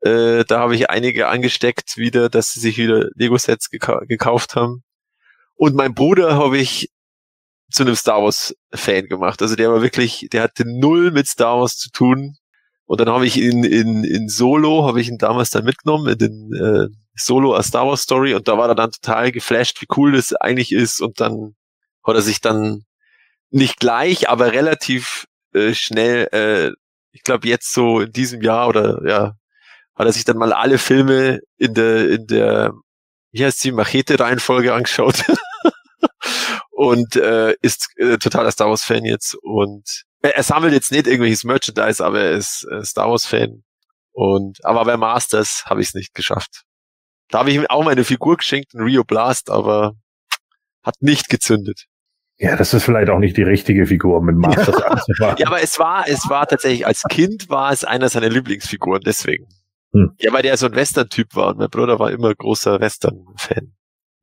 Äh, 0.00 0.44
da 0.44 0.60
habe 0.60 0.74
ich 0.74 0.90
einige 0.90 1.28
angesteckt 1.28 1.96
wieder, 1.96 2.28
dass 2.28 2.52
sie 2.52 2.60
sich 2.60 2.76
wieder 2.76 3.08
Lego-Sets 3.14 3.70
geka 3.70 4.00
gekauft 4.06 4.56
haben. 4.56 4.82
Und 5.54 5.74
mein 5.74 5.94
Bruder 5.94 6.36
habe 6.36 6.58
ich 6.58 6.90
zu 7.70 7.82
einem 7.82 7.96
Star 7.96 8.22
Wars 8.22 8.54
Fan 8.74 9.06
gemacht. 9.06 9.42
Also 9.42 9.56
der 9.56 9.70
war 9.70 9.82
wirklich, 9.82 10.28
der 10.32 10.42
hatte 10.42 10.64
null 10.66 11.10
mit 11.12 11.26
Star 11.26 11.60
Wars 11.60 11.76
zu 11.76 11.90
tun. 11.90 12.36
Und 12.84 13.00
dann 13.00 13.08
habe 13.08 13.26
ich 13.26 13.36
ihn 13.36 13.64
in, 13.64 14.04
in 14.04 14.28
Solo, 14.28 14.86
habe 14.86 15.00
ich 15.00 15.08
ihn 15.08 15.18
damals 15.18 15.50
dann 15.50 15.64
mitgenommen, 15.64 16.08
in 16.12 16.18
den 16.18 16.52
äh, 16.52 16.88
Solo 17.16 17.54
a 17.54 17.62
Star 17.62 17.86
Wars 17.86 18.02
Story 18.02 18.34
und 18.34 18.46
da 18.48 18.58
war 18.58 18.68
er 18.68 18.74
dann 18.74 18.92
total 18.92 19.32
geflasht, 19.32 19.80
wie 19.80 19.86
cool 19.96 20.12
das 20.12 20.32
eigentlich 20.34 20.72
ist 20.72 21.00
und 21.00 21.20
dann 21.20 21.54
hat 22.04 22.14
er 22.14 22.22
sich 22.22 22.40
dann 22.40 22.84
nicht 23.50 23.80
gleich, 23.80 24.28
aber 24.28 24.52
relativ 24.52 25.26
äh, 25.52 25.74
schnell, 25.74 26.28
äh, 26.32 26.72
ich 27.12 27.22
glaube 27.22 27.48
jetzt 27.48 27.72
so 27.72 28.00
in 28.00 28.12
diesem 28.12 28.42
Jahr 28.42 28.68
oder 28.68 29.00
ja, 29.06 29.34
hat 29.94 30.06
er 30.06 30.12
sich 30.12 30.24
dann 30.24 30.36
mal 30.36 30.52
alle 30.52 30.78
Filme 30.78 31.40
in 31.56 31.74
der, 31.74 32.10
in 32.10 32.26
der, 32.26 32.72
wie 33.32 33.44
heißt 33.44 33.64
die, 33.64 33.72
Machete-Reihenfolge 33.72 34.74
angeschaut 34.74 35.24
und 36.70 37.16
äh, 37.16 37.54
ist 37.62 37.88
äh, 37.96 38.18
totaler 38.18 38.50
Star 38.50 38.68
Wars-Fan 38.68 39.04
jetzt 39.04 39.34
und 39.42 40.04
er, 40.20 40.36
er 40.36 40.42
sammelt 40.42 40.74
jetzt 40.74 40.92
nicht 40.92 41.06
irgendwelches 41.06 41.44
Merchandise, 41.44 42.04
aber 42.04 42.20
er 42.20 42.32
ist 42.32 42.66
äh, 42.70 42.84
Star 42.84 43.08
Wars-Fan 43.08 43.64
und 44.12 44.64
aber 44.64 44.84
bei 44.84 44.96
Masters 44.96 45.64
habe 45.66 45.80
ich 45.80 45.88
es 45.88 45.94
nicht 45.94 46.14
geschafft. 46.14 46.65
Da 47.30 47.40
habe 47.40 47.50
ich 47.50 47.56
ihm 47.56 47.66
auch 47.66 47.84
meine 47.84 48.04
Figur 48.04 48.36
geschenkt, 48.36 48.74
ein 48.74 48.82
Rio 48.82 49.04
Blast, 49.04 49.50
aber 49.50 49.94
hat 50.82 50.94
nicht 51.00 51.28
gezündet. 51.28 51.86
Ja, 52.38 52.54
das 52.56 52.74
ist 52.74 52.84
vielleicht 52.84 53.08
auch 53.08 53.18
nicht 53.18 53.36
die 53.36 53.42
richtige 53.42 53.86
Figur 53.86 54.22
mit 54.22 54.36
Masters 54.36 54.80
anzufangen. 54.82 55.36
ja, 55.38 55.46
aber 55.46 55.62
es 55.62 55.78
war, 55.78 56.06
es 56.06 56.28
war 56.28 56.46
tatsächlich, 56.46 56.86
als 56.86 57.02
Kind 57.08 57.48
war 57.48 57.72
es 57.72 57.82
einer 57.84 58.08
seiner 58.08 58.28
Lieblingsfiguren, 58.28 59.00
deswegen. 59.04 59.46
Hm. 59.92 60.12
Ja, 60.18 60.32
weil 60.32 60.42
der 60.42 60.56
so 60.56 60.66
ein 60.66 60.74
Western-Typ 60.74 61.34
war 61.34 61.48
und 61.48 61.58
mein 61.58 61.70
Bruder 61.70 61.98
war 61.98 62.10
immer 62.10 62.34
großer 62.34 62.80
Western-Fan. 62.80 63.72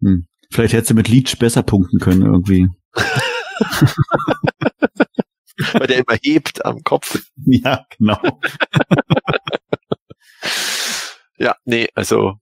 Hm. 0.01 0.27
Vielleicht 0.51 0.73
hättest 0.73 0.91
du 0.91 0.95
mit 0.95 1.07
Leech 1.07 1.39
besser 1.39 1.63
punkten 1.63 1.99
können 1.99 2.21
irgendwie. 2.21 2.67
weil 5.73 5.87
der 5.87 5.97
immer 5.97 6.17
hebt 6.21 6.63
am 6.63 6.83
Kopf. 6.83 7.19
Ja, 7.45 7.85
genau. 7.97 8.19
ja, 11.37 11.55
nee, 11.65 11.87
also 11.95 12.35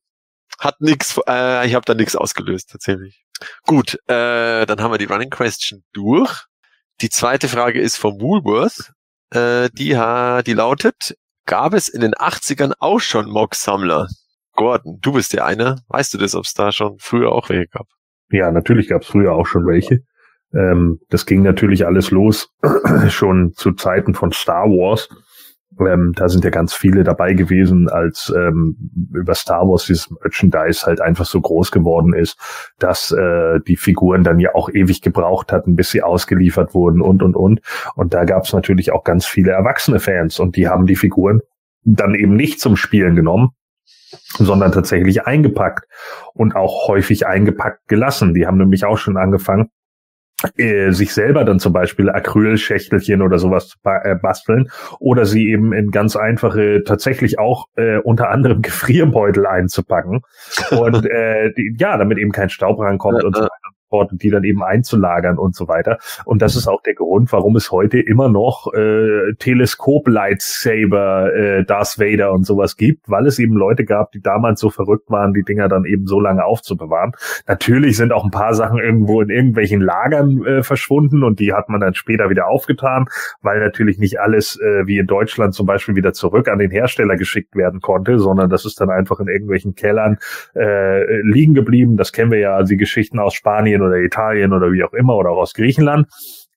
hat 0.61 0.79
nix, 0.79 1.19
äh, 1.27 1.67
ich 1.67 1.75
habe 1.75 1.85
da 1.85 1.93
nichts 1.93 2.15
ausgelöst 2.15 2.69
tatsächlich. 2.71 3.25
Gut, 3.65 3.95
äh, 4.07 4.65
dann 4.65 4.81
haben 4.81 4.91
wir 4.91 4.97
die 4.97 5.05
Running 5.05 5.29
Question 5.29 5.83
durch. 5.91 6.45
Die 7.01 7.09
zweite 7.09 7.47
Frage 7.47 7.81
ist 7.81 7.97
vom 7.97 8.21
Woolworth. 8.21 8.93
Äh, 9.31 9.69
die, 9.73 9.99
die 10.45 10.53
lautet, 10.53 11.15
gab 11.45 11.73
es 11.73 11.87
in 11.87 12.01
den 12.01 12.13
80ern 12.13 12.73
auch 12.79 12.99
schon 12.99 13.29
Mock-Sammler? 13.29 14.07
Gordon, 14.53 14.99
du 15.01 15.13
bist 15.13 15.33
der 15.33 15.45
eine. 15.45 15.81
Weißt 15.87 16.13
du 16.13 16.17
das, 16.17 16.35
ob 16.35 16.45
es 16.45 16.53
da 16.53 16.71
schon 16.71 16.97
früher 16.99 17.31
auch 17.31 17.49
welche 17.49 17.67
gab? 17.67 17.87
Ja, 18.29 18.51
natürlich 18.51 18.87
gab 18.87 19.01
es 19.01 19.07
früher 19.07 19.33
auch 19.33 19.47
schon 19.47 19.65
welche. 19.65 19.99
Ähm, 20.53 20.99
das 21.09 21.25
ging 21.25 21.41
natürlich 21.41 21.85
alles 21.85 22.11
los 22.11 22.49
schon 23.09 23.53
zu 23.53 23.71
Zeiten 23.71 24.13
von 24.13 24.31
Star 24.31 24.65
Wars. 24.65 25.09
Ähm, 25.79 26.13
da 26.15 26.27
sind 26.27 26.43
ja 26.43 26.49
ganz 26.49 26.73
viele 26.73 27.03
dabei 27.03 27.33
gewesen, 27.33 27.89
als 27.89 28.31
ähm, 28.35 28.75
über 29.13 29.33
Star 29.33 29.67
Wars 29.67 29.85
dieses 29.85 30.09
Merchandise 30.09 30.85
halt 30.85 31.01
einfach 31.01 31.25
so 31.25 31.39
groß 31.39 31.71
geworden 31.71 32.13
ist, 32.13 32.37
dass 32.77 33.11
äh, 33.11 33.59
die 33.67 33.77
Figuren 33.77 34.23
dann 34.23 34.39
ja 34.39 34.53
auch 34.53 34.69
ewig 34.69 35.01
gebraucht 35.01 35.51
hatten, 35.51 35.75
bis 35.75 35.91
sie 35.91 36.03
ausgeliefert 36.03 36.73
wurden 36.73 37.01
und 37.01 37.23
und 37.23 37.35
und. 37.35 37.61
Und 37.95 38.13
da 38.13 38.25
gab 38.25 38.43
es 38.43 38.53
natürlich 38.53 38.91
auch 38.91 39.03
ganz 39.03 39.25
viele 39.25 39.51
erwachsene 39.51 39.99
Fans 39.99 40.39
und 40.39 40.55
die 40.55 40.67
haben 40.67 40.85
die 40.85 40.95
Figuren 40.95 41.41
dann 41.83 42.15
eben 42.15 42.35
nicht 42.35 42.59
zum 42.59 42.75
Spielen 42.75 43.15
genommen, 43.15 43.49
sondern 44.37 44.71
tatsächlich 44.71 45.25
eingepackt 45.25 45.87
und 46.33 46.55
auch 46.55 46.87
häufig 46.87 47.25
eingepackt 47.27 47.87
gelassen. 47.87 48.33
Die 48.33 48.45
haben 48.45 48.57
nämlich 48.57 48.85
auch 48.85 48.97
schon 48.97 49.17
angefangen, 49.17 49.69
äh, 50.57 50.91
sich 50.91 51.13
selber 51.13 51.45
dann 51.45 51.59
zum 51.59 51.73
Beispiel 51.73 52.09
Acrylschächtelchen 52.09 53.21
oder 53.21 53.39
sowas 53.39 53.67
zu 53.67 53.77
äh, 53.83 54.15
basteln 54.15 54.69
oder 54.99 55.25
sie 55.25 55.49
eben 55.49 55.73
in 55.73 55.91
ganz 55.91 56.15
einfache, 56.15 56.83
tatsächlich 56.85 57.39
auch 57.39 57.65
äh, 57.75 57.97
unter 57.97 58.29
anderem 58.29 58.61
Gefrierbeutel 58.61 59.45
einzupacken 59.45 60.21
und 60.71 61.05
äh, 61.05 61.51
die, 61.53 61.75
ja, 61.79 61.97
damit 61.97 62.17
eben 62.17 62.31
kein 62.31 62.49
Staub 62.49 62.79
rankommt 62.79 63.23
und 63.23 63.35
so 63.35 63.41
weiter 63.43 63.70
Und 63.91 64.23
die 64.23 64.29
dann 64.29 64.43
eben 64.43 64.63
einzulagern 64.63 65.37
und 65.37 65.55
so 65.55 65.67
weiter. 65.67 65.99
Und 66.25 66.41
das 66.41 66.55
ist 66.55 66.67
auch 66.67 66.81
der 66.81 66.95
Grund, 66.95 67.31
warum 67.31 67.55
es 67.55 67.71
heute 67.71 67.99
immer 67.99 68.29
noch 68.29 68.73
äh, 68.73 69.33
Teleskop-Lightsaber, 69.37 71.33
äh, 71.33 71.65
Darth 71.65 71.99
Vader 71.99 72.31
und 72.31 72.45
sowas 72.45 72.77
gibt, 72.77 73.09
weil 73.09 73.27
es 73.27 73.39
eben 73.39 73.53
Leute 73.53 73.83
gab, 73.85 74.11
die 74.11 74.21
damals 74.21 74.59
so 74.59 74.69
verrückt 74.69 75.09
waren, 75.09 75.33
die 75.33 75.43
Dinger 75.43 75.67
dann 75.67 75.85
eben 75.85 76.07
so 76.07 76.19
lange 76.19 76.45
aufzubewahren. 76.45 77.11
Natürlich 77.47 77.97
sind 77.97 78.13
auch 78.13 78.23
ein 78.23 78.31
paar 78.31 78.53
Sachen 78.53 78.79
irgendwo 78.79 79.21
in 79.21 79.29
irgendwelchen 79.29 79.81
Lagern 79.81 80.45
äh, 80.45 80.63
verschwunden 80.63 81.23
und 81.23 81.39
die 81.39 81.53
hat 81.53 81.69
man 81.69 81.81
dann 81.81 81.93
später 81.93 82.29
wieder 82.29 82.47
aufgetan, 82.47 83.07
weil 83.41 83.59
natürlich 83.59 83.97
nicht 83.97 84.19
alles 84.19 84.59
äh, 84.59 84.87
wie 84.87 84.97
in 84.97 85.07
Deutschland 85.07 85.53
zum 85.53 85.65
Beispiel 85.65 85.95
wieder 85.95 86.13
zurück 86.13 86.47
an 86.47 86.59
den 86.59 86.71
Hersteller 86.71 87.17
geschickt 87.17 87.55
werden 87.55 87.81
konnte, 87.81 88.19
sondern 88.19 88.49
das 88.49 88.65
ist 88.65 88.79
dann 88.79 88.89
einfach 88.89 89.19
in 89.19 89.27
irgendwelchen 89.27 89.75
Kellern 89.75 90.17
äh, 90.55 91.21
liegen 91.21 91.53
geblieben. 91.53 91.97
Das 91.97 92.11
kennen 92.11 92.31
wir 92.31 92.39
ja, 92.39 92.63
die 92.63 92.77
Geschichten 92.77 93.19
aus 93.19 93.33
Spanien 93.33 93.80
oder 93.81 93.97
Italien 93.97 94.53
oder 94.53 94.71
wie 94.71 94.83
auch 94.83 94.93
immer 94.93 95.15
oder 95.15 95.31
auch 95.31 95.41
aus 95.41 95.53
Griechenland. 95.53 96.07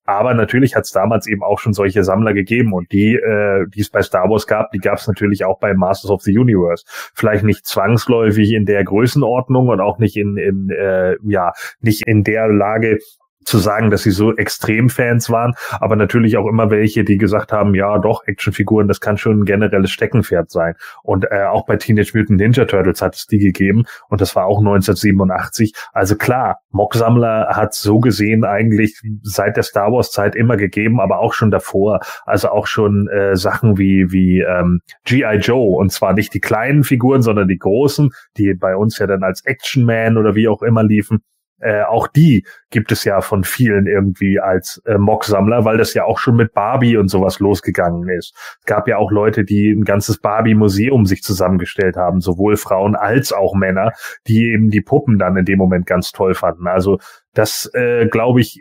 Aber 0.06 0.34
natürlich 0.34 0.76
hat 0.76 0.84
es 0.84 0.90
damals 0.90 1.26
eben 1.26 1.42
auch 1.42 1.58
schon 1.58 1.72
solche 1.72 2.04
Sammler 2.04 2.34
gegeben 2.34 2.74
und 2.74 2.92
die, 2.92 3.14
äh, 3.14 3.66
die 3.74 3.80
es 3.80 3.88
bei 3.88 4.02
Star 4.02 4.28
Wars 4.28 4.46
gab, 4.46 4.70
die 4.72 4.78
gab 4.78 4.98
es 4.98 5.08
natürlich 5.08 5.46
auch 5.46 5.58
bei 5.58 5.72
Masters 5.72 6.10
of 6.10 6.22
the 6.22 6.36
Universe. 6.36 6.84
Vielleicht 7.14 7.42
nicht 7.42 7.64
zwangsläufig 7.64 8.52
in 8.52 8.66
der 8.66 8.84
Größenordnung 8.84 9.68
und 9.68 9.80
auch 9.80 9.98
nicht 9.98 10.16
in, 10.16 10.36
in 10.36 10.68
äh, 10.70 11.16
ja 11.22 11.52
nicht 11.80 12.06
in 12.06 12.22
der 12.22 12.48
Lage, 12.48 12.98
zu 13.44 13.58
sagen, 13.58 13.90
dass 13.90 14.02
sie 14.02 14.10
so 14.10 14.34
Extremfans 14.34 15.30
waren, 15.30 15.54
aber 15.80 15.96
natürlich 15.96 16.36
auch 16.36 16.46
immer 16.46 16.70
welche, 16.70 17.04
die 17.04 17.18
gesagt 17.18 17.52
haben, 17.52 17.74
ja 17.74 17.98
doch, 17.98 18.26
Actionfiguren, 18.26 18.88
das 18.88 19.00
kann 19.00 19.16
schon 19.16 19.40
ein 19.40 19.44
generelles 19.44 19.90
Steckenpferd 19.90 20.50
sein. 20.50 20.74
Und 21.02 21.26
äh, 21.30 21.44
auch 21.44 21.66
bei 21.66 21.76
Teenage 21.76 22.12
Mutant 22.14 22.40
Ninja 22.40 22.64
Turtles 22.64 23.02
hat 23.02 23.14
es 23.14 23.26
die 23.26 23.38
gegeben 23.38 23.84
und 24.08 24.20
das 24.20 24.34
war 24.36 24.46
auch 24.46 24.58
1987. 24.58 25.74
Also 25.92 26.16
klar, 26.16 26.58
Mocksammler 26.70 27.48
hat 27.50 27.74
so 27.74 27.98
gesehen 27.98 28.44
eigentlich 28.44 29.00
seit 29.22 29.56
der 29.56 29.62
Star 29.62 29.92
Wars 29.92 30.10
Zeit 30.10 30.34
immer 30.34 30.56
gegeben, 30.56 31.00
aber 31.00 31.20
auch 31.20 31.32
schon 31.32 31.50
davor. 31.50 32.00
Also 32.24 32.48
auch 32.48 32.66
schon 32.66 33.08
äh, 33.08 33.36
Sachen 33.36 33.78
wie 33.78 34.10
wie 34.10 34.40
ähm, 34.40 34.80
GI 35.04 35.38
Joe 35.40 35.76
und 35.76 35.92
zwar 35.92 36.12
nicht 36.14 36.34
die 36.34 36.40
kleinen 36.40 36.84
Figuren, 36.84 37.22
sondern 37.22 37.48
die 37.48 37.58
großen, 37.58 38.10
die 38.36 38.54
bei 38.54 38.76
uns 38.76 38.98
ja 38.98 39.06
dann 39.06 39.22
als 39.22 39.44
Action 39.44 39.84
Man 39.84 40.16
oder 40.16 40.34
wie 40.34 40.48
auch 40.48 40.62
immer 40.62 40.82
liefen 40.82 41.22
äh, 41.64 41.82
auch 41.82 42.06
die 42.06 42.46
gibt 42.68 42.92
es 42.92 43.04
ja 43.04 43.22
von 43.22 43.42
vielen 43.42 43.86
irgendwie 43.86 44.38
als 44.38 44.82
äh, 44.84 44.98
Mock-Sammler, 44.98 45.64
weil 45.64 45.78
das 45.78 45.94
ja 45.94 46.04
auch 46.04 46.18
schon 46.18 46.36
mit 46.36 46.52
Barbie 46.52 46.98
und 46.98 47.08
sowas 47.08 47.38
losgegangen 47.38 48.06
ist. 48.10 48.34
Es 48.60 48.66
gab 48.66 48.86
ja 48.86 48.98
auch 48.98 49.10
Leute, 49.10 49.44
die 49.44 49.70
ein 49.70 49.84
ganzes 49.84 50.18
Barbie-Museum 50.18 51.06
sich 51.06 51.22
zusammengestellt 51.22 51.96
haben, 51.96 52.20
sowohl 52.20 52.58
Frauen 52.58 52.96
als 52.96 53.32
auch 53.32 53.54
Männer, 53.54 53.92
die 54.26 54.52
eben 54.52 54.68
die 54.68 54.82
Puppen 54.82 55.18
dann 55.18 55.38
in 55.38 55.46
dem 55.46 55.58
Moment 55.58 55.86
ganz 55.86 56.12
toll 56.12 56.34
fanden. 56.34 56.66
Also 56.66 56.98
das, 57.32 57.70
äh, 57.72 58.08
glaube 58.08 58.42
ich, 58.42 58.60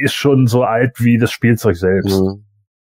ist 0.00 0.14
schon 0.14 0.46
so 0.46 0.62
alt 0.62 1.00
wie 1.02 1.18
das 1.18 1.32
Spielzeug 1.32 1.76
selbst. 1.76 2.20
Mhm. 2.20 2.44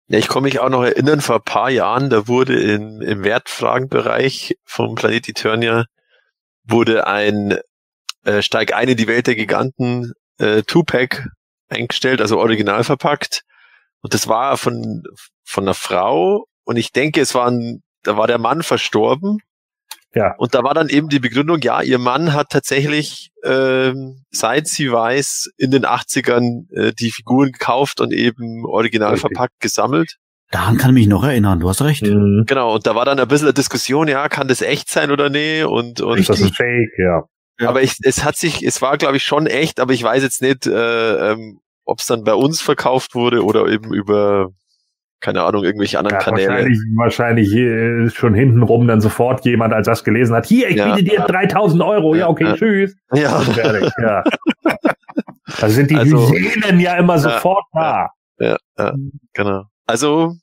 Ja, 0.09 0.19
ich 0.19 0.29
kann 0.29 0.43
mich 0.43 0.59
auch 0.59 0.69
noch 0.69 0.83
erinnern, 0.83 1.21
vor 1.21 1.37
ein 1.37 1.43
paar 1.45 1.71
Jahren, 1.71 2.11
da 2.11 2.27
wurde 2.27 2.59
in, 2.59 3.01
im 3.01 3.23
Wertfragenbereich 3.23 4.59
vom 4.65 4.97
Planet 4.97 5.29
Eternia 5.29 5.85
wurde 6.67 7.07
ein 7.07 7.59
äh, 8.25 8.43
Steig 8.43 8.75
ein 8.75 8.89
in 8.89 8.97
die 8.97 9.07
Welt 9.07 9.27
der 9.27 9.35
Giganten 9.35 10.13
äh, 10.39 10.63
Two-Pack 10.63 11.29
eingestellt, 11.69 12.21
also 12.21 12.39
original 12.39 12.85
verpackt. 12.85 13.43
Und 14.01 14.15
das 14.15 14.29
war 14.29 14.57
von, 14.57 15.03
von 15.45 15.65
einer 15.65 15.75
Frau 15.75 16.47
und 16.65 16.77
ich 16.77 16.93
denke, 16.93 17.21
es 17.21 17.35
war 17.35 17.51
ein, 17.51 17.83
da 18.03 18.17
war 18.17 18.27
der 18.27 18.39
Mann 18.39 18.63
verstorben. 18.63 19.39
Ja. 20.15 20.35
Und 20.39 20.55
da 20.55 20.63
war 20.63 20.75
dann 20.75 20.89
eben 20.89 21.09
die 21.09 21.19
Begründung, 21.19 21.59
ja, 21.63 21.83
ihr 21.83 21.99
Mann 21.99 22.33
hat 22.33 22.51
tatsächlich, 22.51 23.31
ähm, 23.43 24.23
seit 24.31 24.69
sie 24.69 24.93
weiß, 24.93 25.51
in 25.57 25.73
den 25.73 25.85
80ern 25.85 26.73
äh, 26.73 26.93
die 26.93 27.11
Figuren 27.11 27.51
gekauft 27.51 28.01
und 28.01 28.13
eben 28.13 28.65
original 28.65 29.15
Richtig. 29.15 29.33
verpackt 29.33 29.59
gesammelt. 29.61 30.19
Daran 30.53 30.79
kann 30.79 30.91
ich 30.91 30.95
mich 30.95 31.07
noch 31.09 31.25
erinnern, 31.25 31.59
du 31.59 31.69
hast 31.69 31.83
recht. 31.83 32.03
Mhm. 32.03 32.45
Genau, 32.47 32.75
und 32.75 32.87
da 32.87 32.95
war 32.95 33.05
dann 33.05 33.19
ein 33.19 33.27
bisschen 33.27 33.49
eine 33.49 33.55
Diskussion, 33.55 34.07
ja, 34.07 34.29
kann 34.29 34.47
das 34.47 34.63
echt 34.63 34.89
sein 34.89 35.11
oder 35.11 35.31
nee? 35.31 35.65
Und, 35.65 36.01
und 36.01 36.19
ist 36.19 36.29
das 36.29 36.41
ein 36.41 36.53
Fake, 36.53 36.93
ja. 36.97 37.25
Ja. 37.59 37.69
Aber 37.69 37.83
ich, 37.83 37.97
es 38.03 38.25
hat 38.25 38.37
sich, 38.37 38.65
es 38.65 38.83
war 38.83 38.99
glaube 38.99 39.17
ich 39.17 39.23
schon 39.25 39.47
echt, 39.47 39.81
aber 39.81 39.93
ich 39.93 40.03
weiß 40.03 40.23
jetzt 40.23 40.43
nicht, 40.43 40.67
äh, 40.67 41.33
ähm, 41.33 41.61
ob 41.85 42.01
es 42.01 42.07
dann 42.07 42.25
bei 42.25 42.35
uns 42.35 42.61
verkauft 42.61 43.15
wurde 43.15 43.45
oder 43.45 43.67
eben 43.69 43.93
über 43.95 44.51
keine 45.25 45.43
Ahnung, 45.43 45.65
irgendwelche 45.65 45.99
anderen 45.99 46.19
ja, 46.19 46.23
Kanäle. 46.23 46.49
Wahrscheinlich, 46.49 46.79
wahrscheinlich 46.97 47.55
äh, 47.55 48.11
schon 48.11 48.35
hintenrum 48.35 48.87
dann 48.87 49.01
sofort 49.01 49.43
jemand, 49.47 49.73
als 49.73 49.87
das 49.87 50.05
gelesen 50.05 50.37
hat, 50.37 50.45
hier, 50.45 50.69
ich 50.69 50.77
ja, 50.77 50.95
biete 50.95 51.03
dir 51.03 51.15
ja. 51.21 51.27
3000 51.27 51.83
Euro, 51.83 52.15
ja, 52.15 52.29
okay, 52.29 52.53
tschüss. 52.57 52.95
Ja. 53.15 53.41
Fertig, 53.41 53.91
ja. 54.03 54.23
da 55.61 55.69
sind 55.71 55.91
die 55.91 55.97
also, 55.97 56.31
Hyänen 56.31 56.79
ja 56.79 56.97
immer 56.99 57.19
sofort 57.19 57.65
da. 57.73 58.11
Ja, 58.39 58.59
ja, 58.79 58.93
genau. 59.33 59.63
Also, 59.87 60.35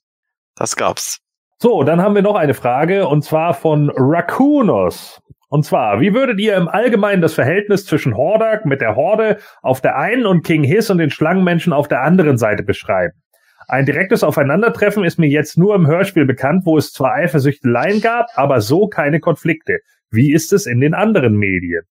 das 0.55 0.75
gab's. 0.75 1.19
So, 1.59 1.83
dann 1.83 2.01
haben 2.01 2.15
wir 2.15 2.23
noch 2.23 2.35
eine 2.35 2.55
Frage 2.55 3.07
und 3.07 3.23
zwar 3.23 3.53
von 3.53 3.91
Raccoonus. 3.95 5.20
Und 5.51 5.65
zwar, 5.65 5.99
wie 5.99 6.13
würdet 6.13 6.39
ihr 6.39 6.55
im 6.55 6.69
Allgemeinen 6.69 7.21
das 7.21 7.33
Verhältnis 7.33 7.85
zwischen 7.85 8.15
Hordak 8.15 8.65
mit 8.65 8.79
der 8.79 8.95
Horde 8.95 9.37
auf 9.61 9.81
der 9.81 9.97
einen 9.97 10.25
und 10.25 10.43
King 10.43 10.63
Hiss 10.63 10.89
und 10.89 10.97
den 10.97 11.09
Schlangenmenschen 11.09 11.73
auf 11.73 11.89
der 11.89 12.03
anderen 12.03 12.37
Seite 12.37 12.63
beschreiben? 12.63 13.21
Ein 13.67 13.85
direktes 13.85 14.23
Aufeinandertreffen 14.23 15.03
ist 15.03 15.19
mir 15.19 15.27
jetzt 15.27 15.57
nur 15.57 15.75
im 15.75 15.87
Hörspiel 15.87 16.25
bekannt, 16.25 16.65
wo 16.65 16.77
es 16.77 16.93
zwar 16.93 17.15
Eifersüchteleien 17.15 17.99
gab, 17.99 18.27
aber 18.35 18.61
so 18.61 18.87
keine 18.87 19.19
Konflikte. 19.19 19.79
Wie 20.09 20.31
ist 20.31 20.53
es 20.53 20.67
in 20.67 20.79
den 20.79 20.93
anderen 20.93 21.35
Medien? 21.35 21.83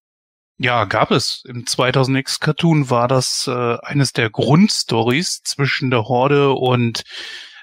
Ja, 0.56 0.86
gab 0.86 1.10
es. 1.10 1.44
Im 1.46 1.64
2000X 1.64 2.40
Cartoon 2.40 2.88
war 2.88 3.08
das 3.08 3.46
äh, 3.46 3.76
eines 3.82 4.14
der 4.14 4.30
Grundstories 4.30 5.42
zwischen 5.44 5.90
der 5.90 6.04
Horde 6.04 6.52
und 6.52 7.02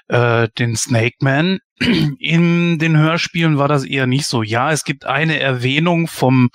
äh, 0.08 0.48
den 0.58 0.76
Snake 0.76 1.16
Man. 1.20 1.58
In 2.18 2.78
den 2.78 2.96
Hörspielen 2.96 3.58
war 3.58 3.68
das 3.68 3.84
eher 3.84 4.06
nicht 4.06 4.26
so. 4.26 4.42
Ja, 4.42 4.72
es 4.72 4.84
gibt 4.84 5.06
eine 5.06 5.38
Erwähnung 5.38 6.08
vom 6.08 6.48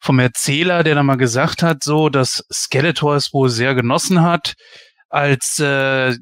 vom 0.00 0.20
Erzähler, 0.20 0.84
der 0.84 0.94
da 0.94 1.02
mal 1.02 1.16
gesagt 1.16 1.62
hat, 1.62 1.82
so, 1.82 2.08
dass 2.08 2.44
Skeletor 2.52 3.16
es 3.16 3.32
wohl 3.32 3.48
sehr 3.48 3.74
genossen 3.74 4.22
hat, 4.22 4.54
als 5.08 5.58
äh, 5.58 6.14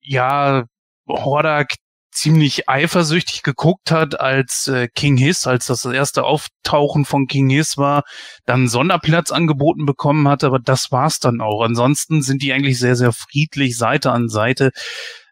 ja 0.00 0.64
Hordak 1.08 1.74
ziemlich 2.12 2.68
eifersüchtig 2.68 3.42
geguckt 3.42 3.90
hat, 3.90 4.18
als 4.18 4.66
äh, 4.66 4.88
King 4.88 5.16
Hiss, 5.16 5.46
als 5.46 5.66
das 5.66 5.84
erste 5.84 6.24
Auftauchen 6.24 7.04
von 7.04 7.26
King 7.26 7.48
Hiss 7.48 7.76
war, 7.76 8.02
dann 8.44 8.68
Sonderplatz 8.68 9.30
angeboten 9.30 9.86
bekommen 9.86 10.26
hat, 10.26 10.42
aber 10.42 10.58
das 10.58 10.90
war's 10.90 11.20
dann 11.20 11.40
auch. 11.40 11.62
Ansonsten 11.62 12.22
sind 12.22 12.42
die 12.42 12.52
eigentlich 12.52 12.78
sehr, 12.78 12.96
sehr 12.96 13.12
friedlich 13.12 13.76
Seite 13.76 14.10
an 14.10 14.28
Seite 14.28 14.70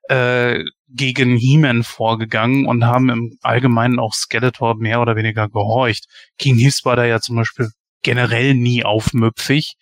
äh, 0.09 0.65
gegen 0.89 1.37
He-Man 1.37 1.83
vorgegangen 1.83 2.67
und 2.67 2.85
haben 2.85 3.11
im 3.11 3.39
Allgemeinen 3.43 3.99
auch 3.99 4.15
Skeletor 4.15 4.77
mehr 4.77 5.01
oder 5.01 5.17
weniger 5.17 5.49
gehorcht. 5.49 6.05
King 6.39 6.57
Hiss 6.57 6.85
war 6.85 6.97
da 6.97 7.05
ja 7.05 7.21
zum 7.21 7.37
Beispiel 7.37 7.71
generell 8.03 8.55
nie 8.55 8.85
aufmüpfig, 8.85 9.75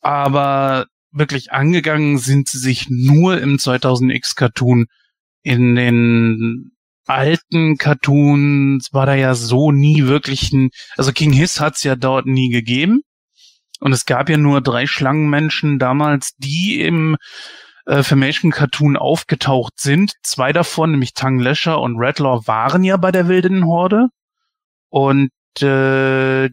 aber 0.00 0.86
wirklich 1.10 1.52
angegangen 1.52 2.18
sind 2.18 2.48
sie 2.48 2.58
sich 2.58 2.86
nur 2.90 3.40
im 3.40 3.56
2000X 3.56 4.34
Cartoon. 4.36 4.86
In 5.42 5.74
den 5.74 6.72
alten 7.06 7.76
Cartoons 7.78 8.92
war 8.92 9.06
da 9.06 9.14
ja 9.14 9.34
so 9.34 9.72
nie 9.72 10.04
wirklich 10.04 10.52
ein, 10.52 10.70
also 10.96 11.12
King 11.12 11.32
Hiss 11.32 11.60
hat's 11.60 11.82
ja 11.82 11.96
dort 11.96 12.26
nie 12.26 12.50
gegeben. 12.50 13.02
Und 13.80 13.92
es 13.92 14.04
gab 14.04 14.28
ja 14.28 14.36
nur 14.36 14.60
drei 14.60 14.86
Schlangenmenschen 14.86 15.80
damals, 15.80 16.34
die 16.38 16.80
im 16.80 17.16
äh, 17.86 18.02
Filmation 18.02 18.50
Cartoon 18.50 18.96
aufgetaucht 18.96 19.74
sind. 19.78 20.12
Zwei 20.22 20.52
davon, 20.52 20.92
nämlich 20.92 21.14
Tang 21.14 21.38
Lesher 21.38 21.80
und 21.80 21.98
Redlaw, 21.98 22.46
waren 22.46 22.84
ja 22.84 22.96
bei 22.96 23.12
der 23.12 23.28
wilden 23.28 23.66
Horde. 23.66 24.08
Und 24.88 25.30
äh, 25.60 26.48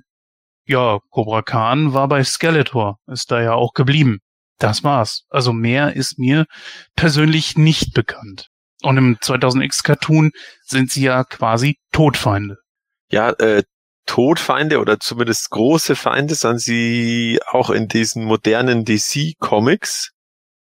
ja, 0.65 0.99
Cobra 1.10 1.41
Khan 1.41 1.93
war 1.93 2.07
bei 2.07 2.23
Skeletor, 2.23 2.99
ist 3.07 3.31
da 3.31 3.41
ja 3.41 3.53
auch 3.53 3.73
geblieben. 3.73 4.19
Das 4.60 4.84
war's. 4.84 5.23
Also 5.30 5.53
mehr 5.53 5.95
ist 5.95 6.19
mir 6.19 6.45
persönlich 6.95 7.57
nicht 7.57 7.93
bekannt. 7.93 8.49
Und 8.81 8.97
im 8.97 9.18
2000X 9.18 9.84
Cartoon 9.84 10.31
sind 10.64 10.91
sie 10.91 11.03
ja 11.03 11.23
quasi 11.23 11.77
Todfeinde. 11.91 12.57
Ja, 13.11 13.31
äh, 13.31 13.64
Todfeinde 14.06 14.80
oder 14.80 14.99
zumindest 14.99 15.49
große 15.49 15.95
Feinde 15.95 16.35
sind 16.35 16.60
sie 16.60 17.39
auch 17.51 17.69
in 17.69 17.88
diesen 17.88 18.26
modernen 18.26 18.85
DC 18.85 19.34
Comics 19.39 20.11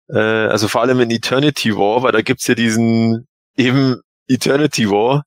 äh, 0.10 0.18
also 0.18 0.68
vor 0.68 0.82
allem 0.82 1.00
in 1.00 1.12
Eternity 1.12 1.76
War, 1.76 2.04
weil 2.04 2.12
da 2.12 2.22
gibt's 2.22 2.48
ja 2.48 2.56
diesen 2.56 3.28
eben 3.58 4.02
Eternity 4.28 4.90
War, 4.90 5.24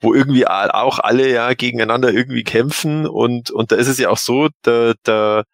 wo 0.00 0.14
irgendwie 0.14 0.46
auch 0.46 0.98
alle 0.98 1.30
ja 1.30 1.54
gegeneinander 1.54 2.12
irgendwie 2.12 2.44
kämpfen 2.44 3.06
und 3.06 3.50
und 3.50 3.72
da 3.72 3.76
ist 3.76 3.88
es 3.88 3.98
ja 3.98 4.08
auch 4.10 4.18
so, 4.18 4.48
da 4.62 4.94
da 5.04 5.44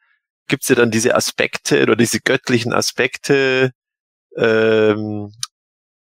gibt's 0.49 0.69
ja 0.69 0.75
dann 0.75 0.91
diese 0.91 1.15
Aspekte 1.15 1.83
oder 1.83 1.97
diese 1.97 2.21
göttlichen 2.21 2.73
Aspekte, 2.73 3.73
ähm, 4.37 5.33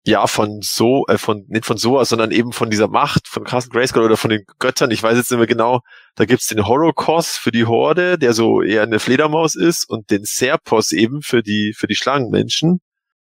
ja, 0.08 0.26
von 0.26 0.62
so, 0.62 1.06
äh, 1.08 1.18
von, 1.18 1.44
nicht 1.50 1.66
von 1.66 1.78
Soa, 1.78 2.06
sondern 2.06 2.32
eben 2.32 2.54
von 2.54 2.70
dieser 2.70 2.88
Macht, 2.88 3.28
von 3.28 3.44
Carsten 3.44 3.72
Grayskull 3.72 4.04
oder 4.04 4.16
von 4.16 4.30
den 4.30 4.46
Göttern. 4.58 4.90
Ich 4.90 5.04
weiß 5.04 5.18
jetzt 5.18 5.30
nicht 5.30 5.38
mehr 5.38 5.48
genau. 5.48 5.82
Da 6.16 6.24
gibt's 6.24 6.48
den 6.48 6.66
Horokos 6.66 7.36
für 7.36 7.52
die 7.52 7.66
Horde, 7.66 8.18
der 8.18 8.34
so 8.34 8.62
eher 8.62 8.84
eine 8.84 9.00
Fledermaus 9.00 9.56
ist, 9.56 9.88
und 9.90 10.10
den 10.10 10.24
Serpos 10.24 10.94
eben 10.94 11.22
für 11.22 11.44
die, 11.44 11.74
für 11.78 11.88
die 11.88 11.96
Schlangenmenschen. 11.96 12.80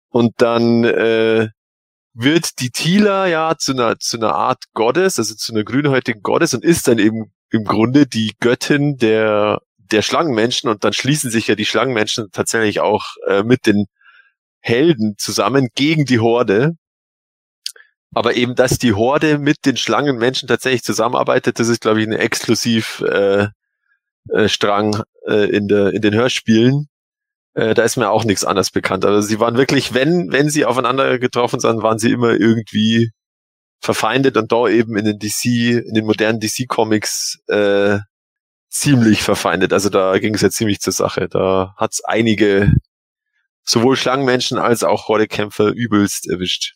Und 0.09 0.33
dann 0.39 0.85
äh, 0.85 1.49
wird 2.15 2.61
die 2.61 2.71
Tila 2.71 3.27
ja 3.27 3.55
zu 3.59 3.73
einer, 3.73 3.99
zu 3.99 4.17
einer 4.17 4.35
Art 4.35 4.65
Gottes, 4.73 5.19
also 5.19 5.35
zu 5.35 5.53
einer 5.53 5.65
grünhäutigen 5.65 6.23
Gottes 6.23 6.55
und 6.55 6.65
ist 6.65 6.89
dann 6.89 6.99
eben 6.99 7.33
im 7.51 7.65
Grunde 7.65 8.07
die 8.07 8.33
Göttin 8.41 8.97
der, 8.97 9.61
der 9.77 10.01
Schlangenmenschen 10.01 10.71
und 10.71 10.85
dann 10.85 10.95
schließen 10.95 11.31
sich 11.31 11.49
ja 11.49 11.55
die 11.55 11.67
Schlangenmenschen 11.67 12.31
tatsächlich 12.33 12.81
auch 12.81 13.05
äh, 13.27 13.43
mit 13.43 13.67
den 13.67 13.87
Helden 14.63 15.17
zusammen 15.19 15.69
gegen 15.75 16.05
die 16.05 16.21
Horde. 16.21 16.73
Aber 18.15 18.35
eben, 18.35 18.55
dass 18.55 18.79
die 18.79 18.95
Horde 18.95 19.39
mit 19.39 19.65
den 19.65 19.77
Schlangenmenschen 19.77 20.49
tatsächlich 20.49 20.83
zusammenarbeitet, 20.83 21.59
das 21.59 21.69
ist, 21.69 21.81
glaube 21.81 22.01
ich, 22.01 22.07
ein 22.07 22.13
exklusiv 22.13 23.01
äh, 23.01 23.49
äh, 24.29 24.49
Strang 24.49 25.03
äh, 25.27 25.49
in, 25.51 25.69
der, 25.69 25.93
in 25.93 26.03
den 26.03 26.15
Hörspielen. 26.15 26.89
Äh, 27.55 27.75
da 27.75 27.83
ist 27.83 27.97
mir 27.97 28.11
auch 28.11 28.25
nichts 28.25 28.45
anderes 28.45 28.71
bekannt. 28.71 29.05
Also 29.05 29.21
sie 29.27 29.41
waren 29.41 29.57
wirklich, 29.57 29.95
wenn, 29.95 30.31
wenn 30.31 30.49
sie 30.49 30.65
aufeinander 30.65 31.19
getroffen 31.19 31.61
sind, 31.61 31.83
waren 31.83 31.99
sie 31.99 32.13
immer 32.13 32.33
irgendwie 32.33 33.11
verfeindet 33.81 34.37
und 34.37 34.53
da 34.53 34.69
eben 34.69 34.97
in 34.97 35.05
den 35.05 35.19
DC, 35.19 35.45
in 35.85 35.95
den 35.95 36.07
modernen 36.07 36.39
DC-Comics 36.41 37.41
äh, 37.49 37.99
ziemlich 38.71 39.23
verfeindet. 39.23 39.73
Also 39.73 39.91
da 39.91 40.19
ging 40.19 40.35
es 40.35 40.41
ja 40.41 40.51
ziemlich 40.51 40.81
zur 40.81 40.93
Sache. 40.93 41.29
Da 41.29 41.75
hat 41.77 41.93
es 41.93 42.05
einige 42.05 42.73
sowohl 43.65 43.97
Schlangenmenschen 43.97 44.59
als 44.59 44.85
auch 44.85 45.09
Hordekämpfer 45.09 45.69
übelst 45.69 46.29
erwischt. 46.31 46.73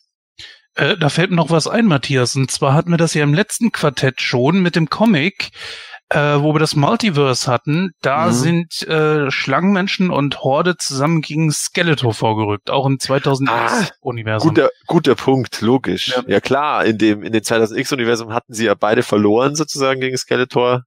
Äh, 0.75 0.95
da 0.97 1.09
fällt 1.09 1.31
mir 1.31 1.35
noch 1.35 1.49
was 1.49 1.67
ein, 1.67 1.85
Matthias. 1.85 2.35
Und 2.35 2.51
zwar 2.51 2.73
hatten 2.73 2.91
wir 2.91 2.97
das 2.97 3.13
ja 3.13 3.23
im 3.23 3.33
letzten 3.33 3.71
Quartett 3.71 4.21
schon 4.21 4.61
mit 4.61 4.75
dem 4.75 4.89
Comic, 4.89 5.49
äh, 6.09 6.19
wo 6.19 6.53
wir 6.53 6.59
das 6.59 6.75
Multiverse 6.75 7.51
hatten. 7.51 7.91
Da 8.01 8.27
mhm. 8.27 8.31
sind 8.31 8.87
äh, 8.87 9.31
Schlangenmenschen 9.31 10.11
und 10.11 10.41
Horde 10.41 10.77
zusammen 10.77 11.21
gegen 11.21 11.51
Skeletor 11.51 12.13
vorgerückt, 12.13 12.69
auch 12.69 12.85
im 12.85 12.97
2000X-Universum. 12.97 14.49
Ah, 14.49 14.53
guter, 14.53 14.69
guter 14.85 15.15
Punkt, 15.15 15.61
logisch. 15.61 16.09
Ja. 16.09 16.23
ja. 16.27 16.39
klar, 16.39 16.85
in 16.85 16.99
dem 16.99 17.23
in 17.23 17.33
dem 17.33 17.41
2000X-Universum 17.41 18.31
hatten 18.31 18.53
sie 18.53 18.65
ja 18.65 18.75
beide 18.75 19.01
verloren 19.01 19.55
sozusagen 19.55 19.99
gegen 19.99 20.17
Skeletor 20.17 20.83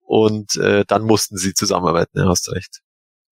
und 0.00 0.56
äh, 0.56 0.84
dann 0.86 1.02
mussten 1.02 1.36
sie 1.36 1.52
zusammenarbeiten. 1.52 2.18
Ja, 2.18 2.28
hast 2.28 2.50
recht. 2.52 2.80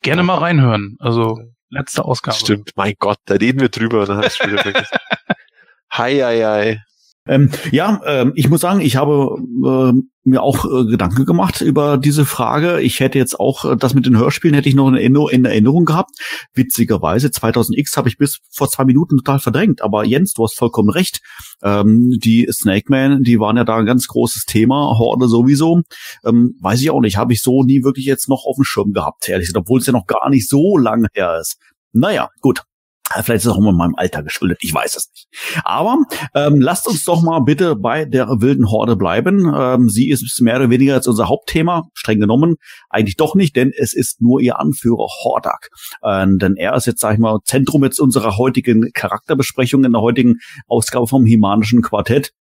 Gerne 0.03 0.23
mal 0.23 0.36
reinhören. 0.36 0.97
Also 0.99 1.41
Letzte 1.70 2.05
Ausgabe. 2.05 2.36
Stimmt, 2.36 2.73
mein 2.77 2.95
Gott, 2.99 3.19
da 3.24 3.35
reden 3.35 3.61
wir 3.61 3.69
drüber 3.69 4.07
dann 4.07 4.19
hast 4.19 4.41
du 4.41 4.49
wieder 4.49 4.62
vergessen. 4.62 4.97
Hi, 5.91 6.19
hi, 6.19 6.43
hi. 6.43 6.81
Ähm, 7.27 7.51
ja, 7.71 8.01
ähm, 8.05 8.33
ich 8.35 8.51
muss 8.51 8.61
sagen, 8.61 8.81
ich 8.81 8.97
habe 8.97 9.39
äh, 9.65 10.01
mir 10.25 10.43
auch 10.43 10.67
äh, 10.67 10.85
Gedanken 10.85 11.25
gemacht 11.25 11.63
über 11.63 11.97
diese 11.97 12.27
Frage. 12.27 12.81
Ich 12.83 13.01
hätte 13.01 13.19
jetzt 13.19 13.41
auch 13.41 13.65
äh, 13.65 13.77
das 13.77 13.95
mit 13.95 14.05
den 14.05 14.19
Hörspielen 14.19 14.55
hätte 14.55 14.69
ich 14.69 14.75
noch 14.75 14.89
in 14.89 14.95
Erinnerung, 14.95 15.31
in 15.31 15.45
Erinnerung 15.47 15.87
gehabt. 15.87 16.11
Witzigerweise 16.53 17.29
2000X 17.29 17.97
habe 17.97 18.09
ich 18.09 18.19
bis 18.19 18.41
vor 18.51 18.69
zwei 18.69 18.85
Minuten 18.85 19.17
total 19.17 19.39
verdrängt. 19.39 19.81
Aber 19.81 20.05
Jens, 20.05 20.35
du 20.35 20.45
hast 20.45 20.57
vollkommen 20.57 20.91
recht. 20.91 21.21
Ähm, 21.63 22.11
die 22.23 22.47
Snake 22.53 22.87
Man, 22.89 23.23
die 23.23 23.41
waren 23.41 23.57
ja 23.57 23.65
da 23.65 23.77
ein 23.77 23.87
ganz 23.87 24.07
großes 24.07 24.45
Thema. 24.45 24.99
Horde 24.99 25.27
sowieso. 25.27 25.81
Ähm, 26.27 26.59
weiß 26.61 26.83
ich 26.83 26.91
auch 26.91 27.01
nicht. 27.01 27.17
Habe 27.17 27.33
ich 27.33 27.41
so 27.41 27.63
nie 27.63 27.85
wirklich 27.85 28.05
jetzt 28.05 28.29
noch 28.29 28.45
auf 28.45 28.57
dem 28.57 28.65
Schirm 28.65 28.93
gehabt, 28.93 29.29
ehrlich 29.29 29.47
gesagt, 29.47 29.65
obwohl 29.65 29.81
es 29.81 29.87
ja 29.87 29.95
noch 29.95 30.07
gar 30.07 30.29
nicht 30.29 30.49
so 30.49 30.77
lange 30.77 31.09
her 31.15 31.39
ist. 31.41 31.57
Naja, 31.93 32.29
gut. 32.41 32.65
Äh, 33.13 33.23
vielleicht 33.23 33.45
ist 33.45 33.47
es 33.47 33.53
auch 33.53 33.59
immer 33.59 33.73
meinem 33.73 33.95
Alter 33.97 34.23
geschuldet, 34.23 34.59
ich 34.63 34.73
weiß 34.73 34.97
es 34.97 35.11
nicht. 35.11 35.29
Aber 35.65 35.99
ähm, 36.35 36.61
lasst 36.61 36.87
uns 36.89 37.05
doch 37.05 37.23
mal 37.23 37.41
bitte 37.41 37.77
bei 37.77 38.05
der 38.05 38.29
wilden 38.41 38.71
Horde 38.71 38.97
bleiben. 38.97 39.53
Ähm, 39.55 39.89
sie 39.89 40.09
ist 40.09 40.41
mehr 40.41 40.57
oder 40.57 40.71
weniger 40.71 40.95
jetzt 40.95 41.09
unser 41.09 41.29
Hauptthema, 41.29 41.85
streng 41.93 42.21
genommen. 42.21 42.57
Eigentlich 42.89 43.17
doch 43.17 43.35
nicht, 43.35 43.57
denn 43.57 43.73
es 43.77 43.95
ist 43.95 44.23
nur 44.23 44.41
ihr 44.41 44.59
Anführer 44.59 45.07
Hordak. 45.23 45.69
Ähm, 46.03 46.39
denn 46.39 46.57
er 46.57 46.75
ist 46.75 46.87
jetzt, 46.87 47.01
sag 47.01 47.15
ich 47.15 47.19
mal, 47.19 47.41
Zentrum 47.45 47.85
jetzt 47.85 48.01
unserer 48.01 48.39
heutigen 48.39 48.91
Charakterbesprechung 48.93 49.85
in 49.85 49.93
der 49.93 50.01
heutigen 50.01 50.37
Ausgabe 50.67 51.07
vom 51.07 51.27
Himanischen 51.27 51.83
Quartett. 51.83 52.33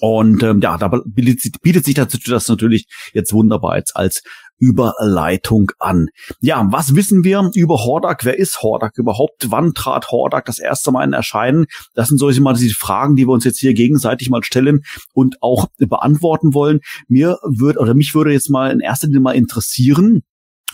Und 0.00 0.42
ähm, 0.42 0.60
ja, 0.60 0.78
da 0.78 0.88
bietet, 1.04 1.60
bietet 1.62 1.84
sich 1.84 1.94
dazu 1.94 2.18
das 2.26 2.48
natürlich 2.48 2.86
jetzt 3.12 3.32
wunderbar 3.32 3.76
jetzt 3.76 3.94
als 3.94 4.22
Überleitung 4.62 5.72
an. 5.80 6.06
Ja, 6.40 6.64
was 6.70 6.94
wissen 6.94 7.24
wir 7.24 7.50
über 7.52 7.78
Hordak? 7.78 8.24
Wer 8.24 8.38
ist 8.38 8.62
Hordak 8.62 8.96
überhaupt? 8.96 9.50
Wann 9.50 9.74
trat 9.74 10.12
Hordak 10.12 10.44
das 10.44 10.60
erste 10.60 10.92
Mal 10.92 11.02
in 11.02 11.12
Erscheinen? 11.12 11.66
Das 11.94 12.08
sind 12.08 12.18
solche 12.18 12.40
mal 12.40 12.54
diese 12.54 12.76
Fragen, 12.76 13.16
die 13.16 13.26
wir 13.26 13.32
uns 13.32 13.42
jetzt 13.42 13.58
hier 13.58 13.74
gegenseitig 13.74 14.30
mal 14.30 14.44
stellen 14.44 14.84
und 15.14 15.42
auch 15.42 15.66
beantworten 15.78 16.54
wollen. 16.54 16.78
Mir 17.08 17.38
würde 17.42 17.80
oder 17.80 17.94
mich 17.94 18.14
würde 18.14 18.32
jetzt 18.32 18.50
mal 18.50 18.70
in 18.70 18.78
erster 18.78 19.08
Linie 19.08 19.20
mal 19.20 19.32
interessieren, 19.32 20.22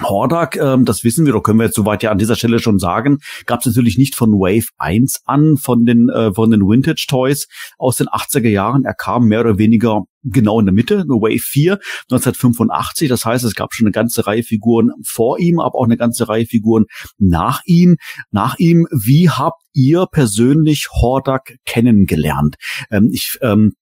Hordak, 0.03 0.57
ähm, 0.57 0.85
das 0.85 1.05
wissen 1.05 1.27
wir, 1.27 1.33
da 1.33 1.41
können 1.41 1.59
wir 1.59 1.67
jetzt 1.67 1.77
soweit 1.77 2.03
ja 2.03 2.11
an 2.11 2.19
dieser 2.19 2.37
Stelle 2.37 2.59
schon 2.59 2.79
sagen, 2.79 3.19
gab 3.47 3.61
es 3.61 3.67
natürlich 3.67 3.99
nicht 3.99 4.15
von 4.15 4.33
Wave 4.33 4.69
1 4.79 5.23
an, 5.25 5.57
von 5.57 5.85
den, 5.85 6.09
äh, 6.09 6.33
von 6.33 6.51
den 6.51 6.61
Vintage 6.63 7.07
Toys 7.09 7.49
aus 7.79 7.97
den 7.97 8.09
80er 8.09 8.49
Jahren. 8.49 8.85
Er 8.85 8.95
kam 8.95 9.27
mehr 9.27 9.41
oder 9.41 9.59
weniger 9.59 10.03
genau 10.23 10.61
in 10.61 10.67
der 10.67 10.75
Mitte, 10.75 11.05
Wave 11.09 11.39
4, 11.39 11.79
1985. 12.11 13.09
Das 13.09 13.25
heißt, 13.25 13.45
es 13.45 13.55
gab 13.55 13.75
schon 13.75 13.87
eine 13.87 13.93
ganze 13.93 14.27
Reihe 14.27 14.43
Figuren 14.43 14.93
vor 15.05 15.39
ihm, 15.39 15.61
aber 15.61 15.77
auch 15.77 15.85
eine 15.85 15.97
ganze 15.97 16.29
Reihe 16.29 16.47
Figuren 16.47 16.85
nach 17.19 17.63
ihm. 17.65 17.97
Nach 18.31 18.59
ihm, 18.59 18.87
wie 18.91 19.31
habt 19.31 19.63
ihr 19.73 20.07
persönlich 20.11 20.89
Hordak 20.91 21.57
kennengelernt? 21.65 22.57
Ähm, 22.91 23.11
ich 23.13 23.39
ähm, 23.43 23.73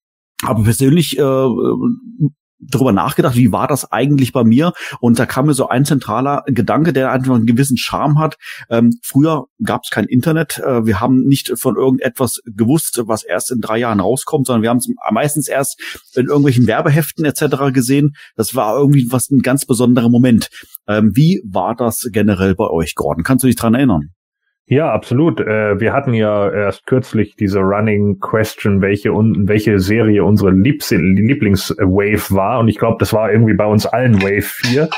aber 0.43 0.63
persönlich 0.63 1.17
äh, 1.17 1.21
drüber 2.59 2.91
nachgedacht, 2.91 3.35
wie 3.35 3.51
war 3.51 3.67
das 3.67 3.91
eigentlich 3.91 4.31
bei 4.33 4.43
mir? 4.43 4.73
Und 4.99 5.19
da 5.19 5.25
kam 5.25 5.45
mir 5.47 5.53
so 5.53 5.67
ein 5.69 5.85
zentraler 5.85 6.43
Gedanke, 6.47 6.93
der 6.93 7.11
einfach 7.11 7.35
einen 7.35 7.45
gewissen 7.45 7.77
Charme 7.77 8.19
hat. 8.19 8.37
Ähm, 8.69 8.99
früher 9.03 9.45
gab 9.63 9.81
es 9.83 9.89
kein 9.89 10.05
Internet. 10.05 10.59
Äh, 10.59 10.85
wir 10.85 10.99
haben 10.99 11.23
nicht 11.25 11.53
von 11.57 11.75
irgendetwas 11.75 12.41
gewusst, 12.45 13.01
was 13.05 13.23
erst 13.23 13.51
in 13.51 13.61
drei 13.61 13.77
Jahren 13.77 13.99
rauskommt, 13.99 14.47
sondern 14.47 14.63
wir 14.63 14.69
haben 14.69 14.77
es 14.77 14.89
meistens 15.11 15.47
erst 15.47 15.79
in 16.15 16.27
irgendwelchen 16.27 16.67
Werbeheften 16.67 17.25
etc. 17.25 17.73
gesehen. 17.73 18.15
Das 18.35 18.55
war 18.55 18.77
irgendwie 18.77 19.07
was 19.09 19.29
ein 19.29 19.41
ganz 19.41 19.65
besonderer 19.65 20.09
Moment. 20.09 20.49
Ähm, 20.87 21.11
wie 21.15 21.41
war 21.45 21.75
das 21.75 22.07
generell 22.11 22.55
bei 22.55 22.67
euch, 22.69 22.95
Gordon? 22.95 23.23
Kannst 23.23 23.43
du 23.43 23.47
dich 23.47 23.55
dran 23.55 23.73
erinnern? 23.73 24.13
Ja, 24.69 24.91
absolut. 24.91 25.39
Äh, 25.39 25.79
wir 25.79 25.93
hatten 25.93 26.13
ja 26.13 26.51
erst 26.51 26.85
kürzlich 26.85 27.37
diese 27.37 27.59
Running 27.59 28.19
Question, 28.19 28.81
welche 28.81 29.11
welche 29.13 29.79
Serie 29.79 30.25
unsere 30.25 30.51
Lieblingswave 30.51 32.35
war. 32.35 32.59
Und 32.59 32.67
ich 32.67 32.77
glaube, 32.77 32.97
das 32.99 33.13
war 33.13 33.31
irgendwie 33.31 33.53
bei 33.53 33.65
uns 33.65 33.85
allen 33.85 34.21
Wave 34.21 34.41
4. 34.41 34.89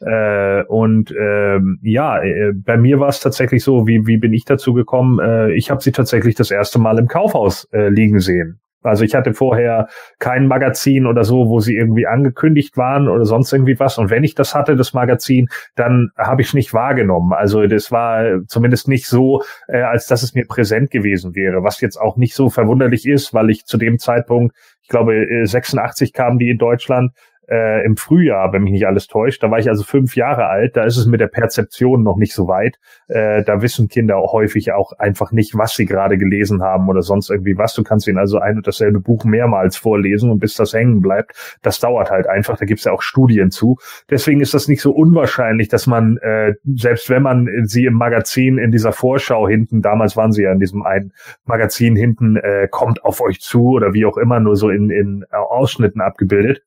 Äh, 0.00 0.64
und 0.68 1.12
ähm, 1.18 1.80
ja, 1.82 2.22
äh, 2.22 2.52
bei 2.54 2.76
mir 2.76 3.00
war 3.00 3.08
es 3.08 3.18
tatsächlich 3.18 3.64
so, 3.64 3.88
wie, 3.88 4.06
wie 4.06 4.18
bin 4.18 4.32
ich 4.32 4.44
dazu 4.44 4.74
gekommen? 4.74 5.18
Äh, 5.18 5.54
ich 5.54 5.72
habe 5.72 5.82
sie 5.82 5.90
tatsächlich 5.90 6.36
das 6.36 6.52
erste 6.52 6.78
Mal 6.78 6.98
im 6.98 7.08
Kaufhaus 7.08 7.66
äh, 7.72 7.88
liegen 7.88 8.20
sehen. 8.20 8.60
Also 8.82 9.04
ich 9.04 9.14
hatte 9.14 9.34
vorher 9.34 9.88
kein 10.18 10.46
Magazin 10.46 11.06
oder 11.06 11.24
so, 11.24 11.48
wo 11.48 11.60
sie 11.60 11.74
irgendwie 11.74 12.06
angekündigt 12.06 12.76
waren 12.76 13.08
oder 13.08 13.24
sonst 13.24 13.52
irgendwie 13.52 13.78
was. 13.78 13.98
Und 13.98 14.10
wenn 14.10 14.24
ich 14.24 14.34
das 14.34 14.54
hatte, 14.54 14.76
das 14.76 14.94
Magazin, 14.94 15.48
dann 15.74 16.10
habe 16.16 16.42
ich 16.42 16.48
es 16.48 16.54
nicht 16.54 16.72
wahrgenommen. 16.72 17.32
Also 17.32 17.66
das 17.66 17.90
war 17.90 18.44
zumindest 18.46 18.88
nicht 18.88 19.06
so, 19.06 19.42
äh, 19.68 19.82
als 19.82 20.06
dass 20.06 20.22
es 20.22 20.34
mir 20.34 20.44
präsent 20.46 20.90
gewesen 20.90 21.34
wäre. 21.34 21.62
Was 21.64 21.80
jetzt 21.80 21.96
auch 21.96 22.16
nicht 22.16 22.34
so 22.34 22.48
verwunderlich 22.48 23.06
ist, 23.06 23.34
weil 23.34 23.50
ich 23.50 23.64
zu 23.64 23.76
dem 23.76 23.98
Zeitpunkt, 23.98 24.54
ich 24.82 24.88
glaube, 24.88 25.26
86 25.44 26.08
äh, 26.08 26.12
kamen 26.12 26.38
die 26.38 26.50
in 26.50 26.58
Deutschland, 26.58 27.10
äh, 27.48 27.84
im 27.84 27.96
Frühjahr, 27.96 28.52
wenn 28.52 28.62
mich 28.62 28.72
nicht 28.72 28.86
alles 28.86 29.06
täuscht. 29.06 29.42
Da 29.42 29.50
war 29.50 29.58
ich 29.58 29.68
also 29.68 29.84
fünf 29.84 30.16
Jahre 30.16 30.46
alt. 30.46 30.76
Da 30.76 30.84
ist 30.84 30.96
es 30.96 31.06
mit 31.06 31.20
der 31.20 31.28
Perzeption 31.28 32.02
noch 32.02 32.16
nicht 32.16 32.34
so 32.34 32.48
weit. 32.48 32.78
Äh, 33.08 33.44
da 33.44 33.62
wissen 33.62 33.88
Kinder 33.88 34.16
häufig 34.20 34.72
auch 34.72 34.92
einfach 34.92 35.32
nicht, 35.32 35.56
was 35.56 35.74
sie 35.74 35.86
gerade 35.86 36.18
gelesen 36.18 36.62
haben 36.62 36.88
oder 36.88 37.02
sonst 37.02 37.30
irgendwie 37.30 37.56
was. 37.56 37.74
Du 37.74 37.82
kannst 37.82 38.08
ihnen 38.08 38.18
also 38.18 38.38
ein 38.38 38.56
und 38.56 38.66
dasselbe 38.66 39.00
Buch 39.00 39.24
mehrmals 39.24 39.76
vorlesen 39.76 40.30
und 40.30 40.38
bis 40.38 40.54
das 40.54 40.72
hängen 40.72 41.00
bleibt. 41.00 41.58
Das 41.62 41.80
dauert 41.80 42.10
halt 42.10 42.26
einfach. 42.26 42.58
Da 42.58 42.66
gibt's 42.66 42.84
ja 42.84 42.92
auch 42.92 43.02
Studien 43.02 43.50
zu. 43.50 43.76
Deswegen 44.10 44.40
ist 44.40 44.54
das 44.54 44.68
nicht 44.68 44.80
so 44.80 44.92
unwahrscheinlich, 44.92 45.68
dass 45.68 45.86
man, 45.86 46.16
äh, 46.18 46.54
selbst 46.64 47.08
wenn 47.10 47.22
man 47.22 47.48
sie 47.64 47.86
im 47.86 47.94
Magazin 47.94 48.58
in 48.58 48.72
dieser 48.72 48.92
Vorschau 48.92 49.48
hinten, 49.48 49.82
damals 49.82 50.16
waren 50.16 50.32
sie 50.32 50.42
ja 50.42 50.52
in 50.52 50.58
diesem 50.58 50.82
einen 50.82 51.12
Magazin 51.44 51.96
hinten, 51.96 52.36
äh, 52.36 52.68
kommt 52.70 53.04
auf 53.04 53.20
euch 53.20 53.40
zu 53.40 53.70
oder 53.70 53.94
wie 53.94 54.04
auch 54.04 54.16
immer, 54.16 54.40
nur 54.40 54.56
so 54.56 54.70
in, 54.70 54.90
in 54.90 55.24
Ausschnitten 55.30 56.00
abgebildet 56.00 56.65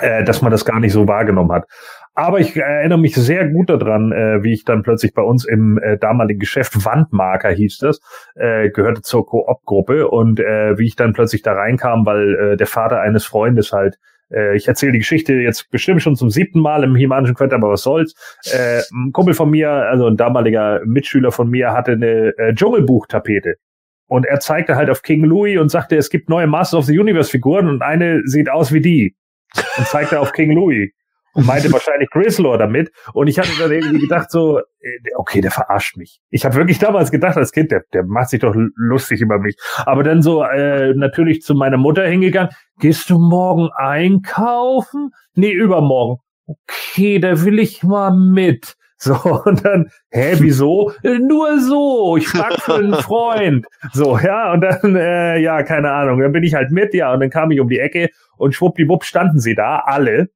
äh, 0.00 0.24
dass 0.24 0.42
man 0.42 0.50
das 0.50 0.64
gar 0.64 0.80
nicht 0.80 0.92
so 0.92 1.06
wahrgenommen 1.08 1.52
hat. 1.52 1.66
Aber 2.14 2.40
ich 2.40 2.56
erinnere 2.56 2.98
mich 2.98 3.14
sehr 3.14 3.48
gut 3.48 3.70
daran, 3.70 4.10
äh, 4.10 4.42
wie 4.42 4.52
ich 4.52 4.64
dann 4.64 4.82
plötzlich 4.82 5.14
bei 5.14 5.22
uns 5.22 5.44
im 5.44 5.78
äh, 5.78 5.98
damaligen 5.98 6.40
Geschäft 6.40 6.74
Wandmarker 6.84 7.50
hieß 7.50 7.78
das, 7.78 8.00
äh, 8.34 8.70
gehörte 8.70 9.02
zur 9.02 9.24
Koop-Gruppe 9.24 10.08
und 10.08 10.40
äh, 10.40 10.76
wie 10.78 10.86
ich 10.86 10.96
dann 10.96 11.12
plötzlich 11.12 11.42
da 11.42 11.52
reinkam, 11.52 12.06
weil 12.06 12.34
äh, 12.34 12.56
der 12.56 12.66
Vater 12.66 13.00
eines 13.00 13.24
Freundes 13.24 13.72
halt 13.72 13.98
äh, 14.32 14.56
ich 14.56 14.68
erzähle 14.68 14.92
die 14.92 14.98
Geschichte 14.98 15.34
jetzt 15.34 15.70
bestimmt 15.70 16.02
schon 16.02 16.16
zum 16.16 16.30
siebten 16.30 16.60
Mal 16.60 16.84
im 16.84 16.94
Himanischen 16.96 17.34
Quartett, 17.34 17.54
aber 17.54 17.70
was 17.70 17.82
soll's. 17.82 18.14
Äh, 18.52 18.80
ein 18.92 19.12
Kumpel 19.12 19.34
von 19.34 19.50
mir, 19.50 19.70
also 19.70 20.06
ein 20.06 20.16
damaliger 20.16 20.80
Mitschüler 20.84 21.32
von 21.32 21.48
mir, 21.48 21.72
hatte 21.72 21.92
eine 21.92 22.36
äh, 22.36 22.54
Dschungelbuchtapete 22.54 23.54
Und 24.06 24.26
er 24.26 24.40
zeigte 24.40 24.76
halt 24.76 24.90
auf 24.90 25.02
King 25.02 25.24
Louis 25.24 25.58
und 25.58 25.70
sagte, 25.70 25.96
es 25.96 26.10
gibt 26.10 26.28
neue 26.28 26.46
Masters 26.46 26.80
of 26.80 26.84
the 26.86 26.98
Universe 26.98 27.30
Figuren 27.30 27.68
und 27.68 27.82
eine 27.82 28.22
sieht 28.24 28.50
aus 28.50 28.72
wie 28.72 28.80
die. 28.80 29.16
Und 29.76 29.86
zeigte 29.86 30.20
auf 30.20 30.32
King 30.32 30.52
Louis 30.52 30.90
und 31.34 31.46
meinte 31.46 31.72
wahrscheinlich 31.72 32.10
Grislaw 32.10 32.56
damit. 32.56 32.90
Und 33.12 33.28
ich 33.28 33.38
hatte 33.38 33.50
dann 33.58 33.70
irgendwie 33.70 34.00
gedacht 34.00 34.30
so, 34.30 34.58
äh, 34.58 34.98
okay, 35.16 35.40
der 35.40 35.50
verarscht 35.50 35.96
mich. 35.96 36.20
Ich 36.30 36.44
habe 36.44 36.56
wirklich 36.56 36.78
damals 36.78 37.10
gedacht 37.10 37.36
als 37.36 37.52
Kind, 37.52 37.70
der, 37.70 37.82
der 37.92 38.04
macht 38.04 38.30
sich 38.30 38.40
doch 38.40 38.54
lustig 38.74 39.20
über 39.20 39.38
mich. 39.38 39.56
Aber 39.86 40.02
dann 40.02 40.22
so 40.22 40.42
äh, 40.42 40.94
natürlich 40.94 41.42
zu 41.42 41.54
meiner 41.54 41.76
Mutter 41.76 42.04
hingegangen, 42.06 42.50
gehst 42.80 43.08
du 43.10 43.18
morgen 43.18 43.68
einkaufen? 43.76 45.10
Nee, 45.34 45.52
übermorgen. 45.52 46.20
Okay, 46.46 47.18
da 47.18 47.44
will 47.44 47.58
ich 47.58 47.82
mal 47.82 48.10
mit. 48.10 48.77
So, 49.00 49.14
und 49.44 49.64
dann, 49.64 49.90
hä, 50.10 50.34
wieso? 50.40 50.90
Äh, 51.04 51.18
Nur 51.18 51.60
so, 51.60 52.16
ich 52.16 52.26
frag 52.26 52.60
für 52.60 52.74
einen 52.74 52.94
Freund. 53.02 53.64
So, 53.92 54.18
ja, 54.18 54.52
und 54.52 54.60
dann, 54.60 54.96
äh, 54.96 55.38
ja, 55.38 55.62
keine 55.62 55.92
Ahnung, 55.92 56.20
dann 56.20 56.32
bin 56.32 56.42
ich 56.42 56.54
halt 56.54 56.72
mit, 56.72 56.92
ja, 56.94 57.12
und 57.12 57.20
dann 57.20 57.30
kam 57.30 57.52
ich 57.52 57.60
um 57.60 57.68
die 57.68 57.78
Ecke 57.78 58.10
und 58.38 58.56
schwuppdiwupp 58.56 59.04
standen 59.04 59.38
sie 59.38 59.54
da, 59.54 59.78
alle, 59.78 60.30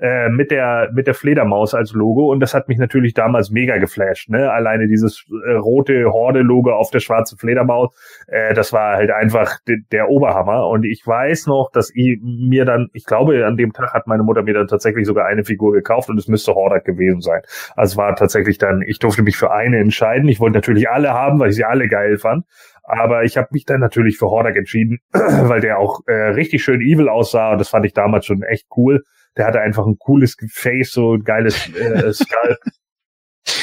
äh, 0.00 0.30
mit 0.30 0.50
der 0.50 0.90
mit 0.94 1.06
der 1.06 1.14
Fledermaus 1.14 1.74
als 1.74 1.92
Logo 1.92 2.30
und 2.30 2.40
das 2.40 2.54
hat 2.54 2.68
mich 2.68 2.78
natürlich 2.78 3.12
damals 3.14 3.50
mega 3.50 3.76
geflasht. 3.78 4.30
Ne? 4.30 4.50
Alleine 4.50 4.86
dieses 4.86 5.26
äh, 5.46 5.52
rote 5.52 6.06
Horde-Logo 6.06 6.72
auf 6.72 6.90
der 6.90 7.00
schwarzen 7.00 7.36
Fledermaus, 7.38 7.94
äh, 8.26 8.54
das 8.54 8.72
war 8.72 8.96
halt 8.96 9.10
einfach 9.10 9.58
der 9.66 10.08
Oberhammer. 10.08 10.68
Und 10.68 10.84
ich 10.84 11.06
weiß 11.06 11.46
noch, 11.46 11.70
dass 11.72 11.90
ich 11.94 12.18
mir 12.22 12.64
dann, 12.64 12.88
ich 12.92 13.04
glaube, 13.04 13.46
an 13.46 13.56
dem 13.56 13.72
Tag 13.72 13.92
hat 13.92 14.06
meine 14.06 14.22
Mutter 14.22 14.42
mir 14.42 14.54
dann 14.54 14.68
tatsächlich 14.68 15.06
sogar 15.06 15.26
eine 15.26 15.44
Figur 15.44 15.72
gekauft 15.72 16.08
und 16.08 16.18
es 16.18 16.28
müsste 16.28 16.54
Hordak 16.54 16.84
gewesen 16.84 17.20
sein. 17.20 17.42
Also 17.76 17.98
war 17.98 18.16
tatsächlich 18.16 18.58
dann, 18.58 18.82
ich 18.82 18.98
durfte 18.98 19.22
mich 19.22 19.36
für 19.36 19.52
eine 19.52 19.78
entscheiden. 19.78 20.28
Ich 20.28 20.40
wollte 20.40 20.56
natürlich 20.56 20.88
alle 20.88 21.12
haben, 21.12 21.38
weil 21.40 21.50
ich 21.50 21.56
sie 21.56 21.64
alle 21.64 21.88
geil 21.88 22.16
fand. 22.16 22.44
Aber 22.82 23.24
ich 23.24 23.36
habe 23.36 23.48
mich 23.52 23.66
dann 23.66 23.80
natürlich 23.80 24.18
für 24.18 24.26
Hordak 24.26 24.56
entschieden, 24.56 24.98
weil 25.12 25.60
der 25.60 25.78
auch 25.78 26.00
äh, 26.06 26.12
richtig 26.12 26.64
schön 26.64 26.80
evil 26.80 27.08
aussah 27.08 27.52
und 27.52 27.58
das 27.58 27.68
fand 27.68 27.84
ich 27.84 27.92
damals 27.92 28.26
schon 28.26 28.42
echt 28.42 28.66
cool 28.76 29.04
der 29.36 29.46
hatte 29.46 29.60
einfach 29.60 29.86
ein 29.86 29.98
cooles 29.98 30.36
Face, 30.48 30.92
so 30.92 31.14
ein 31.14 31.24
geiles 31.24 31.68
äh, 31.74 32.12
Skull. 32.12 32.58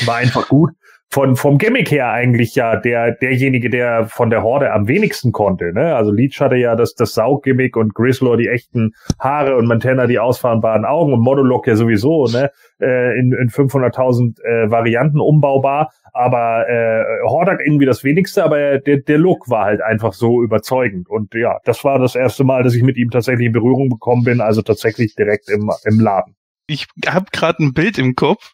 War 0.06 0.16
einfach 0.16 0.48
gut. 0.48 0.72
Von, 1.10 1.38
vom 1.38 1.58
Gimmick 1.58 1.90
her 1.90 2.12
eigentlich 2.12 2.54
ja 2.56 2.76
der, 2.76 3.12
derjenige, 3.12 3.70
der 3.70 4.08
von 4.08 4.30
der 4.30 4.44
Horde 4.44 4.74
am 4.74 4.88
wenigsten 4.88 5.32
konnte, 5.32 5.72
ne? 5.74 5.96
Also 5.96 6.12
Leech 6.12 6.42
hatte 6.42 6.58
ja 6.58 6.76
das, 6.76 6.96
das 6.96 7.14
Sauggimmick 7.14 7.78
und 7.78 7.96
Grislaw 7.96 8.36
die 8.36 8.50
echten 8.50 8.92
Haare 9.18 9.56
und 9.56 9.68
Montana 9.68 10.06
die 10.06 10.20
ausfahrenbaren 10.20 10.84
Augen 10.84 11.14
und 11.14 11.22
Monolog 11.22 11.66
ja 11.66 11.76
sowieso, 11.76 12.26
ne? 12.26 12.52
Äh, 12.82 13.18
in, 13.18 13.32
in 13.32 13.50
500.000 13.50 14.42
äh, 14.44 14.70
Varianten 14.70 15.20
umbaubar 15.22 15.92
aber 16.18 16.68
äh, 16.68 17.04
Hordak 17.28 17.62
irgendwie 17.64 17.86
das 17.86 18.04
wenigste, 18.04 18.44
aber 18.44 18.80
der, 18.80 18.98
der 18.98 19.18
Look 19.18 19.50
war 19.50 19.66
halt 19.66 19.82
einfach 19.82 20.14
so 20.14 20.42
überzeugend. 20.42 21.08
Und 21.10 21.34
ja, 21.36 21.60
das 21.64 21.84
war 21.84 22.00
das 22.00 22.16
erste 22.16 22.44
Mal, 22.44 22.64
dass 22.64 22.74
ich 22.74 22.82
mit 22.82 22.98
ihm 22.98 23.12
tatsächlich 23.12 23.48
in 23.48 23.54
Berührung 23.54 23.90
bekommen 23.90 24.24
bin, 24.24 24.42
also 24.42 24.62
tatsächlich 24.62 25.16
direkt 25.16 25.50
im, 25.50 25.72
im 25.86 26.00
Laden. 26.00 26.36
Ich 26.66 26.88
habe 27.08 27.28
gerade 27.32 27.64
ein 27.64 27.74
Bild 27.74 27.98
im 27.98 28.16
Kopf, 28.16 28.54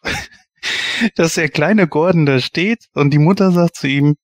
dass 1.16 1.34
der 1.34 1.48
kleine 1.48 1.88
Gordon 1.88 2.26
da 2.26 2.40
steht 2.40 2.86
und 2.94 3.10
die 3.10 3.18
Mutter 3.18 3.52
sagt 3.52 3.76
zu 3.76 3.88
ihm, 3.88 4.16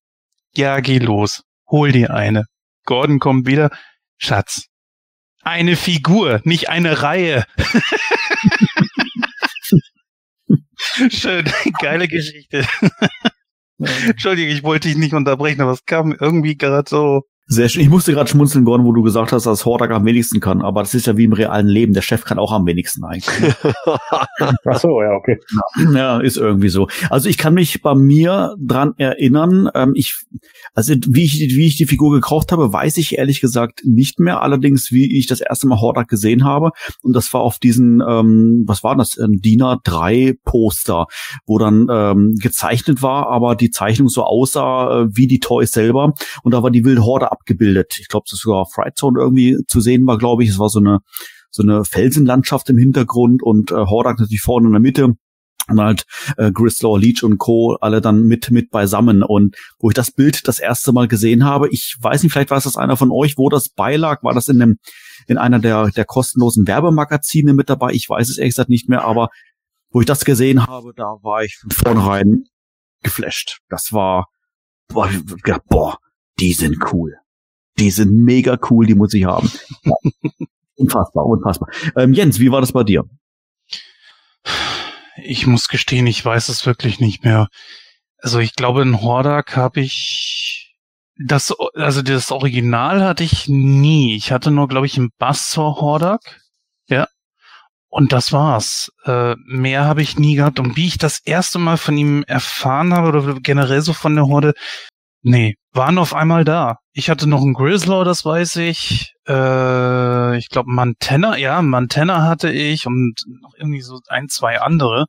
ja, 0.54 0.80
geh 0.80 0.98
los, 0.98 1.42
hol 1.68 1.92
dir 1.92 2.12
eine. 2.12 2.44
Gordon 2.84 3.18
kommt 3.18 3.46
wieder, 3.46 3.70
Schatz, 4.16 4.66
eine 5.42 5.76
Figur, 5.76 6.40
nicht 6.44 6.68
eine 6.68 7.02
Reihe. 7.02 7.46
Schön, 11.10 11.44
geile 11.80 12.08
Geschichte. 12.08 12.66
Entschuldigung, 13.78 14.54
ich 14.54 14.62
wollte 14.62 14.88
dich 14.88 14.98
nicht 14.98 15.14
unterbrechen, 15.14 15.62
aber 15.62 15.72
es 15.72 15.84
kam 15.84 16.12
irgendwie 16.12 16.56
gerade 16.56 16.88
so 16.88 17.22
sehr 17.52 17.68
schön. 17.68 17.82
Ich 17.82 17.88
musste 17.88 18.12
gerade 18.12 18.30
schmunzeln, 18.30 18.64
Gordon, 18.64 18.86
wo 18.86 18.92
du 18.92 19.02
gesagt 19.02 19.32
hast, 19.32 19.44
dass 19.44 19.64
Hordak 19.64 19.90
am 19.90 20.04
wenigsten 20.04 20.38
kann. 20.38 20.62
Aber 20.62 20.82
das 20.82 20.94
ist 20.94 21.08
ja 21.08 21.16
wie 21.16 21.24
im 21.24 21.32
realen 21.32 21.66
Leben. 21.66 21.94
Der 21.94 22.00
Chef 22.00 22.24
kann 22.24 22.38
auch 22.38 22.52
am 22.52 22.64
wenigsten 22.64 23.02
eigentlich. 23.02 23.26
Ach 24.64 24.78
so, 24.78 25.02
ja, 25.02 25.10
okay. 25.14 25.36
Ja, 25.92 26.20
ist 26.20 26.36
irgendwie 26.36 26.68
so. 26.68 26.86
Also 27.08 27.28
ich 27.28 27.38
kann 27.38 27.54
mich 27.54 27.82
bei 27.82 27.96
mir 27.96 28.54
dran 28.56 28.94
erinnern. 28.98 29.68
Ähm, 29.74 29.94
ich, 29.96 30.22
also 30.74 30.94
wie 31.08 31.24
ich, 31.24 31.40
wie 31.40 31.66
ich 31.66 31.76
die 31.76 31.86
Figur 31.86 32.12
gekauft 32.12 32.52
habe, 32.52 32.72
weiß 32.72 32.98
ich 32.98 33.18
ehrlich 33.18 33.40
gesagt 33.40 33.80
nicht 33.84 34.20
mehr. 34.20 34.42
Allerdings, 34.42 34.92
wie 34.92 35.18
ich 35.18 35.26
das 35.26 35.40
erste 35.40 35.66
Mal 35.66 35.80
Hordak 35.80 36.06
gesehen 36.06 36.44
habe. 36.44 36.70
Und 37.02 37.16
das 37.16 37.34
war 37.34 37.40
auf 37.40 37.58
diesen, 37.58 38.00
ähm, 38.00 38.62
was 38.68 38.84
war 38.84 38.94
das, 38.94 39.18
ein 39.18 39.40
DIN 39.40 39.62
A3 39.62 40.38
Poster, 40.44 41.06
wo 41.46 41.58
dann 41.58 41.88
ähm, 41.90 42.36
gezeichnet 42.40 43.02
war, 43.02 43.26
aber 43.26 43.56
die 43.56 43.70
Zeichnung 43.70 44.08
so 44.08 44.22
aussah 44.22 45.00
äh, 45.00 45.08
wie 45.10 45.26
die 45.26 45.40
Toys 45.40 45.72
selber. 45.72 46.14
Und 46.44 46.54
da 46.54 46.62
war 46.62 46.70
die 46.70 46.84
wilde 46.84 47.04
Horde 47.04 47.32
abgebildet. 47.40 47.96
Ich 47.98 48.08
glaube, 48.08 48.24
das 48.28 48.38
ist 48.38 48.42
sogar 48.42 48.66
Fright 48.66 48.96
Zone 48.96 49.20
irgendwie 49.20 49.58
zu 49.66 49.80
sehen 49.80 50.06
war, 50.06 50.18
glaube 50.18 50.44
ich. 50.44 50.50
Es 50.50 50.58
war 50.58 50.68
so 50.68 50.78
eine 50.78 51.00
so 51.50 51.62
eine 51.64 51.84
Felsenlandschaft 51.84 52.70
im 52.70 52.78
Hintergrund 52.78 53.42
und 53.42 53.72
äh, 53.72 53.74
Hordak 53.74 54.20
natürlich 54.20 54.40
vorne 54.40 54.66
in 54.66 54.72
der 54.72 54.80
Mitte 54.80 55.14
und 55.66 55.80
halt 55.80 56.04
äh, 56.36 56.52
Grislaw, 56.52 56.96
Leech 56.96 57.24
und 57.24 57.38
Co. 57.38 57.76
alle 57.80 58.00
dann 58.00 58.24
mit 58.24 58.50
mit 58.50 58.70
beisammen 58.70 59.22
und 59.24 59.56
wo 59.78 59.90
ich 59.90 59.94
das 59.94 60.12
Bild 60.12 60.46
das 60.46 60.60
erste 60.60 60.92
Mal 60.92 61.08
gesehen 61.08 61.44
habe, 61.44 61.68
ich 61.70 61.96
weiß 62.00 62.22
nicht, 62.22 62.32
vielleicht 62.32 62.52
es 62.52 62.64
das 62.64 62.76
einer 62.76 62.96
von 62.96 63.10
euch, 63.10 63.36
wo 63.36 63.48
das 63.48 63.68
beilag, 63.68 64.22
war 64.22 64.34
das 64.34 64.48
in 64.48 64.60
dem 64.60 64.76
in 65.26 65.38
einer 65.38 65.58
der 65.58 65.90
der 65.90 66.04
kostenlosen 66.04 66.68
Werbemagazine 66.68 67.52
mit 67.52 67.68
dabei, 67.68 67.92
ich 67.92 68.08
weiß 68.08 68.28
es 68.28 68.38
ehrlich 68.38 68.54
gesagt 68.54 68.70
nicht 68.70 68.88
mehr, 68.88 69.04
aber 69.04 69.28
wo 69.90 70.00
ich 70.00 70.06
das 70.06 70.24
gesehen 70.24 70.66
habe, 70.68 70.92
da 70.94 71.16
war 71.22 71.42
ich 71.42 71.56
von 71.56 71.70
vornherein 71.72 72.44
geflasht. 73.02 73.58
Das 73.68 73.92
war 73.92 74.28
boah, 74.88 75.10
boah 75.68 75.98
die 76.38 76.52
sind 76.52 76.78
cool 76.92 77.16
die 77.78 77.90
sind 77.90 78.12
mega 78.12 78.58
cool, 78.70 78.86
die 78.86 78.94
muss 78.94 79.14
ich 79.14 79.24
haben. 79.24 79.50
Ja. 79.84 79.92
unfassbar, 80.76 81.26
unfassbar. 81.26 81.68
Ähm, 81.96 82.12
Jens, 82.12 82.38
wie 82.38 82.50
war 82.50 82.60
das 82.60 82.72
bei 82.72 82.84
dir? 82.84 83.04
Ich 85.22 85.46
muss 85.46 85.68
gestehen, 85.68 86.06
ich 86.06 86.24
weiß 86.24 86.48
es 86.48 86.66
wirklich 86.66 87.00
nicht 87.00 87.24
mehr. 87.24 87.48
Also 88.18 88.38
ich 88.38 88.54
glaube, 88.54 88.82
in 88.82 89.00
Hordak 89.00 89.56
habe 89.56 89.80
ich 89.80 90.76
das, 91.22 91.54
also 91.74 92.02
das 92.02 92.30
Original 92.30 93.04
hatte 93.04 93.24
ich 93.24 93.48
nie. 93.48 94.16
Ich 94.16 94.32
hatte 94.32 94.50
nur, 94.50 94.68
glaube 94.68 94.86
ich, 94.86 94.96
ein 94.96 95.10
Bassor 95.18 95.80
Hordak. 95.80 96.40
Ja. 96.88 97.06
Und 97.88 98.12
das 98.12 98.32
war's. 98.32 98.90
Äh, 99.04 99.34
mehr 99.46 99.84
habe 99.84 100.00
ich 100.00 100.18
nie 100.18 100.36
gehabt. 100.36 100.60
Und 100.60 100.76
wie 100.76 100.86
ich 100.86 100.96
das 100.96 101.18
erste 101.18 101.58
Mal 101.58 101.76
von 101.76 101.98
ihm 101.98 102.22
erfahren 102.22 102.94
habe, 102.94 103.08
oder 103.08 103.40
generell 103.40 103.82
so 103.82 103.92
von 103.92 104.14
der 104.14 104.26
Horde, 104.26 104.54
Nee, 105.22 105.56
waren 105.72 105.98
auf 105.98 106.14
einmal 106.14 106.44
da. 106.44 106.76
Ich 106.92 107.10
hatte 107.10 107.28
noch 107.28 107.42
einen 107.42 107.54
Grislaw, 107.54 108.04
das 108.04 108.24
weiß 108.24 108.56
ich. 108.56 109.14
Äh, 109.28 110.38
ich 110.38 110.48
glaube 110.48 110.70
Montana, 110.70 111.36
ja, 111.36 111.60
Montana 111.62 112.22
hatte 112.22 112.50
ich 112.50 112.86
und 112.86 113.14
noch 113.42 113.52
irgendwie 113.56 113.82
so 113.82 114.00
ein, 114.08 114.28
zwei 114.28 114.60
andere. 114.60 115.06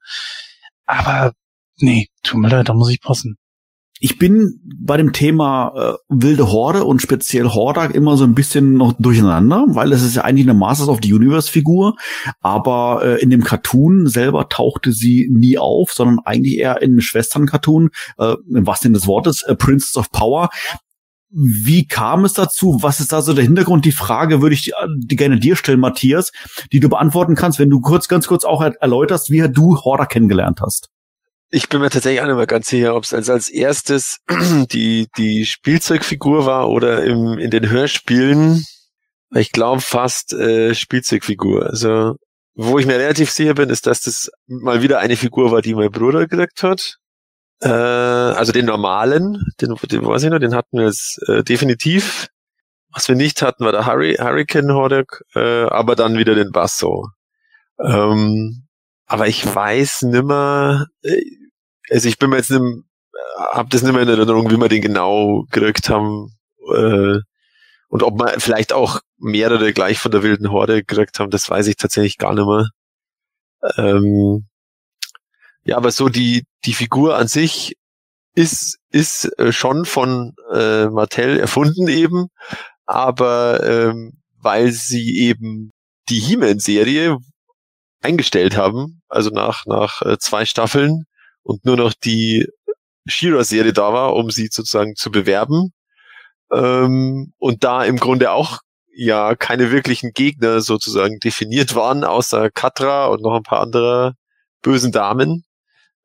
Aber 0.85 1.31
nee, 1.77 2.07
tut 2.23 2.39
mir 2.41 2.49
leid, 2.49 2.69
da 2.69 2.73
muss 2.73 2.91
ich 2.91 3.01
passen 3.01 3.37
ich 4.03 4.17
bin 4.17 4.59
bei 4.63 4.97
dem 4.97 5.13
Thema 5.13 5.73
äh, 5.75 5.93
wilde 6.09 6.51
Horde 6.51 6.85
und 6.85 7.03
speziell 7.03 7.47
Hordak 7.47 7.93
immer 7.93 8.17
so 8.17 8.23
ein 8.23 8.33
bisschen 8.33 8.73
noch 8.73 8.93
durcheinander, 8.93 9.65
weil 9.69 9.91
es 9.93 10.01
ist 10.01 10.15
ja 10.15 10.23
eigentlich 10.23 10.47
eine 10.49 10.57
Masters 10.57 10.89
of 10.89 10.99
the 11.03 11.13
Universe 11.13 11.51
Figur, 11.51 11.95
aber 12.41 13.01
äh, 13.03 13.21
in 13.21 13.29
dem 13.29 13.43
Cartoon 13.43 14.07
selber 14.07 14.49
tauchte 14.49 14.91
sie 14.91 15.29
nie 15.31 15.59
auf, 15.59 15.91
sondern 15.93 16.17
eigentlich 16.25 16.57
eher 16.57 16.81
in 16.81 16.93
einem 16.93 17.01
Schwestern-Cartoon, 17.01 17.89
äh, 18.17 18.35
was 18.47 18.79
denn 18.79 18.93
des 18.93 19.05
Wortes, 19.05 19.43
äh, 19.43 19.55
Princess 19.55 19.95
of 19.95 20.09
Power. 20.09 20.49
Wie 21.29 21.85
kam 21.85 22.25
es 22.25 22.33
dazu? 22.33 22.79
Was 22.81 22.99
ist 23.01 23.11
da 23.11 23.21
so 23.21 23.33
der 23.33 23.43
Hintergrund? 23.43 23.85
Die 23.85 23.91
Frage 23.91 24.41
würde 24.41 24.55
ich 24.55 24.73
die 24.97 25.15
gerne 25.15 25.39
dir 25.39 25.55
stellen, 25.55 25.79
Matthias, 25.79 26.31
die 26.73 26.79
du 26.79 26.89
beantworten 26.89 27.35
kannst, 27.35 27.59
wenn 27.59 27.69
du 27.69 27.79
kurz, 27.79 28.07
ganz 28.07 28.27
kurz 28.27 28.45
auch 28.45 28.61
erläuterst, 28.61 29.29
wie 29.29 29.47
du 29.47 29.77
Hordak 29.77 30.09
kennengelernt 30.09 30.59
hast. 30.59 30.89
Ich 31.53 31.67
bin 31.67 31.81
mir 31.81 31.89
tatsächlich 31.89 32.21
auch 32.21 32.27
nicht 32.27 32.37
mehr 32.37 32.47
ganz 32.47 32.69
sicher, 32.69 32.95
ob 32.95 33.03
es 33.03 33.13
als, 33.13 33.29
als 33.29 33.49
erstes 33.49 34.19
die, 34.71 35.09
die 35.17 35.45
Spielzeugfigur 35.45 36.45
war 36.45 36.69
oder 36.69 37.03
im, 37.03 37.37
in 37.37 37.51
den 37.51 37.69
Hörspielen. 37.69 38.63
Ich 39.35 39.51
glaube 39.51 39.81
fast 39.81 40.31
äh, 40.33 40.73
Spielzeugfigur. 40.73 41.65
Also, 41.65 42.15
wo 42.53 42.79
ich 42.79 42.85
mir 42.85 42.97
relativ 42.97 43.31
sicher 43.31 43.53
bin, 43.53 43.69
ist, 43.69 43.85
dass 43.85 44.01
das 44.01 44.29
mal 44.47 44.81
wieder 44.81 44.99
eine 44.99 45.17
Figur 45.17 45.51
war, 45.51 45.61
die 45.61 45.75
mein 45.75 45.91
Bruder 45.91 46.25
gekriegt 46.25 46.63
hat. 46.63 46.95
Äh, 47.61 47.67
also 47.67 48.53
den 48.53 48.65
normalen, 48.65 49.43
den, 49.59 49.75
den 49.75 50.05
weiß 50.05 50.23
ich 50.23 50.29
noch, 50.29 50.39
den 50.39 50.55
hatten 50.55 50.77
wir 50.77 50.85
jetzt 50.85 51.19
äh, 51.27 51.43
definitiv. 51.43 52.29
Was 52.93 53.09
wir 53.09 53.15
nicht 53.15 53.41
hatten, 53.41 53.65
war 53.65 53.73
der 53.73 53.85
Hurry, 53.85 54.15
Hurricane 54.15 54.73
Hordak, 54.73 55.21
äh, 55.35 55.63
aber 55.65 55.97
dann 55.97 56.17
wieder 56.17 56.35
den 56.35 56.51
Basso. 56.51 57.09
Ähm, 57.77 58.67
aber 59.05 59.27
ich 59.27 59.45
weiß 59.53 60.03
nimmer, 60.03 60.87
äh, 61.03 61.21
also 61.89 62.07
ich 62.07 62.19
bin 62.19 62.29
mir 62.29 62.37
jetzt 62.37 62.51
nicht, 62.51 62.63
hab 63.37 63.69
das 63.69 63.81
nicht 63.81 63.93
mehr 63.93 64.03
in 64.03 64.09
Erinnerung, 64.09 64.49
wie 64.49 64.57
wir 64.57 64.69
den 64.69 64.81
genau 64.81 65.45
gekriegt 65.51 65.89
haben. 65.89 66.37
Äh, 66.73 67.19
und 67.89 68.03
ob 68.03 68.19
wir 68.19 68.39
vielleicht 68.39 68.71
auch 68.73 69.01
mehrere 69.17 69.73
gleich 69.73 69.99
von 69.99 70.11
der 70.11 70.23
wilden 70.23 70.51
Horde 70.51 70.83
gekriegt 70.83 71.19
haben, 71.19 71.29
das 71.29 71.49
weiß 71.49 71.67
ich 71.67 71.75
tatsächlich 71.75 72.17
gar 72.17 72.33
nicht 72.33 72.45
mehr. 72.45 72.69
Ähm, 73.77 74.47
ja, 75.63 75.77
aber 75.77 75.91
so 75.91 76.09
die, 76.09 76.45
die 76.65 76.73
Figur 76.73 77.17
an 77.17 77.27
sich 77.27 77.75
ist, 78.33 78.77
ist 78.91 79.25
äh, 79.37 79.51
schon 79.51 79.85
von 79.85 80.33
äh, 80.53 80.87
Mattel 80.87 81.39
erfunden 81.39 81.87
eben, 81.87 82.27
aber 82.85 83.63
ähm, 83.63 84.13
weil 84.37 84.71
sie 84.71 85.19
eben 85.19 85.71
die 86.09 86.19
He-Man-Serie 86.19 87.17
eingestellt 88.01 88.57
haben, 88.57 89.01
also 89.07 89.29
nach, 89.29 89.65
nach 89.65 90.01
äh, 90.01 90.17
zwei 90.17 90.45
Staffeln 90.45 91.03
und 91.43 91.65
nur 91.65 91.77
noch 91.77 91.93
die 91.93 92.47
Shira-Serie 93.07 93.73
da 93.73 93.93
war, 93.93 94.15
um 94.15 94.31
sie 94.31 94.47
sozusagen 94.51 94.95
zu 94.95 95.11
bewerben. 95.11 95.73
Ähm, 96.53 97.33
und 97.37 97.63
da 97.63 97.83
im 97.83 97.97
Grunde 97.97 98.31
auch 98.31 98.59
ja 98.93 99.35
keine 99.35 99.71
wirklichen 99.71 100.11
Gegner 100.13 100.61
sozusagen 100.61 101.19
definiert 101.19 101.75
waren, 101.75 102.03
außer 102.03 102.49
Katra 102.51 103.07
und 103.07 103.21
noch 103.21 103.35
ein 103.35 103.43
paar 103.43 103.61
andere 103.61 104.13
bösen 104.61 104.91
Damen, 104.91 105.45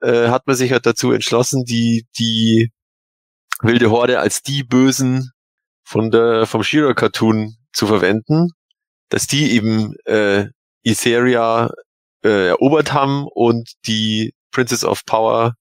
äh, 0.00 0.28
hat 0.28 0.46
man 0.46 0.56
sich 0.56 0.72
halt 0.72 0.86
dazu 0.86 1.12
entschlossen, 1.12 1.64
die, 1.64 2.06
die 2.18 2.70
wilde 3.60 3.90
Horde 3.90 4.20
als 4.20 4.42
die 4.42 4.62
Bösen 4.62 5.30
von 5.84 6.10
der, 6.10 6.46
vom 6.46 6.62
Shira-Cartoon 6.62 7.56
zu 7.72 7.86
verwenden, 7.86 8.50
dass 9.08 9.26
die 9.26 9.52
eben 9.52 9.94
äh, 10.04 10.46
Iseria 10.82 11.70
äh, 12.24 12.48
erobert 12.48 12.92
haben 12.92 13.26
und 13.26 13.72
die 13.86 14.32
Princess 14.56 14.84
of 14.84 15.04
Power 15.04 15.54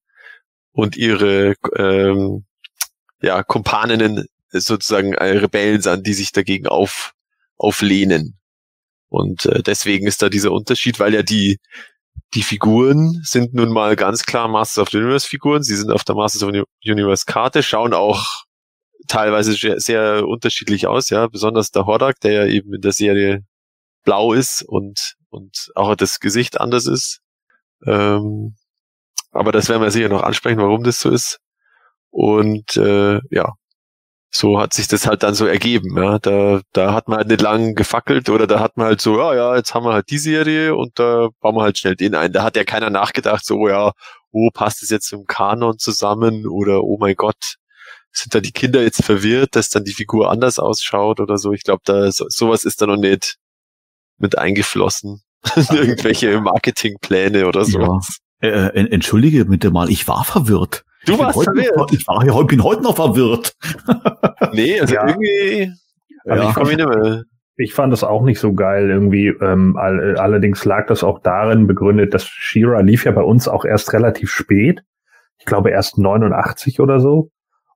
und 0.72 0.96
ihre 0.96 1.56
ähm, 1.76 2.46
ja, 3.22 3.44
Kumpaninnen 3.44 4.26
sozusagen 4.52 5.14
äh, 5.14 5.38
Rebellen 5.38 5.82
sind, 5.82 6.08
die 6.08 6.14
sich 6.14 6.32
dagegen 6.32 6.68
auf, 6.68 7.12
auflehnen. 7.58 8.40
Und 9.10 9.48
äh, 9.48 9.62
deswegen 9.64 10.08
ist 10.08 10.22
da 10.22 10.30
dieser 10.30 10.54
Unterschied, 10.54 10.98
weil 11.02 11.14
ja 11.14 11.24
die, 11.24 11.58
die 12.36 12.44
Figuren 12.44 13.22
sind 13.26 13.54
nun 13.54 13.70
mal 13.70 13.98
ganz 13.98 14.24
klar 14.24 14.48
Masters 14.48 14.84
of 14.84 14.90
the 14.92 14.98
Universe 14.98 15.28
Figuren. 15.28 15.62
Sie 15.62 15.76
sind 15.76 15.92
auf 15.92 16.06
der 16.06 16.16
Masters 16.16 16.44
of 16.44 16.52
the 16.54 16.64
Universe 16.90 17.26
Karte, 17.26 17.64
schauen 17.64 17.94
auch 17.94 18.46
teilweise 19.10 19.54
sehr, 19.56 19.82
sehr 19.82 20.26
unterschiedlich 20.26 20.88
aus, 20.88 21.10
ja. 21.10 21.28
Besonders 21.28 21.72
der 21.72 21.86
Hordak, 21.86 22.22
der 22.22 22.32
ja 22.32 22.46
eben 22.46 22.74
in 22.74 22.82
der 22.82 22.94
Serie 22.94 23.44
blau 24.06 24.32
ist 24.32 24.64
und, 24.64 25.16
und 25.30 25.70
auch 25.76 25.96
das 25.96 26.22
Gesicht 26.22 26.62
anders 26.62 26.88
ist. 26.88 27.20
Ähm, 27.86 28.56
aber 29.36 29.52
das 29.52 29.70
werden 29.70 29.82
wir 29.82 29.92
sicher 29.92 30.10
noch 30.10 30.24
ansprechen, 30.24 30.60
warum 30.60 30.84
das 30.84 31.00
so 31.00 31.10
ist. 31.12 31.40
Und 32.10 32.78
äh, 32.78 33.20
ja, 33.30 33.54
so 34.32 34.60
hat 34.60 34.74
sich 34.74 34.88
das 34.88 35.08
halt 35.08 35.24
dann 35.24 35.34
so 35.36 35.46
ergeben. 35.46 35.98
Ja. 35.98 36.20
Da, 36.20 36.62
da 36.74 36.94
hat 36.94 37.08
man 37.08 37.20
halt 37.20 37.28
nicht 37.28 37.42
lang 37.42 37.76
gefackelt 37.76 38.30
oder 38.30 38.48
da 38.48 38.60
hat 38.60 38.78
man 38.78 38.88
halt 38.88 39.02
so, 39.02 39.18
ja, 39.18 39.36
ja, 39.36 39.56
jetzt 39.56 39.74
haben 39.74 39.86
wir 39.86 39.94
halt 39.94 40.10
die 40.10 40.18
Serie 40.18 40.76
und 40.76 41.00
da 41.00 41.30
bauen 41.42 41.56
wir 41.56 41.64
halt 41.64 41.78
schnell 41.78 41.96
den 41.96 42.16
ein. 42.16 42.32
Da 42.32 42.44
hat 42.44 42.56
ja 42.56 42.64
keiner 42.64 42.90
nachgedacht, 42.90 43.46
so, 43.46 43.68
ja, 43.68 43.92
wo 44.32 44.50
passt 44.52 44.84
es 44.84 44.90
jetzt 44.90 45.12
im 45.14 45.26
Kanon 45.26 45.80
zusammen 45.80 46.48
oder 46.48 46.84
oh 46.84 46.98
mein 47.00 47.16
Gott, 47.16 47.56
sind 48.12 48.34
da 48.34 48.40
die 48.40 48.52
Kinder 48.52 48.82
jetzt 48.82 49.04
verwirrt, 49.04 49.56
dass 49.56 49.70
dann 49.70 49.84
die 49.84 49.94
Figur 49.94 50.32
anders 50.32 50.60
ausschaut 50.60 51.20
oder 51.20 51.38
so. 51.38 51.52
Ich 51.52 51.64
glaube, 51.64 51.82
da 51.86 52.12
so, 52.12 52.26
sowas 52.30 52.64
ist 52.64 52.82
da 52.82 52.88
noch 52.88 52.98
nicht 52.98 53.36
mit 54.18 54.38
eingeflossen. 54.38 55.22
Irgendwelche 55.56 56.40
Marketingpläne 56.42 57.48
oder 57.48 57.66
sowas. 57.66 58.20
Ja. 58.42 58.68
Äh, 58.68 58.88
entschuldige 58.92 59.46
bitte 59.46 59.72
mal, 59.72 59.90
ich 59.90 60.08
war 60.08 60.24
verwirrt. 60.24 60.84
Du 61.06 61.14
ich 61.14 61.20
warst 61.20 61.44
verwirrt. 61.44 61.78
Noch, 61.78 61.92
ich 61.92 62.08
war, 62.08 62.46
bin 62.46 62.64
heute 62.64 62.84
noch 62.84 62.96
verwirrt. 62.96 63.56
nee, 64.54 64.80
also 64.80 64.94
ja. 64.94 65.08
irgendwie. 65.08 65.72
Also 66.26 66.44
ja. 66.44 66.50
ich, 66.50 66.56
fand, 66.56 66.72
ich, 66.80 67.24
ich 67.58 67.74
fand 67.74 67.94
das 67.94 68.04
auch 68.04 68.24
nicht 68.24 68.40
so 68.40 68.54
geil 68.54 68.90
irgendwie. 68.90 69.28
Ähm, 69.28 69.78
all, 69.78 70.18
allerdings 70.18 70.66
lag 70.66 70.88
das 70.88 71.04
auch 71.04 71.20
darin 71.20 71.68
begründet, 71.68 72.14
dass 72.14 72.26
Shira 72.26 72.82
lief 72.82 73.06
ja 73.06 73.12
bei 73.12 73.22
uns 73.22 73.48
auch 73.48 73.66
erst 73.66 73.94
relativ 73.94 74.32
spät. 74.32 74.82
Ich 75.38 75.46
glaube 75.46 75.70
erst 75.70 75.98
89 75.98 76.80
oder 76.80 77.00
so. 77.00 77.30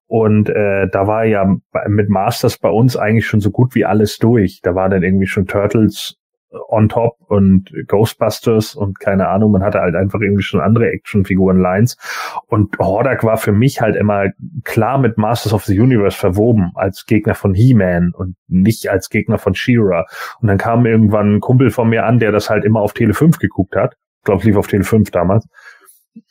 Und 0.08 0.50
äh, 0.50 0.88
da 0.92 1.06
war 1.06 1.26
ja 1.26 1.56
mit 1.88 2.10
Masters 2.10 2.58
bei 2.58 2.70
uns 2.70 2.98
eigentlich 2.98 3.28
schon 3.28 3.42
so 3.42 3.52
gut 3.52 3.76
wie 3.76 3.86
alles 3.86 4.18
durch. 4.18 4.60
Da 4.64 4.74
war 4.74 4.90
dann 4.90 5.04
irgendwie 5.04 5.28
schon 5.28 5.46
Turtles 5.46 6.16
on 6.68 6.90
top 6.90 7.18
und 7.28 7.72
Ghostbusters 7.88 8.76
und 8.76 9.00
keine 9.00 9.28
Ahnung, 9.28 9.52
man 9.52 9.64
hatte 9.64 9.80
halt 9.80 9.96
einfach 9.96 10.20
irgendwie 10.20 10.44
schon 10.44 10.62
andere 10.62 10.90
Actionfiguren-Lines. 10.90 11.98
Und 12.48 12.78
Hordak 12.80 13.24
war 13.24 13.38
für 13.38 13.52
mich 13.52 13.82
halt 13.82 13.96
immer 13.96 14.26
klar 14.64 14.98
mit 14.98 15.18
Masters 15.18 15.54
of 15.54 15.66
the 15.66 15.80
Universe 15.80 16.18
verwoben, 16.18 16.72
als 16.76 17.06
Gegner 17.06 17.36
von 17.36 17.54
He-Man 17.54 18.12
und 18.14 18.36
nicht 18.48 18.90
als 18.90 19.10
Gegner 19.10 19.38
von 19.38 19.54
She-Ra. 19.54 20.06
Und 20.42 20.48
dann 20.48 20.58
kam 20.58 20.86
irgendwann 20.86 21.36
ein 21.36 21.40
Kumpel 21.40 21.70
von 21.70 21.90
mir 21.90 22.06
an, 22.06 22.20
der 22.20 22.32
das 22.32 22.50
halt 22.50 22.66
immer 22.66 22.82
auf 22.82 22.94
Tele 22.94 23.14
5 23.14 23.38
geguckt 23.38 23.76
hat. 23.76 23.96
Ich 24.20 24.26
glaube, 24.26 24.44
lief 24.44 24.58
auf 24.58 24.68
Tele 24.68 24.84
5 24.84 25.12
damals. 25.12 25.48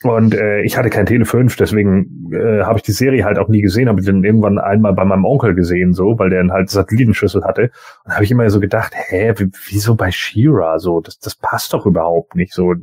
Und 0.03 0.33
äh, 0.33 0.61
ich 0.61 0.77
hatte 0.77 0.89
kein 0.89 1.05
Tele 1.05 1.25
5, 1.25 1.55
deswegen 1.57 2.31
äh, 2.31 2.63
habe 2.63 2.77
ich 2.77 2.83
die 2.83 2.91
Serie 2.91 3.25
halt 3.25 3.37
auch 3.37 3.49
nie 3.49 3.61
gesehen, 3.61 3.89
habe 3.89 4.01
dann 4.01 4.23
irgendwann 4.23 4.57
einmal 4.57 4.93
bei 4.93 5.05
meinem 5.05 5.25
Onkel 5.25 5.55
gesehen, 5.55 5.93
so, 5.93 6.17
weil 6.17 6.29
der 6.29 6.39
dann 6.39 6.51
halt 6.51 6.69
Satellitenschüssel 6.69 7.43
hatte. 7.43 7.71
Und 8.05 8.13
habe 8.13 8.23
ich 8.23 8.31
immer 8.31 8.49
so 8.49 8.59
gedacht, 8.59 8.93
hä, 8.95 9.33
wieso 9.67 9.95
bei 9.95 10.11
Shira 10.11 10.79
so? 10.79 11.01
Das, 11.01 11.19
das 11.19 11.35
passt 11.35 11.73
doch 11.73 11.85
überhaupt 11.85 12.35
nicht 12.35 12.53
so. 12.53 12.73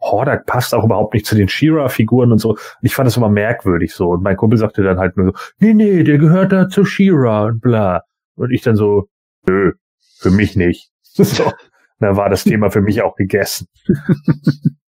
Hordak 0.00 0.46
passt 0.46 0.74
auch 0.74 0.84
überhaupt 0.84 1.14
nicht 1.14 1.26
zu 1.26 1.36
den 1.36 1.48
Shira-Figuren 1.48 2.32
und 2.32 2.38
so. 2.38 2.50
Und 2.50 2.58
ich 2.82 2.94
fand 2.94 3.06
das 3.06 3.16
immer 3.16 3.28
merkwürdig 3.28 3.94
so. 3.94 4.10
Und 4.10 4.22
mein 4.22 4.36
Kumpel 4.36 4.58
sagte 4.58 4.82
dann 4.82 4.98
halt 4.98 5.16
nur 5.16 5.26
so, 5.26 5.32
nee, 5.58 5.74
nee, 5.74 6.02
der 6.02 6.18
gehört 6.18 6.52
da 6.52 6.68
zu 6.68 6.84
Shira 6.84 7.44
und 7.46 7.60
bla. 7.60 8.02
Und 8.34 8.50
ich 8.52 8.62
dann 8.62 8.76
so, 8.76 9.08
nö, 9.46 9.72
für 10.18 10.30
mich 10.30 10.56
nicht. 10.56 10.90
so. 11.02 11.52
dann 12.00 12.16
war 12.16 12.28
das 12.28 12.44
Thema 12.44 12.70
für 12.70 12.80
mich 12.80 13.02
auch 13.02 13.16
gegessen. 13.16 13.68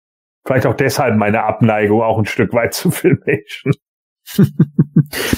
Vielleicht 0.46 0.66
auch 0.66 0.74
deshalb 0.74 1.18
meine 1.18 1.44
Abneigung 1.44 2.02
auch 2.02 2.18
ein 2.18 2.26
Stück 2.26 2.54
weit 2.54 2.74
zu 2.74 2.92
Filmation. 2.92 3.74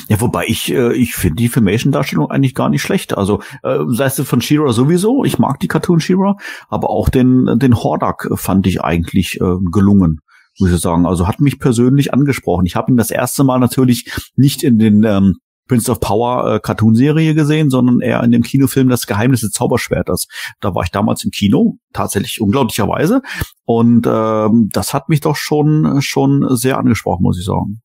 ja, 0.08 0.22
wobei 0.22 0.46
ich, 0.48 0.72
äh, 0.72 0.94
ich 0.94 1.16
finde 1.16 1.36
die 1.36 1.50
Filmation-Darstellung 1.50 2.30
eigentlich 2.30 2.54
gar 2.56 2.70
nicht 2.70 2.82
schlecht. 2.82 3.18
Also, 3.18 3.42
äh, 3.64 3.80
sei 3.88 4.06
es 4.06 4.22
von 4.22 4.42
Shira 4.42 4.72
sowieso, 4.72 5.24
ich 5.24 5.40
mag 5.40 5.60
die 5.60 5.68
Cartoon 5.68 6.00
Shira, 6.00 6.36
aber 6.70 6.90
auch 6.90 7.10
den, 7.10 7.58
den 7.60 7.76
Hordak 7.76 8.30
fand 8.36 8.68
ich 8.68 8.82
eigentlich 8.82 9.42
äh, 9.42 9.56
gelungen, 9.72 10.20
muss 10.60 10.72
ich 10.72 10.80
sagen. 10.80 11.06
Also 11.06 11.28
hat 11.28 11.40
mich 11.40 11.60
persönlich 11.60 12.14
angesprochen. 12.14 12.66
Ich 12.66 12.76
habe 12.76 12.92
ihn 12.92 12.98
das 12.98 13.12
erste 13.12 13.44
Mal 13.44 13.60
natürlich 13.60 14.12
nicht 14.36 14.64
in 14.64 14.78
den 14.78 15.04
ähm, 15.04 15.38
Prince 15.68 15.90
of 15.90 16.00
Power 16.00 16.56
äh, 16.56 16.60
Cartoonserie 16.60 17.34
gesehen, 17.34 17.70
sondern 17.70 18.02
eher 18.02 18.24
in 18.24 18.32
dem 18.32 18.44
Kinofilm 18.44 18.90
Das 18.90 19.08
Geheimnis 19.08 19.42
des 19.42 19.52
Zauberschwerters. 19.52 20.28
Da 20.60 20.76
war 20.76 20.84
ich 20.84 20.92
damals 20.92 21.24
im 21.24 21.32
Kino, 21.32 21.78
tatsächlich 21.94 22.42
unglaublicherweise. 22.42 23.22
Und 23.66 24.06
ähm, 24.08 24.70
das 24.72 24.94
hat 24.94 25.10
mich 25.10 25.22
doch 25.22 25.36
schon 25.36 26.02
schon 26.02 26.56
sehr 26.56 26.78
angesprochen, 26.78 27.24
muss 27.24 27.40
ich 27.40 27.46
sagen. 27.46 27.82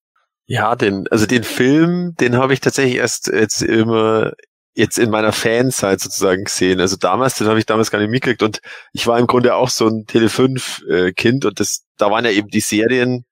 Ja, 0.46 0.76
den, 0.76 1.06
also 1.10 1.26
den 1.26 1.44
Film, 1.44 2.14
den 2.18 2.36
habe 2.36 2.54
ich 2.54 2.60
tatsächlich 2.60 2.96
erst 2.96 3.28
jetzt 3.28 3.62
immer 3.62 4.32
jetzt 4.78 4.96
in 4.96 5.10
meiner 5.10 5.32
Fanzeit 5.32 6.00
sozusagen 6.00 6.44
gesehen. 6.44 6.80
Also 6.80 6.96
damals, 6.96 7.34
den 7.34 7.48
habe 7.48 7.58
ich 7.58 7.66
damals 7.66 7.90
gar 7.90 7.98
nicht 7.98 8.10
mitgekriegt 8.10 8.44
und 8.44 8.60
ich 8.92 9.08
war 9.08 9.18
im 9.18 9.26
Grunde 9.26 9.56
auch 9.56 9.70
so 9.70 9.88
ein 9.88 10.06
Tele 10.06 10.28
5 10.28 10.82
äh, 10.88 11.12
Kind 11.12 11.44
und 11.44 11.58
das, 11.58 11.84
da 11.96 12.12
waren 12.12 12.24
ja 12.24 12.30
eben 12.30 12.48
die 12.48 12.60
Serien, 12.60 13.24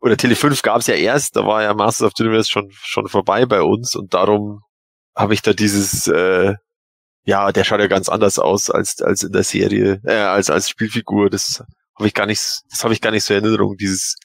oder 0.00 0.16
Tele 0.16 0.36
5 0.36 0.62
gab 0.62 0.80
es 0.80 0.86
ja 0.86 0.94
erst, 0.94 1.36
da 1.36 1.44
war 1.44 1.62
ja 1.62 1.74
Masters 1.74 2.06
of 2.06 2.12
the 2.16 2.24
Universe 2.24 2.50
schon, 2.50 2.70
schon 2.70 3.08
vorbei 3.08 3.46
bei 3.46 3.62
uns 3.62 3.94
und 3.94 4.14
darum 4.14 4.62
habe 5.14 5.34
ich 5.34 5.42
da 5.42 5.52
dieses, 5.52 6.06
äh, 6.06 6.54
ja, 7.24 7.52
der 7.52 7.64
schaut 7.64 7.80
ja 7.80 7.88
ganz 7.88 8.08
anders 8.08 8.38
aus 8.38 8.70
als, 8.70 9.02
als 9.02 9.22
in 9.22 9.32
der 9.32 9.42
Serie, 9.42 10.00
äh, 10.04 10.14
als, 10.14 10.50
als 10.50 10.70
Spielfigur. 10.70 11.28
Das 11.28 11.62
habe 11.96 12.06
ich 12.06 12.14
gar 12.14 12.26
nicht, 12.26 12.40
das 12.70 12.84
habe 12.84 12.94
ich 12.94 13.00
gar 13.00 13.10
nicht 13.10 13.24
so 13.24 13.34
in 13.34 13.44
Erinnerung, 13.44 13.76
dieses 13.76 14.16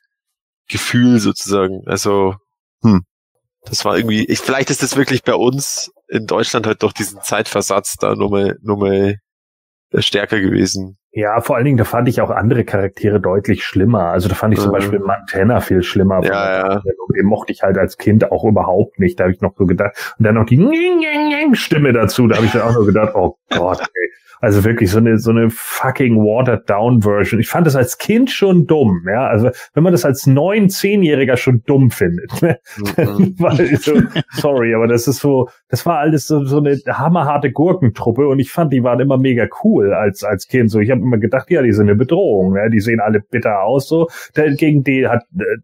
Gefühl 0.69 1.19
sozusagen. 1.19 1.81
Also, 1.85 2.35
hm. 2.83 3.03
Das 3.65 3.85
war 3.85 3.97
irgendwie, 3.97 4.25
ich, 4.25 4.39
vielleicht 4.39 4.69
ist 4.69 4.83
das 4.83 4.97
wirklich 4.97 5.23
bei 5.23 5.35
uns 5.35 5.89
in 6.09 6.27
Deutschland 6.27 6.67
halt 6.67 6.83
durch 6.83 6.93
diesen 6.93 7.21
Zeitversatz 7.21 7.95
da 7.95 8.13
nur 8.15 8.29
mal, 8.29 8.57
nur 8.61 8.77
mal 8.77 9.17
stärker 9.99 10.39
gewesen. 10.41 10.97
Ja, 11.15 11.41
vor 11.41 11.55
allen 11.55 11.65
Dingen, 11.65 11.77
da 11.77 11.83
fand 11.83 12.09
ich 12.09 12.21
auch 12.21 12.31
andere 12.31 12.63
Charaktere 12.63 13.21
deutlich 13.21 13.63
schlimmer. 13.63 14.05
Also 14.05 14.29
da 14.29 14.35
fand 14.35 14.55
ich 14.55 14.59
zum 14.59 14.69
mhm. 14.69 14.73
Beispiel 14.73 14.99
Montana 14.99 15.59
viel 15.59 15.83
schlimmer. 15.83 16.23
Ja, 16.23 16.73
ja. 16.73 16.81
Den 17.15 17.25
mochte 17.27 17.53
ich 17.53 17.61
halt 17.61 17.77
als 17.77 17.97
Kind 17.97 18.31
auch 18.31 18.43
überhaupt 18.43 18.99
nicht. 18.99 19.19
Da 19.19 19.25
habe 19.25 19.33
ich 19.33 19.39
noch 19.39 19.53
so 19.55 19.65
gedacht. 19.65 20.15
Und 20.17 20.25
dann 20.25 20.33
noch 20.33 20.45
die 20.45 20.57
Stimme 21.53 21.93
dazu. 21.93 22.27
Da 22.27 22.37
habe 22.37 22.47
ich 22.47 22.51
dann 22.51 22.63
auch 22.63 22.73
nur 22.73 22.87
gedacht, 22.87 23.13
oh 23.13 23.37
Gott, 23.49 23.81
ey. 23.81 24.09
Also 24.43 24.65
wirklich 24.65 24.91
so 24.91 24.97
eine, 24.97 25.19
so 25.19 25.31
eine 25.31 25.49
fucking 25.49 26.17
watered 26.17 26.69
down 26.69 27.01
Version. 27.01 27.39
Ich 27.39 27.47
fand 27.47 27.65
das 27.65 27.77
als 27.77 27.97
Kind 27.97 28.29
schon 28.29 28.67
dumm, 28.67 29.05
ja. 29.07 29.25
Also 29.25 29.51
wenn 29.73 29.83
man 29.83 29.93
das 29.93 30.03
als 30.03 30.27
neun, 30.27 30.69
zehnjähriger 30.69 31.37
schon 31.37 31.63
dumm 31.65 31.91
findet, 31.91 32.41
ne? 32.41 32.59
Mhm. 32.97 33.37
so, 33.79 33.93
sorry, 34.31 34.75
aber 34.75 34.87
das 34.87 35.07
ist 35.07 35.19
so, 35.19 35.47
das 35.69 35.85
war 35.85 35.99
alles 35.99 36.27
so, 36.27 36.43
so 36.43 36.57
eine 36.57 36.77
hammerharte 36.85 37.53
Gurkentruppe 37.53 38.27
und 38.27 38.39
ich 38.39 38.51
fand, 38.51 38.73
die 38.73 38.83
waren 38.83 38.99
immer 38.99 39.17
mega 39.17 39.47
cool 39.63 39.93
als, 39.93 40.25
als 40.25 40.49
Kind. 40.49 40.69
So, 40.69 40.79
ich 40.79 40.91
habe 40.91 40.99
immer 41.03 41.17
gedacht, 41.17 41.49
ja, 41.51 41.61
die 41.61 41.73
sind 41.73 41.87
eine 41.87 41.95
Bedrohung, 41.95 42.53
ne? 42.53 42.69
Die 42.69 42.79
sehen 42.79 42.99
alle 42.99 43.19
bitter 43.19 43.63
aus, 43.63 43.87
so. 43.87 44.07
Gegen 44.33 44.83
die 44.83 45.07
hat, 45.07 45.23
äh, 45.37 45.57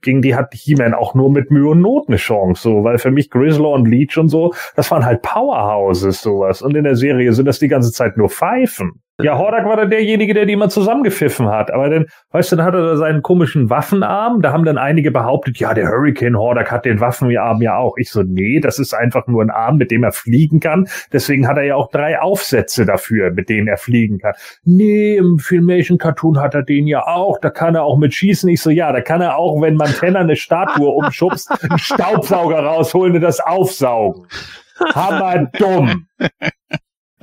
gegen 0.00 0.22
die 0.22 0.34
hat 0.34 0.54
He-Man 0.54 0.94
auch 0.94 1.14
nur 1.14 1.30
mit 1.30 1.50
Mühe 1.50 1.70
und 1.70 1.80
Not 1.80 2.08
eine 2.08 2.16
Chance, 2.16 2.62
so, 2.62 2.84
weil 2.84 2.98
für 2.98 3.10
mich 3.10 3.30
Grizzler 3.30 3.70
und 3.70 3.88
Leech 3.88 4.16
und 4.18 4.28
so, 4.28 4.54
das 4.76 4.90
waren 4.90 5.04
halt 5.04 5.22
Powerhouses, 5.22 6.22
sowas. 6.22 6.62
Und 6.62 6.76
in 6.76 6.84
der 6.84 6.96
Serie 6.96 7.32
sind 7.32 7.46
das 7.46 7.58
die 7.58 7.68
ganze 7.68 7.92
Zeit 7.92 8.16
nur 8.16 8.28
Pfeifen. 8.28 9.01
Ja, 9.20 9.36
Hordak 9.36 9.66
war 9.66 9.76
dann 9.76 9.90
derjenige, 9.90 10.32
der 10.32 10.46
die 10.46 10.54
immer 10.54 10.70
zusammengepfiffen 10.70 11.48
hat. 11.48 11.70
Aber 11.70 11.90
dann, 11.90 12.06
weißt 12.30 12.52
du, 12.52 12.56
dann 12.56 12.64
hat 12.64 12.74
er 12.74 12.82
da 12.82 12.96
seinen 12.96 13.22
komischen 13.22 13.68
Waffenarm. 13.68 14.40
Da 14.40 14.52
haben 14.52 14.64
dann 14.64 14.78
einige 14.78 15.10
behauptet, 15.10 15.58
ja, 15.58 15.74
der 15.74 15.88
Hurricane 15.88 16.36
Hordak 16.36 16.70
hat 16.70 16.86
den 16.86 16.98
Waffenarm 17.00 17.60
ja 17.60 17.76
auch. 17.76 17.96
Ich 17.98 18.10
so, 18.10 18.22
nee, 18.22 18.58
das 18.58 18.78
ist 18.78 18.94
einfach 18.94 19.26
nur 19.26 19.42
ein 19.42 19.50
Arm, 19.50 19.76
mit 19.76 19.90
dem 19.90 20.02
er 20.02 20.12
fliegen 20.12 20.60
kann. 20.60 20.88
Deswegen 21.12 21.46
hat 21.46 21.58
er 21.58 21.64
ja 21.64 21.76
auch 21.76 21.90
drei 21.90 22.20
Aufsätze 22.20 22.86
dafür, 22.86 23.30
mit 23.30 23.48
denen 23.48 23.68
er 23.68 23.76
fliegen 23.76 24.18
kann. 24.18 24.32
Nee, 24.64 25.16
im 25.16 25.38
Filmation 25.38 25.98
Cartoon 25.98 26.40
hat 26.40 26.54
er 26.54 26.62
den 26.62 26.86
ja 26.86 27.06
auch. 27.06 27.38
Da 27.38 27.50
kann 27.50 27.74
er 27.74 27.84
auch 27.84 27.98
mit 27.98 28.14
schießen. 28.14 28.48
Ich 28.48 28.62
so, 28.62 28.70
ja, 28.70 28.92
da 28.92 29.02
kann 29.02 29.20
er 29.20 29.36
auch, 29.36 29.60
wenn 29.60 29.76
man 29.76 29.92
Tenner 29.92 30.20
eine 30.20 30.36
Statue 30.36 30.88
umschubst, 30.88 31.50
einen 31.62 31.78
Staubsauger 31.78 32.60
rausholen 32.60 33.16
und 33.16 33.20
das 33.20 33.40
aufsaugen. 33.40 34.26
Hammer 34.94 35.50
dumm. 35.58 36.06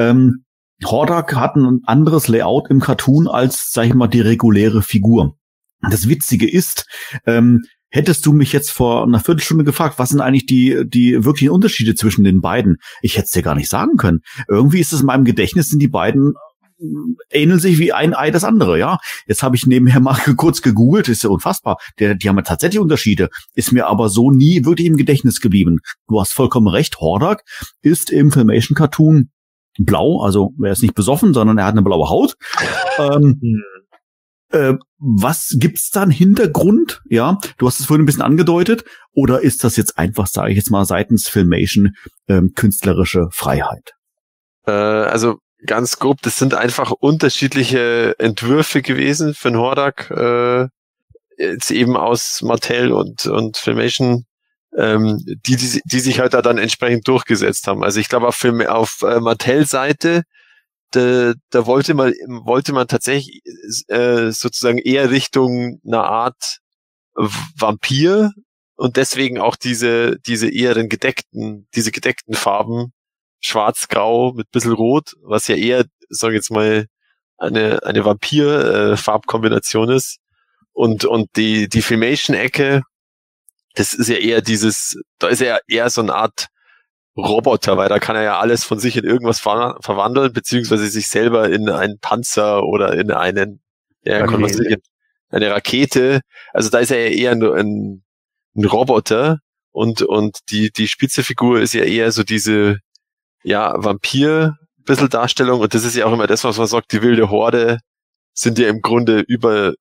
Ähm, 0.01 0.45
Hordak 0.85 1.35
hat 1.35 1.55
ein 1.55 1.81
anderes 1.85 2.27
Layout 2.27 2.69
im 2.69 2.79
Cartoon 2.79 3.27
als, 3.27 3.71
sag 3.71 3.87
ich 3.87 3.93
mal, 3.93 4.07
die 4.07 4.21
reguläre 4.21 4.81
Figur. 4.81 5.35
Das 5.81 6.07
Witzige 6.07 6.49
ist, 6.49 6.85
ähm, 7.25 7.63
hättest 7.89 8.25
du 8.25 8.33
mich 8.33 8.53
jetzt 8.53 8.71
vor 8.71 9.03
einer 9.03 9.19
Viertelstunde 9.19 9.63
gefragt, 9.63 9.97
was 9.97 10.09
sind 10.09 10.21
eigentlich 10.21 10.45
die, 10.45 10.83
die 10.85 11.23
wirklichen 11.23 11.51
Unterschiede 11.51 11.95
zwischen 11.95 12.23
den 12.23 12.41
beiden? 12.41 12.77
Ich 13.01 13.15
hätte 13.15 13.25
es 13.25 13.31
dir 13.31 13.41
gar 13.41 13.55
nicht 13.55 13.69
sagen 13.69 13.97
können. 13.97 14.19
Irgendwie 14.47 14.79
ist 14.79 14.93
es 14.93 15.01
in 15.01 15.07
meinem 15.07 15.25
Gedächtnis, 15.25 15.69
sind 15.69 15.79
die 15.79 15.87
beiden 15.87 16.33
äh, 16.79 17.41
ähneln 17.41 17.59
sich 17.59 17.77
wie 17.79 17.93
ein 17.93 18.13
Ei 18.13 18.31
das 18.31 18.43
andere, 18.43 18.77
ja. 18.77 18.99
Jetzt 19.25 19.43
habe 19.43 19.55
ich 19.55 19.65
nebenher 19.65 19.99
mal 19.99 20.17
kurz 20.37 20.61
gegoogelt, 20.61 21.09
ist 21.09 21.23
ja 21.23 21.29
unfassbar. 21.29 21.77
Der, 21.99 22.15
die 22.15 22.29
haben 22.29 22.37
ja 22.37 22.43
tatsächlich 22.43 22.79
Unterschiede, 22.79 23.29
ist 23.53 23.71
mir 23.71 23.87
aber 23.87 24.09
so 24.09 24.31
nie 24.31 24.65
wirklich 24.65 24.87
im 24.87 24.97
Gedächtnis 24.97 25.41
geblieben. 25.41 25.79
Du 26.07 26.19
hast 26.19 26.33
vollkommen 26.33 26.67
recht, 26.67 26.99
Hordak 26.99 27.43
ist 27.81 28.11
im 28.11 28.31
Filmation 28.31 28.75
Cartoon 28.75 29.29
blau, 29.85 30.21
also 30.21 30.53
er 30.63 30.71
ist 30.71 30.81
nicht 30.81 30.95
besoffen, 30.95 31.33
sondern 31.33 31.57
er 31.57 31.65
hat 31.65 31.73
eine 31.73 31.81
blaue 31.81 32.09
Haut. 32.09 32.35
ähm, 32.99 33.39
äh, 34.51 34.73
was 34.97 35.55
gibt's 35.59 35.89
da 35.91 36.01
einen 36.01 36.11
Hintergrund? 36.11 37.01
Ja, 37.09 37.37
du 37.57 37.67
hast 37.67 37.79
es 37.79 37.85
vorhin 37.85 38.03
ein 38.03 38.05
bisschen 38.05 38.23
angedeutet. 38.23 38.83
Oder 39.13 39.41
ist 39.41 39.63
das 39.63 39.77
jetzt 39.77 39.97
einfach, 39.97 40.27
sage 40.27 40.51
ich 40.51 40.57
jetzt 40.57 40.71
mal, 40.71 40.85
seitens 40.85 41.27
Filmation 41.27 41.91
ähm, 42.27 42.53
künstlerische 42.55 43.27
Freiheit? 43.31 43.93
Äh, 44.65 44.71
also 44.71 45.37
ganz 45.65 45.99
grob, 45.99 46.21
das 46.21 46.37
sind 46.37 46.53
einfach 46.53 46.91
unterschiedliche 46.91 48.15
Entwürfe 48.17 48.81
gewesen 48.81 49.33
für 49.33 49.51
den 49.51 49.59
Hordak. 49.59 50.09
Äh, 50.11 50.67
jetzt 51.37 51.71
eben 51.71 51.95
aus 51.95 52.41
Mattel 52.41 52.91
und, 52.91 53.25
und 53.25 53.57
Filmation 53.57 54.25
ähm, 54.77 55.23
die, 55.25 55.55
die, 55.55 55.81
die 55.83 55.99
sich 55.99 56.19
halt 56.19 56.33
da 56.33 56.41
dann 56.41 56.57
entsprechend 56.57 57.07
durchgesetzt 57.07 57.67
haben. 57.67 57.83
Also 57.83 57.99
ich 57.99 58.09
glaube 58.09 58.27
auf, 58.27 58.43
auf 58.43 59.01
äh, 59.03 59.19
Mattel-Seite, 59.19 60.23
da, 60.91 61.33
da 61.51 61.65
wollte 61.65 61.93
man 61.93 62.13
wollte 62.27 62.73
man 62.73 62.87
tatsächlich 62.87 63.41
äh, 63.89 64.31
sozusagen 64.31 64.79
eher 64.79 65.11
Richtung 65.11 65.79
einer 65.85 66.03
Art 66.05 66.59
Vampir 67.15 68.31
und 68.75 68.97
deswegen 68.97 69.39
auch 69.39 69.55
diese 69.55 70.17
diese 70.25 70.49
eher 70.49 70.73
gedeckten 70.87 71.67
diese 71.75 71.91
gedeckten 71.91 72.33
Farben 72.33 72.93
schwarz-grau 73.41 74.33
mit 74.33 74.51
bisschen 74.51 74.73
rot, 74.73 75.13
was 75.21 75.47
ja 75.47 75.55
eher 75.55 75.85
sage 76.09 76.35
jetzt 76.35 76.51
mal 76.51 76.87
eine 77.37 77.83
eine 77.83 78.05
Vampir 78.05 78.91
äh, 78.93 78.97
Farbkombination 78.97 79.89
ist 79.89 80.17
und 80.73 81.05
und 81.05 81.29
die 81.35 81.69
die 81.69 81.81
Filmation 81.81 82.35
Ecke 82.35 82.83
das 83.79 83.93
ist 83.93 84.09
ja 84.09 84.17
eher 84.17 84.41
dieses, 84.41 84.99
da 85.19 85.29
ist 85.29 85.41
er 85.41 85.47
ja 85.47 85.59
eher 85.67 85.89
so 85.89 86.01
eine 86.01 86.13
Art 86.13 86.47
Roboter, 87.17 87.77
weil 87.77 87.89
da 87.89 87.99
kann 87.99 88.15
er 88.15 88.23
ja 88.23 88.39
alles 88.39 88.63
von 88.65 88.77
sich 88.79 88.97
in 88.97 89.05
irgendwas 89.05 89.39
ver 89.39 89.77
verwandeln, 89.81 90.33
beziehungsweise 90.33 90.87
sich 90.87 91.07
selber 91.07 91.49
in 91.49 91.69
einen 91.69 91.99
Panzer 91.99 92.63
oder 92.63 92.93
in 92.93 93.11
einen, 93.11 93.61
ja, 94.03 94.25
Rakete. 94.25 94.81
eine 95.29 95.51
Rakete. 95.51 96.21
Also 96.53 96.69
da 96.69 96.79
ist 96.79 96.91
er 96.91 97.09
ja 97.09 97.15
eher 97.15 97.35
nur 97.35 97.55
ein, 97.55 98.03
ein 98.55 98.65
Roboter 98.65 99.39
und, 99.71 100.01
und 100.01 100.39
die, 100.49 100.71
die 100.71 100.87
Spitzefigur 100.87 101.61
ist 101.61 101.73
ja 101.73 101.83
eher 101.83 102.11
so 102.11 102.23
diese, 102.23 102.79
ja, 103.43 103.73
Vampir, 103.77 104.57
bisschen 104.85 105.09
Darstellung 105.09 105.61
und 105.61 105.73
das 105.73 105.85
ist 105.85 105.95
ja 105.95 106.05
auch 106.05 106.13
immer 106.13 106.27
das, 106.27 106.43
was 106.43 106.57
man 106.57 106.67
sagt, 106.67 106.91
die 106.91 107.01
wilde 107.01 107.29
Horde 107.29 107.79
sind 108.33 108.59
ja 108.59 108.67
im 108.67 108.81
Grunde 108.81 109.21
über, 109.21 109.73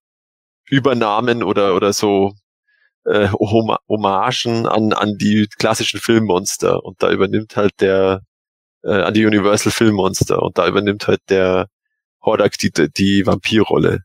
Übernahmen 0.70 1.43
oder, 1.43 1.75
oder 1.75 1.93
so 1.93 2.35
äh, 3.09 3.28
Hommagen 3.30 4.66
an, 4.66 4.93
an 4.93 5.16
die 5.18 5.48
klassischen 5.59 6.01
Filmmonster 6.01 6.85
und 6.85 7.02
da 7.02 7.10
übernimmt 7.10 7.56
halt 7.56 7.72
der 7.80 8.22
äh, 8.85 9.02
an 9.02 9.14
die 9.14 9.26
Universal 9.26 9.72
Filmmonster 9.72 10.43
und 10.43 10.59
da 10.59 10.66
übernimmt 10.66 11.09
halt 11.09 11.20
der 11.28 11.68
Hordak 12.22 12.59
die, 12.59 12.70
die 12.70 13.26
Vampirrolle. 13.26 14.01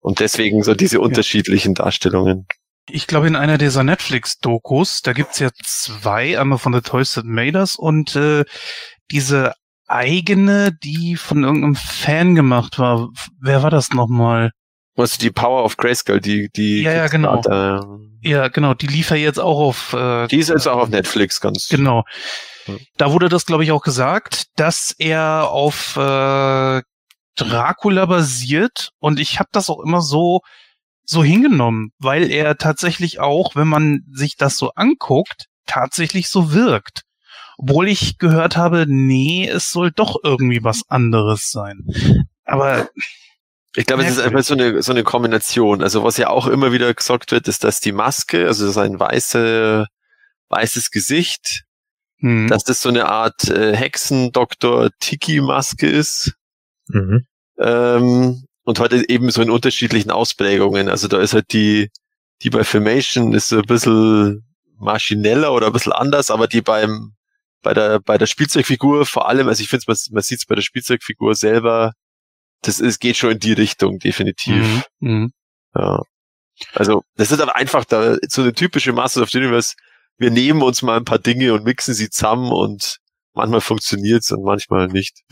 Und 0.00 0.20
deswegen 0.20 0.62
so 0.62 0.74
diese 0.74 1.00
unterschiedlichen 1.00 1.74
Darstellungen. 1.74 2.46
Ich 2.88 3.06
glaube, 3.06 3.28
in 3.28 3.36
einer 3.36 3.58
dieser 3.58 3.84
Netflix-Dokus, 3.84 5.02
da 5.02 5.12
gibt's 5.12 5.38
ja 5.38 5.50
zwei, 5.64 6.38
einmal 6.38 6.58
von 6.58 6.74
The 6.74 6.80
Toys 6.80 7.12
That 7.12 7.24
Made 7.24 7.56
Us 7.56 7.76
und 7.76 8.16
äh, 8.16 8.44
diese 9.12 9.54
eigene, 9.86 10.72
die 10.82 11.16
von 11.16 11.44
irgendeinem 11.44 11.76
Fan 11.76 12.34
gemacht 12.34 12.78
war. 12.78 13.10
Wer 13.40 13.62
war 13.62 13.70
das 13.70 13.90
nochmal? 13.90 14.50
Was 14.94 15.16
die 15.18 15.30
Power 15.30 15.64
of 15.64 15.76
Grayskull, 15.76 16.20
die 16.20 16.50
die 16.54 16.82
ja, 16.82 16.92
ja 16.92 17.06
genau. 17.08 17.40
Ja 18.20 18.48
genau 18.48 18.74
die 18.74 18.86
lief 18.86 19.10
ja 19.10 19.16
jetzt 19.16 19.40
auch 19.40 19.58
auf 19.58 19.92
äh, 19.94 20.28
die 20.28 20.38
ist 20.38 20.48
jetzt 20.48 20.68
auch 20.68 20.78
auf 20.78 20.88
Netflix 20.88 21.40
ganz 21.40 21.68
genau. 21.68 22.04
Da 22.96 23.12
wurde 23.12 23.28
das 23.28 23.46
glaube 23.46 23.64
ich 23.64 23.72
auch 23.72 23.82
gesagt 23.82 24.46
dass 24.56 24.94
er 24.98 25.48
auf 25.50 25.96
äh, 25.96 26.82
Dracula 27.36 28.06
basiert 28.06 28.90
und 28.98 29.18
ich 29.18 29.38
habe 29.38 29.48
das 29.52 29.70
auch 29.70 29.80
immer 29.80 30.02
so 30.02 30.40
so 31.04 31.24
hingenommen 31.24 31.90
weil 31.98 32.30
er 32.30 32.56
tatsächlich 32.56 33.18
auch 33.18 33.56
wenn 33.56 33.68
man 33.68 34.02
sich 34.12 34.36
das 34.36 34.56
so 34.56 34.70
anguckt 34.74 35.46
tatsächlich 35.66 36.28
so 36.28 36.52
wirkt. 36.52 37.02
Obwohl 37.58 37.88
ich 37.88 38.18
gehört 38.18 38.56
habe 38.56 38.86
nee 38.88 39.48
es 39.48 39.70
soll 39.70 39.90
doch 39.90 40.16
irgendwie 40.22 40.62
was 40.62 40.82
anderes 40.88 41.50
sein. 41.50 41.86
Aber 42.44 42.88
ich 43.74 43.86
glaube, 43.86 44.04
es 44.04 44.10
ist 44.10 44.18
einfach 44.18 44.42
so 44.42 44.52
eine, 44.54 44.82
so 44.82 44.92
eine 44.92 45.02
Kombination. 45.02 45.82
Also 45.82 46.04
was 46.04 46.18
ja 46.18 46.28
auch 46.28 46.46
immer 46.46 46.72
wieder 46.72 46.92
gesagt 46.92 47.32
wird, 47.32 47.48
ist, 47.48 47.64
dass 47.64 47.80
die 47.80 47.92
Maske, 47.92 48.46
also 48.46 48.70
sein 48.70 49.00
weiße, 49.00 49.86
weißes 50.50 50.90
Gesicht, 50.90 51.62
mhm. 52.18 52.48
dass 52.48 52.64
das 52.64 52.82
so 52.82 52.90
eine 52.90 53.08
Art 53.08 53.48
äh, 53.48 53.74
Hexen-Doktor-Tiki-Maske 53.74 55.88
ist. 55.88 56.34
Mhm. 56.88 57.24
Ähm, 57.58 58.44
und 58.64 58.78
heute 58.78 59.08
eben 59.08 59.30
so 59.30 59.40
in 59.40 59.48
unterschiedlichen 59.50 60.10
Ausprägungen. 60.10 60.90
Also 60.90 61.08
da 61.08 61.18
ist 61.20 61.32
halt 61.32 61.50
die, 61.52 61.88
die 62.42 62.50
bei 62.50 62.64
Filmation 62.64 63.32
ist 63.32 63.48
so 63.48 63.56
ein 63.56 63.62
bisschen 63.62 64.44
maschineller 64.78 65.50
oder 65.52 65.68
ein 65.68 65.72
bisschen 65.72 65.92
anders, 65.92 66.30
aber 66.30 66.46
die 66.46 66.60
beim, 66.60 67.14
bei 67.62 67.72
der, 67.72 68.00
bei 68.00 68.18
der 68.18 68.26
Spielzeugfigur 68.26 69.06
vor 69.06 69.28
allem, 69.28 69.48
also 69.48 69.62
ich 69.62 69.68
finde, 69.68 69.84
man, 69.88 69.96
man 70.10 70.22
sieht 70.22 70.40
es 70.40 70.46
bei 70.46 70.56
der 70.56 70.62
Spielzeugfigur 70.62 71.34
selber, 71.34 71.92
das 72.62 72.80
ist, 72.80 73.00
geht 73.00 73.16
schon 73.16 73.32
in 73.32 73.38
die 73.38 73.52
Richtung, 73.52 73.98
definitiv. 73.98 74.84
Mhm. 75.00 75.08
mhm. 75.08 75.32
Ja. 75.74 76.00
Also, 76.74 77.02
das 77.16 77.32
ist 77.32 77.40
aber 77.40 77.56
einfach 77.56 77.84
da, 77.84 78.16
so 78.28 78.42
eine 78.42 78.52
typische 78.52 78.92
Masters 78.92 79.22
of 79.22 79.30
the 79.30 79.38
Universe. 79.38 79.74
Wir 80.18 80.30
nehmen 80.30 80.62
uns 80.62 80.82
mal 80.82 80.96
ein 80.96 81.04
paar 81.04 81.18
Dinge 81.18 81.54
und 81.54 81.64
mixen 81.64 81.94
sie 81.94 82.10
zusammen 82.10 82.52
und 82.52 82.98
manchmal 83.34 83.60
funktioniert's 83.60 84.30
und 84.30 84.44
manchmal 84.44 84.88
nicht. 84.88 85.22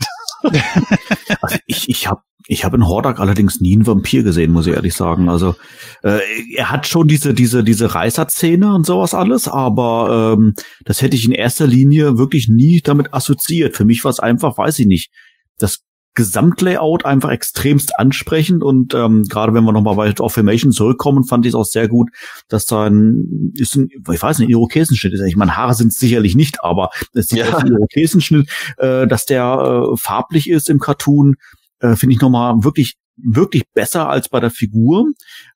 also 0.43 1.57
ich, 1.67 1.87
ich 1.89 2.07
habe 2.07 2.21
ich 2.47 2.65
hab 2.65 2.73
in 2.73 2.87
Hordak 2.87 3.19
allerdings 3.19 3.61
nie 3.61 3.75
einen 3.75 3.85
Vampir 3.85 4.23
gesehen, 4.23 4.51
muss 4.51 4.67
ich 4.67 4.73
ehrlich 4.73 4.95
sagen. 4.95 5.29
Also 5.29 5.55
äh, 6.03 6.19
er 6.55 6.71
hat 6.71 6.87
schon 6.87 7.07
diese 7.07 7.33
diese 7.35 7.63
diese 7.63 7.93
Reißerzähne 7.93 8.73
und 8.73 8.85
sowas 8.85 9.13
alles, 9.13 9.47
aber 9.47 10.35
ähm, 10.37 10.55
das 10.83 11.01
hätte 11.01 11.15
ich 11.15 11.25
in 11.25 11.31
erster 11.31 11.67
Linie 11.67 12.17
wirklich 12.17 12.47
nie 12.49 12.81
damit 12.81 13.13
assoziiert. 13.13 13.77
Für 13.77 13.85
mich 13.85 14.03
war 14.03 14.09
es 14.09 14.19
einfach, 14.19 14.57
weiß 14.57 14.79
ich 14.79 14.87
nicht, 14.87 15.11
das 15.59 15.83
Gesamtlayout 16.13 17.05
einfach 17.05 17.29
extremst 17.29 17.97
ansprechend 17.97 18.63
und 18.63 18.93
ähm, 18.93 19.23
gerade 19.29 19.53
wenn 19.53 19.63
wir 19.63 19.71
nochmal 19.71 19.95
bei 19.95 20.13
Affirmation 20.19 20.71
zurückkommen, 20.71 21.23
fand 21.23 21.45
ich 21.45 21.51
es 21.51 21.55
auch 21.55 21.65
sehr 21.65 21.87
gut, 21.87 22.09
dass 22.49 22.65
da 22.65 22.85
ein, 22.85 23.53
ist 23.55 23.75
ein, 23.75 23.87
ich 23.89 24.21
weiß 24.21 24.39
nicht, 24.39 24.49
Irokesenschnitt 24.49 25.13
ist. 25.13 25.21
Ich 25.21 25.37
meine, 25.37 25.55
Haare 25.55 25.73
sind 25.73 25.89
es 25.89 25.99
sicherlich 25.99 26.35
nicht, 26.35 26.63
aber 26.63 26.89
es 27.13 27.31
ist 27.31 27.33
ja. 27.33 27.57
ein 27.57 27.67
Irokesenschnitt, 27.67 28.49
äh, 28.77 29.07
dass 29.07 29.25
der 29.25 29.93
äh, 29.93 29.97
farblich 29.97 30.49
ist 30.49 30.69
im 30.69 30.79
Cartoon, 30.79 31.35
äh, 31.79 31.95
finde 31.95 32.15
ich 32.15 32.21
nochmal 32.21 32.55
wirklich, 32.63 32.95
wirklich 33.15 33.63
besser 33.73 34.09
als 34.09 34.27
bei 34.27 34.41
der 34.41 34.51
Figur. 34.51 35.11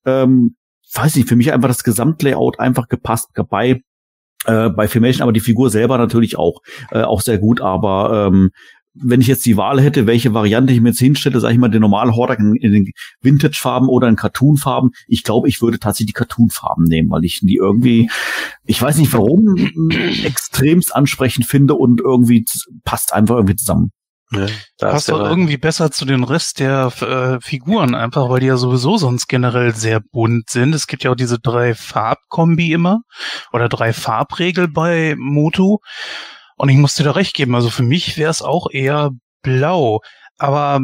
Ähm, 0.06 0.56
weiß 0.94 1.18
nicht, 1.18 1.28
für 1.28 1.36
mich 1.36 1.52
einfach 1.52 1.68
das 1.68 1.84
Gesamtlayout 1.84 2.60
einfach 2.60 2.88
gepasst 2.88 3.30
dabei 3.34 3.82
äh, 4.46 4.70
bei 4.70 4.88
Filmation, 4.88 5.24
aber 5.24 5.34
die 5.34 5.40
Figur 5.40 5.70
selber 5.70 5.98
natürlich 5.98 6.38
auch 6.38 6.62
äh, 6.92 7.02
auch 7.02 7.22
sehr 7.22 7.40
gut, 7.40 7.62
aber 7.62 8.28
ähm, 8.28 8.52
wenn 8.96 9.22
ich 9.22 9.28
jetzt 9.28 9.46
die 9.46 9.58
Wahl 9.58 9.82
hätte, 9.82 10.08
welche 10.08 10.34
Variante 10.34 10.74
ich 10.74 10.82
mir 10.82 10.90
jetzt 10.90 11.00
hinstelle, 11.00 11.40
sage 11.40 11.54
ich 11.54 11.60
mal, 11.60 11.70
den 11.70 11.82
normalen 11.82 12.16
Hordak 12.16 12.40
in, 12.40 12.56
in 12.56 12.72
den 12.72 12.92
Vintage-Farben 13.22 13.90
oder 13.90 14.08
in 14.08 14.16
Cartoon-Farben, 14.16 14.92
ich 15.08 15.24
glaube, 15.24 15.50
ich 15.50 15.62
würde 15.62 15.80
tatsächlich 15.80 16.14
die 16.14 16.14
Cartoon-Farben 16.14 16.86
nehmen, 16.86 17.10
weil 17.10 17.26
ich 17.26 17.42
die 17.42 17.56
irgendwie, 17.56 18.10
ich 18.64 18.82
weiß 18.82 18.98
nicht 18.98 19.14
warum, 19.14 19.56
extremst 20.24 20.96
ansprechend 20.96 21.46
finde 21.46 21.76
und 21.76 22.00
irgendwie 22.02 22.46
passt 22.84 23.14
einfach 23.14 23.36
irgendwie 23.36 23.58
zusammen. 23.58 23.92
Ja, 24.32 24.48
da 24.80 24.92
Passt 24.92 25.10
doch 25.10 25.20
irgendwie 25.20 25.58
besser 25.58 25.92
zu 25.92 26.04
den 26.04 26.24
Rest 26.24 26.60
der 26.60 26.92
äh, 27.02 27.40
Figuren, 27.42 27.94
einfach 27.94 28.28
weil 28.30 28.40
die 28.40 28.48
ja 28.48 28.58
sowieso 28.58 28.98
sonst 28.98 29.28
generell 29.28 29.76
sehr 29.76 30.00
bunt 30.00 30.50
sind. 30.50 30.74
Es 30.74 30.88
gibt 30.88 31.04
ja 31.04 31.12
auch 31.12 31.16
diese 31.16 31.40
drei 31.40 31.76
Farbkombi 31.76 32.74
immer 32.74 33.02
oder 33.54 33.70
drei 33.70 33.94
Farbregel 33.94 34.68
bei 34.68 35.16
Motu. 35.18 35.78
Und 36.56 36.70
ich 36.70 36.78
muss 36.78 36.96
dir 36.96 37.04
da 37.04 37.12
recht 37.12 37.34
geben, 37.34 37.56
also 37.56 37.70
für 37.70 37.84
mich 37.84 38.18
wäre 38.18 38.32
es 38.32 38.42
auch 38.42 38.70
eher 38.72 39.12
blau. 39.42 40.02
Aber 40.38 40.82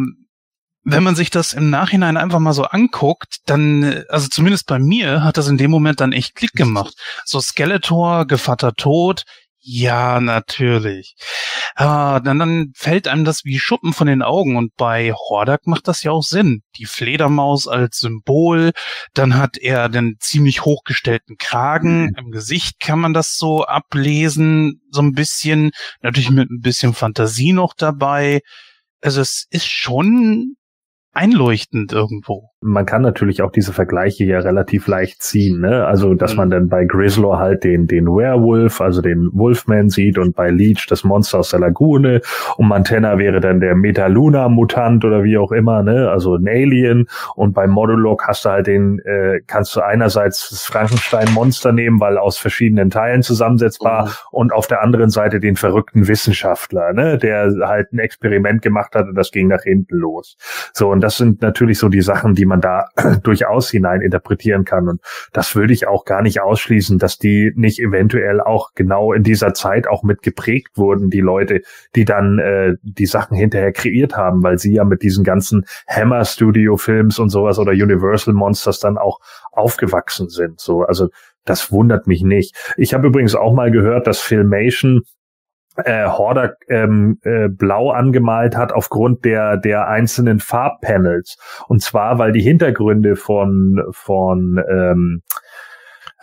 wenn 0.84 1.03
man 1.03 1.15
sich 1.15 1.30
das 1.30 1.53
im 1.53 1.69
Nachhinein 1.69 2.18
einfach 2.18 2.39
mal 2.39 2.53
so 2.53 2.64
anguckt, 2.64 3.38
dann, 3.45 4.03
also 4.10 4.27
zumindest 4.27 4.65
bei 4.68 4.80
mir, 4.80 5.23
hat 5.23 5.38
das 5.38 5.48
in 5.48 5.57
dem 5.57 5.72
Moment 5.72 6.02
dann 6.02 6.11
echt 6.11 6.35
Klick 6.35 6.53
gemacht. 6.53 6.93
So 7.26 7.39
Skeletor, 7.39 8.26
Gevatter 8.26 8.73
Tod, 8.73 9.23
ja, 9.64 10.19
natürlich. 10.19 11.15
Ah, 11.76 12.19
dann, 12.19 12.39
dann 12.39 12.72
fällt 12.76 13.07
einem 13.07 13.26
das 13.26 13.45
wie 13.45 13.60
Schuppen 13.60 13.93
von 13.93 14.07
den 14.07 14.22
Augen 14.22 14.57
und 14.57 14.76
bei 14.76 15.14
Hordak 15.14 15.68
macht 15.68 15.88
das 15.88 16.03
ja 16.03 16.11
auch 16.11 16.23
Sinn. 16.23 16.61
Die 16.77 16.85
Fledermaus 16.85 17.68
als 17.68 17.99
Symbol, 17.99 18.72
dann 19.14 19.35
hat 19.35 19.57
er 19.57 19.89
den 19.89 20.18
ziemlich 20.19 20.65
hochgestellten 20.65 21.38
Kragen, 21.38 22.14
im 22.18 22.31
Gesicht 22.31 22.80
kann 22.80 22.99
man 22.99 23.14
das 23.14 23.38
so 23.38 23.65
ablesen, 23.65 24.81
so 24.91 25.02
ein 25.02 25.14
bisschen, 25.14 25.72
natürlich 26.02 26.30
mit 26.30 26.49
ein 26.49 26.61
bisschen 26.61 26.93
Fantasie 26.93 27.53
noch 27.53 27.73
dabei. 27.73 28.41
Also 29.02 29.22
es 29.22 29.48
ist 29.49 29.68
schon 29.68 30.56
einleuchtend 31.14 31.91
irgendwo. 31.91 32.51
Man 32.63 32.85
kann 32.85 33.01
natürlich 33.01 33.41
auch 33.41 33.51
diese 33.51 33.73
Vergleiche 33.73 34.23
ja 34.25 34.39
relativ 34.39 34.85
leicht 34.88 35.23
ziehen, 35.23 35.61
ne? 35.61 35.85
Also, 35.88 36.13
dass 36.13 36.33
Mhm. 36.33 36.38
man 36.38 36.49
dann 36.51 36.69
bei 36.69 36.85
Grizzlor 36.85 37.39
halt 37.39 37.63
den, 37.63 37.88
den 37.88 38.05
Werewolf, 38.05 38.81
also 38.81 39.01
den 39.01 39.29
Wolfman 39.33 39.89
sieht 39.89 40.19
und 40.19 40.35
bei 40.35 40.51
Leech 40.51 40.85
das 40.88 41.03
Monster 41.03 41.39
aus 41.39 41.49
der 41.49 41.59
Lagune 41.59 42.21
und 42.57 42.67
Mantenna 42.67 43.17
wäre 43.17 43.39
dann 43.39 43.61
der 43.61 43.73
Metaluna-Mutant 43.75 45.03
oder 45.05 45.23
wie 45.23 45.39
auch 45.39 45.51
immer, 45.51 45.81
ne? 45.81 46.11
Also 46.11 46.35
ein 46.35 46.47
Alien 46.47 47.07
und 47.35 47.53
bei 47.53 47.65
Modulok 47.65 48.27
hast 48.27 48.45
du 48.45 48.49
halt 48.49 48.67
den, 48.67 48.99
äh, 49.05 49.41
kannst 49.47 49.75
du 49.75 49.81
einerseits 49.81 50.49
das 50.51 50.63
Frankenstein-Monster 50.65 51.71
nehmen, 51.71 51.99
weil 51.99 52.19
aus 52.19 52.38
verschiedenen 52.38 52.91
Teilen 52.91 53.23
zusammensetzbar 53.23 54.05
Mhm. 54.05 54.09
und 54.31 54.53
auf 54.53 54.67
der 54.67 54.83
anderen 54.83 55.09
Seite 55.09 55.39
den 55.39 55.55
verrückten 55.55 56.07
Wissenschaftler, 56.07 56.93
ne? 56.93 57.17
Der 57.17 57.51
halt 57.63 57.91
ein 57.91 57.97
Experiment 57.97 58.61
gemacht 58.61 58.93
hat 58.93 59.07
und 59.07 59.15
das 59.15 59.31
ging 59.31 59.47
nach 59.47 59.63
hinten 59.63 59.95
los. 59.97 60.38
So, 60.73 60.89
und 60.91 61.01
das 61.01 61.17
sind 61.17 61.41
natürlich 61.41 61.79
so 61.79 61.89
die 61.89 62.01
Sachen, 62.01 62.35
die 62.35 62.51
man 62.52 62.61
da 62.61 62.90
durchaus 63.23 63.72
hinein 63.72 64.02
interpretieren 64.02 64.65
kann. 64.65 64.88
Und 64.88 65.02
das 65.34 65.56
würde 65.56 65.73
ich 65.73 65.88
auch 65.88 66.06
gar 66.06 66.22
nicht 66.22 66.41
ausschließen, 66.41 66.99
dass 66.99 67.18
die 67.18 67.53
nicht 67.56 67.80
eventuell 67.80 68.41
auch 68.41 68.73
genau 68.76 69.14
in 69.14 69.23
dieser 69.23 69.53
Zeit 69.53 69.88
auch 69.88 70.03
mit 70.03 70.22
geprägt 70.22 70.78
wurden, 70.78 71.10
die 71.10 71.22
Leute, 71.22 71.61
die 71.95 72.06
dann 72.06 72.38
äh, 72.40 72.76
die 72.84 73.06
Sachen 73.06 73.36
hinterher 73.36 73.72
kreiert 73.72 74.15
haben, 74.15 74.44
weil 74.44 74.57
sie 74.57 74.73
ja 74.73 74.84
mit 74.84 75.02
diesen 75.02 75.23
ganzen 75.23 75.65
Hammer 75.88 76.26
Studio 76.26 76.78
Films 76.78 77.18
und 77.18 77.30
sowas 77.30 77.57
oder 77.57 77.72
Universal 77.72 78.34
Monsters 78.34 78.80
dann 78.80 78.98
auch 78.98 79.19
aufgewachsen 79.52 80.30
sind. 80.30 80.60
So, 80.60 80.84
also 80.84 81.07
das 81.45 81.72
wundert 81.72 82.07
mich 82.07 82.22
nicht. 82.22 82.56
Ich 82.78 82.94
habe 82.94 83.07
übrigens 83.07 83.36
auch 83.36 83.53
mal 83.53 83.72
gehört, 83.72 84.07
dass 84.07 84.19
Filmation 84.19 85.02
äh, 85.85 86.07
Hordak 86.07 86.57
ähm, 86.69 87.19
äh, 87.23 87.47
blau 87.49 87.91
angemalt 87.91 88.55
hat 88.55 88.73
aufgrund 88.73 89.25
der 89.25 89.57
der 89.57 89.87
einzelnen 89.87 90.39
Farbpanels. 90.39 91.37
Und 91.67 91.81
zwar 91.81 92.17
weil 92.17 92.31
die 92.31 92.41
Hintergründe 92.41 93.15
von 93.15 93.83
von 93.91 94.61
ähm, 94.69 95.21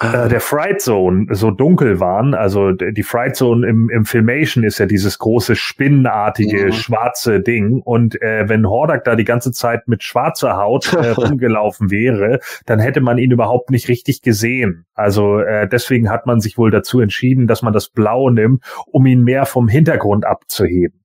äh, 0.01 0.29
der 0.29 0.41
Fright 0.41 0.81
Zone 0.81 1.27
so 1.31 1.51
dunkel 1.51 1.99
waren. 2.01 2.35
Also 2.35 2.73
die 2.73 3.03
Fright 3.03 3.35
Zone 3.37 3.67
im, 3.67 3.91
im 3.91 4.05
Filmation 4.05 4.63
ist 4.65 4.79
ja 4.79 4.87
dieses 4.87 5.19
große 5.19 5.57
spinnenartige 5.57 6.67
Mhm. 6.67 6.73
schwarze 6.73 7.41
Ding. 7.41 7.81
Und 7.83 8.21
äh, 8.23 8.49
wenn 8.49 8.69
Hordak 8.69 9.05
da 9.05 9.17
die 9.17 9.25
ganze 9.25 9.51
Zeit 9.53 9.89
mit 9.89 10.03
schwarzer 10.03 10.57
Haut 10.57 10.93
äh, 10.95 11.11
rumgelaufen 11.11 11.91
wäre, 11.91 12.39
dann 12.67 12.79
hätte 12.79 13.01
man 13.01 13.19
ihn 13.19 13.31
überhaupt 13.33 13.71
nicht 13.71 13.89
richtig 13.89 14.23
gesehen. 14.23 14.87
Also 14.95 15.39
äh, 15.41 15.69
deswegen 15.69 16.11
hat 16.11 16.27
man 16.27 16.41
sich 16.41 16.59
wohl 16.59 16.71
dazu 16.71 17.01
entschieden, 17.01 17.47
dass 17.47 17.63
man 17.63 17.73
das 17.73 17.89
Blau 17.89 18.31
nimmt, 18.31 18.63
um 18.87 19.05
ihn 19.07 19.25
mehr 19.25 19.47
vom 19.47 19.69
Hintergrund 19.69 20.25
abzuheben. 20.25 21.01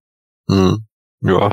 Mhm. 0.47 0.85
Ja, 1.21 1.51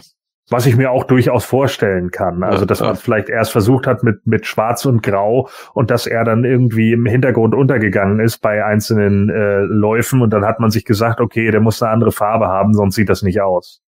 Was 0.50 0.66
ich 0.66 0.76
mir 0.76 0.90
auch 0.90 1.04
durchaus 1.04 1.44
vorstellen 1.44 2.10
kann. 2.10 2.42
Also, 2.42 2.64
dass 2.64 2.80
man 2.80 2.96
vielleicht 2.96 3.28
erst 3.28 3.52
versucht 3.52 3.86
hat 3.86 4.02
mit, 4.02 4.26
mit 4.26 4.46
Schwarz 4.46 4.84
und 4.84 5.02
Grau 5.02 5.48
und 5.74 5.90
dass 5.90 6.06
er 6.06 6.24
dann 6.24 6.44
irgendwie 6.44 6.92
im 6.92 7.06
Hintergrund 7.06 7.54
untergegangen 7.54 8.18
ist 8.18 8.38
bei 8.38 8.64
einzelnen 8.64 9.30
äh, 9.30 9.60
Läufen 9.60 10.22
und 10.22 10.30
dann 10.30 10.44
hat 10.44 10.58
man 10.58 10.70
sich 10.70 10.84
gesagt, 10.84 11.20
okay, 11.20 11.50
der 11.50 11.60
muss 11.60 11.80
eine 11.82 11.92
andere 11.92 12.12
Farbe 12.12 12.48
haben, 12.48 12.74
sonst 12.74 12.96
sieht 12.96 13.08
das 13.08 13.22
nicht 13.22 13.40
aus. 13.40 13.80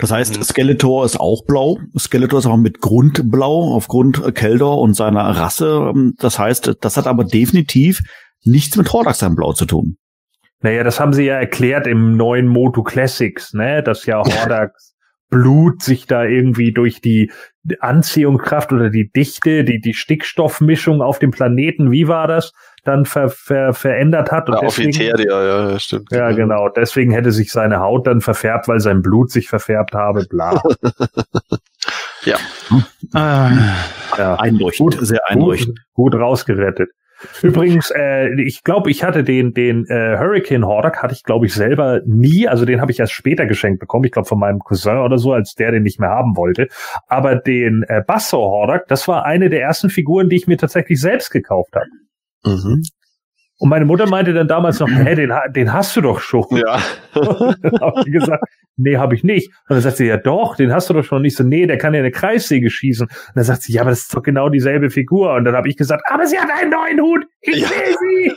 Das 0.00 0.10
heißt, 0.10 0.38
Mhm. 0.38 0.42
Skeletor 0.42 1.04
ist 1.04 1.18
auch 1.18 1.44
blau. 1.46 1.78
Skeletor 1.96 2.40
ist 2.40 2.46
auch 2.46 2.56
mit 2.56 2.80
Grund 2.80 3.30
blau 3.30 3.74
aufgrund 3.74 4.24
äh, 4.24 4.32
Keldor 4.32 4.80
und 4.80 4.94
seiner 4.94 5.22
Rasse. 5.22 5.92
Ähm, 5.94 6.14
Das 6.18 6.38
heißt, 6.38 6.76
das 6.80 6.96
hat 6.96 7.06
aber 7.06 7.24
definitiv 7.24 8.00
nichts 8.44 8.76
mit 8.76 8.92
Hordak 8.92 9.14
sein 9.14 9.36
Blau 9.36 9.52
zu 9.52 9.64
tun. 9.64 9.96
Naja, 10.60 10.82
das 10.82 10.98
haben 10.98 11.12
sie 11.12 11.24
ja 11.24 11.34
erklärt 11.34 11.86
im 11.86 12.16
neuen 12.16 12.48
Moto 12.48 12.82
Classics, 12.82 13.52
ne, 13.54 13.82
dass 13.82 14.06
ja 14.06 14.22
Hordaks 14.24 14.93
Blut 15.34 15.82
sich 15.82 16.06
da 16.06 16.22
irgendwie 16.24 16.72
durch 16.72 17.00
die 17.00 17.32
Anziehungskraft 17.80 18.72
oder 18.72 18.88
die 18.88 19.10
Dichte, 19.10 19.64
die, 19.64 19.80
die 19.80 19.94
Stickstoffmischung 19.94 21.02
auf 21.02 21.18
dem 21.18 21.32
Planeten, 21.32 21.90
wie 21.90 22.06
war 22.06 22.28
das, 22.28 22.52
dann 22.84 23.04
ver, 23.04 23.30
ver, 23.30 23.72
verändert 23.72 24.30
hat. 24.30 24.48
ja 24.48 24.60
deswegen- 24.60 24.90
Offizier, 24.90 25.14
ja, 25.18 25.70
ja, 25.70 25.78
stimmt. 25.80 26.08
Ja, 26.12 26.30
genau. 26.30 26.68
Deswegen 26.68 27.10
hätte 27.10 27.32
sich 27.32 27.50
seine 27.50 27.80
Haut 27.80 28.06
dann 28.06 28.20
verfärbt, 28.20 28.68
weil 28.68 28.78
sein 28.78 29.02
Blut 29.02 29.30
sich 29.32 29.48
verfärbt 29.48 29.94
habe, 29.94 30.24
bla. 30.30 30.62
Äh, 32.26 32.30
Ja. 34.18 34.36
Einleuchtend, 34.36 34.96
Gut, 34.96 35.06
sehr 35.06 35.20
einleuchtend. 35.28 35.78
Gut, 35.92 36.12
gut 36.12 36.20
rausgerettet. 36.20 36.88
Übrigens, 37.42 37.90
äh, 37.90 38.28
ich 38.42 38.62
glaube, 38.62 38.90
ich 38.90 39.04
hatte 39.04 39.24
den 39.24 39.52
den 39.52 39.86
äh, 39.86 40.16
Hurricane 40.18 40.64
Hordak 40.64 41.02
hatte 41.02 41.14
ich 41.14 41.22
glaube 41.22 41.46
ich 41.46 41.54
selber 41.54 42.00
nie, 42.06 42.48
also 42.48 42.64
den 42.64 42.80
habe 42.80 42.92
ich 42.92 43.00
erst 43.00 43.12
später 43.12 43.46
geschenkt 43.46 43.80
bekommen, 43.80 44.04
ich 44.04 44.12
glaube 44.12 44.28
von 44.28 44.38
meinem 44.38 44.58
Cousin 44.58 44.98
oder 44.98 45.18
so, 45.18 45.32
als 45.32 45.54
der 45.54 45.72
den 45.72 45.82
nicht 45.82 46.00
mehr 46.00 46.10
haben 46.10 46.36
wollte. 46.36 46.68
Aber 47.06 47.36
den 47.36 47.84
äh, 47.88 48.02
Basso 48.06 48.38
Hordak, 48.38 48.86
das 48.88 49.08
war 49.08 49.24
eine 49.24 49.50
der 49.50 49.62
ersten 49.62 49.90
Figuren, 49.90 50.28
die 50.28 50.36
ich 50.36 50.46
mir 50.46 50.56
tatsächlich 50.56 51.00
selbst 51.00 51.30
gekauft 51.30 51.74
habe. 51.74 51.86
Mhm. 52.44 52.82
Und 53.58 53.68
meine 53.68 53.84
Mutter 53.84 54.08
meinte 54.08 54.32
dann 54.32 54.48
damals 54.48 54.80
noch, 54.80 54.88
hä, 54.88 55.14
den, 55.14 55.32
den 55.50 55.72
hast 55.72 55.94
du 55.96 56.00
doch 56.00 56.18
schon. 56.20 56.44
Ja. 56.50 56.80
dann 57.14 57.80
habe 57.80 58.02
ich 58.04 58.12
gesagt, 58.12 58.42
nee, 58.76 58.96
habe 58.96 59.14
ich 59.14 59.22
nicht. 59.22 59.48
Und 59.68 59.76
dann 59.76 59.80
sagt 59.80 59.98
sie, 59.98 60.06
ja 60.06 60.16
doch, 60.16 60.56
den 60.56 60.72
hast 60.72 60.90
du 60.90 60.94
doch 60.94 61.04
schon 61.04 61.22
nicht. 61.22 61.36
So, 61.36 61.44
nee, 61.44 61.64
der 61.66 61.78
kann 61.78 61.94
ja 61.94 62.00
eine 62.00 62.10
Kreissäge 62.10 62.68
schießen. 62.68 63.06
Und 63.06 63.32
dann 63.36 63.44
sagt 63.44 63.62
sie, 63.62 63.72
ja, 63.72 63.82
aber 63.82 63.90
das 63.90 64.00
ist 64.00 64.14
doch 64.14 64.22
genau 64.22 64.48
dieselbe 64.48 64.90
Figur. 64.90 65.34
Und 65.34 65.44
dann 65.44 65.54
habe 65.54 65.68
ich 65.68 65.76
gesagt, 65.76 66.02
aber 66.10 66.26
sie 66.26 66.36
hat 66.38 66.48
einen 66.50 66.70
neuen 66.72 67.00
Hut. 67.00 67.24
Ich 67.42 67.58
Ja. 67.60 67.68
will 67.70 67.94
sie. 68.00 68.32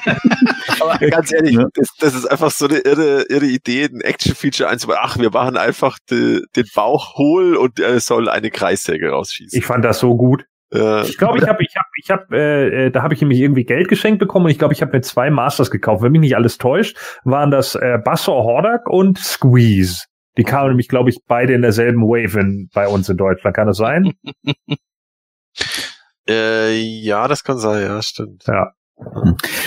Aber 0.80 0.98
ganz 0.98 1.30
ehrlich, 1.32 1.58
das, 1.74 1.88
das 1.98 2.14
ist 2.14 2.24
einfach 2.26 2.50
so 2.50 2.66
eine 2.66 2.78
irre, 2.78 3.26
irre 3.28 3.44
Idee, 3.46 3.84
ein 3.84 4.00
Action-Feature 4.00 4.68
einzubauen. 4.68 4.98
Ach, 5.02 5.18
wir 5.18 5.30
machen 5.30 5.56
einfach 5.58 5.98
de, 6.10 6.40
den 6.56 6.64
Bauch 6.74 7.16
hohl 7.16 7.54
und 7.56 7.78
er 7.78 8.00
soll 8.00 8.28
eine 8.30 8.50
Kreissäge 8.50 9.10
rausschießen. 9.10 9.58
Ich 9.58 9.66
fand 9.66 9.84
das 9.84 9.98
so 9.98 10.16
gut. 10.16 10.46
Äh, 10.72 11.02
Ich 11.02 11.18
glaube, 11.18 11.38
ich 11.38 11.46
habe, 11.46 11.62
ich 11.62 11.76
habe, 11.76 11.88
ich 11.96 12.10
habe, 12.10 12.36
äh, 12.36 12.86
äh, 12.86 12.90
da 12.90 13.02
habe 13.02 13.14
ich 13.14 13.20
nämlich 13.20 13.40
irgendwie 13.40 13.64
Geld 13.64 13.88
geschenkt 13.88 14.18
bekommen 14.18 14.46
und 14.46 14.50
ich 14.50 14.58
glaube, 14.58 14.74
ich 14.74 14.82
habe 14.82 14.92
mir 14.92 15.02
zwei 15.02 15.30
Masters 15.30 15.70
gekauft. 15.70 16.02
Wenn 16.02 16.12
mich 16.12 16.20
nicht 16.20 16.36
alles 16.36 16.58
täuscht, 16.58 16.96
waren 17.24 17.50
das 17.50 17.74
äh, 17.74 17.98
Bassor 18.04 18.44
Hordak 18.44 18.88
und 18.88 19.18
Squeeze. 19.18 20.04
Die 20.36 20.44
kamen 20.44 20.68
nämlich, 20.68 20.88
glaube 20.88 21.10
ich, 21.10 21.18
beide 21.26 21.54
in 21.54 21.62
derselben 21.62 22.02
Wave 22.02 22.40
in, 22.40 22.68
bei 22.72 22.88
uns 22.88 23.08
in 23.08 23.16
Deutschland. 23.16 23.54
Kann 23.54 23.66
das 23.66 23.76
sein? 23.76 24.12
äh, 26.28 26.72
ja, 26.78 27.28
das 27.28 27.44
kann 27.44 27.58
sein, 27.58 27.82
ja, 27.82 28.00
stimmt. 28.00 28.44
Ja. 28.46 28.72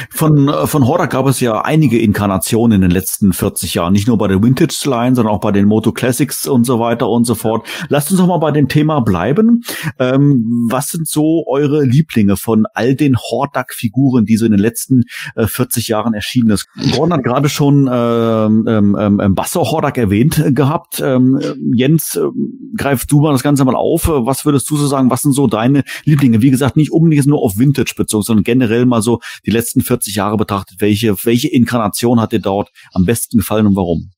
Von, 0.09 0.47
äh, 0.47 0.67
von 0.67 0.87
Hordak 0.87 1.11
gab 1.11 1.27
es 1.27 1.39
ja 1.39 1.61
einige 1.61 1.99
Inkarnationen 1.99 2.75
in 2.75 2.81
den 2.81 2.91
letzten 2.91 3.33
40 3.33 3.73
Jahren. 3.73 3.93
Nicht 3.93 4.07
nur 4.07 4.17
bei 4.17 4.27
der 4.27 4.41
Vintage 4.41 4.83
Line, 4.85 5.15
sondern 5.15 5.33
auch 5.33 5.39
bei 5.39 5.51
den 5.51 5.65
Moto 5.65 5.91
Classics 5.91 6.47
und 6.47 6.65
so 6.65 6.79
weiter 6.79 7.09
und 7.09 7.25
so 7.25 7.35
fort. 7.35 7.65
Lasst 7.89 8.11
uns 8.11 8.19
doch 8.19 8.27
mal 8.27 8.37
bei 8.37 8.51
dem 8.51 8.67
Thema 8.67 9.01
bleiben. 9.01 9.63
Ähm, 9.99 10.67
was 10.69 10.89
sind 10.89 11.07
so 11.07 11.45
eure 11.47 11.83
Lieblinge 11.83 12.37
von 12.37 12.65
all 12.73 12.95
den 12.95 13.17
Hordak-Figuren, 13.17 14.25
die 14.25 14.37
so 14.37 14.45
in 14.45 14.51
den 14.51 14.61
letzten 14.61 15.03
äh, 15.35 15.47
40 15.47 15.87
Jahren 15.87 16.13
erschienen 16.13 16.51
ist? 16.51 16.67
Gordon 16.95 17.13
hat 17.13 17.23
gerade 17.23 17.49
schon 17.49 17.89
ähm, 17.91 18.65
ähm, 18.67 19.19
ähm, 19.19 19.35
Basso 19.35 19.69
Hordak 19.69 19.97
erwähnt 19.97 20.37
äh, 20.37 20.51
gehabt. 20.51 21.01
Ähm, 21.03 21.39
äh, 21.41 21.55
Jens, 21.75 22.15
ähm, 22.15 22.71
greifst 22.77 23.11
du 23.11 23.21
mal 23.21 23.31
das 23.31 23.43
Ganze 23.43 23.65
mal 23.65 23.75
auf. 23.75 24.07
Äh, 24.07 24.25
Was 24.25 24.45
würdest 24.45 24.69
du 24.69 24.77
so 24.77 24.87
sagen? 24.87 25.09
Was 25.09 25.21
sind 25.21 25.33
so 25.33 25.47
deine 25.47 25.83
Lieblinge? 26.05 26.41
Wie 26.41 26.51
gesagt, 26.51 26.77
nicht 26.77 26.91
unbedingt 26.91 27.25
nur 27.25 27.41
auf 27.41 27.57
Vintage 27.57 27.93
bezogen, 27.95 28.23
sondern 28.23 28.43
generell 28.43 28.85
mal 28.85 29.01
so 29.01 29.19
die 29.45 29.51
letzten 29.51 29.81
40 29.81 30.15
Jahre 30.15 30.37
betrachtet, 30.37 30.81
welche, 30.81 31.15
welche 31.23 31.47
Inkarnation 31.49 32.19
hat 32.19 32.31
dir 32.31 32.39
dort 32.39 32.69
am 32.93 33.05
besten 33.05 33.37
gefallen 33.39 33.67
und 33.67 33.75
warum? 33.75 34.11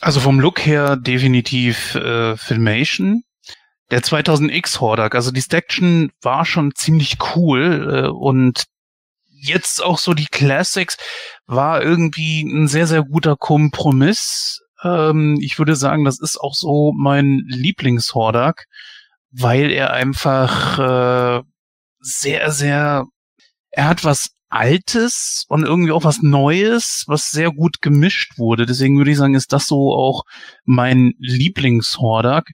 Also 0.00 0.20
vom 0.20 0.40
Look 0.40 0.64
her 0.64 0.96
definitiv 0.96 1.94
äh, 1.94 2.36
Filmation. 2.36 3.22
Der 3.90 4.02
2000X 4.02 4.80
Hordak, 4.80 5.14
also 5.14 5.30
die 5.30 5.40
Staction 5.40 6.10
war 6.20 6.44
schon 6.44 6.72
ziemlich 6.74 7.18
cool 7.36 8.04
äh, 8.04 8.08
und 8.08 8.64
jetzt 9.30 9.82
auch 9.82 9.98
so 9.98 10.12
die 10.14 10.26
Classics 10.26 10.96
war 11.46 11.82
irgendwie 11.82 12.42
ein 12.42 12.68
sehr, 12.68 12.86
sehr 12.86 13.04
guter 13.04 13.36
Kompromiss. 13.36 14.60
Ähm, 14.82 15.38
ich 15.40 15.58
würde 15.58 15.76
sagen, 15.76 16.04
das 16.04 16.20
ist 16.20 16.38
auch 16.40 16.54
so 16.54 16.92
mein 16.96 17.44
Lieblingshordak, 17.46 18.64
weil 19.30 19.70
er 19.70 19.92
einfach 19.92 20.78
äh, 20.78 21.42
sehr, 22.00 22.50
sehr, 22.50 23.04
er 23.76 23.88
hat 23.88 24.04
was 24.04 24.30
Altes 24.48 25.44
und 25.48 25.64
irgendwie 25.64 25.92
auch 25.92 26.04
was 26.04 26.22
Neues, 26.22 27.04
was 27.08 27.30
sehr 27.30 27.50
gut 27.50 27.82
gemischt 27.82 28.38
wurde. 28.38 28.64
Deswegen 28.64 28.96
würde 28.96 29.10
ich 29.10 29.18
sagen, 29.18 29.34
ist 29.34 29.52
das 29.52 29.66
so 29.66 29.92
auch 29.92 30.22
mein 30.64 31.12
Lieblingshordak. 31.18 32.50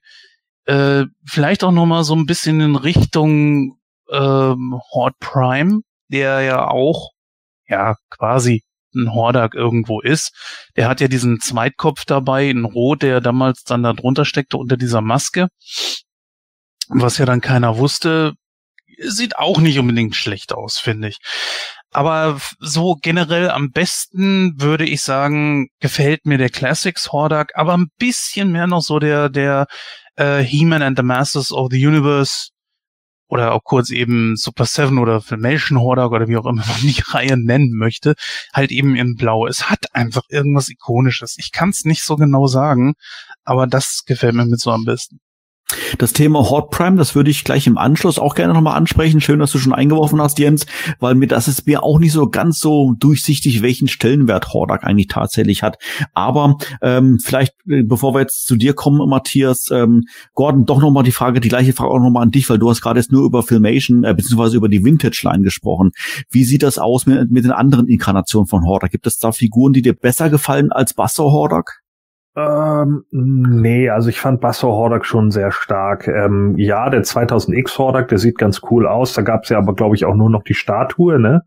Äh, 0.65 1.05
vielleicht 1.25 1.63
auch 1.63 1.71
noch 1.71 1.85
mal 1.85 2.03
so 2.03 2.15
ein 2.15 2.25
bisschen 2.25 2.59
in 2.59 2.75
Richtung 2.75 3.77
ähm, 4.11 4.79
Horde 4.91 5.15
Prime, 5.19 5.81
der 6.09 6.41
ja 6.41 6.67
auch 6.67 7.11
ja 7.67 7.95
quasi 8.09 8.63
ein 8.93 9.13
Hordak 9.13 9.53
irgendwo 9.53 10.01
ist. 10.01 10.33
Der 10.75 10.89
hat 10.89 10.99
ja 10.99 11.07
diesen 11.07 11.39
Zweitkopf 11.39 12.03
dabei, 12.05 12.49
in 12.49 12.65
Rot, 12.65 13.01
der 13.01 13.21
damals 13.21 13.63
dann 13.63 13.83
da 13.83 13.93
drunter 13.93 14.25
steckte 14.25 14.57
unter 14.57 14.75
dieser 14.75 15.01
Maske. 15.01 15.47
Was 16.89 17.17
ja 17.17 17.25
dann 17.25 17.39
keiner 17.39 17.77
wusste, 17.77 18.33
sieht 19.05 19.37
auch 19.37 19.59
nicht 19.59 19.79
unbedingt 19.79 20.15
schlecht 20.15 20.53
aus, 20.53 20.79
finde 20.79 21.09
ich. 21.09 21.17
Aber 21.91 22.39
so 22.59 22.95
generell 22.99 23.51
am 23.51 23.71
besten 23.71 24.59
würde 24.59 24.85
ich 24.85 25.01
sagen, 25.01 25.67
gefällt 25.79 26.25
mir 26.25 26.37
der 26.37 26.49
Classics 26.49 27.11
Hordak, 27.11 27.51
aber 27.55 27.77
ein 27.77 27.87
bisschen 27.99 28.51
mehr 28.51 28.67
noch 28.67 28.81
so 28.81 28.99
der, 28.99 29.29
der 29.29 29.67
äh, 30.15 30.39
He-Man 30.39 30.81
and 30.81 30.97
the 30.97 31.03
Masters 31.03 31.51
of 31.51 31.67
the 31.71 31.85
Universe 31.85 32.49
oder 33.27 33.53
auch 33.53 33.63
kurz 33.63 33.89
eben 33.89 34.35
Super 34.35 34.65
Seven 34.65 34.99
oder 34.99 35.21
Filmation 35.21 35.79
Hordak 35.79 36.11
oder 36.11 36.27
wie 36.27 36.37
auch 36.37 36.45
immer 36.45 36.63
man 36.65 36.81
die 36.81 37.01
Reihe 37.07 37.37
nennen 37.37 37.71
möchte, 37.75 38.15
halt 38.53 38.71
eben 38.71 38.95
in 38.95 39.15
Blau. 39.15 39.47
Es 39.47 39.69
hat 39.69 39.93
einfach 39.93 40.23
irgendwas 40.29 40.69
Ikonisches. 40.69 41.35
Ich 41.37 41.51
kann 41.51 41.69
es 41.69 41.83
nicht 41.85 42.03
so 42.03 42.15
genau 42.15 42.47
sagen, 42.47 42.93
aber 43.43 43.67
das 43.67 44.03
gefällt 44.05 44.35
mir 44.35 44.45
mit 44.45 44.59
so 44.59 44.71
am 44.71 44.85
besten. 44.85 45.19
Das 45.97 46.13
Thema 46.13 46.49
Hot 46.49 46.69
Prime, 46.71 46.97
das 46.97 47.15
würde 47.15 47.29
ich 47.29 47.43
gleich 47.43 47.67
im 47.67 47.77
Anschluss 47.77 48.19
auch 48.19 48.35
gerne 48.35 48.53
nochmal 48.53 48.77
ansprechen. 48.77 49.21
Schön, 49.21 49.39
dass 49.39 49.51
du 49.51 49.57
schon 49.57 49.73
eingeworfen 49.73 50.21
hast, 50.21 50.39
Jens, 50.39 50.65
weil 50.99 51.15
mir 51.15 51.27
das 51.27 51.47
ist 51.47 51.65
mir 51.67 51.83
auch 51.83 51.99
nicht 51.99 52.11
so 52.11 52.29
ganz 52.29 52.59
so 52.59 52.93
durchsichtig, 52.97 53.61
welchen 53.61 53.87
Stellenwert 53.87 54.53
Hordak 54.53 54.83
eigentlich 54.83 55.07
tatsächlich 55.07 55.63
hat. 55.63 55.77
Aber 56.13 56.57
ähm, 56.81 57.19
vielleicht, 57.23 57.53
äh, 57.67 57.83
bevor 57.83 58.13
wir 58.13 58.21
jetzt 58.21 58.45
zu 58.45 58.55
dir 58.55 58.73
kommen, 58.73 59.07
Matthias, 59.07 59.67
ähm, 59.71 60.03
Gordon, 60.33 60.65
doch 60.65 60.81
nochmal 60.81 61.03
die 61.03 61.11
Frage, 61.11 61.39
die 61.39 61.49
gleiche 61.49 61.73
Frage 61.73 61.91
auch 61.91 61.99
nochmal 61.99 62.23
an 62.23 62.31
dich, 62.31 62.49
weil 62.49 62.59
du 62.59 62.69
hast 62.69 62.81
gerade 62.81 62.99
jetzt 62.99 63.11
nur 63.11 63.23
über 63.23 63.43
Filmation, 63.43 64.03
äh, 64.03 64.13
beziehungsweise 64.13 64.57
über 64.57 64.69
die 64.69 64.83
Vintage-Line 64.83 65.43
gesprochen. 65.43 65.91
Wie 66.29 66.43
sieht 66.43 66.63
das 66.63 66.77
aus 66.77 67.05
mit, 67.05 67.31
mit 67.31 67.45
den 67.45 67.51
anderen 67.51 67.87
Inkarnationen 67.87 68.47
von 68.47 68.65
Hordak? 68.65 68.91
Gibt 68.91 69.07
es 69.07 69.17
da 69.17 69.31
Figuren, 69.31 69.73
die 69.73 69.81
dir 69.81 69.93
besser 69.93 70.29
gefallen 70.29 70.71
als 70.71 70.93
Basso 70.93 71.31
Hordak? 71.31 71.82
Ähm, 72.35 73.05
nee, 73.11 73.89
also 73.89 74.09
ich 74.09 74.19
fand 74.19 74.41
Basso 74.41 74.71
Hordak 74.71 75.05
schon 75.05 75.29
sehr 75.29 75.51
stark. 75.51 76.07
Ähm, 76.07 76.55
ja, 76.57 76.89
der 76.89 77.03
2000X 77.03 77.77
Hordak, 77.77 78.07
der 78.07 78.17
sieht 78.17 78.39
ganz 78.39 78.61
cool 78.71 78.87
aus. 78.87 79.13
Da 79.13 79.21
gab 79.21 79.43
es 79.43 79.49
ja 79.49 79.59
aber, 79.59 79.75
glaube 79.75 79.95
ich, 79.95 80.05
auch 80.05 80.15
nur 80.15 80.31
noch 80.31 80.43
die 80.43 80.55
Statue, 80.55 81.19
ne? 81.19 81.43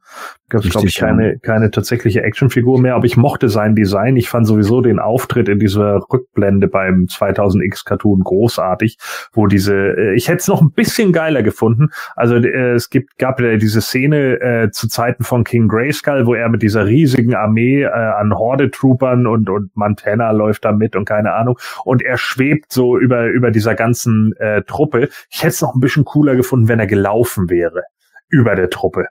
Gab 0.48 0.64
es, 0.64 0.70
glaube 0.70 0.86
ich, 0.86 0.96
keine, 0.96 1.38
keine 1.38 1.70
tatsächliche 1.70 2.22
Actionfigur 2.22 2.80
mehr, 2.80 2.94
aber 2.94 3.06
ich 3.06 3.16
mochte 3.16 3.48
sein 3.48 3.74
Design. 3.74 4.16
Ich 4.16 4.28
fand 4.28 4.46
sowieso 4.46 4.80
den 4.80 4.98
Auftritt 4.98 5.48
in 5.48 5.58
dieser 5.58 6.00
Rückblende 6.12 6.68
beim 6.68 7.06
2000X 7.06 7.84
Cartoon 7.84 8.20
großartig, 8.22 8.98
wo 9.32 9.46
diese, 9.46 9.74
äh, 9.74 10.14
ich 10.14 10.28
hätte 10.28 10.38
es 10.38 10.48
noch 10.48 10.62
ein 10.62 10.70
bisschen 10.70 11.12
geiler 11.12 11.42
gefunden. 11.42 11.88
Also 12.14 12.36
äh, 12.36 12.74
es 12.74 12.90
gibt, 12.90 13.18
gab 13.18 13.40
ja 13.40 13.56
diese 13.56 13.80
Szene 13.80 14.40
äh, 14.40 14.70
zu 14.70 14.88
Zeiten 14.88 15.24
von 15.24 15.42
King 15.42 15.68
Grayskull, 15.68 16.26
wo 16.26 16.34
er 16.34 16.48
mit 16.48 16.62
dieser 16.62 16.86
riesigen 16.86 17.34
Armee 17.34 17.82
äh, 17.82 17.88
an 17.88 18.32
Horde-Troopern 18.32 19.26
und, 19.26 19.50
und 19.50 19.76
Montana 19.76 20.30
läuft 20.30 20.64
da 20.64 20.72
mit 20.72 20.94
und 20.94 21.06
keine 21.06 21.32
Ahnung. 21.34 21.58
Und 21.84 22.02
er 22.02 22.18
schwebt 22.18 22.72
so 22.72 22.96
über, 22.98 23.26
über 23.26 23.50
dieser 23.50 23.74
ganzen 23.74 24.32
äh, 24.36 24.62
Truppe. 24.62 25.08
Ich 25.30 25.42
hätte 25.42 25.48
es 25.48 25.60
noch 25.60 25.74
ein 25.74 25.80
bisschen 25.80 26.04
cooler 26.04 26.36
gefunden, 26.36 26.68
wenn 26.68 26.78
er 26.78 26.86
gelaufen 26.86 27.50
wäre 27.50 27.82
über 28.28 28.54
der 28.54 28.70
Truppe. 28.70 29.06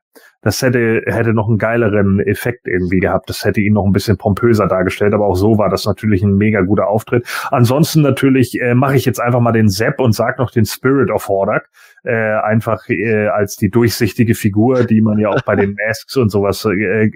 Das 0.46 0.62
hätte, 0.62 1.02
hätte 1.08 1.34
noch 1.34 1.48
einen 1.48 1.58
geileren 1.58 2.20
Effekt 2.20 2.68
irgendwie 2.68 3.00
gehabt. 3.00 3.30
Das 3.32 3.44
hätte 3.44 3.62
ihn 3.62 3.74
noch 3.74 3.84
ein 3.84 3.94
bisschen 3.94 4.16
pompöser 4.16 4.68
dargestellt, 4.68 5.16
aber 5.16 5.26
auch 5.26 5.36
so 5.36 5.58
war 5.58 5.70
das 5.70 5.86
natürlich 5.86 6.22
ein 6.22 6.38
mega 6.38 6.62
guter 6.62 6.88
Auftritt. 6.88 7.26
Ansonsten 7.50 8.04
natürlich 8.04 8.62
äh, 8.62 8.76
mache 8.76 8.96
ich 8.96 9.06
jetzt 9.06 9.20
einfach 9.20 9.40
mal 9.40 9.54
den 9.54 9.70
Sepp 9.70 10.00
und 10.00 10.14
sag 10.14 10.38
noch 10.38 10.52
den 10.52 10.66
Spirit 10.66 11.10
of 11.10 11.28
Hordak 11.28 11.68
äh, 12.06 12.40
einfach 12.40 12.88
äh, 12.90 13.28
als 13.28 13.56
die 13.56 13.70
durchsichtige 13.70 14.36
Figur, 14.36 14.86
die 14.86 15.02
man 15.02 15.18
ja 15.18 15.30
auch 15.30 15.42
bei 15.42 15.56
den 15.56 15.76
Masks 15.88 16.16
und 16.18 16.30
sowas 16.30 16.66
äh, 16.66 17.10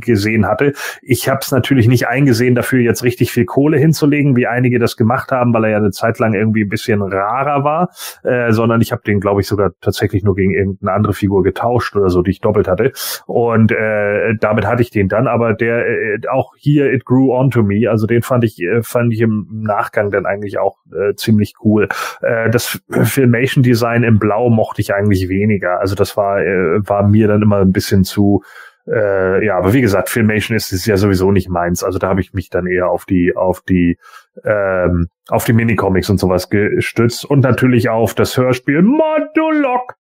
gesehen 0.00 0.46
hatte. 0.46 0.72
Ich 1.02 1.28
habe 1.28 1.40
es 1.42 1.52
natürlich 1.52 1.88
nicht 1.88 2.08
eingesehen, 2.08 2.54
dafür 2.54 2.80
jetzt 2.80 3.04
richtig 3.04 3.32
viel 3.32 3.44
Kohle 3.44 3.78
hinzulegen, 3.78 4.36
wie 4.36 4.46
einige 4.46 4.78
das 4.78 4.96
gemacht 4.96 5.30
haben, 5.30 5.52
weil 5.52 5.64
er 5.64 5.70
ja 5.70 5.76
eine 5.78 5.90
Zeit 5.90 6.18
lang 6.18 6.34
irgendwie 6.34 6.62
ein 6.62 6.68
bisschen 6.68 7.02
rarer 7.02 7.64
war, 7.64 7.90
äh, 8.22 8.52
sondern 8.52 8.80
ich 8.80 8.92
habe 8.92 9.02
den, 9.02 9.20
glaube 9.20 9.40
ich, 9.40 9.46
sogar 9.46 9.72
tatsächlich 9.80 10.24
nur 10.24 10.34
gegen 10.34 10.52
irgendeine 10.52 10.92
andere 10.92 11.12
Figur 11.12 11.42
getauscht 11.42 11.96
oder 11.96 12.08
so, 12.08 12.22
die 12.22 12.32
ich 12.32 12.40
doppelt 12.40 12.68
hatte. 12.68 12.92
Und 13.26 13.72
äh, 13.72 14.34
damit 14.40 14.66
hatte 14.66 14.82
ich 14.82 14.90
den 14.90 15.08
dann, 15.08 15.26
aber 15.26 15.54
der 15.54 15.86
äh, 15.86 16.18
auch 16.30 16.54
hier 16.56 16.92
It 16.92 17.04
Grew 17.04 17.34
On 17.34 17.50
to 17.50 17.62
Me, 17.62 17.90
also 17.90 18.06
den 18.06 18.22
fand 18.22 18.44
ich 18.44 18.60
äh, 18.60 18.82
fand 18.82 19.12
ich 19.12 19.20
im 19.20 19.46
Nachgang 19.50 20.10
dann 20.10 20.26
eigentlich 20.26 20.58
auch 20.58 20.78
äh, 20.92 21.14
ziemlich 21.14 21.54
cool. 21.64 21.88
Äh, 22.22 22.50
das 22.50 22.80
Filmation 22.90 23.62
Design 23.62 24.02
im 24.02 24.13
Blau 24.18 24.50
mochte 24.50 24.80
ich 24.80 24.94
eigentlich 24.94 25.28
weniger. 25.28 25.80
Also 25.80 25.94
das 25.94 26.16
war, 26.16 26.40
äh, 26.40 26.80
war 26.86 27.06
mir 27.06 27.28
dann 27.28 27.42
immer 27.42 27.58
ein 27.58 27.72
bisschen 27.72 28.04
zu, 28.04 28.42
äh, 28.86 29.44
ja, 29.44 29.56
aber 29.56 29.72
wie 29.72 29.80
gesagt, 29.80 30.10
Filmation 30.10 30.56
ist, 30.56 30.72
ist 30.72 30.86
ja 30.86 30.96
sowieso 30.96 31.32
nicht 31.32 31.48
meins. 31.48 31.82
Also 31.82 31.98
da 31.98 32.08
habe 32.08 32.20
ich 32.20 32.32
mich 32.34 32.50
dann 32.50 32.66
eher 32.66 32.88
auf 32.88 33.04
die, 33.06 33.34
auf 33.34 33.62
die, 33.62 33.98
ähm, 34.44 35.08
auf 35.28 35.44
die 35.44 35.52
Minicomics 35.52 36.10
und 36.10 36.18
sowas 36.18 36.50
gestützt 36.50 37.24
und 37.24 37.40
natürlich 37.40 37.88
auf 37.88 38.14
das 38.14 38.36
Hörspiel 38.36 38.82
Modulok. 38.82 39.94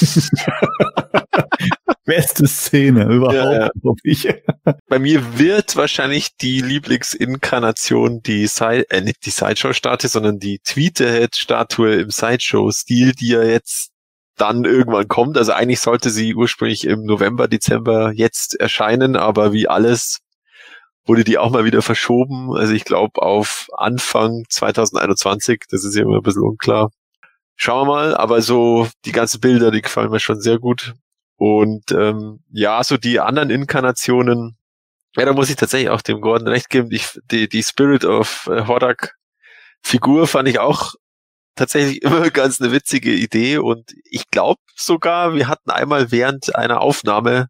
Beste 2.08 2.46
Szene 2.46 3.04
überhaupt, 3.04 3.34
ja, 3.34 3.66
ja. 3.66 3.70
ich. 4.02 4.26
Bei 4.88 4.98
mir 4.98 5.38
wird 5.38 5.76
wahrscheinlich 5.76 6.38
die 6.38 6.62
Lieblingsinkarnation 6.62 8.22
die 8.22 8.46
Side, 8.46 8.88
äh, 8.88 9.02
nicht 9.02 9.26
die 9.26 9.30
Sideshow-Statue, 9.30 10.08
sondern 10.08 10.38
die 10.38 10.58
Tweeterhead-Statue 10.60 11.96
im 11.96 12.08
Sideshow-Stil, 12.08 13.12
die 13.12 13.28
ja 13.28 13.42
jetzt 13.42 13.90
dann 14.38 14.64
irgendwann 14.64 15.06
kommt. 15.06 15.36
Also 15.36 15.52
eigentlich 15.52 15.80
sollte 15.80 16.08
sie 16.08 16.34
ursprünglich 16.34 16.86
im 16.86 17.04
November, 17.04 17.46
Dezember 17.46 18.12
jetzt 18.14 18.58
erscheinen, 18.58 19.14
aber 19.14 19.52
wie 19.52 19.68
alles 19.68 20.20
wurde 21.04 21.24
die 21.24 21.36
auch 21.36 21.50
mal 21.50 21.66
wieder 21.66 21.82
verschoben. 21.82 22.56
Also 22.56 22.72
ich 22.72 22.86
glaube 22.86 23.20
auf 23.20 23.68
Anfang 23.76 24.44
2021, 24.48 25.64
das 25.68 25.84
ist 25.84 25.94
ja 25.94 26.04
immer 26.04 26.16
ein 26.16 26.22
bisschen 26.22 26.42
unklar. 26.42 26.90
Schauen 27.54 27.86
wir 27.86 27.92
mal, 27.92 28.16
aber 28.16 28.40
so 28.40 28.88
die 29.04 29.12
ganzen 29.12 29.40
Bilder, 29.40 29.70
die 29.70 29.82
gefallen 29.82 30.10
mir 30.10 30.20
schon 30.20 30.40
sehr 30.40 30.58
gut. 30.58 30.94
Und 31.38 31.92
ähm, 31.92 32.40
ja, 32.50 32.82
so 32.82 32.96
die 32.96 33.20
anderen 33.20 33.50
Inkarnationen, 33.50 34.58
ja, 35.16 35.24
da 35.24 35.32
muss 35.32 35.48
ich 35.48 35.56
tatsächlich 35.56 35.88
auch 35.90 36.02
dem 36.02 36.20
Gordon 36.20 36.48
recht 36.48 36.68
geben. 36.68 36.90
Die, 36.90 37.00
die, 37.30 37.48
die 37.48 37.62
Spirit 37.62 38.04
of 38.04 38.48
äh, 38.52 38.66
Horak 38.66 39.14
Figur 39.80 40.26
fand 40.26 40.48
ich 40.48 40.58
auch 40.58 40.94
tatsächlich 41.54 42.02
immer 42.02 42.30
ganz 42.30 42.60
eine 42.60 42.72
witzige 42.72 43.12
Idee 43.12 43.58
und 43.58 43.94
ich 44.04 44.28
glaube 44.30 44.60
sogar, 44.74 45.34
wir 45.34 45.46
hatten 45.46 45.70
einmal 45.70 46.10
während 46.10 46.54
einer 46.56 46.80
Aufnahme, 46.80 47.46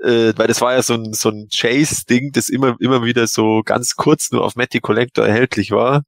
äh, 0.00 0.32
weil 0.36 0.46
das 0.46 0.62
war 0.62 0.72
ja 0.72 0.82
so 0.82 0.94
ein, 0.94 1.12
so 1.12 1.28
ein 1.28 1.48
Chase-Ding, 1.54 2.32
das 2.32 2.48
immer, 2.48 2.76
immer 2.80 3.04
wieder 3.04 3.26
so 3.26 3.62
ganz 3.62 3.94
kurz 3.96 4.30
nur 4.32 4.42
auf 4.42 4.56
Matty 4.56 4.80
Collector 4.80 5.26
erhältlich 5.26 5.70
war. 5.70 6.02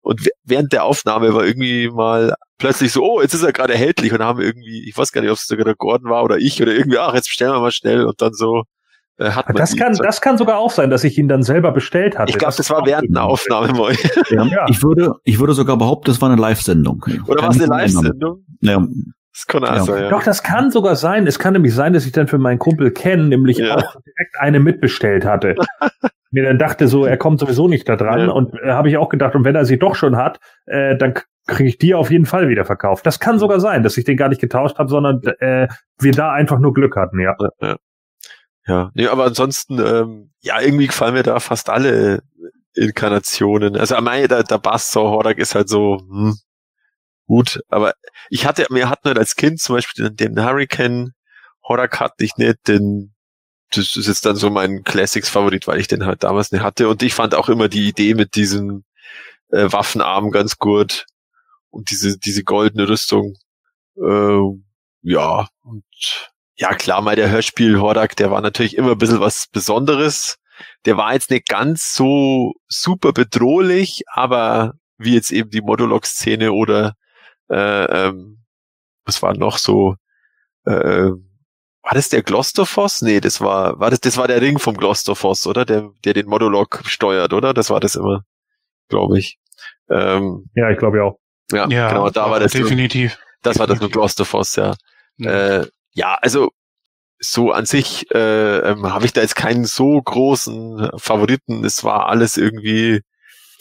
Und 0.00 0.28
während 0.44 0.72
der 0.72 0.84
Aufnahme 0.84 1.34
war 1.34 1.44
irgendwie 1.44 1.90
mal 1.90 2.34
plötzlich 2.58 2.92
so, 2.92 3.02
oh, 3.02 3.20
jetzt 3.20 3.34
ist 3.34 3.42
er 3.42 3.52
gerade 3.52 3.72
erhältlich 3.72 4.12
und 4.12 4.22
haben 4.22 4.40
irgendwie, 4.40 4.88
ich 4.88 4.96
weiß 4.96 5.12
gar 5.12 5.20
nicht, 5.20 5.30
ob 5.30 5.36
es 5.36 5.46
sogar 5.46 5.64
der 5.64 5.74
Gordon 5.74 6.10
war 6.10 6.24
oder 6.24 6.38
ich 6.38 6.60
oder 6.62 6.72
irgendwie, 6.72 6.98
ach, 6.98 7.14
jetzt 7.14 7.28
bestellen 7.28 7.52
wir 7.52 7.60
mal 7.60 7.72
schnell 7.72 8.04
und 8.04 8.20
dann 8.22 8.32
so 8.32 8.64
äh, 9.18 9.30
hat 9.30 9.48
man 9.48 9.56
das 9.56 9.76
kann, 9.76 9.94
das 9.94 10.20
kann 10.20 10.38
sogar 10.38 10.58
auch 10.58 10.70
sein, 10.70 10.90
dass 10.90 11.02
ich 11.02 11.18
ihn 11.18 11.28
dann 11.28 11.42
selber 11.42 11.72
bestellt 11.72 12.16
hatte. 12.16 12.30
Ich 12.30 12.38
glaube, 12.38 12.50
das, 12.50 12.68
das, 12.68 12.70
war 12.70 12.86
während 12.86 13.08
einer 13.10 13.24
Aufnahme. 13.24 13.92
Ja, 14.30 14.66
Ich 14.68 14.82
würde, 14.82 15.14
ich 15.24 15.38
würde 15.40 15.54
sogar 15.54 15.76
behaupten, 15.76 16.06
das 16.06 16.20
war 16.20 16.30
eine 16.30 16.40
Live-Sendung. 16.40 17.04
Oder 17.26 17.42
war 17.42 17.50
es 17.50 17.56
eine 17.56 17.66
Live-Sendung? 17.66 18.44
Ja. 18.60 18.86
Das 19.38 19.46
kann 19.46 19.62
ja. 19.62 19.80
sein, 19.84 20.02
ja. 20.02 20.08
Doch, 20.10 20.24
das 20.24 20.42
kann 20.42 20.72
sogar 20.72 20.96
sein. 20.96 21.28
Es 21.28 21.38
kann 21.38 21.52
nämlich 21.52 21.72
sein, 21.72 21.92
dass 21.92 22.04
ich 22.04 22.10
dann 22.10 22.26
für 22.26 22.38
meinen 22.38 22.58
Kumpel 22.58 22.90
Ken 22.90 23.28
nämlich 23.28 23.58
ja. 23.58 23.76
auch 23.76 23.92
direkt 23.92 24.36
eine 24.40 24.58
mitbestellt 24.58 25.24
hatte. 25.24 25.54
mir 26.32 26.42
dann 26.42 26.58
dachte 26.58 26.88
so, 26.88 27.04
er 27.04 27.16
kommt 27.16 27.38
sowieso 27.38 27.68
nicht 27.68 27.88
da 27.88 27.94
dran. 27.94 28.18
Ja. 28.18 28.30
Und 28.30 28.54
äh, 28.60 28.72
habe 28.72 28.88
ich 28.88 28.96
auch 28.96 29.08
gedacht, 29.08 29.36
und 29.36 29.44
wenn 29.44 29.54
er 29.54 29.64
sie 29.64 29.78
doch 29.78 29.94
schon 29.94 30.16
hat, 30.16 30.40
äh, 30.66 30.96
dann 30.96 31.14
kriege 31.46 31.68
ich 31.68 31.78
die 31.78 31.94
auf 31.94 32.10
jeden 32.10 32.26
Fall 32.26 32.48
wieder 32.48 32.64
verkauft. 32.64 33.06
Das 33.06 33.20
kann 33.20 33.38
sogar 33.38 33.60
sein, 33.60 33.84
dass 33.84 33.96
ich 33.96 34.04
den 34.04 34.16
gar 34.16 34.28
nicht 34.28 34.40
getauscht 34.40 34.76
habe, 34.78 34.90
sondern 34.90 35.22
äh, 35.38 35.68
wir 36.00 36.12
da 36.12 36.32
einfach 36.32 36.58
nur 36.58 36.74
Glück 36.74 36.96
hatten, 36.96 37.20
ja. 37.20 37.36
Ja, 37.60 37.76
ja. 38.66 38.90
Nee, 38.94 39.06
aber 39.06 39.26
ansonsten, 39.26 39.78
ähm, 39.78 40.32
ja, 40.40 40.60
irgendwie 40.60 40.88
gefallen 40.88 41.14
mir 41.14 41.22
da 41.22 41.38
fast 41.38 41.70
alle 41.70 42.22
Inkarnationen. 42.74 43.76
Also 43.76 43.94
am 43.94 44.08
Ende, 44.08 44.26
der, 44.26 44.42
der 44.42 44.58
Bassor 44.58 45.10
Hordak 45.10 45.38
ist 45.38 45.54
halt 45.54 45.68
so, 45.68 45.98
hm, 46.10 46.34
gut, 47.28 47.60
aber 47.68 47.94
ich 48.30 48.46
hatte, 48.46 48.66
mir 48.70 48.90
hatten 48.90 49.06
halt 49.06 49.18
als 49.18 49.36
Kind 49.36 49.60
zum 49.60 49.76
Beispiel 49.76 50.10
den, 50.10 50.34
den 50.34 50.44
Hurricane 50.44 51.12
Hordak 51.62 52.00
hatte 52.00 52.24
ich 52.24 52.36
nicht, 52.36 52.66
den 52.66 53.14
das 53.70 53.96
ist 53.96 54.06
jetzt 54.06 54.24
dann 54.24 54.36
so 54.36 54.50
mein 54.50 54.82
Classics-Favorit, 54.82 55.66
weil 55.66 55.80
ich 55.80 55.88
den 55.88 56.06
halt 56.06 56.24
damals 56.24 56.52
nicht 56.52 56.62
hatte. 56.62 56.88
Und 56.88 57.02
ich 57.02 57.14
fand 57.14 57.34
auch 57.34 57.48
immer 57.48 57.68
die 57.68 57.88
Idee 57.88 58.14
mit 58.14 58.34
diesem 58.34 58.84
äh, 59.50 59.70
Waffenarm 59.70 60.30
ganz 60.30 60.56
gut 60.56 61.04
und 61.70 61.90
diese, 61.90 62.18
diese 62.18 62.44
goldene 62.44 62.88
Rüstung. 62.88 63.34
Äh, 63.96 64.40
ja, 65.02 65.48
und 65.62 65.84
ja 66.56 66.74
klar, 66.74 67.02
mal 67.02 67.16
der 67.16 67.30
Hörspiel 67.30 67.78
Hordak, 67.78 68.16
der 68.16 68.30
war 68.30 68.40
natürlich 68.40 68.76
immer 68.76 68.92
ein 68.92 68.98
bisschen 68.98 69.20
was 69.20 69.46
Besonderes. 69.52 70.38
Der 70.86 70.96
war 70.96 71.12
jetzt 71.12 71.30
nicht 71.30 71.48
ganz 71.48 71.94
so 71.94 72.54
super 72.68 73.12
bedrohlich, 73.12 74.02
aber 74.12 74.72
wie 74.96 75.14
jetzt 75.14 75.30
eben 75.30 75.50
die 75.50 75.60
Modulok-Szene 75.60 76.52
oder 76.52 76.94
äh, 77.50 78.06
ähm, 78.06 78.44
was 79.04 79.22
war 79.22 79.36
noch 79.36 79.58
so, 79.58 79.96
äh, 80.66 81.10
war 81.82 81.94
das 81.94 82.10
der 82.10 82.22
Glostophos? 82.22 83.02
Nee, 83.02 83.20
das 83.20 83.40
war, 83.40 83.78
war 83.80 83.90
das, 83.90 84.00
das 84.00 84.16
war 84.16 84.28
der 84.28 84.42
Ring 84.42 84.58
vom 84.58 84.76
Glostophos, 84.76 85.46
oder? 85.46 85.64
Der, 85.64 85.90
der 86.04 86.14
den 86.14 86.26
Modulok 86.26 86.82
steuert, 86.86 87.32
oder? 87.32 87.54
Das 87.54 87.70
war 87.70 87.80
das 87.80 87.94
immer, 87.94 88.24
glaube 88.88 89.18
ich. 89.18 89.38
Ähm, 89.90 90.50
ja, 90.54 90.70
ich 90.70 90.78
glaube 90.78 90.98
ja 90.98 91.04
auch. 91.04 91.18
Ja, 91.50 91.66
ja, 91.68 91.88
genau, 91.88 92.10
da 92.10 92.30
war 92.30 92.40
das. 92.40 92.52
Definitiv. 92.52 93.12
Nur, 93.12 93.24
das 93.42 93.54
definitiv. 93.54 93.60
war 93.60 93.66
das 93.66 93.80
mit 93.80 93.92
Glostophos, 93.92 94.56
ja. 94.56 94.74
Ja. 95.16 95.60
Äh, 95.60 95.66
ja, 95.92 96.18
also 96.20 96.50
so 97.18 97.50
an 97.50 97.66
sich 97.66 98.10
äh, 98.14 98.58
ähm, 98.58 98.92
habe 98.92 99.06
ich 99.06 99.12
da 99.12 99.22
jetzt 99.22 99.34
keinen 99.34 99.64
so 99.64 100.00
großen 100.00 100.90
Favoriten. 100.96 101.64
Es 101.64 101.82
war 101.82 102.08
alles 102.08 102.36
irgendwie, 102.36 103.00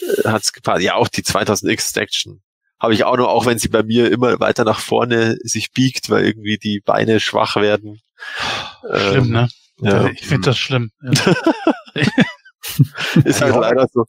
äh, 0.01 0.23
hat's 0.25 0.53
gepasst. 0.53 0.83
Ja, 0.83 0.95
auch 0.95 1.07
die 1.07 1.23
2000X 1.23 1.97
Action 1.97 2.43
habe 2.79 2.93
ich 2.93 3.03
auch 3.03 3.17
noch, 3.17 3.27
auch 3.27 3.45
wenn 3.45 3.57
sie 3.59 3.69
bei 3.69 3.83
mir 3.83 4.11
immer 4.11 4.39
weiter 4.39 4.63
nach 4.63 4.79
vorne 4.79 5.37
sich 5.41 5.71
biegt, 5.71 6.09
weil 6.09 6.25
irgendwie 6.25 6.57
die 6.57 6.79
Beine 6.79 7.19
schwach 7.19 7.55
werden. 7.55 8.01
Schlimm, 8.81 9.25
ähm, 9.25 9.31
ne? 9.31 9.47
Ja. 9.79 10.07
Ich 10.09 10.25
finde 10.25 10.49
das 10.49 10.57
schlimm. 10.57 10.91
Ja. 11.01 11.11
ist 13.23 13.41
halt 13.41 13.55
leider 13.55 13.87
so. 13.91 14.05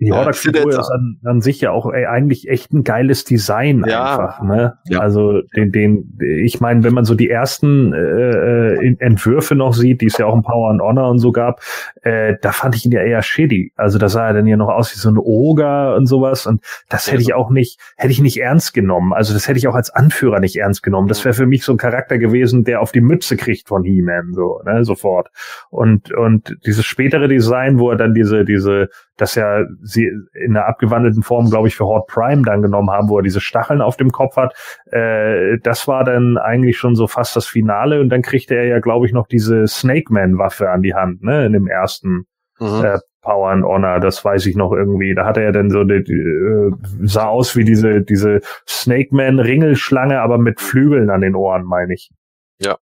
Die 0.00 0.12
Hordak-Figur 0.12 0.72
ja, 0.72 0.80
ist 0.80 0.90
an, 0.90 1.18
an, 1.24 1.40
sich 1.40 1.60
ja 1.60 1.72
auch 1.72 1.92
ey, 1.92 2.06
eigentlich 2.06 2.48
echt 2.48 2.72
ein 2.72 2.84
geiles 2.84 3.24
Design 3.24 3.84
ja. 3.84 4.10
einfach. 4.10 4.42
Ne? 4.42 4.78
Ja. 4.86 5.00
Also 5.00 5.42
den, 5.56 5.72
den, 5.72 6.18
ich 6.20 6.60
meine, 6.60 6.84
wenn 6.84 6.94
man 6.94 7.04
so 7.04 7.16
die 7.16 7.28
ersten 7.28 7.92
äh, 7.92 7.98
äh 7.98 8.96
Entwürfe 9.00 9.56
noch 9.56 9.74
sieht, 9.74 10.00
die 10.00 10.06
es 10.06 10.16
ja 10.18 10.26
auch 10.26 10.34
im 10.34 10.42
Power 10.42 10.70
and 10.70 10.80
Honor 10.80 11.10
und 11.10 11.18
so 11.18 11.32
gab, 11.32 11.60
äh, 12.02 12.36
da 12.40 12.52
fand 12.52 12.76
ich 12.76 12.86
ihn 12.86 12.92
ja 12.92 13.02
eher 13.02 13.22
shitty. 13.22 13.72
Also 13.74 13.98
da 13.98 14.08
sah 14.08 14.28
er 14.28 14.34
dann 14.34 14.46
ja 14.46 14.56
noch 14.56 14.68
aus 14.68 14.94
wie 14.94 14.98
so 14.98 15.10
ein 15.10 15.18
Oger 15.18 15.96
und 15.96 16.06
sowas. 16.06 16.46
Und 16.46 16.62
das 16.88 17.10
hätte 17.10 17.22
ich 17.22 17.34
auch 17.34 17.50
nicht, 17.50 17.80
hätte 17.96 18.12
ich 18.12 18.20
nicht 18.20 18.40
ernst 18.40 18.74
genommen. 18.74 19.12
Also 19.12 19.34
das 19.34 19.48
hätte 19.48 19.58
ich 19.58 19.66
auch 19.66 19.74
als 19.74 19.90
Anführer 19.90 20.38
nicht 20.38 20.56
ernst 20.56 20.84
genommen. 20.84 21.08
Das 21.08 21.24
wäre 21.24 21.34
für 21.34 21.46
mich 21.46 21.64
so 21.64 21.72
ein 21.72 21.78
Charakter 21.78 22.18
gewesen, 22.18 22.62
der 22.62 22.82
auf 22.82 22.92
die 22.92 23.00
Mütze 23.00 23.36
kriegt 23.36 23.66
von 23.66 23.82
He-Man, 23.82 24.32
so, 24.32 24.60
ne, 24.64 24.84
sofort. 24.84 25.30
Und, 25.70 26.12
und 26.12 26.56
dieses 26.64 26.84
spätere 26.84 27.26
Design, 27.26 27.80
wo 27.80 27.90
er 27.90 27.96
dann 27.96 28.14
diese, 28.14 28.44
diese 28.44 28.90
das 29.18 29.34
ja 29.34 29.64
sie 29.82 30.10
in 30.32 30.56
einer 30.56 30.66
abgewandelten 30.66 31.22
Form, 31.22 31.50
glaube 31.50 31.68
ich, 31.68 31.76
für 31.76 31.84
Horde 31.84 32.06
Prime 32.08 32.42
dann 32.42 32.62
genommen 32.62 32.90
haben, 32.90 33.08
wo 33.08 33.18
er 33.18 33.22
diese 33.22 33.40
Stacheln 33.40 33.82
auf 33.82 33.96
dem 33.96 34.10
Kopf 34.10 34.36
hat. 34.36 34.54
Äh, 34.86 35.58
das 35.62 35.86
war 35.86 36.04
dann 36.04 36.38
eigentlich 36.38 36.78
schon 36.78 36.94
so 36.94 37.06
fast 37.06 37.36
das 37.36 37.46
Finale 37.46 38.00
und 38.00 38.08
dann 38.08 38.22
kriegte 38.22 38.54
er 38.54 38.64
ja, 38.64 38.78
glaube 38.80 39.06
ich, 39.06 39.12
noch 39.12 39.26
diese 39.26 39.66
Snake 39.66 40.12
Man 40.12 40.38
Waffe 40.38 40.70
an 40.70 40.82
die 40.82 40.94
Hand, 40.94 41.22
ne, 41.22 41.46
in 41.46 41.52
dem 41.52 41.66
ersten 41.66 42.24
mhm. 42.58 42.84
äh, 42.84 42.98
Power 43.20 43.50
and 43.50 43.64
Honor, 43.64 44.00
das 44.00 44.24
weiß 44.24 44.46
ich 44.46 44.56
noch 44.56 44.72
irgendwie. 44.72 45.14
Da 45.14 45.26
hatte 45.26 45.42
er 45.42 45.52
dann 45.52 45.70
so, 45.70 45.84
die, 45.84 45.94
äh, 45.94 46.72
sah 47.02 47.26
aus 47.26 47.56
wie 47.56 47.64
diese, 47.64 48.00
diese 48.00 48.40
Snake 48.66 49.14
Man 49.14 49.40
Ringelschlange, 49.40 50.20
aber 50.20 50.38
mit 50.38 50.60
Flügeln 50.60 51.10
an 51.10 51.20
den 51.20 51.34
Ohren, 51.34 51.64
meine 51.64 51.94
ich. 51.94 52.10
Ja. 52.58 52.76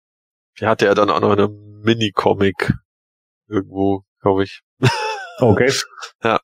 Die 0.61 0.67
hatte 0.67 0.87
er 0.87 0.95
dann 0.95 1.11
auch 1.11 1.21
noch 1.21 1.33
in 1.33 1.41
einem 1.41 1.81
Mini-Comic 1.83 2.75
irgendwo, 3.49 4.03
glaube 4.21 4.45
ich. 4.45 4.63
Okay. 5.39 5.73
ja. 6.25 6.41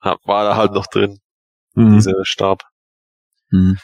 War 0.00 0.44
da 0.44 0.56
halt 0.56 0.72
noch 0.72 0.86
drin. 0.86 1.18
Mhm. 1.74 1.94
Dieser 1.94 2.24
Stab. 2.24 2.62
Mhm. 3.50 3.78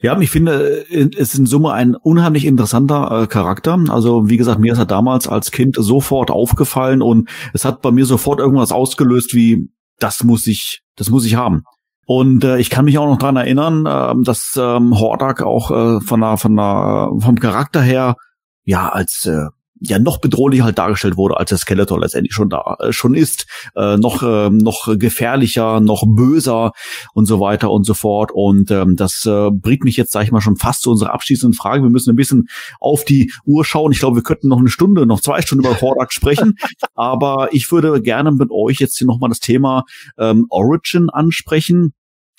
Ja, 0.00 0.18
ich 0.18 0.30
finde, 0.30 0.86
es 0.90 1.14
ist 1.14 1.34
in 1.34 1.46
Summe 1.46 1.72
ein 1.72 1.94
unheimlich 1.94 2.44
interessanter 2.46 3.22
äh, 3.22 3.26
Charakter. 3.26 3.78
Also 3.88 4.28
wie 4.28 4.36
gesagt, 4.36 4.60
mir 4.60 4.72
ist 4.72 4.78
er 4.78 4.86
damals 4.86 5.28
als 5.28 5.50
Kind 5.50 5.76
sofort 5.78 6.30
aufgefallen 6.30 7.02
und 7.02 7.28
es 7.52 7.64
hat 7.64 7.82
bei 7.82 7.90
mir 7.90 8.06
sofort 8.06 8.40
irgendwas 8.40 8.72
ausgelöst 8.72 9.34
wie, 9.34 9.68
das 9.98 10.24
muss 10.24 10.46
ich, 10.46 10.82
das 10.96 11.10
muss 11.10 11.26
ich 11.26 11.36
haben. 11.36 11.64
Und 12.06 12.44
äh, 12.44 12.58
ich 12.58 12.70
kann 12.70 12.84
mich 12.84 12.98
auch 12.98 13.06
noch 13.06 13.18
dran 13.18 13.36
erinnern, 13.36 13.84
äh, 13.84 14.24
dass 14.24 14.56
ähm, 14.56 14.98
Hordak 14.98 15.42
auch 15.42 15.70
äh, 15.70 16.00
von 16.00 16.20
der, 16.20 16.36
von 16.36 16.56
der, 16.56 17.10
vom 17.18 17.38
Charakter 17.38 17.82
her 17.82 18.16
ja 18.64 18.88
als 18.88 19.26
äh, 19.26 19.48
ja 19.80 19.98
noch 19.98 20.18
bedrohlicher 20.18 20.64
halt 20.64 20.78
dargestellt 20.78 21.16
wurde, 21.16 21.36
als 21.36 21.50
der 21.50 21.58
Skeletor 21.58 22.00
letztendlich 22.00 22.34
schon 22.34 22.48
da 22.48 22.76
äh, 22.80 22.92
schon 22.92 23.14
ist, 23.14 23.46
äh, 23.74 23.96
noch 23.96 24.22
äh, 24.22 24.50
noch 24.50 24.96
gefährlicher, 24.98 25.80
noch 25.80 26.04
böser 26.06 26.72
und 27.12 27.26
so 27.26 27.40
weiter 27.40 27.70
und 27.70 27.84
so 27.84 27.94
fort. 27.94 28.30
Und 28.32 28.70
ähm, 28.70 28.96
das 28.96 29.24
äh, 29.26 29.50
bringt 29.50 29.84
mich 29.84 29.96
jetzt, 29.96 30.12
sag 30.12 30.24
ich 30.24 30.32
mal, 30.32 30.40
schon 30.40 30.56
fast 30.56 30.82
zu 30.82 30.90
unserer 30.90 31.12
abschließenden 31.12 31.54
Frage. 31.54 31.82
Wir 31.82 31.90
müssen 31.90 32.10
ein 32.10 32.16
bisschen 32.16 32.48
auf 32.80 33.04
die 33.04 33.32
Uhr 33.44 33.64
schauen. 33.64 33.92
Ich 33.92 33.98
glaube, 33.98 34.16
wir 34.16 34.22
könnten 34.22 34.48
noch 34.48 34.58
eine 34.58 34.68
Stunde, 34.68 35.06
noch 35.06 35.20
zwei 35.20 35.42
Stunden 35.42 35.64
über 35.64 35.80
Hordak 35.80 36.12
sprechen. 36.12 36.54
Aber 36.94 37.48
ich 37.52 37.70
würde 37.70 38.00
gerne 38.00 38.32
mit 38.32 38.50
euch 38.50 38.78
jetzt 38.78 38.98
hier 38.98 39.06
nochmal 39.06 39.28
das 39.28 39.40
Thema 39.40 39.84
ähm, 40.18 40.46
Origin 40.48 41.10
ansprechen. 41.10 41.92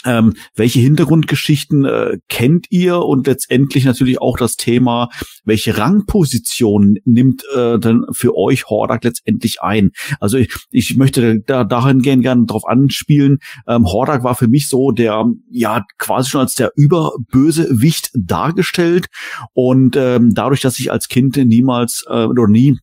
Ähm, 0.08 0.36
welche 0.56 0.80
Hintergrundgeschichten 0.80 1.84
äh, 1.84 2.18
kennt 2.30 2.68
ihr 2.70 3.00
und 3.00 3.28
letztendlich 3.28 3.84
natürlich 3.84 4.22
auch 4.22 4.38
das 4.38 4.56
Thema, 4.56 5.10
welche 5.44 5.78
Rangposition 5.78 6.98
nimmt 7.04 7.44
äh, 7.54 7.78
denn 7.78 8.06
für 8.12 8.36
euch 8.38 8.68
Hordak 8.68 9.04
letztendlich 9.04 9.62
ein? 9.62 9.92
Also 10.22 10.38
ich, 10.38 10.56
ich 10.72 10.96
möchte 10.96 11.42
da 11.42 11.66
dahin 11.66 12.00
gehen 12.00 12.22
gerne 12.22 12.46
drauf 12.46 12.66
anspielen. 12.66 13.40
Ähm, 13.68 13.86
Hordak 13.86 14.24
war 14.24 14.36
für 14.36 14.48
mich 14.48 14.70
so 14.70 14.92
der 14.92 15.26
ja 15.52 15.86
quasi 15.98 16.30
schon 16.30 16.42
als 16.42 16.56
der 16.56 16.72
Überbösewicht 16.76 18.12
dargestellt 18.16 19.08
und 19.54 19.98
ähm, 19.98 20.34
dadurch, 20.34 20.62
dass 20.62 20.80
ich 20.80 20.90
als 20.90 21.10
Kind 21.10 21.36
niemals 21.36 22.06
äh, 22.08 22.24
oder 22.26 22.48
nie 22.48 22.80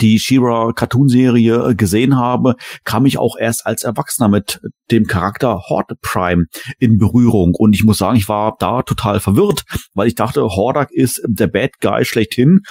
die 0.00 0.18
She-Ra 0.18 0.72
Cartoon-Serie 0.72 1.70
äh, 1.70 1.74
gesehen 1.74 2.16
habe, 2.16 2.56
kam 2.84 3.06
ich 3.06 3.18
auch 3.18 3.36
erst 3.38 3.66
als 3.66 3.82
Erwachsener 3.82 4.28
mit 4.28 4.60
dem 4.90 5.06
Charakter 5.06 5.62
Horde 5.68 5.96
Prime 6.00 6.46
in 6.78 6.98
Berührung. 6.98 7.54
Und 7.54 7.74
ich 7.74 7.84
muss 7.84 7.98
sagen, 7.98 8.16
ich 8.16 8.28
war 8.28 8.56
da 8.58 8.82
total 8.82 9.20
verwirrt, 9.20 9.64
weil 9.94 10.08
ich 10.08 10.14
dachte, 10.14 10.42
Hordak 10.42 10.90
ist 10.92 11.22
der 11.26 11.46
Bad 11.46 11.80
Guy 11.80 12.04
schlechthin, 12.04 12.62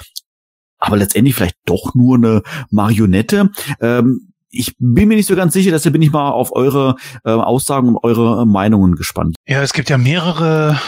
aber 0.77 0.97
letztendlich 0.97 1.35
vielleicht 1.35 1.57
doch 1.65 1.95
nur 1.95 2.15
eine 2.17 2.43
Marionette. 2.69 3.49
Ähm, 3.81 4.31
ich 4.49 4.75
bin 4.77 5.09
mir 5.09 5.17
nicht 5.17 5.27
so 5.27 5.35
ganz 5.35 5.53
sicher, 5.53 5.71
deshalb 5.71 5.93
bin 5.93 6.01
ich 6.01 6.11
mal 6.11 6.29
auf 6.31 6.55
eure 6.55 6.95
äh, 7.25 7.31
Aussagen 7.31 7.89
und 7.89 7.97
eure 8.03 8.45
Meinungen 8.45 8.95
gespannt. 8.95 9.35
Ja, 9.47 9.61
es 9.61 9.73
gibt 9.73 9.89
ja 9.89 9.97
mehrere 9.97 10.79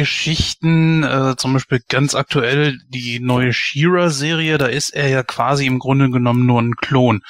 Geschichten, 0.00 1.04
äh, 1.04 1.36
zum 1.36 1.52
Beispiel 1.52 1.82
ganz 1.86 2.14
aktuell 2.14 2.78
die 2.88 3.20
neue 3.20 3.52
Shira-Serie, 3.52 4.56
da 4.56 4.64
ist 4.64 4.94
er 4.94 5.10
ja 5.10 5.22
quasi 5.22 5.66
im 5.66 5.78
Grunde 5.78 6.08
genommen 6.08 6.46
nur 6.46 6.62
ein 6.62 6.76
Klon. 6.76 7.20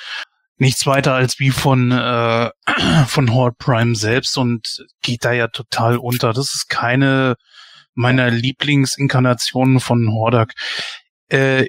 Nichts 0.57 0.87
weiter 0.87 1.15
als 1.15 1.41
wie 1.41 1.51
von, 1.51 1.91
äh, 1.91 2.51
von 3.09 3.35
Horde 3.35 3.57
Prime 3.59 3.97
selbst 3.97 4.39
und 4.39 4.87
geht 5.03 5.25
da 5.25 5.33
ja 5.33 5.49
total 5.49 5.97
unter. 5.97 6.33
Das 6.33 6.55
ist 6.55 6.69
keine 6.69 7.35
meiner 7.95 8.31
Lieblingsinkarnationen 8.31 9.81
von 9.81 10.13
Hordak. 10.13 10.53
Äh, 11.29 11.67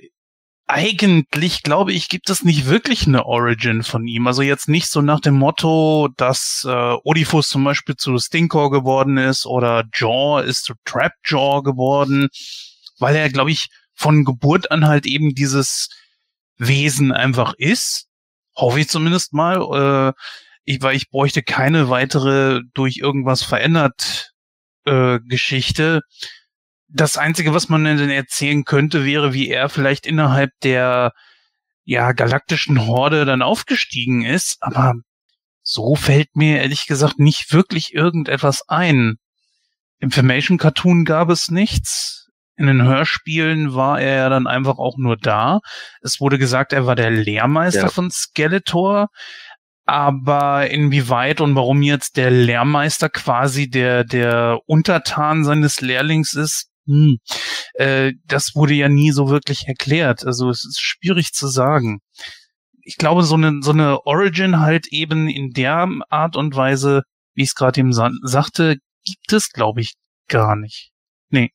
eigentlich, 0.71 1.63
glaube 1.63 1.91
ich, 1.93 2.07
gibt 2.07 2.29
es 2.29 2.43
nicht 2.43 2.65
wirklich 2.65 3.05
eine 3.05 3.25
Origin 3.25 3.83
von 3.83 4.07
ihm. 4.07 4.25
Also 4.27 4.41
jetzt 4.41 4.69
nicht 4.69 4.87
so 4.87 5.01
nach 5.01 5.19
dem 5.19 5.35
Motto, 5.35 6.09
dass 6.15 6.65
äh, 6.67 6.95
Odifus 7.03 7.49
zum 7.49 7.63
Beispiel 7.63 7.95
zu 7.95 8.17
Stinkor 8.17 8.71
geworden 8.71 9.17
ist 9.17 9.45
oder 9.45 9.83
Jaw 9.93 10.41
ist 10.41 10.63
zu 10.63 10.73
Trapjaw 10.85 11.61
geworden, 11.61 12.29
weil 12.99 13.15
er, 13.15 13.29
glaube 13.29 13.51
ich, 13.51 13.69
von 13.93 14.23
Geburt 14.23 14.71
an 14.71 14.87
halt 14.87 15.05
eben 15.05 15.35
dieses 15.35 15.89
Wesen 16.57 17.11
einfach 17.11 17.53
ist. 17.57 18.07
Hoffe 18.55 18.79
ich 18.79 18.89
zumindest 18.89 19.33
mal. 19.33 20.13
Äh, 20.15 20.21
ich, 20.63 20.81
weil 20.81 20.95
ich 20.95 21.09
bräuchte 21.09 21.43
keine 21.43 21.89
weitere 21.89 22.61
durch 22.73 22.97
irgendwas 22.97 23.43
verändert 23.43 24.31
äh, 24.85 25.19
Geschichte 25.27 26.01
das 26.93 27.17
Einzige, 27.17 27.53
was 27.53 27.69
man 27.69 27.83
denn 27.85 28.09
erzählen 28.09 28.63
könnte, 28.65 29.05
wäre, 29.05 29.33
wie 29.33 29.49
er 29.49 29.69
vielleicht 29.69 30.05
innerhalb 30.05 30.51
der 30.63 31.13
ja, 31.83 32.11
galaktischen 32.11 32.85
Horde 32.85 33.25
dann 33.25 33.41
aufgestiegen 33.41 34.23
ist, 34.23 34.57
aber 34.61 34.93
so 35.63 35.95
fällt 35.95 36.35
mir 36.35 36.61
ehrlich 36.61 36.87
gesagt 36.87 37.19
nicht 37.19 37.53
wirklich 37.53 37.93
irgendetwas 37.93 38.63
ein. 38.67 39.17
Im 39.99 40.11
Formation 40.11 40.57
Cartoon 40.57 41.05
gab 41.05 41.29
es 41.29 41.49
nichts. 41.49 42.29
In 42.57 42.67
den 42.67 42.83
Hörspielen 42.83 43.73
war 43.73 44.01
er 44.01 44.15
ja 44.15 44.29
dann 44.29 44.47
einfach 44.47 44.77
auch 44.77 44.97
nur 44.97 45.17
da. 45.17 45.59
Es 46.01 46.19
wurde 46.19 46.37
gesagt, 46.37 46.73
er 46.73 46.85
war 46.85 46.95
der 46.95 47.11
Lehrmeister 47.11 47.83
ja. 47.83 47.89
von 47.89 48.11
Skeletor. 48.11 49.07
Aber 49.85 50.69
inwieweit 50.69 51.41
und 51.41 51.55
warum 51.55 51.81
jetzt 51.81 52.17
der 52.17 52.29
Lehrmeister 52.31 53.09
quasi 53.09 53.69
der, 53.69 54.03
der 54.03 54.59
Untertan 54.65 55.43
seines 55.43 55.81
Lehrlings 55.81 56.33
ist, 56.33 56.70
Hm. 56.91 57.19
Äh, 57.75 58.13
das 58.25 58.53
wurde 58.53 58.73
ja 58.73 58.89
nie 58.89 59.11
so 59.11 59.29
wirklich 59.29 59.67
erklärt. 59.67 60.25
Also 60.25 60.49
es 60.49 60.65
ist 60.65 60.81
schwierig 60.81 61.31
zu 61.31 61.47
sagen. 61.47 61.99
Ich 62.83 62.97
glaube, 62.97 63.23
so 63.23 63.35
eine, 63.35 63.59
so 63.61 63.71
eine 63.71 64.05
Origin 64.05 64.59
halt 64.59 64.87
eben 64.87 65.29
in 65.29 65.51
der 65.51 65.87
Art 66.09 66.35
und 66.35 66.55
Weise, 66.55 67.03
wie 67.33 67.43
ich 67.43 67.49
es 67.49 67.55
gerade 67.55 67.79
eben 67.79 67.93
sa 67.93 68.09
sagte, 68.23 68.75
gibt 69.05 69.31
es, 69.31 69.51
glaube 69.51 69.81
ich, 69.81 69.93
gar 70.27 70.55
nicht. 70.57 70.91
Nee. 71.29 71.51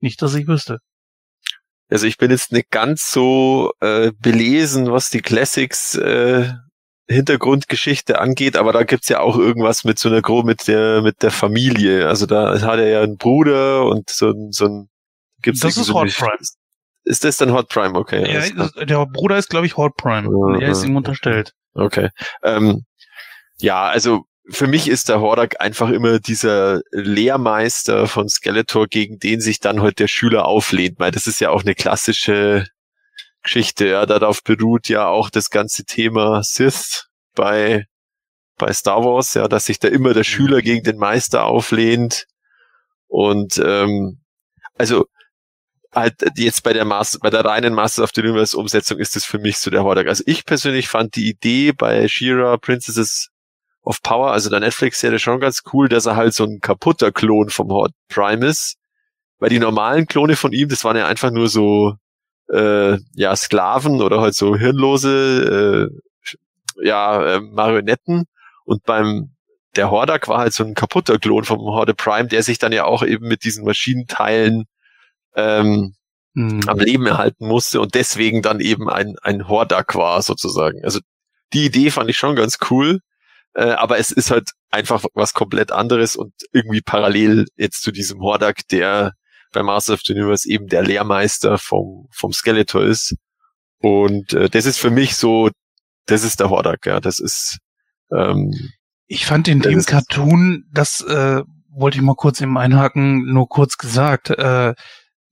Nicht, 0.00 0.22
dass 0.22 0.34
ich 0.34 0.46
wüsste. 0.46 0.78
Also 1.88 2.06
ich 2.06 2.16
bin 2.16 2.30
jetzt 2.30 2.52
nicht 2.52 2.70
ganz 2.70 3.10
so 3.10 3.72
äh, 3.80 4.12
belesen, 4.20 4.92
was 4.92 5.10
die 5.10 5.22
Classics 5.22 5.96
äh, 5.96 6.52
Hintergrundgeschichte 7.10 8.20
angeht, 8.20 8.56
aber 8.56 8.72
da 8.72 8.84
gibt's 8.84 9.08
ja 9.08 9.20
auch 9.20 9.36
irgendwas 9.36 9.84
mit 9.84 9.98
so 9.98 10.08
einer 10.08 10.22
Gro 10.22 10.42
mit 10.42 10.68
der 10.68 11.02
mit 11.02 11.22
der 11.22 11.30
Familie. 11.30 12.06
Also 12.06 12.26
da 12.26 12.60
hat 12.60 12.78
er 12.78 12.88
ja 12.88 13.02
einen 13.02 13.16
Bruder 13.16 13.84
und 13.86 14.08
so 14.08 14.30
ein 14.30 14.52
so 14.52 14.66
ein 14.66 14.88
gibt's 15.42 15.60
Das 15.60 15.76
ist 15.76 15.86
so 15.86 15.94
Hot 15.94 16.14
Prime. 16.14 16.38
Ist 17.04 17.24
das 17.24 17.36
dann 17.38 17.52
Hot 17.52 17.68
Prime? 17.68 17.98
Okay. 17.98 18.32
Ja, 18.32 18.84
der 18.84 19.06
Bruder 19.06 19.38
ist 19.38 19.50
glaube 19.50 19.66
ich 19.66 19.76
Hot 19.76 19.96
Prime. 19.96 20.28
Uh, 20.28 20.54
er 20.54 20.70
ist 20.70 20.84
ihm 20.84 20.96
unterstellt. 20.96 21.52
Okay. 21.74 22.10
Ähm, 22.42 22.84
ja, 23.58 23.88
also 23.88 24.24
für 24.48 24.66
mich 24.66 24.88
ist 24.88 25.08
der 25.08 25.20
Hordak 25.20 25.60
einfach 25.60 25.90
immer 25.90 26.18
dieser 26.18 26.80
Lehrmeister 26.90 28.06
von 28.06 28.28
Skeletor, 28.28 28.86
gegen 28.86 29.18
den 29.18 29.40
sich 29.40 29.60
dann 29.60 29.82
halt 29.82 29.98
der 29.98 30.08
Schüler 30.08 30.46
auflehnt, 30.46 30.98
weil 30.98 31.10
das 31.10 31.26
ist 31.26 31.40
ja 31.40 31.50
auch 31.50 31.62
eine 31.62 31.74
klassische 31.74 32.66
Geschichte. 33.42 33.86
Ja, 33.86 34.06
darauf 34.06 34.42
beruht 34.42 34.88
ja 34.88 35.06
auch 35.06 35.30
das 35.30 35.50
ganze 35.50 35.84
Thema 35.84 36.42
Sith 36.42 37.08
bei, 37.34 37.86
bei 38.58 38.72
Star 38.72 39.04
Wars, 39.04 39.34
ja, 39.34 39.48
dass 39.48 39.66
sich 39.66 39.78
da 39.78 39.88
immer 39.88 40.14
der 40.14 40.24
Schüler 40.24 40.58
mhm. 40.58 40.62
gegen 40.62 40.84
den 40.84 40.96
Meister 40.96 41.44
auflehnt. 41.44 42.26
Und 43.08 43.60
ähm, 43.64 44.20
also 44.76 45.06
halt 45.92 46.14
jetzt 46.36 46.62
bei 46.62 46.72
der 46.72 46.84
Master, 46.84 47.18
bei 47.20 47.30
der 47.30 47.44
reinen 47.44 47.74
Master 47.74 48.04
of 48.04 48.10
the 48.14 48.20
Universe 48.20 48.56
Umsetzung 48.56 48.98
ist 48.98 49.16
das 49.16 49.24
für 49.24 49.38
mich 49.38 49.58
so 49.58 49.70
der 49.70 49.82
Hordak. 49.82 50.06
Also 50.06 50.22
ich 50.26 50.44
persönlich 50.44 50.88
fand 50.88 51.16
die 51.16 51.28
Idee 51.28 51.72
bei 51.72 52.06
Shira 52.08 52.56
Princesses 52.56 53.28
of 53.82 54.02
Power, 54.02 54.30
also 54.32 54.50
der 54.50 54.60
Netflix-Serie 54.60 55.18
schon 55.18 55.40
ganz 55.40 55.62
cool, 55.72 55.88
dass 55.88 56.06
er 56.06 56.16
halt 56.16 56.34
so 56.34 56.44
ein 56.44 56.60
kaputter 56.60 57.12
Klon 57.12 57.48
vom 57.48 57.68
Horde 57.68 57.94
Prime 58.08 58.46
ist. 58.46 58.76
Weil 59.38 59.48
die 59.48 59.58
normalen 59.58 60.06
Klone 60.06 60.36
von 60.36 60.52
ihm, 60.52 60.68
das 60.68 60.84
waren 60.84 60.98
ja 60.98 61.06
einfach 61.06 61.30
nur 61.30 61.48
so 61.48 61.94
äh, 62.52 62.98
ja 63.14 63.36
Sklaven 63.36 64.02
oder 64.02 64.20
halt 64.20 64.34
so 64.34 64.56
hirnlose 64.56 65.90
äh, 65.90 66.86
ja 66.86 67.36
äh, 67.36 67.40
Marionetten 67.40 68.24
und 68.64 68.84
beim 68.84 69.30
der 69.76 69.90
Hordak 69.90 70.28
war 70.28 70.38
halt 70.38 70.52
so 70.52 70.64
ein 70.64 70.74
kaputter 70.74 71.18
Klon 71.18 71.44
vom 71.44 71.60
Horde 71.60 71.94
Prime, 71.94 72.28
der 72.28 72.42
sich 72.42 72.58
dann 72.58 72.72
ja 72.72 72.84
auch 72.84 73.04
eben 73.04 73.28
mit 73.28 73.44
diesen 73.44 73.64
Maschinenteilen 73.64 74.64
ähm, 75.36 75.94
mhm. 76.34 76.62
am 76.66 76.78
Leben 76.78 77.06
erhalten 77.06 77.46
musste 77.46 77.80
und 77.80 77.94
deswegen 77.94 78.42
dann 78.42 78.60
eben 78.60 78.90
ein, 78.90 79.16
ein 79.22 79.48
Hordak 79.48 79.94
war 79.94 80.22
sozusagen. 80.22 80.84
Also 80.84 81.00
die 81.52 81.66
Idee 81.66 81.90
fand 81.90 82.10
ich 82.10 82.16
schon 82.16 82.36
ganz 82.36 82.58
cool, 82.70 83.00
äh, 83.54 83.70
aber 83.70 83.98
es 83.98 84.10
ist 84.10 84.30
halt 84.30 84.50
einfach 84.70 85.04
was 85.14 85.34
komplett 85.34 85.72
anderes 85.72 86.16
und 86.16 86.32
irgendwie 86.52 86.82
parallel 86.82 87.46
jetzt 87.56 87.82
zu 87.82 87.92
diesem 87.92 88.20
Hordak, 88.20 88.66
der 88.68 89.14
bei 89.52 89.62
Master 89.62 89.94
of 89.94 90.00
the 90.04 90.12
Universe 90.12 90.48
eben 90.48 90.66
der 90.66 90.82
Lehrmeister 90.82 91.58
vom, 91.58 92.08
vom 92.12 92.32
Skeletor 92.32 92.84
ist. 92.84 93.16
Und 93.78 94.32
äh, 94.32 94.48
das 94.48 94.66
ist 94.66 94.78
für 94.78 94.90
mich 94.90 95.16
so, 95.16 95.50
das 96.06 96.24
ist 96.24 96.40
der 96.40 96.50
Hordak, 96.50 96.86
ja, 96.86 97.00
das 97.00 97.18
ist. 97.18 97.58
Ähm, 98.12 98.52
ich 99.06 99.26
fand 99.26 99.48
in 99.48 99.60
dem 99.60 99.82
Cartoon, 99.84 100.64
das 100.72 101.00
äh, 101.00 101.42
wollte 101.70 101.96
ich 101.96 102.02
mal 102.02 102.14
kurz 102.14 102.40
eben 102.40 102.58
einhaken, 102.58 103.32
nur 103.32 103.48
kurz 103.48 103.76
gesagt, 103.76 104.30
äh, 104.30 104.74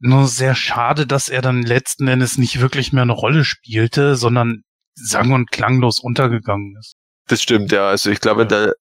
nur 0.01 0.29
sehr 0.29 0.55
schade, 0.55 1.07
dass 1.07 1.29
er 1.29 1.43
dann 1.43 1.63
letzten 1.63 2.09
Endes 2.09 2.39
nicht 2.39 2.61
wirklich 2.61 2.93
mehr 2.93 3.03
eine 3.03 3.13
Rolle 3.13 3.45
spielte, 3.45 4.17
sondern 4.17 4.63
sang- 4.95 5.33
und 5.33 5.51
klanglos 5.51 5.99
untergegangen 5.99 6.77
ist. 6.79 6.95
Das 7.27 7.43
stimmt, 7.43 7.73
ja. 7.73 7.89
Also 7.89 8.11
ich 8.11 8.21
glaube, 8.21 8.41
ja. 8.41 8.45
in, 8.45 8.49
der, 8.49 8.75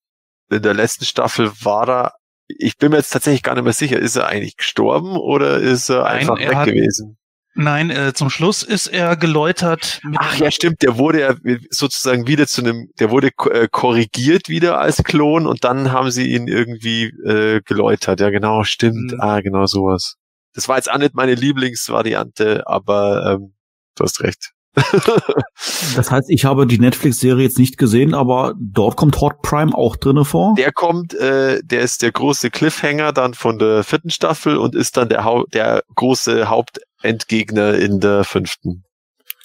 in 0.49 0.61
der 0.63 0.73
letzten 0.73 1.05
Staffel 1.05 1.51
war 1.61 1.89
er 1.89 2.13
ich 2.47 2.77
bin 2.77 2.91
mir 2.91 2.97
jetzt 2.97 3.11
tatsächlich 3.11 3.43
gar 3.43 3.55
nicht 3.55 3.63
mehr 3.63 3.73
sicher, 3.73 3.99
ist 3.99 4.15
er 4.15 4.27
eigentlich 4.27 4.57
gestorben 4.57 5.17
oder 5.17 5.57
ist 5.57 5.89
er 5.89 6.03
Nein, 6.03 6.19
einfach 6.19 6.39
er 6.39 6.49
weg 6.49 6.55
hat, 6.55 6.67
gewesen? 6.67 7.17
Nein, 7.59 7.89
äh, 7.89 8.13
zum 8.13 8.29
Schluss 8.29 8.61
ist 8.61 8.85
er 8.85 9.15
geläutert. 9.15 9.99
Ach 10.17 10.37
ja, 10.37 10.51
stimmt, 10.51 10.83
der 10.83 10.99
wurde 10.99 11.21
ja 11.21 11.35
sozusagen 11.71 12.27
wieder 12.27 12.45
zu 12.45 12.61
einem, 12.61 12.91
der 12.99 13.09
wurde 13.09 13.31
äh, 13.51 13.67
korrigiert 13.69 14.47
wieder 14.47 14.79
als 14.79 15.03
Klon 15.03 15.47
und 15.47 15.63
dann 15.63 15.91
haben 15.91 16.11
sie 16.11 16.31
ihn 16.31 16.47
irgendwie 16.47 17.05
äh, 17.05 17.61
geläutert. 17.61 18.19
Ja, 18.19 18.29
genau, 18.29 18.63
stimmt. 18.63 19.13
Mhm. 19.13 19.21
Ah, 19.21 19.41
genau 19.41 19.65
sowas. 19.65 20.17
Das 20.53 20.67
war 20.67 20.75
jetzt 20.75 20.91
auch 20.91 20.99
nicht 20.99 21.15
meine 21.15 21.33
Lieblingsvariante, 21.33 22.67
aber 22.67 23.25
ähm, 23.33 23.53
du 23.95 24.03
hast 24.03 24.21
recht. 24.21 24.51
das 25.95 26.11
heißt, 26.11 26.29
ich 26.29 26.45
habe 26.45 26.67
die 26.67 26.79
Netflix-Serie 26.79 27.43
jetzt 27.43 27.57
nicht 27.57 27.77
gesehen, 27.77 28.13
aber 28.13 28.53
dort 28.59 28.95
kommt 28.95 29.19
Hot 29.21 29.41
Prime 29.41 29.73
auch 29.73 29.95
drinne 29.95 30.25
vor. 30.25 30.55
Der 30.55 30.71
kommt, 30.71 31.13
äh, 31.15 31.61
der 31.63 31.81
ist 31.81 32.01
der 32.01 32.11
große 32.11 32.49
Cliffhanger 32.49 33.11
dann 33.11 33.33
von 33.33 33.57
der 33.57 33.83
vierten 33.83 34.09
Staffel 34.09 34.57
und 34.57 34.75
ist 34.75 34.97
dann 34.97 35.09
der, 35.09 35.23
Hau 35.23 35.45
der 35.53 35.83
große 35.95 36.49
Hauptendgegner 36.49 37.73
in 37.75 37.99
der 37.99 38.23
fünften. 38.23 38.83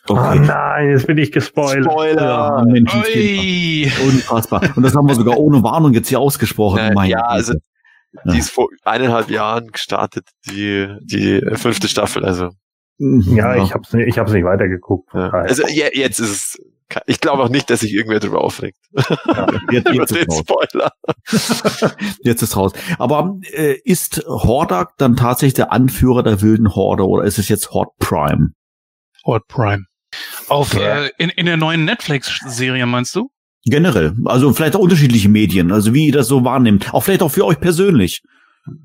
Okay. 0.09 0.39
Oh 0.39 0.45
nein, 0.45 0.91
jetzt 0.91 1.07
bin 1.07 1.17
ich 1.17 1.31
gespoilert. 1.31 1.85
Spoiler. 1.85 2.23
Ja, 2.23 2.65
Mensch, 2.67 2.93
Unfassbar. 4.05 4.63
Und 4.75 4.83
das 4.83 4.95
haben 4.95 5.07
wir 5.07 5.15
sogar 5.15 5.39
ohne 5.39 5.63
Warnung 5.63 5.95
jetzt 5.95 6.09
hier 6.09 6.19
ausgesprochen. 6.19 6.79
Äh, 6.79 7.07
ja, 7.07 7.21
also 7.21 7.55
die 8.25 8.39
ist 8.39 8.51
vor 8.51 8.67
eineinhalb 8.85 9.31
Jahren 9.31 9.69
gestartet, 9.69 10.29
die, 10.47 10.89
die 11.01 11.41
fünfte 11.57 11.89
Staffel, 11.89 12.25
also. 12.25 12.51
Mhm. 12.99 13.37
Ja, 13.37 13.63
ich 13.63 13.73
hab's 13.73 13.93
nicht, 13.93 14.09
ich 14.09 14.19
hab's 14.19 14.33
nicht 14.33 14.45
weitergeguckt. 14.45 15.13
Ja. 15.15 15.31
Also 15.31 15.67
ja, 15.69 15.87
jetzt 15.93 16.19
ist 16.19 16.31
es. 16.31 16.59
Ich 17.07 17.21
glaube 17.21 17.43
auch 17.43 17.49
nicht, 17.49 17.71
dass 17.71 17.81
sich 17.81 17.95
irgendwer 17.95 18.21
darüber 18.21 18.45
aufregt. 18.45 18.77
Ja, 19.27 19.47
jetzt, 19.71 19.89
jetzt 19.93 20.13
ist 20.13 20.39
Spoiler. 20.39 20.93
jetzt 22.23 22.43
ist 22.43 22.55
raus. 22.55 22.73
Aber 22.99 23.39
äh, 23.51 23.79
ist 23.83 24.23
Hordak 24.27 24.91
dann 24.99 25.17
tatsächlich 25.17 25.55
der 25.55 25.73
Anführer 25.73 26.23
der 26.23 26.43
wilden 26.43 26.75
Horde 26.75 27.07
oder 27.09 27.25
ist 27.25 27.39
es 27.39 27.49
jetzt 27.49 27.71
Horde 27.71 27.93
Prime? 27.99 28.51
Horde 29.25 29.45
Prime. 29.49 29.85
Auf 30.49 30.75
ja. 30.75 31.05
äh, 31.05 31.11
in, 31.17 31.31
in 31.31 31.47
der 31.47 31.57
neuen 31.57 31.87
Netflix-Serie 31.87 32.85
meinst 32.85 33.17
du? 33.17 33.31
Generell, 33.65 34.15
also 34.25 34.53
vielleicht 34.53 34.75
auch 34.75 34.81
unterschiedliche 34.81 35.29
Medien, 35.29 35.71
also 35.71 35.95
wie 35.95 36.07
ihr 36.07 36.13
das 36.13 36.27
so 36.27 36.45
wahrnimmt. 36.45 36.93
Auch 36.93 37.05
vielleicht 37.05 37.23
auch 37.23 37.31
für 37.31 37.47
euch 37.47 37.61
persönlich. 37.61 38.21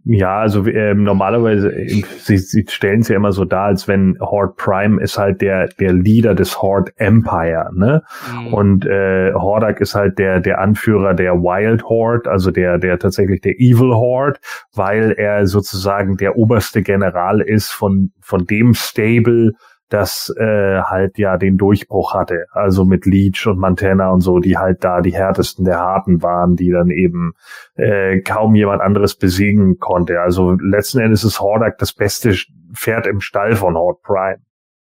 Ja, 0.06 0.40
also 0.40 0.66
äh, 0.66 0.96
normalerweise, 0.96 1.72
sie, 1.88 2.38
sie 2.38 2.66
stellen 2.68 3.02
es 3.02 3.10
ja 3.10 3.16
immer 3.16 3.32
so 3.32 3.46
dar, 3.46 3.66
als 3.66 3.88
wenn 3.88 4.18
Horde 4.20 4.54
Prime 4.58 5.00
ist 5.00 5.20
halt 5.20 5.42
der 5.42 5.68
der 5.80 5.94
Leader 5.94 6.34
des 6.34 6.62
Horde 6.62 6.92
Empire, 6.96 7.70
ne? 7.76 8.02
Mhm. 8.32 8.54
Und 8.54 8.86
äh, 8.88 9.34
Hordak 9.34 9.80
ist 9.80 9.94
halt 9.94 10.18
der 10.18 10.40
der 10.40 10.60
Anführer 10.60 11.14
der 11.14 11.36
Wild 11.36 11.84
Horde, 11.84 12.30
also 12.30 12.50
der 12.50 12.80
der 12.80 12.98
tatsächlich 12.98 13.42
der 13.42 13.60
Evil 13.60 13.94
Horde, 13.94 14.40
weil 14.74 15.12
er 15.12 15.46
sozusagen 15.46 16.18
der 16.18 16.38
oberste 16.38 16.82
General 16.82 17.40
ist 17.40 17.70
von 17.70 18.12
von 18.20 18.48
dem 18.48 18.74
Stable, 18.74 19.54
das 19.90 20.34
äh, 20.38 20.82
halt 20.82 21.18
ja 21.18 21.38
den 21.38 21.58
Durchbruch 21.58 22.14
hatte. 22.14 22.46
Also 22.52 22.86
mit 22.86 23.06
Leech 23.06 23.48
und 23.48 23.60
Montana 23.60 24.10
und 24.10 24.22
so, 24.22 24.40
die 24.40 24.58
halt 24.58 24.84
da 24.84 25.02
die 25.02 25.14
härtesten 25.14 25.66
der 25.66 25.80
Harten 25.80 26.22
waren, 26.22 26.56
die 26.56 26.72
dann 26.72 26.90
eben 26.90 27.34
äh, 27.76 28.20
kaum 28.20 28.56
jemand 28.56 28.82
anderes 28.82 29.16
besiegen 29.16 29.80
konnte. 29.80 30.22
Also 30.22 30.52
letzten 30.52 31.00
Endes 31.00 31.24
ist 31.24 31.40
Hordak 31.40 31.78
das 31.78 31.94
beste 31.94 32.36
Pferd 32.74 33.08
im 33.08 33.22
Stall 33.22 33.56
von 33.56 33.76
Horde 33.76 34.00
Prime. 34.04 34.40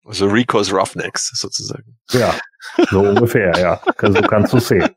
Also 0.06 0.26
Rico's 0.26 0.72
Roughnecks 0.72 1.30
sozusagen. 1.34 1.96
Ja, 2.10 2.34
so 2.90 3.00
ungefähr, 3.00 3.52
ja. 3.58 3.80
So 4.00 4.20
kannst 4.22 4.52
du 4.52 4.58
sehen 4.58 4.90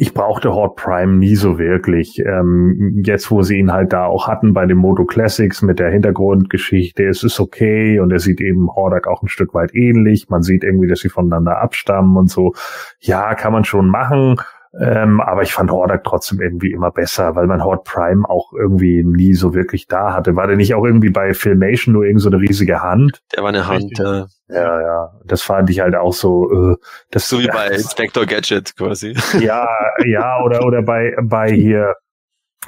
ich 0.00 0.14
brauchte 0.14 0.54
Horde 0.54 0.76
Prime 0.76 1.18
nie 1.18 1.36
so 1.36 1.58
wirklich. 1.58 2.20
Ähm, 2.20 3.02
jetzt, 3.04 3.30
wo 3.30 3.42
sie 3.42 3.58
ihn 3.58 3.70
halt 3.70 3.92
da 3.92 4.06
auch 4.06 4.28
hatten 4.28 4.54
bei 4.54 4.64
den 4.64 4.78
Moto 4.78 5.04
Classics 5.04 5.60
mit 5.60 5.78
der 5.78 5.90
Hintergrundgeschichte, 5.90 7.04
es 7.04 7.22
ist 7.22 7.38
okay 7.38 8.00
und 8.00 8.10
er 8.10 8.18
sieht 8.18 8.40
eben 8.40 8.70
Hordak 8.70 9.06
auch 9.06 9.22
ein 9.22 9.28
Stück 9.28 9.52
weit 9.52 9.74
ähnlich. 9.74 10.30
Man 10.30 10.42
sieht 10.42 10.64
irgendwie, 10.64 10.88
dass 10.88 11.00
sie 11.00 11.10
voneinander 11.10 11.60
abstammen 11.60 12.16
und 12.16 12.30
so. 12.30 12.54
Ja, 13.00 13.34
kann 13.34 13.52
man 13.52 13.64
schon 13.64 13.88
machen. 13.88 14.36
Ähm, 14.78 15.20
aber 15.20 15.42
ich 15.42 15.52
fand 15.52 15.70
Hordak 15.70 16.04
trotzdem 16.04 16.40
irgendwie 16.40 16.70
immer 16.70 16.92
besser, 16.92 17.34
weil 17.34 17.46
man 17.46 17.64
Horde 17.64 17.82
Prime 17.84 18.28
auch 18.28 18.52
irgendwie 18.52 19.02
nie 19.02 19.34
so 19.34 19.52
wirklich 19.52 19.88
da 19.88 20.14
hatte. 20.14 20.36
War 20.36 20.46
der 20.46 20.56
nicht 20.56 20.74
auch 20.74 20.84
irgendwie 20.84 21.10
bei 21.10 21.34
Filmation 21.34 21.94
nur 21.94 22.04
irgend 22.04 22.20
so 22.22 22.28
eine 22.28 22.40
riesige 22.40 22.80
Hand? 22.80 23.20
Der 23.34 23.42
war 23.42 23.48
eine 23.48 23.66
Hand, 23.66 23.98
ja. 23.98 24.26
Ja, 24.48 24.80
ja. 24.80 25.12
Das 25.24 25.42
fand 25.42 25.70
ich 25.70 25.80
halt 25.80 25.94
auch 25.96 26.12
so. 26.12 26.72
Äh, 26.72 26.76
das, 27.10 27.28
so 27.28 27.40
wie 27.40 27.46
bei 27.52 27.68
Inspector 27.68 28.26
Gadget 28.26 28.76
quasi. 28.76 29.14
Ja, 29.40 29.66
ja, 30.04 30.42
oder 30.44 30.64
oder 30.64 30.82
bei 30.82 31.16
bei 31.20 31.50
hier 31.50 31.94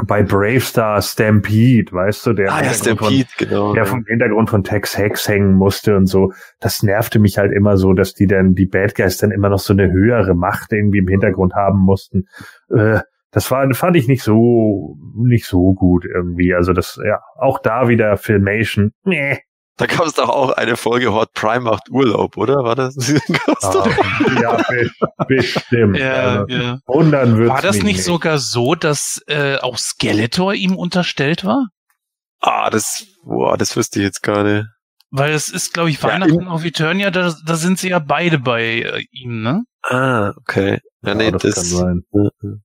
bei 0.07 0.23
Bravestar 0.23 1.03
Stampede, 1.03 1.93
weißt 1.93 2.27
du, 2.27 2.33
der, 2.33 2.53
ah, 2.53 2.63
ja, 2.63 2.71
Stampede, 2.71 3.27
von, 3.37 3.47
genau, 3.47 3.75
der 3.75 3.85
vom 3.85 4.05
Hintergrund 4.07 4.49
von 4.49 4.65
Tex 4.65 4.97
Hex 4.97 5.29
hängen 5.29 5.55
musste 5.55 5.97
und 5.97 6.07
so. 6.07 6.33
Das 6.61 6.83
nervte 6.83 7.19
mich 7.19 7.37
halt 7.37 7.53
immer 7.53 7.77
so, 7.77 7.93
dass 7.93 8.15
die 8.15 8.27
dann, 8.27 8.55
die 8.55 8.67
Bad 8.67 8.95
Guys 8.95 9.19
dann 9.19 9.31
immer 9.31 9.51
noch 9.51 9.59
so 9.59 9.75
eine 9.75 9.93
höhere 9.93 10.35
Macht 10.35 10.73
irgendwie 10.73 10.99
im 10.99 11.09
Hintergrund 11.09 11.55
haben 11.55 11.79
mussten. 11.79 12.25
Äh, 12.71 13.01
das 13.33 13.51
war, 13.51 13.73
fand 13.75 13.97
ich 13.97 14.09
nicht 14.09 14.23
so, 14.23 14.97
nicht 15.15 15.47
so 15.47 15.75
gut 15.75 16.05
irgendwie. 16.07 16.55
Also 16.55 16.73
das, 16.73 16.99
ja, 17.05 17.21
auch 17.39 17.59
da 17.59 17.89
wieder 17.89 18.17
Filmation. 18.17 18.93
Nee. 19.05 19.41
Da 19.79 19.87
gab 19.87 20.07
es 20.07 20.15
doch 20.15 20.29
auch 20.29 20.51
eine 20.51 20.77
Folge 20.77 21.13
Hot 21.13 21.33
Prime 21.33 21.61
macht 21.61 21.89
Urlaub, 21.91 22.37
oder? 22.37 22.57
War 22.63 22.77
das? 22.77 22.97
Ah, 23.63 23.89
ja, 24.41 24.63
bestimmt. 25.29 25.97
Ja, 25.97 26.41
also, 26.41 26.47
ja. 26.49 26.79
Wundern 26.87 27.39
wird's 27.39 27.51
War 27.51 27.63
das 27.63 27.77
mich 27.77 27.85
nicht 27.85 28.05
sogar 28.05 28.39
so, 28.39 28.75
dass 28.75 29.23
äh, 29.29 29.57
auch 29.59 29.79
Skeletor 29.79 30.55
ihm 30.55 30.77
unterstellt 30.77 31.45
war? 31.45 31.69
ah, 32.41 32.71
das, 32.71 33.07
boah, 33.25 33.57
das 33.57 33.77
wüsste 33.77 34.01
ich 34.01 34.05
jetzt 34.05 34.23
gar 34.23 34.43
nicht. 34.45 34.67
Weil 35.11 35.33
es 35.33 35.49
ist, 35.49 35.73
glaube 35.75 35.91
ich, 35.91 36.03
Ja, 36.03 36.09
Weihnachten 36.09 36.49
auf 36.49 36.65
Eternia, 36.65 37.11
da, 37.11 37.35
da 37.47 37.55
sind 37.55 37.79
sie 37.79 37.91
ja 37.91 37.99
beide 37.99 38.39
bei 38.39 38.63
äh, 38.81 39.05
ihm, 39.11 39.43
ne? 39.43 39.63
Ah, 39.83 40.33
okay. 40.37 40.81
Ja, 41.03 41.11
Ja, 41.11 41.15
nee, 41.15 41.31
das 41.31 41.43
das, 41.43 41.55
kann 41.55 41.65
sein. 41.65 42.03
Mhm. 42.13 42.63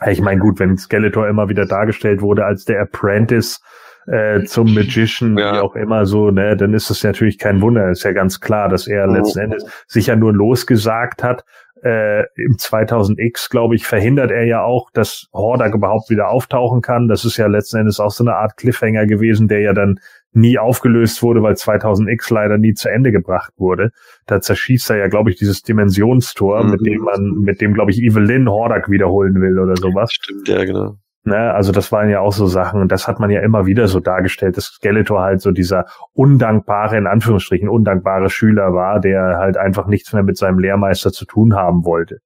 Ja, 0.00 0.08
Ich 0.10 0.20
meine, 0.20 0.40
gut, 0.40 0.58
wenn 0.58 0.78
Skeletor 0.78 1.28
immer 1.28 1.48
wieder 1.48 1.66
dargestellt 1.66 2.20
wurde 2.22 2.44
als 2.44 2.64
der 2.64 2.80
Apprentice 2.80 3.60
äh, 4.06 4.42
zum 4.44 4.74
Magician, 4.74 5.36
Ja. 5.38 5.54
wie 5.54 5.58
auch 5.58 5.74
immer 5.76 6.06
so, 6.06 6.30
ne, 6.30 6.56
dann 6.56 6.74
ist 6.74 6.90
es 6.90 7.02
natürlich 7.04 7.38
kein 7.38 7.60
Wunder. 7.60 7.90
Ist 7.90 8.02
ja 8.04 8.12
ganz 8.12 8.40
klar, 8.40 8.68
dass 8.68 8.86
er 8.88 9.06
Mhm. 9.06 9.14
letzten 9.14 9.38
Endes 9.40 9.64
sich 9.86 10.06
ja 10.08 10.16
nur 10.16 10.32
losgesagt 10.32 11.22
hat. 11.22 11.44
Äh, 11.84 12.20
Im 12.36 12.56
2000X, 12.58 13.50
glaube 13.50 13.74
ich, 13.74 13.86
verhindert 13.86 14.30
er 14.30 14.44
ja 14.44 14.62
auch, 14.62 14.90
dass 14.92 15.26
Hordak 15.32 15.74
überhaupt 15.74 16.10
wieder 16.10 16.28
auftauchen 16.28 16.80
kann. 16.80 17.08
Das 17.08 17.24
ist 17.24 17.36
ja 17.38 17.48
letzten 17.48 17.78
Endes 17.78 17.98
auch 17.98 18.12
so 18.12 18.22
eine 18.22 18.36
Art 18.36 18.56
Cliffhanger 18.56 19.06
gewesen, 19.06 19.48
der 19.48 19.60
ja 19.62 19.72
dann 19.72 19.98
nie 20.32 20.58
aufgelöst 20.58 21.22
wurde, 21.24 21.42
weil 21.42 21.56
2000X 21.56 22.30
leider 22.32 22.56
nie 22.56 22.72
zu 22.74 22.88
Ende 22.88 23.10
gebracht 23.10 23.52
wurde. 23.56 23.90
Da 24.26 24.40
zerschießt 24.40 24.90
er 24.90 24.96
ja, 24.98 25.08
glaube 25.08 25.30
ich, 25.30 25.36
dieses 25.36 25.62
Dimensionstor, 25.62 26.62
Mhm. 26.64 26.70
mit 26.70 26.86
dem 26.86 27.00
man, 27.02 27.22
mit 27.40 27.60
dem, 27.60 27.74
glaube 27.74 27.90
ich, 27.90 27.98
Evelyn 28.00 28.48
Hordak 28.48 28.88
wiederholen 28.88 29.40
will 29.40 29.58
oder 29.58 29.74
sowas. 29.76 30.12
Stimmt, 30.12 30.48
ja, 30.48 30.64
genau. 30.64 30.94
Ne, 31.24 31.54
also 31.54 31.70
das 31.70 31.92
waren 31.92 32.10
ja 32.10 32.18
auch 32.18 32.32
so 32.32 32.46
Sachen 32.48 32.80
und 32.80 32.90
das 32.90 33.06
hat 33.06 33.20
man 33.20 33.30
ja 33.30 33.40
immer 33.42 33.64
wieder 33.64 33.86
so 33.86 34.00
dargestellt, 34.00 34.56
dass 34.56 34.64
Skeletor 34.64 35.20
halt 35.20 35.40
so 35.40 35.52
dieser 35.52 35.86
undankbare, 36.14 36.96
in 36.96 37.06
Anführungsstrichen 37.06 37.68
undankbare 37.68 38.28
Schüler 38.28 38.74
war, 38.74 38.98
der 38.98 39.38
halt 39.38 39.56
einfach 39.56 39.86
nichts 39.86 40.12
mehr 40.12 40.24
mit 40.24 40.36
seinem 40.36 40.58
Lehrmeister 40.58 41.12
zu 41.12 41.24
tun 41.24 41.54
haben 41.54 41.84
wollte. 41.84 42.18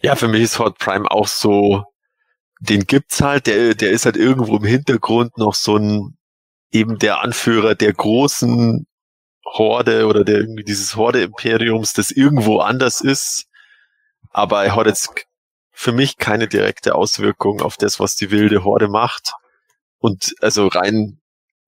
Ja, 0.00 0.14
für 0.14 0.28
mich 0.28 0.42
ist 0.42 0.58
Hot 0.58 0.78
Prime 0.78 1.10
auch 1.10 1.26
so, 1.26 1.84
den 2.60 2.86
gibt's 2.86 3.20
halt, 3.20 3.46
der, 3.46 3.74
der 3.74 3.90
ist 3.90 4.06
halt 4.06 4.16
irgendwo 4.16 4.56
im 4.56 4.64
Hintergrund 4.64 5.36
noch 5.36 5.54
so 5.54 5.76
ein, 5.76 6.16
eben 6.72 6.98
der 6.98 7.20
Anführer 7.20 7.74
der 7.74 7.92
großen 7.92 8.86
Horde 9.44 10.06
oder 10.06 10.24
der 10.24 10.38
irgendwie 10.38 10.64
dieses 10.64 10.96
Horde-Imperiums, 10.96 11.92
das 11.92 12.10
irgendwo 12.10 12.60
anders 12.60 13.02
ist. 13.02 13.44
Aber 14.30 14.64
er 14.64 14.74
hat 14.74 14.86
jetzt 14.86 15.26
für 15.78 15.92
mich 15.92 16.16
keine 16.16 16.48
direkte 16.48 16.96
Auswirkung 16.96 17.62
auf 17.62 17.76
das, 17.76 18.00
was 18.00 18.16
die 18.16 18.32
wilde 18.32 18.64
Horde 18.64 18.88
macht. 18.88 19.34
Und 19.98 20.34
also 20.40 20.66
rein 20.66 21.20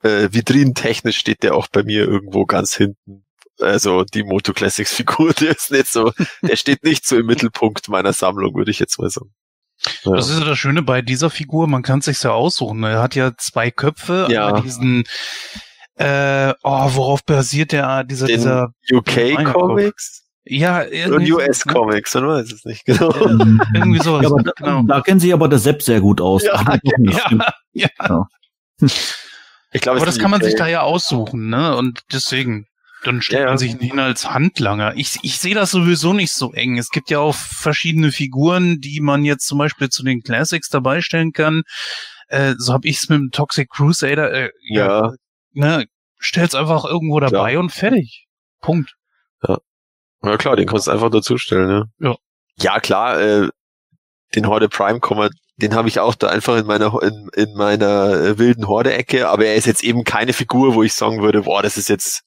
äh, 0.03 0.29
vitrinentechnisch 0.33 1.17
steht 1.17 1.45
der 1.45 1.55
auch 1.55 1.69
bei 1.69 1.85
mir 1.85 2.09
irgendwo 2.09 2.45
ganz 2.45 2.75
hinten. 2.75 3.25
Also 3.61 4.03
die 4.03 4.25
Moto 4.25 4.53
Classics 4.53 4.93
Figur, 4.93 5.33
der 5.41 5.51
ist 5.51 5.71
nicht 5.71 5.87
so, 5.87 6.13
der 6.43 6.57
steht 6.57 6.83
nicht 6.83 7.07
so 7.07 7.19
im 7.19 7.27
Mittelpunkt 7.27 7.89
meiner 7.89 8.13
Sammlung, 8.13 8.57
würde 8.57 8.73
ich 8.73 8.81
jetzt 8.81 8.99
mal 8.99 9.11
sagen. 9.11 9.33
Ja. 10.03 10.17
Das 10.17 10.29
ist 10.29 10.41
ja 10.41 10.45
das 10.45 10.59
Schöne 10.59 10.83
bei 10.83 11.03
dieser 11.03 11.31
Figur, 11.31 11.69
man 11.69 11.85
kann 11.85 12.01
sich 12.01 12.21
ja 12.21 12.33
aussuchen. 12.33 12.83
Er 12.83 13.01
hat 13.01 13.15
ja 13.15 13.37
zwei 13.37 13.71
Köpfe, 13.71 14.27
Ja. 14.29 14.61
diesen 14.61 15.05
äh, 15.95 16.53
oh, 16.65 16.89
worauf 16.95 17.25
basiert 17.25 17.71
der 17.71 18.03
dieser 18.03 18.27
Den 18.27 18.39
dieser 18.39 18.73
UK 18.93 19.45
Comics 19.53 20.30
ja 20.59 20.81
und 20.83 20.93
irgendwie 20.93 21.33
US 21.33 21.61
so, 21.61 21.69
ne? 21.71 21.75
Comics, 21.75 22.15
man 22.15 22.27
weiß 22.29 22.53
es 22.53 22.65
nicht 22.65 22.85
genau. 22.85 23.11
irgendwie 23.75 23.99
sowas. 24.03 24.23
Ja, 24.23 24.29
aber 24.31 24.43
da, 24.43 24.53
genau. 24.57 24.83
da 24.83 25.01
kennen 25.01 25.21
sich 25.21 25.33
aber 25.33 25.49
der 25.49 25.59
Sepp 25.59 25.83
sehr 25.83 26.01
gut 26.01 26.21
aus. 26.21 26.43
Ja, 26.43 26.53
Ach, 26.55 26.77
nicht. 26.99 27.21
ja, 27.73 27.89
ja. 27.99 28.29
Ich 29.73 29.81
glaube, 29.83 29.99
Aber 29.99 30.07
das 30.07 30.19
kann 30.19 30.33
man 30.33 30.43
sich 30.43 30.57
da 30.57 30.67
ja 30.67 30.81
aussuchen, 30.81 31.49
ne? 31.49 31.77
Und 31.77 32.01
deswegen, 32.13 32.67
dann 33.05 33.23
stellt 33.23 33.39
Ja, 33.39 33.45
ja. 33.45 33.51
man 33.51 33.59
sich 33.59 33.77
hin 33.77 34.01
als 34.01 34.29
Handlanger. 34.29 34.95
Ich, 34.97 35.19
ich 35.23 35.39
sehe 35.39 35.55
das 35.55 35.71
sowieso 35.71 36.13
nicht 36.13 36.33
so 36.33 36.53
eng. 36.53 36.77
Es 36.77 36.91
gibt 36.91 37.09
ja 37.09 37.21
auch 37.21 37.37
verschiedene 37.37 38.11
Figuren, 38.11 38.81
die 38.81 39.01
man 39.01 39.25
jetzt 39.25 39.47
zum 39.47 39.59
Beispiel 39.59 39.89
zu 39.89 40.03
den 40.03 40.23
Classics 40.23 40.71
dabei 40.71 41.03
stellen 41.03 41.31
kann. 41.33 41.63
Äh, 42.27 42.55
so 42.59 42.73
habe 42.73 42.89
ich 42.89 42.97
es 42.97 43.09
mit 43.09 43.21
dem 43.21 43.31
Toxic 43.31 43.71
Crusader. 43.71 44.33
Äh, 44.33 44.51
Ja. 44.69 45.13
Ne, 45.53 45.87
stell's 46.19 46.57
einfach 46.57 46.85
irgendwo 46.85 47.21
dabei 47.21 47.57
und 47.57 47.71
fertig. 47.71 48.27
Punkt. 48.61 48.95
Ja 50.23 50.37
klar, 50.37 50.57
den 50.57 50.67
kannst 50.67 50.87
du 50.87 50.91
einfach 50.91 51.11
dazustellen, 51.11 51.69
ne? 51.69 51.85
Ja. 51.99 52.17
Ja, 52.59 52.79
klar, 52.79 53.21
äh, 53.21 53.49
den 54.35 54.47
Horde 54.47 54.69
Prime 54.69 55.01
Kommer, 55.01 55.31
den 55.57 55.75
habe 55.75 55.89
ich 55.89 55.99
auch 56.01 56.15
da 56.15 56.29
einfach 56.29 56.57
in 56.57 56.67
meiner 56.67 57.03
in, 57.03 57.29
in 57.35 57.55
meiner 57.57 58.13
äh, 58.13 58.39
wilden 58.39 58.69
Horde-Ecke, 58.69 59.29
aber 59.29 59.47
er 59.47 59.55
ist 59.55 59.67
jetzt 59.67 59.83
eben 59.83 60.05
keine 60.05 60.33
Figur, 60.33 60.75
wo 60.75 60.83
ich 60.83 60.93
sagen 60.93 61.23
würde, 61.23 61.43
boah, 61.43 61.63
das 61.63 61.77
ist 61.77 61.89
jetzt, 61.89 62.23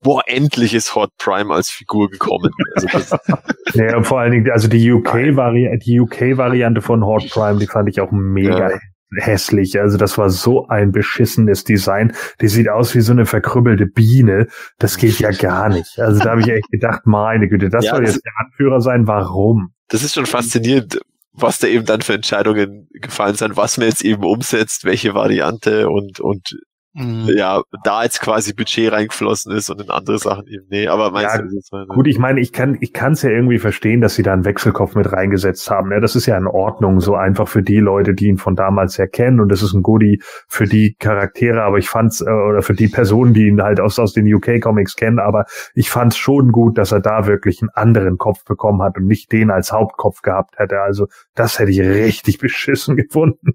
boah, 0.00 0.22
endlich 0.26 0.74
ist 0.74 0.94
Horde 0.94 1.12
Prime 1.18 1.52
als 1.52 1.70
Figur 1.70 2.08
gekommen. 2.08 2.50
Also 2.74 3.16
Ja, 3.74 3.96
und 3.96 4.04
vor 4.04 4.20
allen 4.20 4.32
Dingen, 4.32 4.50
also 4.50 4.68
die 4.68 4.90
UK-Variante, 4.90 5.78
die 5.84 6.00
UK-Variante 6.00 6.80
von 6.82 7.04
Horde 7.04 7.28
Prime, 7.28 7.58
die 7.58 7.66
fand 7.66 7.88
ich 7.88 8.00
auch 8.00 8.10
mega 8.10 8.70
Ja. 8.70 8.78
Hässlich. 9.16 9.80
Also 9.80 9.98
das 9.98 10.18
war 10.18 10.30
so 10.30 10.66
ein 10.68 10.92
beschissenes 10.92 11.64
Design. 11.64 12.12
Die 12.40 12.48
sieht 12.48 12.68
aus 12.68 12.94
wie 12.94 13.00
so 13.00 13.12
eine 13.12 13.26
verkrüppelte 13.26 13.86
Biene. 13.86 14.46
Das 14.78 14.96
geht 14.96 15.18
ja 15.18 15.30
gar 15.30 15.68
nicht. 15.68 15.98
Also 15.98 16.22
da 16.22 16.30
habe 16.30 16.40
ich 16.40 16.48
echt 16.48 16.70
gedacht, 16.70 17.02
meine 17.06 17.48
Güte, 17.48 17.68
das 17.68 17.84
Ja, 17.84 17.96
soll 17.96 18.06
jetzt 18.06 18.24
der 18.24 18.32
Anführer 18.44 18.80
sein. 18.80 19.06
Warum? 19.06 19.72
das 19.88 20.02
ist 20.02 20.14
schon 20.14 20.26
faszinierend, 20.26 21.00
was 21.32 21.58
da 21.58 21.66
eben 21.66 21.84
dann 21.84 22.00
für 22.00 22.14
Entscheidungen 22.14 22.88
gefallen 22.92 23.34
sind, 23.34 23.56
was 23.56 23.76
man 23.76 23.88
jetzt 23.88 24.02
eben 24.02 24.24
umsetzt, 24.24 24.84
welche 24.84 25.14
Variante 25.14 25.88
und, 25.90 26.18
und 26.18 26.56
Mhm. 26.94 27.30
ja, 27.34 27.62
da 27.84 28.02
jetzt 28.02 28.20
quasi 28.20 28.52
Budget 28.52 28.92
reingeflossen 28.92 29.50
ist 29.56 29.70
und 29.70 29.80
in 29.80 29.88
andere 29.88 30.18
Sachen 30.18 30.46
eben, 30.46 30.66
nee, 30.68 30.88
aber 30.88 31.10
meinst 31.10 31.34
Ja, 31.34 31.38
du, 31.40 31.44
das 31.44 31.54
ist 31.54 31.72
halt, 31.72 31.88
Gut, 31.88 32.06
ich 32.06 32.18
meine, 32.18 32.38
ich 32.40 32.52
kann 32.52 32.76
ich 32.82 32.92
kann 32.92 33.12
es 33.12 33.22
ja 33.22 33.30
irgendwie 33.30 33.58
verstehen, 33.58 34.02
dass 34.02 34.14
sie 34.14 34.22
da 34.22 34.34
einen 34.34 34.44
Wechselkopf 34.44 34.94
mit 34.94 35.10
reingesetzt 35.10 35.70
haben. 35.70 35.88
Ne? 35.88 36.02
Das 36.02 36.16
ist 36.16 36.26
ja 36.26 36.36
in 36.36 36.46
Ordnung, 36.46 37.00
so 37.00 37.14
einfach 37.14 37.48
für 37.48 37.62
die 37.62 37.78
Leute, 37.78 38.12
die 38.12 38.26
ihn 38.26 38.36
von 38.36 38.56
damals 38.56 38.98
ja 38.98 39.06
kennen. 39.06 39.40
Und 39.40 39.48
das 39.48 39.62
ist 39.62 39.72
ein 39.72 39.82
Goodie 39.82 40.20
für 40.48 40.66
die 40.66 40.94
Charaktere, 40.98 41.62
aber 41.62 41.78
ich 41.78 41.88
fand's, 41.88 42.20
äh, 42.20 42.30
oder 42.30 42.60
für 42.60 42.74
die 42.74 42.88
Personen, 42.88 43.32
die 43.32 43.46
ihn 43.46 43.62
halt 43.62 43.80
aus, 43.80 43.98
aus 43.98 44.12
den 44.12 44.32
UK-Comics 44.32 44.94
kennen, 44.96 45.18
aber 45.18 45.46
ich 45.74 45.88
fand's 45.88 46.18
schon 46.18 46.52
gut, 46.52 46.76
dass 46.76 46.92
er 46.92 47.00
da 47.00 47.26
wirklich 47.26 47.62
einen 47.62 47.70
anderen 47.70 48.18
Kopf 48.18 48.44
bekommen 48.44 48.82
hat 48.82 48.98
und 48.98 49.06
nicht 49.06 49.32
den 49.32 49.50
als 49.50 49.72
Hauptkopf 49.72 50.20
gehabt 50.20 50.58
hätte. 50.58 50.80
Also 50.80 51.06
das 51.34 51.58
hätte 51.58 51.70
ich 51.70 51.80
richtig 51.80 52.38
beschissen 52.38 52.96
gefunden. 52.96 53.54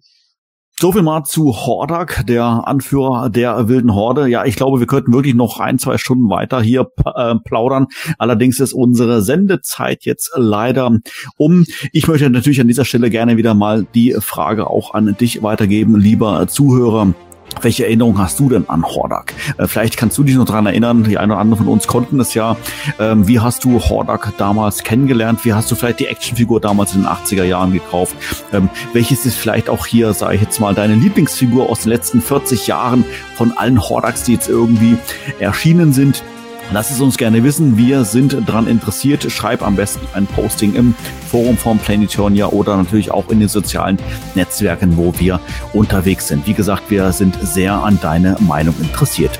So 0.79 0.91
viel 0.91 1.01
mal 1.01 1.23
zu 1.23 1.55
Hordak, 1.55 2.23
der 2.27 2.67
Anführer 2.67 3.31
der 3.31 3.67
wilden 3.67 3.95
Horde. 3.95 4.27
Ja, 4.27 4.45
ich 4.45 4.55
glaube, 4.55 4.79
wir 4.79 4.85
könnten 4.85 5.11
wirklich 5.11 5.33
noch 5.33 5.59
ein, 5.59 5.79
zwei 5.79 5.97
Stunden 5.97 6.29
weiter 6.29 6.61
hier 6.61 6.91
äh, 7.15 7.33
plaudern. 7.43 7.87
Allerdings 8.19 8.59
ist 8.59 8.73
unsere 8.73 9.23
Sendezeit 9.23 10.05
jetzt 10.05 10.31
leider 10.35 10.99
um. 11.35 11.65
Ich 11.93 12.07
möchte 12.07 12.29
natürlich 12.29 12.61
an 12.61 12.67
dieser 12.67 12.85
Stelle 12.85 13.09
gerne 13.09 13.37
wieder 13.37 13.55
mal 13.55 13.87
die 13.95 14.17
Frage 14.19 14.69
auch 14.69 14.93
an 14.93 15.17
dich 15.19 15.41
weitergeben, 15.41 15.99
lieber 15.99 16.47
Zuhörer. 16.47 17.15
Welche 17.61 17.85
Erinnerung 17.85 18.19
hast 18.19 18.39
du 18.39 18.49
denn 18.49 18.69
an 18.69 18.83
Hordak? 18.83 19.33
Äh, 19.57 19.67
vielleicht 19.67 19.97
kannst 19.97 20.17
du 20.17 20.23
dich 20.23 20.35
noch 20.35 20.45
dran 20.45 20.65
erinnern, 20.65 21.03
die 21.03 21.17
eine 21.17 21.33
oder 21.33 21.41
andere 21.41 21.57
von 21.57 21.67
uns 21.67 21.87
konnten 21.87 22.19
es 22.19 22.33
ja. 22.33 22.55
Ähm, 22.99 23.27
wie 23.27 23.39
hast 23.39 23.63
du 23.63 23.79
Hordak 23.79 24.33
damals 24.37 24.83
kennengelernt? 24.83 25.43
Wie 25.43 25.53
hast 25.53 25.71
du 25.71 25.75
vielleicht 25.75 25.99
die 25.99 26.07
Actionfigur 26.07 26.61
damals 26.61 26.93
in 26.93 27.01
den 27.01 27.09
80er 27.09 27.43
Jahren 27.43 27.73
gekauft? 27.73 28.15
Ähm, 28.53 28.69
welches 28.93 29.25
ist 29.25 29.37
vielleicht 29.37 29.69
auch 29.69 29.85
hier, 29.85 30.13
sage 30.13 30.35
ich 30.35 30.41
jetzt 30.41 30.59
mal, 30.59 30.75
deine 30.75 30.95
Lieblingsfigur 30.95 31.69
aus 31.69 31.81
den 31.81 31.89
letzten 31.89 32.21
40 32.21 32.67
Jahren 32.67 33.03
von 33.35 33.57
allen 33.57 33.81
Hordaks, 33.81 34.23
die 34.23 34.33
jetzt 34.33 34.49
irgendwie 34.49 34.97
erschienen 35.39 35.93
sind? 35.93 36.23
Lass 36.73 36.91
es 36.91 36.99
uns 36.99 37.17
gerne 37.17 37.43
wissen. 37.43 37.77
Wir 37.77 38.03
sind 38.03 38.37
dran 38.45 38.67
interessiert. 38.67 39.31
Schreib 39.31 39.61
am 39.61 39.77
besten 39.77 40.05
ein 40.13 40.27
Posting 40.27 40.75
im 40.75 40.95
Forum 41.29 41.57
von 41.57 41.79
Planetonia 41.79 42.47
oder 42.47 42.75
natürlich 42.75 43.09
auch 43.09 43.29
in 43.29 43.39
den 43.39 43.47
sozialen 43.47 43.97
Netzwerken, 44.35 44.97
wo 44.97 45.13
wir 45.17 45.39
unterwegs 45.71 46.27
sind. 46.27 46.45
Wie 46.45 46.53
gesagt, 46.53 46.89
wir 46.89 47.13
sind 47.13 47.37
sehr 47.41 47.73
an 47.73 47.97
deine 48.01 48.35
Meinung 48.41 48.75
interessiert. 48.81 49.39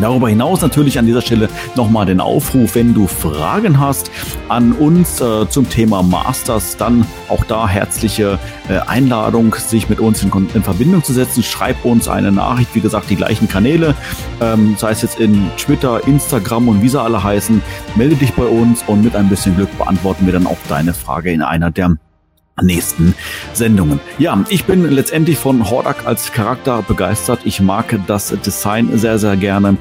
Darüber 0.00 0.28
hinaus 0.28 0.60
natürlich 0.60 0.98
an 0.98 1.06
dieser 1.06 1.22
Stelle 1.22 1.48
nochmal 1.74 2.06
den 2.06 2.20
Aufruf, 2.20 2.74
wenn 2.74 2.94
du 2.94 3.06
Fragen 3.06 3.80
hast 3.80 4.10
an 4.48 4.72
uns 4.72 5.20
äh, 5.20 5.48
zum 5.48 5.68
Thema 5.68 6.02
Masters, 6.02 6.76
dann 6.76 7.06
auch 7.28 7.44
da 7.44 7.66
herzliche 7.68 8.38
äh, 8.68 8.78
Einladung, 8.86 9.54
sich 9.54 9.88
mit 9.88 10.00
uns 10.00 10.22
in, 10.22 10.30
in 10.54 10.62
Verbindung 10.62 11.02
zu 11.02 11.12
setzen. 11.12 11.42
Schreib 11.42 11.84
uns 11.84 12.08
eine 12.08 12.32
Nachricht, 12.32 12.74
wie 12.74 12.80
gesagt, 12.80 13.10
die 13.10 13.16
gleichen 13.16 13.48
Kanäle, 13.48 13.94
ähm, 14.40 14.76
sei 14.78 14.90
es 14.90 15.02
jetzt 15.02 15.18
in 15.18 15.50
Twitter, 15.56 16.06
Instagram 16.06 16.68
und 16.68 16.82
wie 16.82 16.88
sie 16.88 17.00
alle 17.00 17.22
heißen. 17.22 17.62
Melde 17.94 18.16
dich 18.16 18.32
bei 18.34 18.44
uns 18.44 18.82
und 18.86 19.02
mit 19.02 19.16
ein 19.16 19.28
bisschen 19.28 19.56
Glück 19.56 19.76
beantworten 19.78 20.26
wir 20.26 20.32
dann 20.32 20.46
auch 20.46 20.58
deine 20.68 20.94
Frage 20.94 21.32
in 21.32 21.42
einer 21.42 21.70
der 21.70 21.96
nächsten 22.62 23.14
Sendungen. 23.52 24.00
Ja, 24.18 24.42
ich 24.48 24.64
bin 24.64 24.88
letztendlich 24.90 25.38
von 25.38 25.68
Hordak 25.70 26.06
als 26.06 26.32
Charakter 26.32 26.82
begeistert. 26.82 27.40
Ich 27.44 27.60
mag 27.60 27.98
das 28.06 28.34
Design 28.44 28.96
sehr, 28.98 29.18
sehr 29.18 29.36
gerne. 29.36 29.76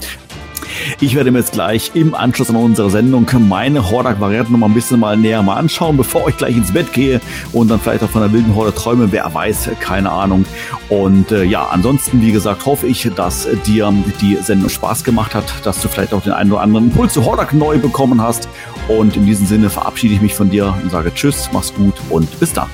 Ich 0.99 1.15
werde 1.15 1.31
mir 1.31 1.39
jetzt 1.39 1.53
gleich 1.53 1.91
im 1.93 2.13
Anschluss 2.13 2.49
an 2.49 2.55
unsere 2.55 2.89
Sendung 2.89 3.27
meine 3.47 3.89
Hordak-Varianten 3.89 4.51
noch 4.53 4.59
mal 4.59 4.67
ein 4.67 4.73
bisschen 4.73 4.99
mal 4.99 5.15
näher 5.15 5.41
mal 5.41 5.55
anschauen, 5.55 5.97
bevor 5.97 6.27
ich 6.27 6.37
gleich 6.37 6.55
ins 6.55 6.73
Bett 6.73 6.91
gehe 6.93 7.21
und 7.53 7.69
dann 7.69 7.79
vielleicht 7.79 8.03
auch 8.03 8.09
von 8.09 8.21
der 8.21 8.33
wilden 8.33 8.55
Horde 8.55 8.73
träume. 8.73 9.11
Wer 9.11 9.33
weiß, 9.33 9.69
keine 9.79 10.11
Ahnung. 10.11 10.45
Und 10.89 11.31
äh, 11.31 11.43
ja, 11.43 11.67
ansonsten, 11.67 12.21
wie 12.21 12.31
gesagt, 12.31 12.65
hoffe 12.65 12.87
ich, 12.87 13.09
dass 13.15 13.47
dir 13.65 13.93
die 14.21 14.35
Sendung 14.35 14.69
Spaß 14.69 15.03
gemacht 15.03 15.35
hat, 15.35 15.65
dass 15.65 15.81
du 15.81 15.87
vielleicht 15.87 16.13
auch 16.13 16.21
den 16.21 16.33
einen 16.33 16.51
oder 16.51 16.61
anderen 16.61 16.85
Impuls 16.85 17.13
zu 17.13 17.25
Hordak 17.25 17.53
neu 17.53 17.77
bekommen 17.77 18.21
hast. 18.21 18.49
Und 18.87 19.15
in 19.15 19.25
diesem 19.25 19.45
Sinne 19.47 19.69
verabschiede 19.69 20.13
ich 20.13 20.21
mich 20.21 20.35
von 20.35 20.49
dir 20.49 20.77
und 20.81 20.91
sage 20.91 21.13
Tschüss, 21.13 21.49
mach's 21.51 21.73
gut 21.73 21.95
und 22.09 22.39
bis 22.39 22.53
dann. 22.53 22.69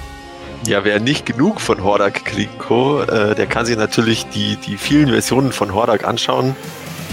Ja, 0.68 0.84
wer 0.84 1.00
nicht 1.00 1.26
genug 1.26 1.60
von 1.60 1.84
Hordak 1.84 2.26
kriegen 2.26 2.58
kann, 2.60 3.10
äh, 3.10 3.36
der 3.36 3.48
kann 3.48 3.66
sich 3.66 3.78
natürlich 3.78 4.28
die, 4.28 4.58
die 4.58 4.78
vielen 4.78 5.10
Versionen 5.10 5.52
von 5.52 5.74
Hordak 5.74 6.08
anschauen. 6.08 6.56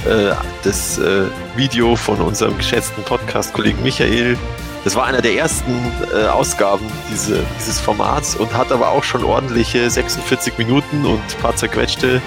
Äh, 0.05 0.35
das 0.65 0.99
äh, 0.99 1.25
Video 1.57 1.97
von 1.97 2.21
unserem 2.21 2.57
geschätzten 2.59 3.03
Podcast-Kollegen 3.05 3.83
Michael, 3.83 4.37
das 4.85 4.97
war 4.97 5.07
einer 5.07 5.23
der 5.23 5.35
ersten 5.35 5.73
äh, 6.15 6.27
Ausgaben 6.27 6.87
diese, 7.11 7.43
dieses 7.59 7.81
Formats 7.81 8.37
und 8.37 8.55
hat 8.55 8.71
aber 8.71 8.91
auch 8.91 9.03
schon 9.03 9.25
ordentliche 9.25 9.91
46 9.91 10.57
Minuten 10.59 11.05
und 11.05 11.21
ein 11.21 11.43
paar 11.43 11.57
zerquetschte 11.57 12.21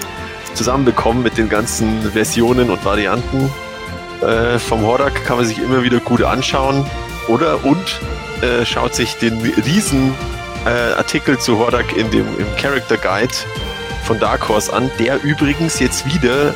zusammenbekommen 0.54 1.22
mit 1.22 1.38
den 1.38 1.48
ganzen 1.48 2.02
Versionen 2.12 2.70
und 2.70 2.84
Varianten. 2.84 3.50
Äh, 4.22 4.58
vom 4.58 4.82
Hordak 4.82 5.24
kann 5.24 5.36
man 5.36 5.46
sich 5.46 5.58
immer 5.58 5.82
wieder 5.82 5.98
gut 5.98 6.22
anschauen. 6.22 6.84
Oder 7.28 7.64
und 7.64 8.00
äh, 8.42 8.64
schaut 8.64 8.94
sich 8.94 9.14
den 9.16 9.40
riesen 9.40 10.14
äh, 10.64 10.94
Artikel 10.94 11.38
zu 11.38 11.58
Hordak 11.58 11.96
in 11.96 12.10
dem 12.10 12.26
im 12.38 12.46
Character 12.56 12.96
Guide 12.96 13.34
von 14.04 14.18
Dark 14.18 14.48
Horse 14.48 14.72
an, 14.72 14.90
der 14.98 15.22
übrigens 15.22 15.78
jetzt 15.78 16.06
wieder 16.06 16.54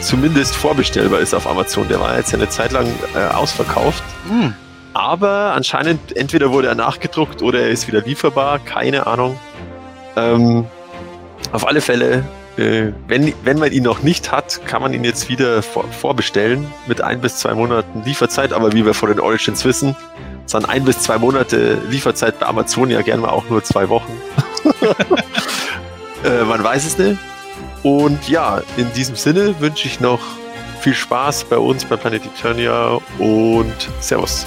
zumindest 0.00 0.54
vorbestellbar 0.54 1.20
ist 1.20 1.34
auf 1.34 1.46
Amazon. 1.46 1.88
Der 1.88 2.00
war 2.00 2.16
jetzt 2.16 2.32
ja 2.32 2.38
eine 2.38 2.48
Zeit 2.48 2.72
lang 2.72 2.86
äh, 3.14 3.34
ausverkauft. 3.34 4.02
Hm. 4.28 4.54
Aber 4.94 5.52
anscheinend 5.52 6.16
entweder 6.16 6.52
wurde 6.52 6.68
er 6.68 6.74
nachgedruckt 6.74 7.42
oder 7.42 7.60
er 7.60 7.68
ist 7.68 7.86
wieder 7.86 8.00
lieferbar, 8.00 8.58
keine 8.60 9.06
Ahnung. 9.06 9.38
Ähm, 10.16 10.66
auf 11.52 11.66
alle 11.66 11.80
Fälle, 11.80 12.24
äh, 12.56 12.92
wenn, 13.08 13.32
wenn 13.44 13.58
man 13.58 13.72
ihn 13.72 13.82
noch 13.82 14.02
nicht 14.02 14.32
hat, 14.32 14.66
kann 14.66 14.82
man 14.82 14.92
ihn 14.94 15.04
jetzt 15.04 15.28
wieder 15.28 15.62
vor, 15.62 15.84
vorbestellen 15.90 16.66
mit 16.86 17.00
ein 17.00 17.20
bis 17.20 17.36
zwei 17.36 17.54
Monaten 17.54 18.02
Lieferzeit. 18.04 18.52
Aber 18.52 18.72
wie 18.72 18.84
wir 18.84 18.94
von 18.94 19.08
den 19.08 19.20
Origins 19.20 19.64
wissen, 19.64 19.94
sind 20.46 20.68
ein 20.68 20.84
bis 20.84 21.00
zwei 21.00 21.18
Monate 21.18 21.78
Lieferzeit 21.90 22.38
bei 22.38 22.46
Amazon 22.46 22.90
ja 22.90 23.02
gerne 23.02 23.22
mal 23.22 23.30
auch 23.30 23.48
nur 23.50 23.62
zwei 23.64 23.88
Wochen. 23.88 24.12
äh, 26.24 26.44
man 26.44 26.62
weiß 26.62 26.86
es 26.86 26.98
nicht. 26.98 27.18
Und 27.82 28.28
ja, 28.28 28.62
in 28.76 28.92
diesem 28.94 29.16
Sinne 29.16 29.60
wünsche 29.60 29.86
ich 29.86 30.00
noch 30.00 30.20
viel 30.80 30.94
Spaß 30.94 31.44
bei 31.44 31.58
uns 31.58 31.84
bei 31.84 31.96
Planet 31.96 32.24
Eternia 32.24 32.98
und 33.18 33.90
Servus. 34.00 34.46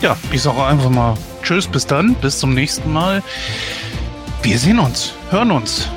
Ja, 0.00 0.16
ich 0.30 0.42
sage 0.42 0.62
einfach 0.62 0.90
mal 0.90 1.14
Tschüss, 1.42 1.66
bis 1.66 1.86
dann, 1.86 2.14
bis 2.14 2.38
zum 2.38 2.54
nächsten 2.54 2.92
Mal. 2.92 3.22
Wir 4.42 4.58
sehen 4.58 4.78
uns, 4.78 5.12
hören 5.30 5.50
uns. 5.50 5.88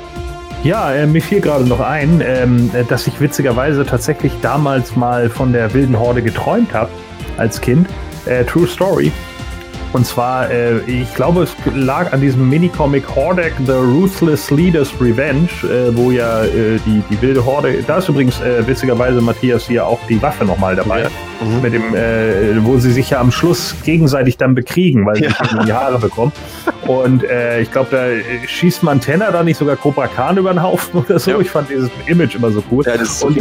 Ja, 0.64 0.92
äh, 0.92 1.06
mir 1.06 1.22
fiel 1.22 1.40
gerade 1.40 1.64
noch 1.64 1.80
ein, 1.80 2.22
ähm, 2.24 2.70
dass 2.88 3.06
ich 3.06 3.20
witzigerweise 3.20 3.86
tatsächlich 3.86 4.32
damals 4.42 4.96
mal 4.96 5.28
von 5.28 5.52
der 5.52 5.72
wilden 5.74 5.98
Horde 5.98 6.22
geträumt 6.22 6.72
habe 6.74 6.90
als 7.36 7.60
Kind. 7.60 7.88
Äh, 8.24 8.44
True 8.44 8.66
Story. 8.66 9.12
Und 9.92 10.04
zwar, 10.06 10.50
äh, 10.50 10.78
ich 10.86 11.14
glaube, 11.14 11.44
es 11.44 11.54
lag 11.74 12.12
an 12.12 12.20
diesem 12.20 12.48
Minicomic 12.48 13.04
Hordak 13.14 13.52
The 13.64 13.72
Ruthless 13.72 14.50
Leader's 14.50 14.90
Revenge, 15.00 15.48
äh, 15.64 15.96
wo 15.96 16.10
ja 16.10 16.42
äh, 16.44 16.78
die, 16.84 17.02
die 17.10 17.22
wilde 17.22 17.44
Horde, 17.44 17.74
da 17.86 17.98
ist 17.98 18.08
übrigens 18.08 18.40
äh, 18.40 18.66
witzigerweise 18.66 19.20
Matthias 19.22 19.66
hier 19.66 19.86
auch 19.86 19.98
die 20.08 20.20
Waffe 20.20 20.44
nochmal 20.44 20.76
dabei, 20.76 21.02
Ja. 21.02 21.08
Mhm. 21.44 21.62
mit 21.62 21.72
dem, 21.74 21.94
äh, 21.94 22.64
wo 22.64 22.78
sie 22.78 22.92
sich 22.92 23.10
ja 23.10 23.20
am 23.20 23.30
Schluss 23.30 23.74
gegenseitig 23.84 24.36
dann 24.38 24.54
bekriegen, 24.54 25.04
weil 25.06 25.16
sie 25.16 25.24
Ja. 25.24 25.30
sich 25.30 25.52
in 25.52 25.66
die 25.66 25.72
Haare 25.72 25.98
bekommen. 25.98 26.32
Und 26.86 27.24
äh, 27.24 27.60
ich 27.60 27.70
glaube, 27.72 27.88
da 27.90 28.46
schießt 28.48 28.82
Montana 28.82 29.30
da 29.30 29.42
nicht 29.42 29.56
sogar 29.58 29.76
Cobra 29.76 30.06
Khan 30.08 30.36
über 30.36 30.52
den 30.52 30.62
Haufen 30.62 31.00
oder 31.04 31.18
so. 31.18 31.30
Ja. 31.32 31.38
Ich 31.40 31.50
fand 31.50 31.68
dieses 31.70 31.90
Image 32.06 32.34
immer 32.36 32.50
so 32.50 32.62
cool. 32.70 32.84
Ja, 32.86 32.96
das 32.96 33.08
ist 33.08 33.24
Und 33.24 33.36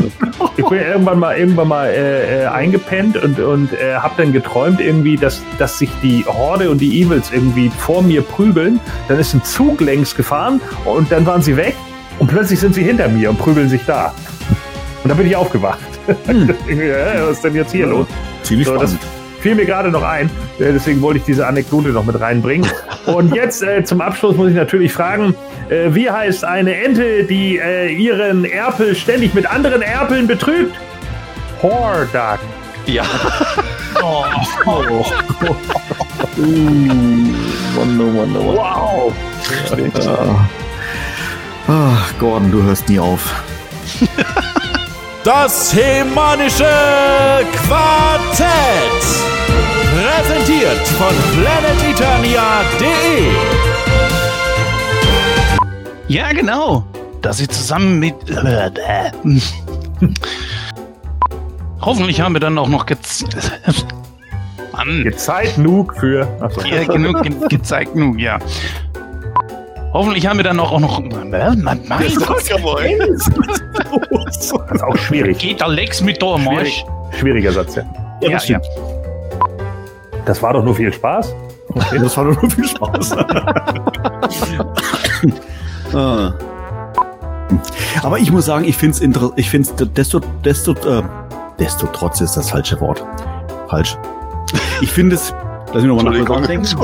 ich 0.57 0.65
bin 0.65 0.79
irgendwann 0.79 1.19
mal 1.19 1.37
irgendwann 1.37 1.67
mal 1.67 2.49
eingepennt 2.53 3.17
und 3.17 3.39
und 3.39 3.69
habe 3.97 4.13
dann 4.17 4.33
geträumt 4.33 4.79
irgendwie, 4.81 5.15
dass 5.17 5.41
dass 5.57 5.77
sich 5.79 5.89
die 6.01 6.25
Horde 6.25 6.44
und 6.69 6.79
die 6.79 7.01
Evils 7.01 7.31
irgendwie 7.33 7.69
vor 7.77 8.01
mir 8.01 8.21
prügeln. 8.21 8.79
Dann 9.07 9.19
ist 9.19 9.33
ein 9.33 9.43
Zug 9.43 9.81
längs 9.81 10.15
gefahren 10.15 10.61
und 10.85 11.11
dann 11.11 11.25
waren 11.25 11.41
sie 11.41 11.57
weg 11.57 11.75
und 12.19 12.27
plötzlich 12.27 12.59
sind 12.59 12.75
sie 12.75 12.83
hinter 12.83 13.07
mir 13.09 13.29
und 13.31 13.37
prügeln 13.39 13.67
sich 13.69 13.81
da. 13.85 14.13
Und 15.03 15.09
da 15.09 15.15
bin 15.15 15.27
ich 15.27 15.35
aufgewacht. 15.35 15.79
ja, 16.07 17.25
was 17.27 17.37
ist 17.37 17.43
denn 17.43 17.55
jetzt 17.55 17.71
hier 17.71 17.87
los? 17.87 18.07
Ziemlich 18.43 18.67
So, 18.67 18.77
das 18.77 18.91
spannend. 18.91 19.07
fiel 19.41 19.55
mir 19.55 19.65
gerade 19.65 19.89
noch 19.89 20.03
ein. 20.03 20.27
Äh, 20.59 20.71
Deswegen 20.73 21.01
wollte 21.01 21.19
ich 21.19 21.25
diese 21.25 21.45
Anekdote 21.47 21.89
noch 21.89 22.05
mit 22.05 22.19
reinbringen. 22.19 22.69
Und 23.07 23.33
jetzt 23.35 23.61
äh, 23.63 23.83
zum 23.83 24.01
Abschluss 24.01 24.35
muss 24.35 24.49
ich 24.49 24.55
natürlich 24.55 24.93
fragen, 24.93 25.35
äh, 25.69 25.93
wie 25.93 26.09
heißt 26.09 26.43
eine 26.43 26.75
Ente, 26.75 27.23
die 27.23 27.57
äh, 27.57 27.91
ihren 27.93 28.45
Erpel 28.45 28.95
ständig 28.95 29.33
mit 29.33 29.45
anderen 29.51 29.81
Erpeln 29.81 30.27
betrügt? 30.27 30.75
Hordak. 31.61 32.39
Ja, 32.85 33.03
Oh, 34.03 34.23
Wow. 38.55 39.13
Ah, 41.67 41.97
Gordon, 42.19 42.51
du 42.51 42.61
hörst 42.63 42.89
nie 42.89 42.99
auf. 42.99 43.43
Das 45.23 45.73
hemanische 45.73 46.69
Quartett. 47.65 49.01
Präsentiert 49.93 50.87
von 50.87 51.15
planeteternia.de. 51.41 53.31
ja, 56.07 56.31
genau. 56.33 56.85
Dass 57.21 57.37
sie 57.37 57.47
zusammen 57.47 57.97
mit. 57.99 58.15
Hoffentlich 61.81 62.21
haben 62.21 62.33
wir 62.35 62.39
dann 62.39 62.57
auch 62.57 62.67
noch 62.67 62.85
gez 62.85 63.23
Mann, 64.75 65.03
Gezeit 65.03 65.57
Nuk 65.57 65.95
für. 65.97 66.27
Achso. 66.39 66.61
ja, 66.61 66.83
genug 66.83 67.23
ge 67.23 67.33
gezeigt 67.49 67.93
genug, 67.93 68.19
ja. 68.19 68.39
Hoffentlich 69.93 70.27
haben 70.27 70.37
wir 70.37 70.43
dann 70.43 70.59
auch 70.59 70.77
noch. 70.79 70.99
Mein 70.99 71.31
Gott, 71.31 72.41
Das 74.25 74.37
ist 74.37 74.83
auch 74.83 74.97
schwierig. 74.97 75.37
geht 75.37 75.61
der 75.61 75.69
Lex 75.69 76.01
mit 76.01 76.21
der 76.21 76.37
Marsch? 76.37 76.69
Schwierig. 76.69 76.85
Schwieriger 77.19 77.51
Satz, 77.53 77.75
ja. 77.75 77.83
Ja, 78.21 78.29
ja. 78.31 78.39
stimmt. 78.39 78.65
Das 80.25 80.41
war 80.41 80.53
doch 80.53 80.63
nur 80.63 80.75
viel 80.75 80.91
Spaß. 80.91 81.33
Das 81.91 82.17
war 82.17 82.25
doch 82.25 82.41
nur 82.41 82.51
viel 82.51 82.67
Spaß. 82.67 83.15
Ah. 85.93 86.33
Aber 88.03 88.19
ich 88.19 88.31
muss 88.31 88.45
sagen, 88.45 88.65
ich 88.65 88.75
finde 88.75 88.95
es 88.95 89.01
interessant, 89.01 89.33
ich 89.37 89.49
finde 89.49 89.69
es 89.69 89.93
desto, 89.93 90.19
desto, 90.43 90.73
äh, 90.73 91.03
desto 91.57 91.87
trotz 91.87 92.19
ist 92.21 92.35
das 92.35 92.49
falsche 92.49 92.81
Wort. 92.81 93.05
Falsch. 93.69 93.97
Ich 94.81 94.91
finde 94.91 95.15
es, 95.15 95.33
lass 95.73 95.83
mich 95.83 95.85
nochmal 95.85 96.19
nachdenken. 96.19 96.65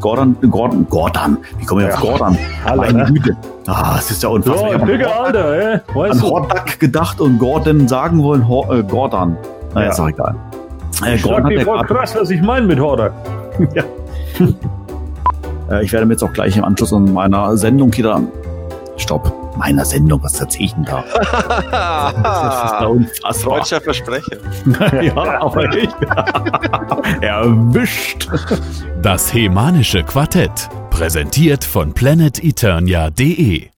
Gordon, 0.00 0.36
Gordon, 0.48 0.86
Gordon. 0.88 1.38
Wie 1.58 1.64
komme 1.66 1.82
ich 1.82 1.92
auf 1.92 1.94
Ja. 2.04 2.10
Gordon? 2.10 2.38
Hallo, 2.64 2.82
Meine 2.82 2.98
ne? 3.04 3.12
Güte. 3.12 3.36
Ah, 3.66 3.96
es 3.98 4.10
ist 4.12 4.22
ja 4.22 4.28
unfassbar. 4.28 4.72
Ich 4.74 4.78
So, 4.80 4.86
an 4.86 5.02
Alter, 5.24 5.82
weißt 5.92 6.22
an? 6.22 6.30
Hordak 6.30 6.78
gedacht 6.78 7.20
und 7.20 7.38
Gordon 7.38 7.88
sagen 7.88 8.22
wollen, 8.22 8.46
Hor 8.46 8.72
äh, 8.72 8.82
Gordon. 8.84 9.36
Naja, 9.74 9.86
Ja. 9.86 9.92
ist 9.92 10.00
auch 10.00 10.08
egal. 10.08 10.36
Äh, 11.04 11.16
Ich 11.16 11.22
Gordon 11.22 11.50
dir 11.50 11.62
voll 11.62 11.82
krass, 11.84 12.14
was 12.18 12.30
ich 12.30 12.40
meine 12.40 12.66
mit 12.66 12.78
Hordak. 12.78 13.12
ja. 13.74 13.82
äh, 15.76 15.84
ich 15.84 15.92
werde 15.92 16.06
mir 16.06 16.12
jetzt 16.14 16.22
auch 16.22 16.32
gleich 16.32 16.56
im 16.56 16.64
Anschluss 16.64 16.92
an 16.92 17.12
meiner 17.12 17.56
Sendung 17.56 17.90
hier 17.92 18.04
dann. 18.04 18.28
Stopp. 18.96 19.32
Meiner 19.58 19.84
Sendung, 19.84 20.22
was 20.22 20.40
erzähl 20.40 20.66
ich 20.66 20.74
denn 20.74 20.84
da? 20.84 21.04
Das 22.22 22.72
ist 22.72 22.86
unfassbar. 22.86 23.58
Deutscher 23.58 23.80
Versprecher. 23.80 24.36
ja, 25.02 25.40
aber 25.40 25.74
ich. 25.74 25.88
Erwischt. 27.20 28.28
Das 29.02 29.34
hemanische 29.34 30.04
Quartett. 30.04 30.68
Präsentiert 30.90 31.64
von 31.64 31.92
planeteternia.de. 31.92 33.66